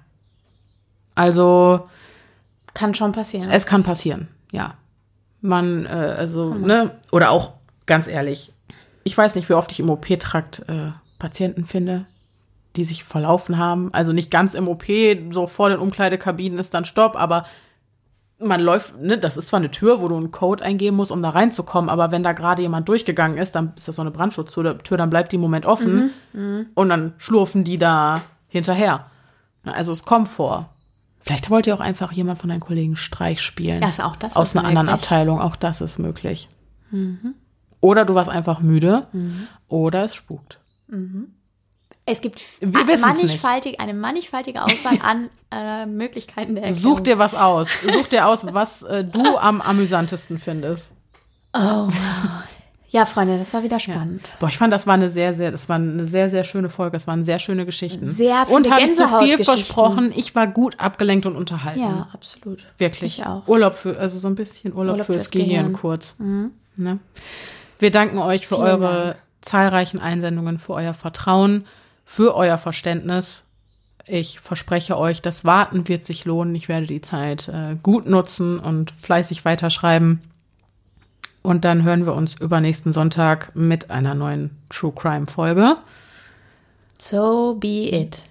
Also. 1.15 1.87
Kann 2.73 2.93
schon 2.93 3.13
passieren. 3.13 3.49
Es 3.49 3.65
kann 3.65 3.83
passieren, 3.83 4.27
ja. 4.51 4.75
Man, 5.41 5.85
äh, 5.85 5.89
also, 5.89 6.53
mhm. 6.53 6.65
ne, 6.65 6.91
oder 7.11 7.31
auch, 7.31 7.53
ganz 7.85 8.07
ehrlich, 8.07 8.51
ich 9.03 9.17
weiß 9.17 9.35
nicht, 9.35 9.47
wie 9.47 9.53
oft 9.53 9.71
ich 9.71 9.79
im 9.79 9.89
OP-Trakt 9.89 10.67
äh, 10.67 10.91
Patienten 11.19 11.65
finde, 11.65 12.05
die 12.75 12.83
sich 12.83 13.03
verlaufen 13.03 13.57
haben. 13.57 13.93
Also 13.93 14.11
nicht 14.11 14.31
ganz 14.31 14.53
im 14.53 14.67
OP, 14.67 14.85
so 15.31 15.47
vor 15.47 15.69
den 15.69 15.79
Umkleidekabinen 15.79 16.59
ist 16.59 16.73
dann 16.73 16.85
Stopp, 16.85 17.15
aber 17.15 17.45
man 18.39 18.61
läuft, 18.61 18.99
ne, 19.01 19.17
das 19.17 19.37
ist 19.37 19.47
zwar 19.47 19.59
eine 19.59 19.71
Tür, 19.71 20.01
wo 20.01 20.07
du 20.07 20.17
einen 20.17 20.31
Code 20.31 20.63
eingeben 20.63 20.97
musst, 20.97 21.11
um 21.11 21.21
da 21.21 21.29
reinzukommen, 21.29 21.89
aber 21.89 22.11
wenn 22.11 22.23
da 22.23 22.33
gerade 22.33 22.61
jemand 22.61 22.89
durchgegangen 22.89 23.37
ist, 23.37 23.55
dann 23.55 23.73
ist 23.75 23.87
das 23.87 23.95
so 23.95 24.01
eine 24.01 24.11
Brandschutztür, 24.11 24.75
dann 24.75 25.09
bleibt 25.09 25.31
die 25.31 25.37
im 25.37 25.41
Moment 25.41 25.65
offen 25.65 26.11
mhm, 26.33 26.41
mhm, 26.41 26.65
und 26.73 26.89
dann 26.89 27.13
schlurfen 27.17 27.63
die 27.63 27.77
da 27.77 28.21
hinterher. 28.47 29.05
Also 29.63 29.93
es 29.93 30.03
kommt 30.03 30.27
vor. 30.27 30.69
Vielleicht 31.21 31.49
wollte 31.49 31.71
ja 31.71 31.75
auch 31.75 31.81
einfach 31.81 32.11
jemand 32.11 32.37
von 32.37 32.49
deinen 32.49 32.59
Kollegen 32.59 32.95
Streich 32.95 33.41
spielen. 33.41 33.81
Das 33.81 33.99
auch 33.99 34.15
das 34.15 34.35
Aus 34.35 34.55
einer 34.55 34.63
möglich. 34.63 34.79
anderen 34.79 34.99
Abteilung, 34.99 35.41
auch 35.41 35.55
das 35.55 35.81
ist 35.81 35.97
möglich. 35.97 36.49
Mhm. 36.91 37.33
Oder 37.79 38.05
du 38.05 38.15
warst 38.15 38.29
einfach 38.29 38.59
müde 38.59 39.07
mhm. 39.11 39.47
oder 39.67 40.03
es 40.03 40.13
spukt. 40.13 40.59
Mhm. 40.87 41.33
Es 42.05 42.21
gibt 42.21 42.43
mannigfaltig, 42.61 43.79
eine 43.79 43.93
mannigfaltige 43.93 44.63
Auswahl 44.63 44.99
an 45.01 45.29
äh, 45.51 45.85
Möglichkeiten 45.87 46.55
der 46.55 46.65
Erklärung. 46.65 46.97
Such 46.97 46.99
dir 47.01 47.17
was 47.17 47.33
aus. 47.33 47.69
Such 47.83 48.07
dir 48.07 48.27
aus, 48.27 48.45
was 48.53 48.83
äh, 48.83 49.03
du 49.03 49.37
am 49.37 49.61
amüsantesten 49.61 50.37
findest. 50.37 50.93
Oh, 51.53 51.87
Ja, 52.89 53.05
Freunde, 53.05 53.37
das 53.37 53.53
war 53.53 53.61
wieder 53.61 53.79
spannend. 53.79 54.21
Ja. 54.25 54.33
Boah, 54.39 54.47
ich 54.47 54.57
fand, 54.57 54.71
das 54.71 54.87
war 54.87 54.93
eine 54.93 55.09
sehr, 55.09 55.33
sehr, 55.33 55.51
das 55.51 55.67
war 55.67 55.75
eine 55.75 56.07
sehr, 56.07 56.29
sehr 56.29 56.45
schöne 56.45 56.69
Folge. 56.69 56.95
Es 56.95 57.07
waren 57.07 57.25
sehr 57.25 57.39
schöne 57.39 57.65
Geschichten. 57.65 58.09
Sehr 58.09 58.45
viele 58.45 58.55
Und 58.55 58.71
habe 58.71 58.83
ich 58.83 58.93
zu 58.95 59.07
viel 59.19 59.43
versprochen. 59.43 60.13
Ich 60.15 60.33
war 60.35 60.47
gut 60.47 60.79
abgelenkt 60.79 61.25
und 61.25 61.35
unterhalten. 61.35 61.81
Ja, 61.81 62.07
absolut. 62.13 62.63
Wirklich. 62.77 63.19
Ich 63.19 63.25
auch. 63.25 63.45
Urlaub 63.47 63.73
für, 63.73 63.97
also 63.97 64.17
so 64.17 64.29
ein 64.29 64.35
bisschen 64.35 64.73
Urlaub, 64.73 64.93
Urlaub 64.93 65.05
fürs, 65.07 65.23
fürs 65.23 65.31
Gehirn, 65.31 65.47
Gehirn 65.49 65.73
kurz. 65.73 66.15
Mhm. 66.19 66.51
Ne? 66.77 66.99
Wir 67.79 67.91
danken 67.91 68.19
euch 68.19 68.47
für 68.47 68.55
Vielen 68.55 68.67
eure 68.67 69.03
Dank. 69.07 69.15
zahlreichen 69.41 69.99
Einsendungen, 69.99 70.57
für 70.57 70.73
euer 70.75 70.93
Vertrauen 70.93 71.65
für 72.05 72.35
euer 72.35 72.57
Verständnis. 72.57 73.43
Ich 74.07 74.39
verspreche 74.39 74.97
euch, 74.97 75.21
das 75.21 75.43
Warten 75.43 75.87
wird 75.87 76.05
sich 76.05 76.25
lohnen. 76.25 76.53
Ich 76.55 76.69
werde 76.69 76.85
die 76.85 77.01
Zeit 77.01 77.47
äh, 77.47 77.75
gut 77.81 78.07
nutzen 78.07 78.59
und 78.59 78.91
fleißig 78.91 79.43
weiterschreiben. 79.43 80.21
Und 81.41 81.65
dann 81.65 81.83
hören 81.83 82.05
wir 82.05 82.13
uns 82.13 82.35
übernächsten 82.39 82.93
Sonntag 82.93 83.55
mit 83.55 83.89
einer 83.91 84.13
neuen 84.13 84.51
True 84.69 84.93
Crime 84.95 85.27
Folge. 85.27 85.77
So 86.97 87.57
be 87.59 87.89
it. 87.91 88.21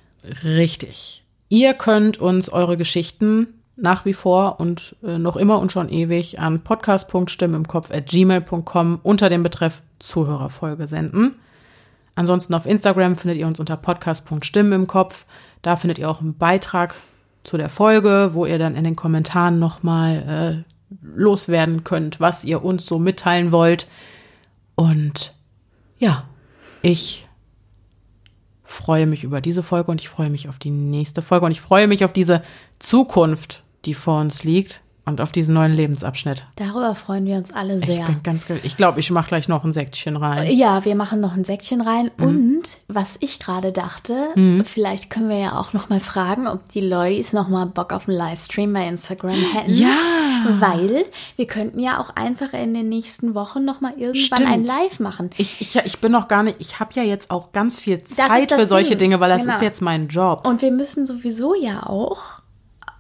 Richtig. 0.44 1.22
Ihr 1.48 1.74
könnt 1.74 2.18
uns 2.18 2.48
eure 2.48 2.76
Geschichten 2.76 3.48
nach 3.76 4.04
wie 4.04 4.14
vor 4.14 4.60
und 4.60 4.94
äh, 5.02 5.18
noch 5.18 5.34
immer 5.36 5.58
und 5.58 5.72
schon 5.72 5.88
ewig 5.88 6.38
an 6.38 6.62
podcast.stimmeimkopf.gmail.com 6.62 9.00
unter 9.02 9.28
dem 9.28 9.42
Betreff 9.42 9.82
Zuhörerfolge 9.98 10.86
senden. 10.86 11.34
Ansonsten 12.14 12.54
auf 12.54 12.66
Instagram 12.66 13.16
findet 13.16 13.38
ihr 13.38 13.46
uns 13.46 13.58
unter 13.58 13.76
podcast.stimmen 13.76 14.72
im 14.72 14.86
Kopf. 14.86 15.26
Da 15.62 15.76
findet 15.76 15.98
ihr 15.98 16.08
auch 16.08 16.20
einen 16.20 16.36
Beitrag 16.36 16.94
zu 17.42 17.56
der 17.56 17.68
Folge, 17.68 18.30
wo 18.32 18.46
ihr 18.46 18.58
dann 18.58 18.76
in 18.76 18.84
den 18.84 18.96
Kommentaren 18.96 19.58
nochmal 19.58 20.64
äh, 20.66 20.74
loswerden 21.02 21.84
könnt, 21.84 22.20
was 22.20 22.44
ihr 22.44 22.64
uns 22.64 22.86
so 22.86 22.98
mitteilen 22.98 23.52
wollt. 23.52 23.88
Und 24.76 25.32
ja, 25.98 26.24
ich 26.82 27.26
freue 28.62 29.06
mich 29.06 29.24
über 29.24 29.40
diese 29.40 29.62
Folge 29.62 29.90
und 29.90 30.00
ich 30.00 30.08
freue 30.08 30.30
mich 30.30 30.48
auf 30.48 30.58
die 30.58 30.70
nächste 30.70 31.22
Folge 31.22 31.46
und 31.46 31.52
ich 31.52 31.60
freue 31.60 31.88
mich 31.88 32.04
auf 32.04 32.12
diese 32.12 32.42
Zukunft, 32.78 33.62
die 33.84 33.94
vor 33.94 34.20
uns 34.20 34.44
liegt 34.44 34.83
und 35.06 35.20
auf 35.20 35.32
diesen 35.32 35.54
neuen 35.54 35.72
Lebensabschnitt. 35.72 36.46
Darüber 36.56 36.94
freuen 36.94 37.26
wir 37.26 37.36
uns 37.36 37.52
alle 37.52 37.78
sehr. 37.78 38.00
Ich 38.00 38.06
bin 38.06 38.22
ganz, 38.22 38.46
ich 38.62 38.76
glaube, 38.76 39.00
ich 39.00 39.10
mache 39.10 39.28
gleich 39.28 39.48
noch 39.48 39.64
ein 39.64 39.72
Säckchen 39.72 40.16
rein. 40.16 40.50
Ja, 40.50 40.84
wir 40.84 40.94
machen 40.94 41.20
noch 41.20 41.34
ein 41.34 41.44
Säckchen 41.44 41.80
rein. 41.80 42.10
Mhm. 42.16 42.24
Und 42.26 42.78
was 42.88 43.16
ich 43.20 43.38
gerade 43.38 43.72
dachte, 43.72 44.14
mhm. 44.34 44.64
vielleicht 44.64 45.10
können 45.10 45.28
wir 45.28 45.38
ja 45.38 45.58
auch 45.58 45.72
noch 45.72 45.88
mal 45.88 46.00
fragen, 46.00 46.48
ob 46.48 46.68
die 46.70 46.80
Leute 46.80 47.36
noch 47.36 47.48
mal 47.48 47.66
Bock 47.66 47.92
auf 47.92 48.08
einen 48.08 48.18
Livestream 48.18 48.72
bei 48.72 48.86
Instagram 48.88 49.30
hätten. 49.30 49.72
Ja. 49.72 49.96
Weil 50.58 51.04
wir 51.36 51.46
könnten 51.46 51.78
ja 51.78 52.00
auch 52.00 52.10
einfach 52.16 52.52
in 52.52 52.74
den 52.74 52.88
nächsten 52.88 53.34
Wochen 53.34 53.64
noch 53.64 53.80
mal 53.80 53.92
irgendwann 53.92 54.16
Stimmt. 54.16 54.50
ein 54.50 54.64
Live 54.64 55.00
machen. 55.00 55.30
Ich, 55.36 55.60
ich, 55.60 55.76
ich 55.76 55.98
bin 56.00 56.12
noch 56.12 56.28
gar 56.28 56.42
nicht, 56.42 56.56
ich 56.58 56.80
habe 56.80 56.90
ja 56.94 57.02
jetzt 57.02 57.30
auch 57.30 57.52
ganz 57.52 57.78
viel 57.78 58.02
Zeit 58.02 58.52
für 58.52 58.66
solche 58.66 58.96
Ding. 58.96 59.04
Dinge, 59.04 59.20
weil 59.20 59.28
das 59.28 59.42
genau. 59.42 59.54
ist 59.54 59.62
jetzt 59.62 59.82
mein 59.82 60.08
Job. 60.08 60.46
Und 60.46 60.62
wir 60.62 60.70
müssen 60.70 61.04
sowieso 61.04 61.54
ja 61.54 61.86
auch 61.86 62.40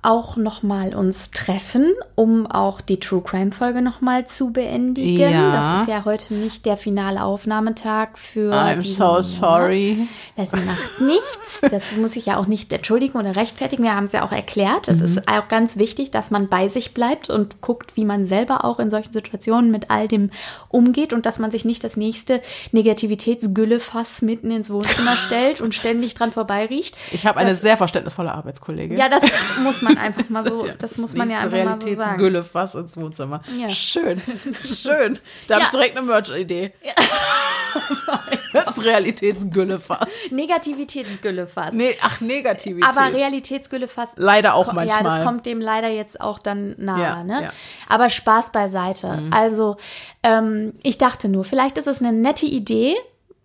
auch 0.04 0.36
nochmal 0.36 0.94
uns 0.94 1.30
treffen, 1.30 1.92
um 2.14 2.46
auch 2.46 2.80
die 2.80 3.00
True 3.00 3.22
Crime 3.22 3.52
Folge 3.52 3.80
nochmal 3.80 4.26
zu 4.26 4.52
beendigen. 4.52 5.32
Ja. 5.32 5.52
Das 5.52 5.82
ist 5.82 5.88
ja 5.88 6.04
heute 6.04 6.34
nicht 6.34 6.66
der 6.66 6.76
finale 6.76 7.22
Aufnahmetag 7.22 8.18
für. 8.18 8.52
I'm 8.52 8.82
so 8.82 9.22
sorry. 9.22 10.06
Das 10.36 10.52
macht 10.52 11.00
nichts. 11.00 11.60
Das 11.62 11.96
muss 11.96 12.16
ich 12.16 12.26
ja 12.26 12.36
auch 12.36 12.46
nicht 12.46 12.72
entschuldigen 12.72 13.18
oder 13.18 13.34
rechtfertigen. 13.34 13.82
Wir 13.82 13.94
haben 13.94 14.04
es 14.04 14.12
ja 14.12 14.26
auch 14.26 14.32
erklärt. 14.32 14.88
Es 14.88 14.98
mhm. 14.98 15.04
ist 15.04 15.28
auch 15.28 15.48
ganz 15.48 15.76
wichtig, 15.76 16.10
dass 16.10 16.30
man 16.30 16.48
bei 16.48 16.68
sich 16.68 16.92
bleibt 16.92 17.30
und 17.30 17.62
guckt, 17.62 17.96
wie 17.96 18.04
man 18.04 18.24
selber 18.24 18.64
auch 18.64 18.78
in 18.78 18.90
solchen 18.90 19.12
Situationen 19.12 19.70
mit 19.70 19.90
all 19.90 20.08
dem 20.08 20.30
umgeht 20.68 21.12
und 21.12 21.24
dass 21.24 21.38
man 21.38 21.50
sich 21.50 21.64
nicht 21.64 21.82
das 21.82 21.96
nächste 21.96 22.42
Negativitätsgüllefass 22.72 24.22
mitten 24.22 24.50
ins 24.50 24.70
Wohnzimmer 24.70 25.16
stellt 25.16 25.60
und 25.60 25.74
ständig 25.74 26.14
dran 26.14 26.32
vorbeiriecht. 26.32 26.96
Ich 27.12 27.26
habe 27.26 27.38
eine 27.38 27.54
sehr 27.54 27.76
verständnisvolle 27.76 28.32
Arbeitskollegin. 28.32 28.98
Ja, 28.98 29.08
das 29.08 29.22
muss 29.62 29.80
man 29.80 29.93
man 29.94 30.04
einfach 30.04 30.28
mal 30.28 30.46
so, 30.46 30.66
das, 30.66 30.76
das 30.78 30.98
muss 30.98 31.14
man 31.14 31.30
ja 31.30 31.38
einfach 31.38 31.64
mal 31.64 31.80
so 31.80 31.94
sagen. 31.94 32.18
Gülle 32.18 32.42
Fass 32.42 32.74
ins 32.74 32.96
Wohnzimmer. 32.96 33.42
Ja. 33.58 33.70
Schön, 33.70 34.22
schön. 34.64 35.18
Da 35.48 35.54
ja. 35.54 35.54
habe 35.54 35.64
ich 35.64 35.70
direkt 35.70 35.96
eine 35.96 36.06
Merch-Idee. 36.06 36.72
Ja. 36.82 36.92
das 38.52 38.82
Realitätsgüllefass. 38.82 40.30
Negativitätsgüllefass. 40.30 41.72
Nee, 41.72 41.96
ach, 42.00 42.20
Negativität. 42.20 42.88
Aber 42.88 43.12
Realitätsgüllefass. 43.14 44.12
Leider 44.16 44.54
auch 44.54 44.72
manchmal. 44.72 45.02
Ja, 45.02 45.02
das 45.02 45.24
kommt 45.24 45.46
dem 45.46 45.60
leider 45.60 45.88
jetzt 45.88 46.20
auch 46.20 46.38
dann 46.38 46.74
nahe. 46.78 47.02
Ja, 47.02 47.24
ne? 47.24 47.42
Ja. 47.44 47.52
Aber 47.88 48.10
Spaß 48.10 48.52
beiseite. 48.52 49.08
Mhm. 49.08 49.32
Also, 49.32 49.76
ähm, 50.22 50.72
ich 50.82 50.98
dachte 50.98 51.28
nur, 51.28 51.44
vielleicht 51.44 51.78
ist 51.78 51.88
es 51.88 52.00
eine 52.00 52.12
nette 52.12 52.46
Idee, 52.46 52.96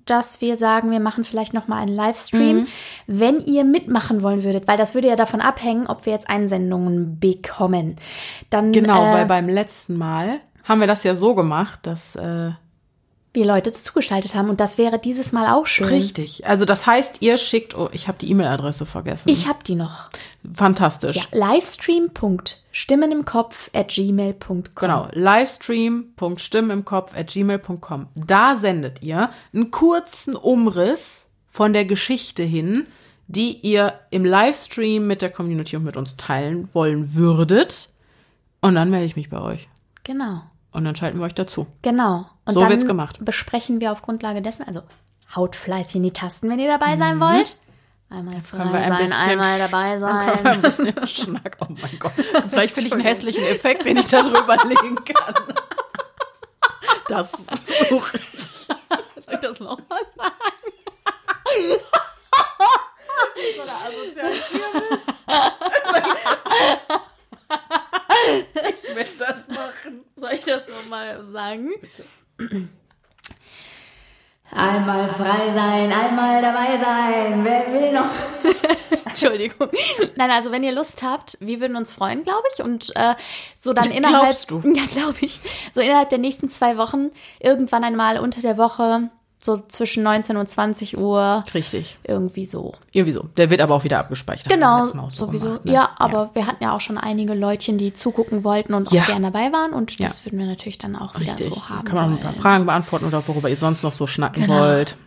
dass 0.09 0.41
wir 0.41 0.57
sagen, 0.57 0.91
wir 0.91 0.99
machen 0.99 1.23
vielleicht 1.23 1.53
noch 1.53 1.67
mal 1.67 1.77
einen 1.77 1.93
Livestream, 1.93 2.57
mhm. 2.57 2.67
wenn 3.07 3.39
ihr 3.39 3.63
mitmachen 3.63 4.21
wollen 4.23 4.43
würdet, 4.43 4.67
weil 4.67 4.77
das 4.77 4.95
würde 4.95 5.07
ja 5.07 5.15
davon 5.15 5.41
abhängen, 5.41 5.87
ob 5.87 6.05
wir 6.05 6.13
jetzt 6.13 6.29
Einsendungen 6.29 7.19
bekommen. 7.19 7.95
Dann 8.49 8.71
genau, 8.71 9.03
äh, 9.03 9.13
weil 9.13 9.25
beim 9.25 9.49
letzten 9.49 9.97
Mal 9.97 10.39
haben 10.63 10.79
wir 10.79 10.87
das 10.87 11.03
ja 11.03 11.15
so 11.15 11.35
gemacht, 11.35 11.79
dass 11.83 12.15
äh, 12.15 12.51
wie 13.33 13.43
Leute 13.43 13.71
zugeschaltet 13.71 14.33
haben. 14.33 14.49
Und 14.49 14.59
das 14.59 14.77
wäre 14.77 14.97
dieses 14.97 15.31
Mal 15.31 15.53
auch 15.53 15.67
schön. 15.67 15.87
Richtig. 15.87 16.47
Also 16.47 16.65
das 16.65 16.85
heißt, 16.85 17.21
ihr 17.21 17.37
schickt, 17.37 17.77
oh, 17.77 17.89
ich 17.91 18.07
habe 18.07 18.17
die 18.17 18.29
E-Mail-Adresse 18.31 18.85
vergessen. 18.85 19.29
Ich 19.29 19.47
habe 19.47 19.59
die 19.63 19.75
noch. 19.75 20.09
Fantastisch. 20.53 21.15
Ja, 21.31 21.51
livestream.stimmen 21.51 23.11
im 23.11 23.25
Kopf 23.25 23.69
at 23.73 23.89
gmail.com. 23.89 24.63
Genau, 24.75 25.07
livestream.stimmen 25.11 26.71
im 26.71 26.85
Kopf 26.85 27.15
at 27.15 27.27
gmail.com. 27.27 28.07
Da 28.15 28.55
sendet 28.55 29.03
ihr 29.03 29.29
einen 29.53 29.69
kurzen 29.69 30.35
Umriss 30.35 31.25
von 31.47 31.73
der 31.73 31.85
Geschichte 31.85 32.43
hin, 32.43 32.87
die 33.27 33.57
ihr 33.57 33.93
im 34.09 34.25
Livestream 34.25 35.05
mit 35.05 35.21
der 35.21 35.29
Community 35.29 35.75
und 35.75 35.83
mit 35.83 35.97
uns 35.97 36.17
teilen 36.17 36.67
wollen 36.73 37.13
würdet. 37.13 37.89
Und 38.61 38.73
dann 38.73 38.89
melde 38.89 39.05
ich 39.05 39.15
mich 39.15 39.29
bei 39.29 39.39
euch. 39.39 39.69
Genau. 40.03 40.41
Und 40.71 40.83
dann 40.85 40.95
schalten 40.95 41.19
wir 41.19 41.25
euch 41.25 41.35
dazu. 41.35 41.67
Genau. 41.81 42.25
Und 42.49 42.55
so 42.55 42.59
dann 42.61 42.69
wird's 42.69 42.85
gemacht. 42.85 43.23
besprechen 43.23 43.79
wir 43.79 43.91
auf 43.91 44.01
Grundlage 44.01 44.41
dessen, 44.41 44.63
also 44.63 44.81
haut 45.35 45.55
fleißig 45.55 45.97
in 45.97 46.03
die 46.03 46.11
Tasten, 46.11 46.49
wenn 46.49 46.59
ihr 46.59 46.67
dabei 46.67 46.97
sein 46.97 47.17
mhm. 47.17 47.21
wollt. 47.21 47.57
Einmal 48.11 48.41
frei 48.41 48.57
ein 48.63 48.71
sein, 48.71 48.97
bisschen, 48.97 49.13
einmal 49.13 49.59
dabei 49.59 49.97
sein. 49.99 50.45
Ein 50.45 50.61
bisschen 50.61 51.07
Schnack. 51.07 51.57
Oh 51.61 51.67
mein 51.69 51.99
Gott. 51.99 52.11
Vielleicht 52.49 52.73
finde 52.73 52.87
ich 52.87 52.93
einen 52.93 53.03
hässlichen 53.03 53.43
Effekt, 53.43 53.85
den 53.85 53.97
ich 53.97 54.07
da 54.07 54.23
drüber 54.23 54.57
legen 54.65 54.95
kann. 55.05 55.35
Das 57.07 57.31
suche 57.89 58.17
ich. 58.17 58.67
Soll 59.23 59.33
ich 59.35 59.39
das 59.41 59.59
nochmal 59.59 60.01
sagen? 60.15 60.33
So 63.55 63.61
eine 63.61 63.71
asoziale 63.71 64.35
Kirmes. 64.49 65.01
ich 68.83 68.95
will 68.95 69.05
das 69.19 69.47
machen. 69.49 70.05
Soll 70.15 70.31
ich 70.33 70.45
das 70.45 70.67
nochmal 70.67 71.23
sagen? 71.25 71.71
Bitte. 71.79 72.03
Einmal 74.51 75.09
frei 75.09 75.53
sein, 75.53 75.91
einmal 75.91 76.41
dabei 76.41 76.79
sein. 76.83 77.45
Wer 77.45 77.71
will 77.71 77.93
noch? 77.93 78.09
Entschuldigung. 79.05 79.69
Nein, 80.15 80.31
also 80.31 80.51
wenn 80.51 80.63
ihr 80.63 80.71
Lust 80.71 81.03
habt, 81.03 81.37
wir 81.39 81.61
würden 81.61 81.75
uns 81.75 81.93
freuen, 81.93 82.23
glaube 82.23 82.43
ich. 82.55 82.63
Und 82.63 82.95
äh, 82.95 83.15
so 83.55 83.73
dann 83.73 83.91
innerhalb. 83.91 84.23
Glaubst 84.23 84.51
du? 84.51 84.61
Ja, 84.73 84.85
glaube 84.91 85.17
ich. 85.21 85.39
So 85.71 85.81
innerhalb 85.81 86.09
der 86.09 86.17
nächsten 86.17 86.49
zwei 86.49 86.77
Wochen, 86.77 87.11
irgendwann 87.39 87.83
einmal 87.83 88.19
unter 88.19 88.41
der 88.41 88.57
Woche, 88.57 89.09
so 89.41 89.57
zwischen 89.67 90.03
19 90.03 90.35
und 90.35 90.49
20 90.49 90.97
Uhr. 90.97 91.45
Richtig. 91.53 91.97
Irgendwie 92.03 92.45
so. 92.45 92.73
Irgendwie 92.91 93.13
so. 93.13 93.29
Der 93.37 93.49
wird 93.49 93.61
aber 93.61 93.73
auch 93.73 93.85
wieder 93.85 93.99
abgespeichert. 93.99 94.49
Genau, 94.49 94.85
so 94.85 95.09
sowieso. 95.09 95.45
Gemacht, 95.45 95.65
ne? 95.65 95.73
Ja, 95.73 95.89
aber 95.97 96.25
ja. 96.25 96.29
wir 96.33 96.47
hatten 96.47 96.63
ja 96.63 96.75
auch 96.75 96.81
schon 96.81 96.97
einige 96.97 97.33
Leutchen, 97.33 97.77
die 97.77 97.93
zugucken 97.93 98.43
wollten 98.43 98.73
und 98.73 98.91
ja. 98.91 99.01
auch 99.01 99.07
gerne 99.07 99.31
dabei 99.31 99.53
waren. 99.53 99.71
Und 99.71 100.03
das 100.03 100.19
ja. 100.19 100.25
würden 100.25 100.39
wir 100.39 100.45
natürlich 100.45 100.77
dann 100.77 100.97
auch 100.97 101.17
Richtig. 101.17 101.45
wieder 101.45 101.55
so 101.55 101.69
haben. 101.69 101.85
Kann 101.85 101.95
man 101.95 102.11
ein 102.11 102.19
paar 102.19 102.33
Fragen 102.33 102.65
beantworten 102.65 103.05
oder 103.05 103.25
worüber 103.27 103.49
ihr 103.49 103.55
sonst 103.55 103.81
noch 103.83 103.93
so 103.93 104.07
schnacken 104.07 104.43
genau. 104.43 104.59
wollt. 104.59 104.97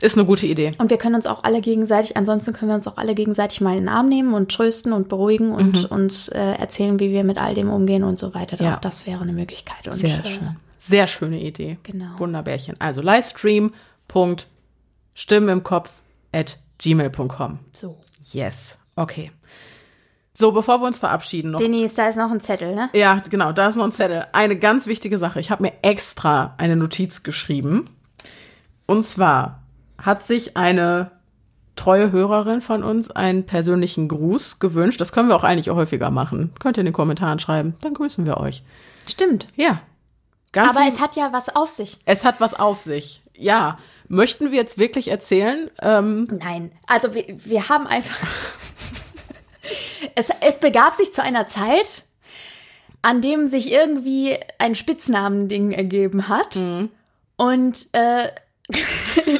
Ist 0.00 0.16
eine 0.16 0.24
gute 0.24 0.46
Idee. 0.46 0.72
Und 0.78 0.90
wir 0.90 0.96
können 0.96 1.16
uns 1.16 1.26
auch 1.26 1.44
alle 1.44 1.60
gegenseitig, 1.60 2.16
ansonsten 2.16 2.52
können 2.52 2.70
wir 2.70 2.76
uns 2.76 2.86
auch 2.86 2.96
alle 2.96 3.14
gegenseitig 3.14 3.60
mal 3.60 3.72
in 3.72 3.80
den 3.80 3.88
Arm 3.88 4.08
nehmen 4.08 4.34
und 4.34 4.50
trösten 4.50 4.92
und 4.92 5.08
beruhigen 5.08 5.52
und 5.52 5.82
mhm. 5.82 5.96
uns 5.96 6.28
äh, 6.28 6.38
erzählen, 6.38 6.98
wie 7.00 7.10
wir 7.10 7.24
mit 7.24 7.38
all 7.38 7.54
dem 7.54 7.68
umgehen 7.68 8.04
und 8.04 8.18
so 8.18 8.32
weiter. 8.32 8.62
Ja. 8.62 8.76
Auch 8.76 8.80
das 8.80 9.06
wäre 9.06 9.20
eine 9.20 9.32
Möglichkeit. 9.32 9.88
Und, 9.88 9.98
Sehr 9.98 10.24
schön. 10.24 10.46
Äh, 10.46 10.69
Sehr 10.80 11.06
schöne 11.06 11.40
Idee. 11.40 11.78
Genau. 11.82 12.18
Wunderbärchen. 12.18 12.76
Also 12.80 13.02
Livestream 13.02 13.74
Stimmen 15.14 15.48
im 15.50 15.62
Kopf 15.62 16.00
at 16.32 16.58
gmail.com. 16.78 17.58
So. 17.72 18.00
Yes. 18.32 18.78
Okay. 18.96 19.30
So, 20.32 20.52
bevor 20.52 20.80
wir 20.80 20.86
uns 20.86 20.98
verabschieden 20.98 21.50
noch. 21.50 21.60
Denise, 21.60 21.94
da 21.94 22.08
ist 22.08 22.16
noch 22.16 22.30
ein 22.30 22.40
Zettel, 22.40 22.74
ne? 22.74 22.88
Ja, 22.94 23.22
genau, 23.28 23.52
da 23.52 23.68
ist 23.68 23.76
noch 23.76 23.84
ein 23.84 23.92
Zettel. 23.92 24.26
Eine 24.32 24.56
ganz 24.56 24.86
wichtige 24.86 25.18
Sache. 25.18 25.38
Ich 25.38 25.50
habe 25.50 25.62
mir 25.62 25.72
extra 25.82 26.54
eine 26.56 26.76
Notiz 26.76 27.22
geschrieben. 27.22 27.84
Und 28.86 29.04
zwar 29.04 29.62
hat 29.98 30.24
sich 30.24 30.56
eine 30.56 31.10
treue 31.76 32.10
Hörerin 32.10 32.62
von 32.62 32.82
uns 32.82 33.10
einen 33.10 33.44
persönlichen 33.44 34.08
Gruß 34.08 34.58
gewünscht. 34.60 35.00
Das 35.00 35.12
können 35.12 35.28
wir 35.28 35.36
auch 35.36 35.44
eigentlich 35.44 35.70
auch 35.70 35.76
häufiger 35.76 36.10
machen. 36.10 36.52
Könnt 36.58 36.78
ihr 36.78 36.82
in 36.82 36.86
den 36.86 36.94
Kommentaren 36.94 37.38
schreiben. 37.38 37.74
Dann 37.82 37.94
grüßen 37.94 38.24
wir 38.24 38.38
euch. 38.38 38.62
Stimmt. 39.06 39.48
Ja. 39.56 39.82
Ganz 40.52 40.76
Aber 40.76 40.86
es 40.88 41.00
hat 41.00 41.16
ja 41.16 41.32
was 41.32 41.54
auf 41.54 41.70
sich. 41.70 41.98
Es 42.04 42.24
hat 42.24 42.40
was 42.40 42.54
auf 42.54 42.80
sich. 42.80 43.22
Ja. 43.34 43.78
Möchten 44.08 44.50
wir 44.50 44.58
jetzt 44.58 44.78
wirklich 44.78 45.08
erzählen? 45.08 45.70
Ähm 45.80 46.24
Nein, 46.24 46.72
also 46.88 47.14
wir, 47.14 47.24
wir 47.28 47.68
haben 47.68 47.86
einfach. 47.86 48.26
es, 50.16 50.30
es 50.40 50.58
begab 50.58 50.94
sich 50.94 51.12
zu 51.14 51.22
einer 51.22 51.46
Zeit, 51.46 52.04
an 53.02 53.20
dem 53.20 53.46
sich 53.46 53.70
irgendwie 53.70 54.36
ein 54.58 54.74
Spitznamending 54.74 55.70
ergeben 55.70 56.28
hat. 56.28 56.56
Mhm. 56.56 56.90
Und 57.36 57.86
äh, 57.92 58.28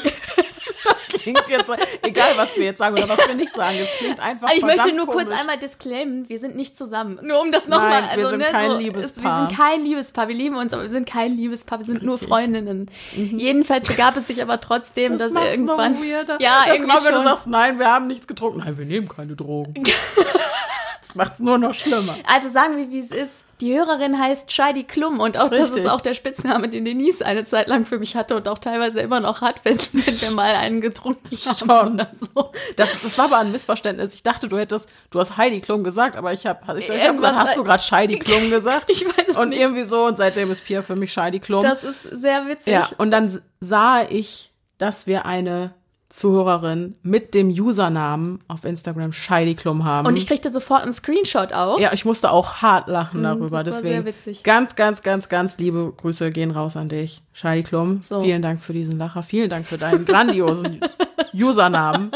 klingt 1.23 1.49
jetzt 1.49 1.71
egal 2.03 2.31
was 2.37 2.57
wir 2.57 2.65
jetzt 2.65 2.79
sagen 2.79 2.95
oder 2.95 3.09
was 3.09 3.27
wir 3.27 3.35
nicht 3.35 3.55
sagen, 3.55 3.77
es 3.81 3.99
klingt 3.99 4.21
einfach 4.21 4.49
Ich 4.55 4.63
möchte 4.63 4.93
nur 4.93 5.07
komisch. 5.07 5.27
kurz 5.27 5.41
einmal 5.41 5.59
disclaimen, 5.59 6.29
wir 6.29 6.39
sind 6.39 6.57
nicht 6.57 6.77
zusammen. 6.77 7.19
Nur 7.23 7.41
um 7.41 7.53
das 7.53 7.69
nochmal. 7.69 8.03
Also, 8.05 8.17
wir 8.17 8.29
sind 8.29 8.39
ne, 8.39 8.47
kein 8.47 8.71
so, 8.71 8.79
Liebespaar. 8.79 9.43
Wir 9.43 9.49
sind 9.49 9.59
kein 9.59 9.85
Liebespaar, 9.85 10.29
wir 10.29 10.35
lieben 10.35 10.57
uns, 10.57 10.73
aber 10.73 10.83
wir 10.85 10.91
sind 10.91 11.09
kein 11.09 11.33
Liebespaar, 11.37 11.79
wir 11.79 11.87
sind 11.87 11.97
okay. 11.97 12.07
nur 12.07 12.19
Freundinnen. 12.19 12.91
Mhm. 13.17 13.39
Jedenfalls 13.39 13.87
begab 13.87 14.17
es 14.17 14.27
sich 14.27 14.43
aber 14.43 14.61
trotzdem, 14.61 15.19
das 15.19 15.33
dass 15.33 15.45
irgendwann. 15.45 15.93
Noch 15.93 16.03
weirder. 16.03 16.39
Ja, 16.41 16.63
das 16.65 16.75
irgendwie 16.75 16.93
mal, 16.93 17.05
wenn 17.05 17.15
du 17.15 17.21
sagst, 17.21 17.47
nein, 17.47 17.79
wir 17.79 17.87
haben 17.87 18.07
nichts 18.07 18.27
getrunken. 18.27 18.61
Nein, 18.61 18.79
wir 18.79 18.87
nehmen 18.87 19.09
keine 19.09 19.37
Drogen. 19.37 19.75
das 21.03 21.15
macht 21.15 21.35
es 21.35 21.39
nur 21.41 21.59
noch 21.59 21.75
schlimmer. 21.75 22.17
Also 22.27 22.49
sagen 22.49 22.77
wir, 22.77 22.91
wie 22.91 23.01
es 23.01 23.11
ist. 23.11 23.45
Die 23.61 23.77
Hörerin 23.77 24.19
heißt 24.19 24.51
Scheidi 24.51 24.85
Klum 24.85 25.21
und 25.21 25.37
auch 25.37 25.51
Richtig. 25.51 25.69
das 25.71 25.71
ist 25.77 25.87
auch 25.87 26.01
der 26.01 26.15
Spitzname, 26.15 26.69
den 26.69 26.85
Denise 26.87 27.23
eine 27.23 27.45
Zeit 27.45 27.69
lang 27.69 27.85
für 27.85 27.99
mich 27.99 28.17
hatte 28.17 28.35
und 28.37 28.49
auch 28.49 28.59
teilweise 28.59 29.01
immer 29.01 29.21
noch 29.21 29.43
hat, 29.43 29.65
wenn, 29.65 29.79
wenn 29.93 30.21
wir 30.21 30.31
mal 30.31 30.55
einen 30.55 30.81
getrunken 30.81 31.37
haben 31.69 31.95
oder 31.95 32.11
so. 32.15 32.51
Das, 32.77 33.03
das 33.03 33.19
war 33.19 33.27
aber 33.27 33.39
ein 33.39 33.53
Missverständnis. 33.53 34.15
Ich 34.15 34.23
dachte, 34.23 34.49
du 34.49 34.57
hättest, 34.57 34.89
du 35.11 35.19
hast 35.21 35.37
Heidi 35.37 35.61
Klum 35.61 35.85
gesagt, 35.85 36.17
aber 36.17 36.33
ich 36.33 36.47
habe 36.47 36.79
ich, 36.79 36.89
ich 36.89 37.07
hab 37.07 37.17
gesagt, 37.17 37.37
hast 37.37 37.57
du 37.59 37.65
gerade 37.65 37.83
Scheidi 37.83 38.19
Klum 38.19 38.51
gesagt? 38.51 38.89
ich 38.91 39.05
weiß 39.05 39.37
Und 39.37 39.51
nicht. 39.51 39.61
irgendwie 39.61 39.85
so 39.85 40.07
und 40.07 40.17
seitdem 40.17 40.51
ist 40.51 40.65
Pia 40.65 40.81
für 40.83 40.97
mich 40.97 41.13
Scheidi 41.13 41.41
Klum. 41.41 41.63
Das 41.63 41.85
ist 41.85 42.03
sehr 42.03 42.47
witzig. 42.47 42.73
Ja, 42.73 42.89
und 42.97 43.11
dann 43.11 43.43
sah 43.61 44.03
ich, 44.09 44.53
dass 44.79 45.07
wir 45.07 45.27
eine 45.27 45.75
Zuhörerin 46.11 46.97
mit 47.03 47.35
dem 47.35 47.51
Usernamen 47.51 48.41
auf 48.49 48.65
Instagram 48.65 49.13
Scheidiklum 49.13 49.85
haben. 49.85 50.09
Und 50.09 50.19
ich 50.19 50.27
kriegte 50.27 50.51
sofort 50.51 50.83
einen 50.83 50.93
Screenshot 50.93 51.53
auch. 51.53 51.79
Ja, 51.79 51.93
ich 51.93 52.05
musste 52.05 52.33
auch 52.33 52.55
hart 52.57 52.89
lachen 52.89 53.23
darüber. 53.23 53.45
Das 53.63 53.77
war 53.77 53.83
Deswegen 53.83 54.05
sehr 54.05 54.07
witzig. 54.07 54.43
ganz, 54.43 54.75
ganz, 54.75 55.03
ganz, 55.03 55.29
ganz 55.29 55.57
liebe 55.59 55.93
Grüße 55.97 56.33
gehen 56.33 56.51
raus 56.51 56.77
an 56.77 56.89
dich, 56.89 57.23
Scheidiklum. 57.33 58.03
So. 58.03 58.21
Vielen 58.21 58.43
Dank 58.43 58.61
für 58.61 58.73
diesen 58.73 58.99
Lacher. 58.99 59.23
Vielen 59.23 59.49
Dank 59.49 59.67
für 59.67 59.79
deinen 59.79 60.05
grandiosen 60.05 60.81
Usernamen. 61.33 62.11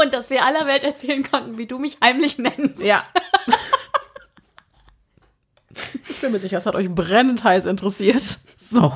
Und 0.00 0.14
dass 0.14 0.30
wir 0.30 0.44
aller 0.44 0.64
Welt 0.66 0.84
erzählen 0.84 1.24
konnten, 1.24 1.58
wie 1.58 1.66
du 1.66 1.78
mich 1.80 1.98
heimlich 2.02 2.38
nennst. 2.38 2.82
Ja. 2.82 3.02
Ich 6.08 6.22
bin 6.22 6.32
mir 6.32 6.38
sicher, 6.38 6.56
es 6.56 6.64
hat 6.64 6.74
euch 6.74 6.88
brennend 6.88 7.44
heiß 7.44 7.66
interessiert. 7.66 8.38
So. 8.58 8.94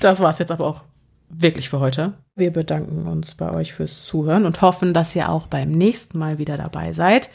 Das 0.00 0.18
war's 0.18 0.40
jetzt 0.40 0.50
aber 0.50 0.66
auch 0.66 0.80
wirklich 1.34 1.68
für 1.68 1.80
heute. 1.80 2.14
Wir 2.34 2.52
bedanken 2.52 3.06
uns 3.06 3.34
bei 3.34 3.50
euch 3.50 3.72
fürs 3.72 4.04
Zuhören 4.04 4.44
und 4.46 4.62
hoffen, 4.62 4.94
dass 4.94 5.16
ihr 5.16 5.30
auch 5.30 5.46
beim 5.46 5.70
nächsten 5.70 6.18
Mal 6.18 6.38
wieder 6.38 6.56
dabei 6.56 6.92
seid. 6.92 7.30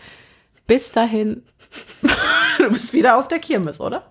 Bis 0.65 0.91
dahin, 0.91 1.44
du 2.57 2.69
bist 2.69 2.94
wieder 2.94 3.18
auf 3.18 3.28
der 3.28 3.40
Kirmes, 3.40 3.80
oder? 3.80 4.03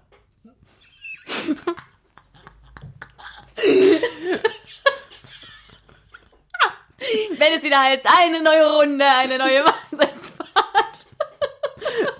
Wenn 7.39 7.53
es 7.55 7.63
wieder 7.63 7.81
heißt, 7.81 8.07
eine 8.21 8.43
neue 8.43 8.73
Runde, 8.73 9.05
eine 9.05 9.39
neue 9.39 9.65
Wahnsinnsfahrt. 9.65 10.47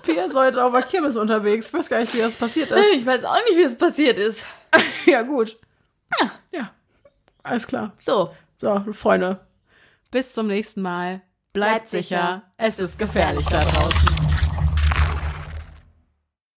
Pia 0.03 0.25
ist 0.25 0.35
heute 0.35 0.63
auf 0.63 0.71
der 0.71 0.83
Kirmes 0.83 1.17
unterwegs. 1.17 1.67
Ich 1.67 1.73
weiß 1.73 1.89
gar 1.89 1.99
nicht, 1.99 2.13
wie 2.13 2.19
das 2.19 2.35
passiert 2.35 2.71
ist. 2.71 2.93
Ich 2.93 3.05
weiß 3.05 3.25
auch 3.25 3.43
nicht, 3.45 3.57
wie 3.57 3.63
es 3.63 3.77
passiert 3.77 4.17
ist. 4.17 4.45
ja, 5.05 5.21
gut. 5.23 5.57
Ja. 6.19 6.31
Ja. 6.51 6.71
Alles 7.47 7.67
klar. 7.67 7.93
So. 7.97 8.33
So, 8.57 8.83
Freunde. 8.93 9.39
Bis 10.11 10.33
zum 10.33 10.47
nächsten 10.47 10.81
Mal. 10.81 11.21
Bleibt, 11.53 11.71
Bleibt 11.73 11.89
sicher. 11.89 12.01
sicher. 12.01 12.41
Es 12.57 12.79
ist 12.79 12.97
gefährlich 12.97 13.45
da 13.45 13.63
draußen. 13.63 14.16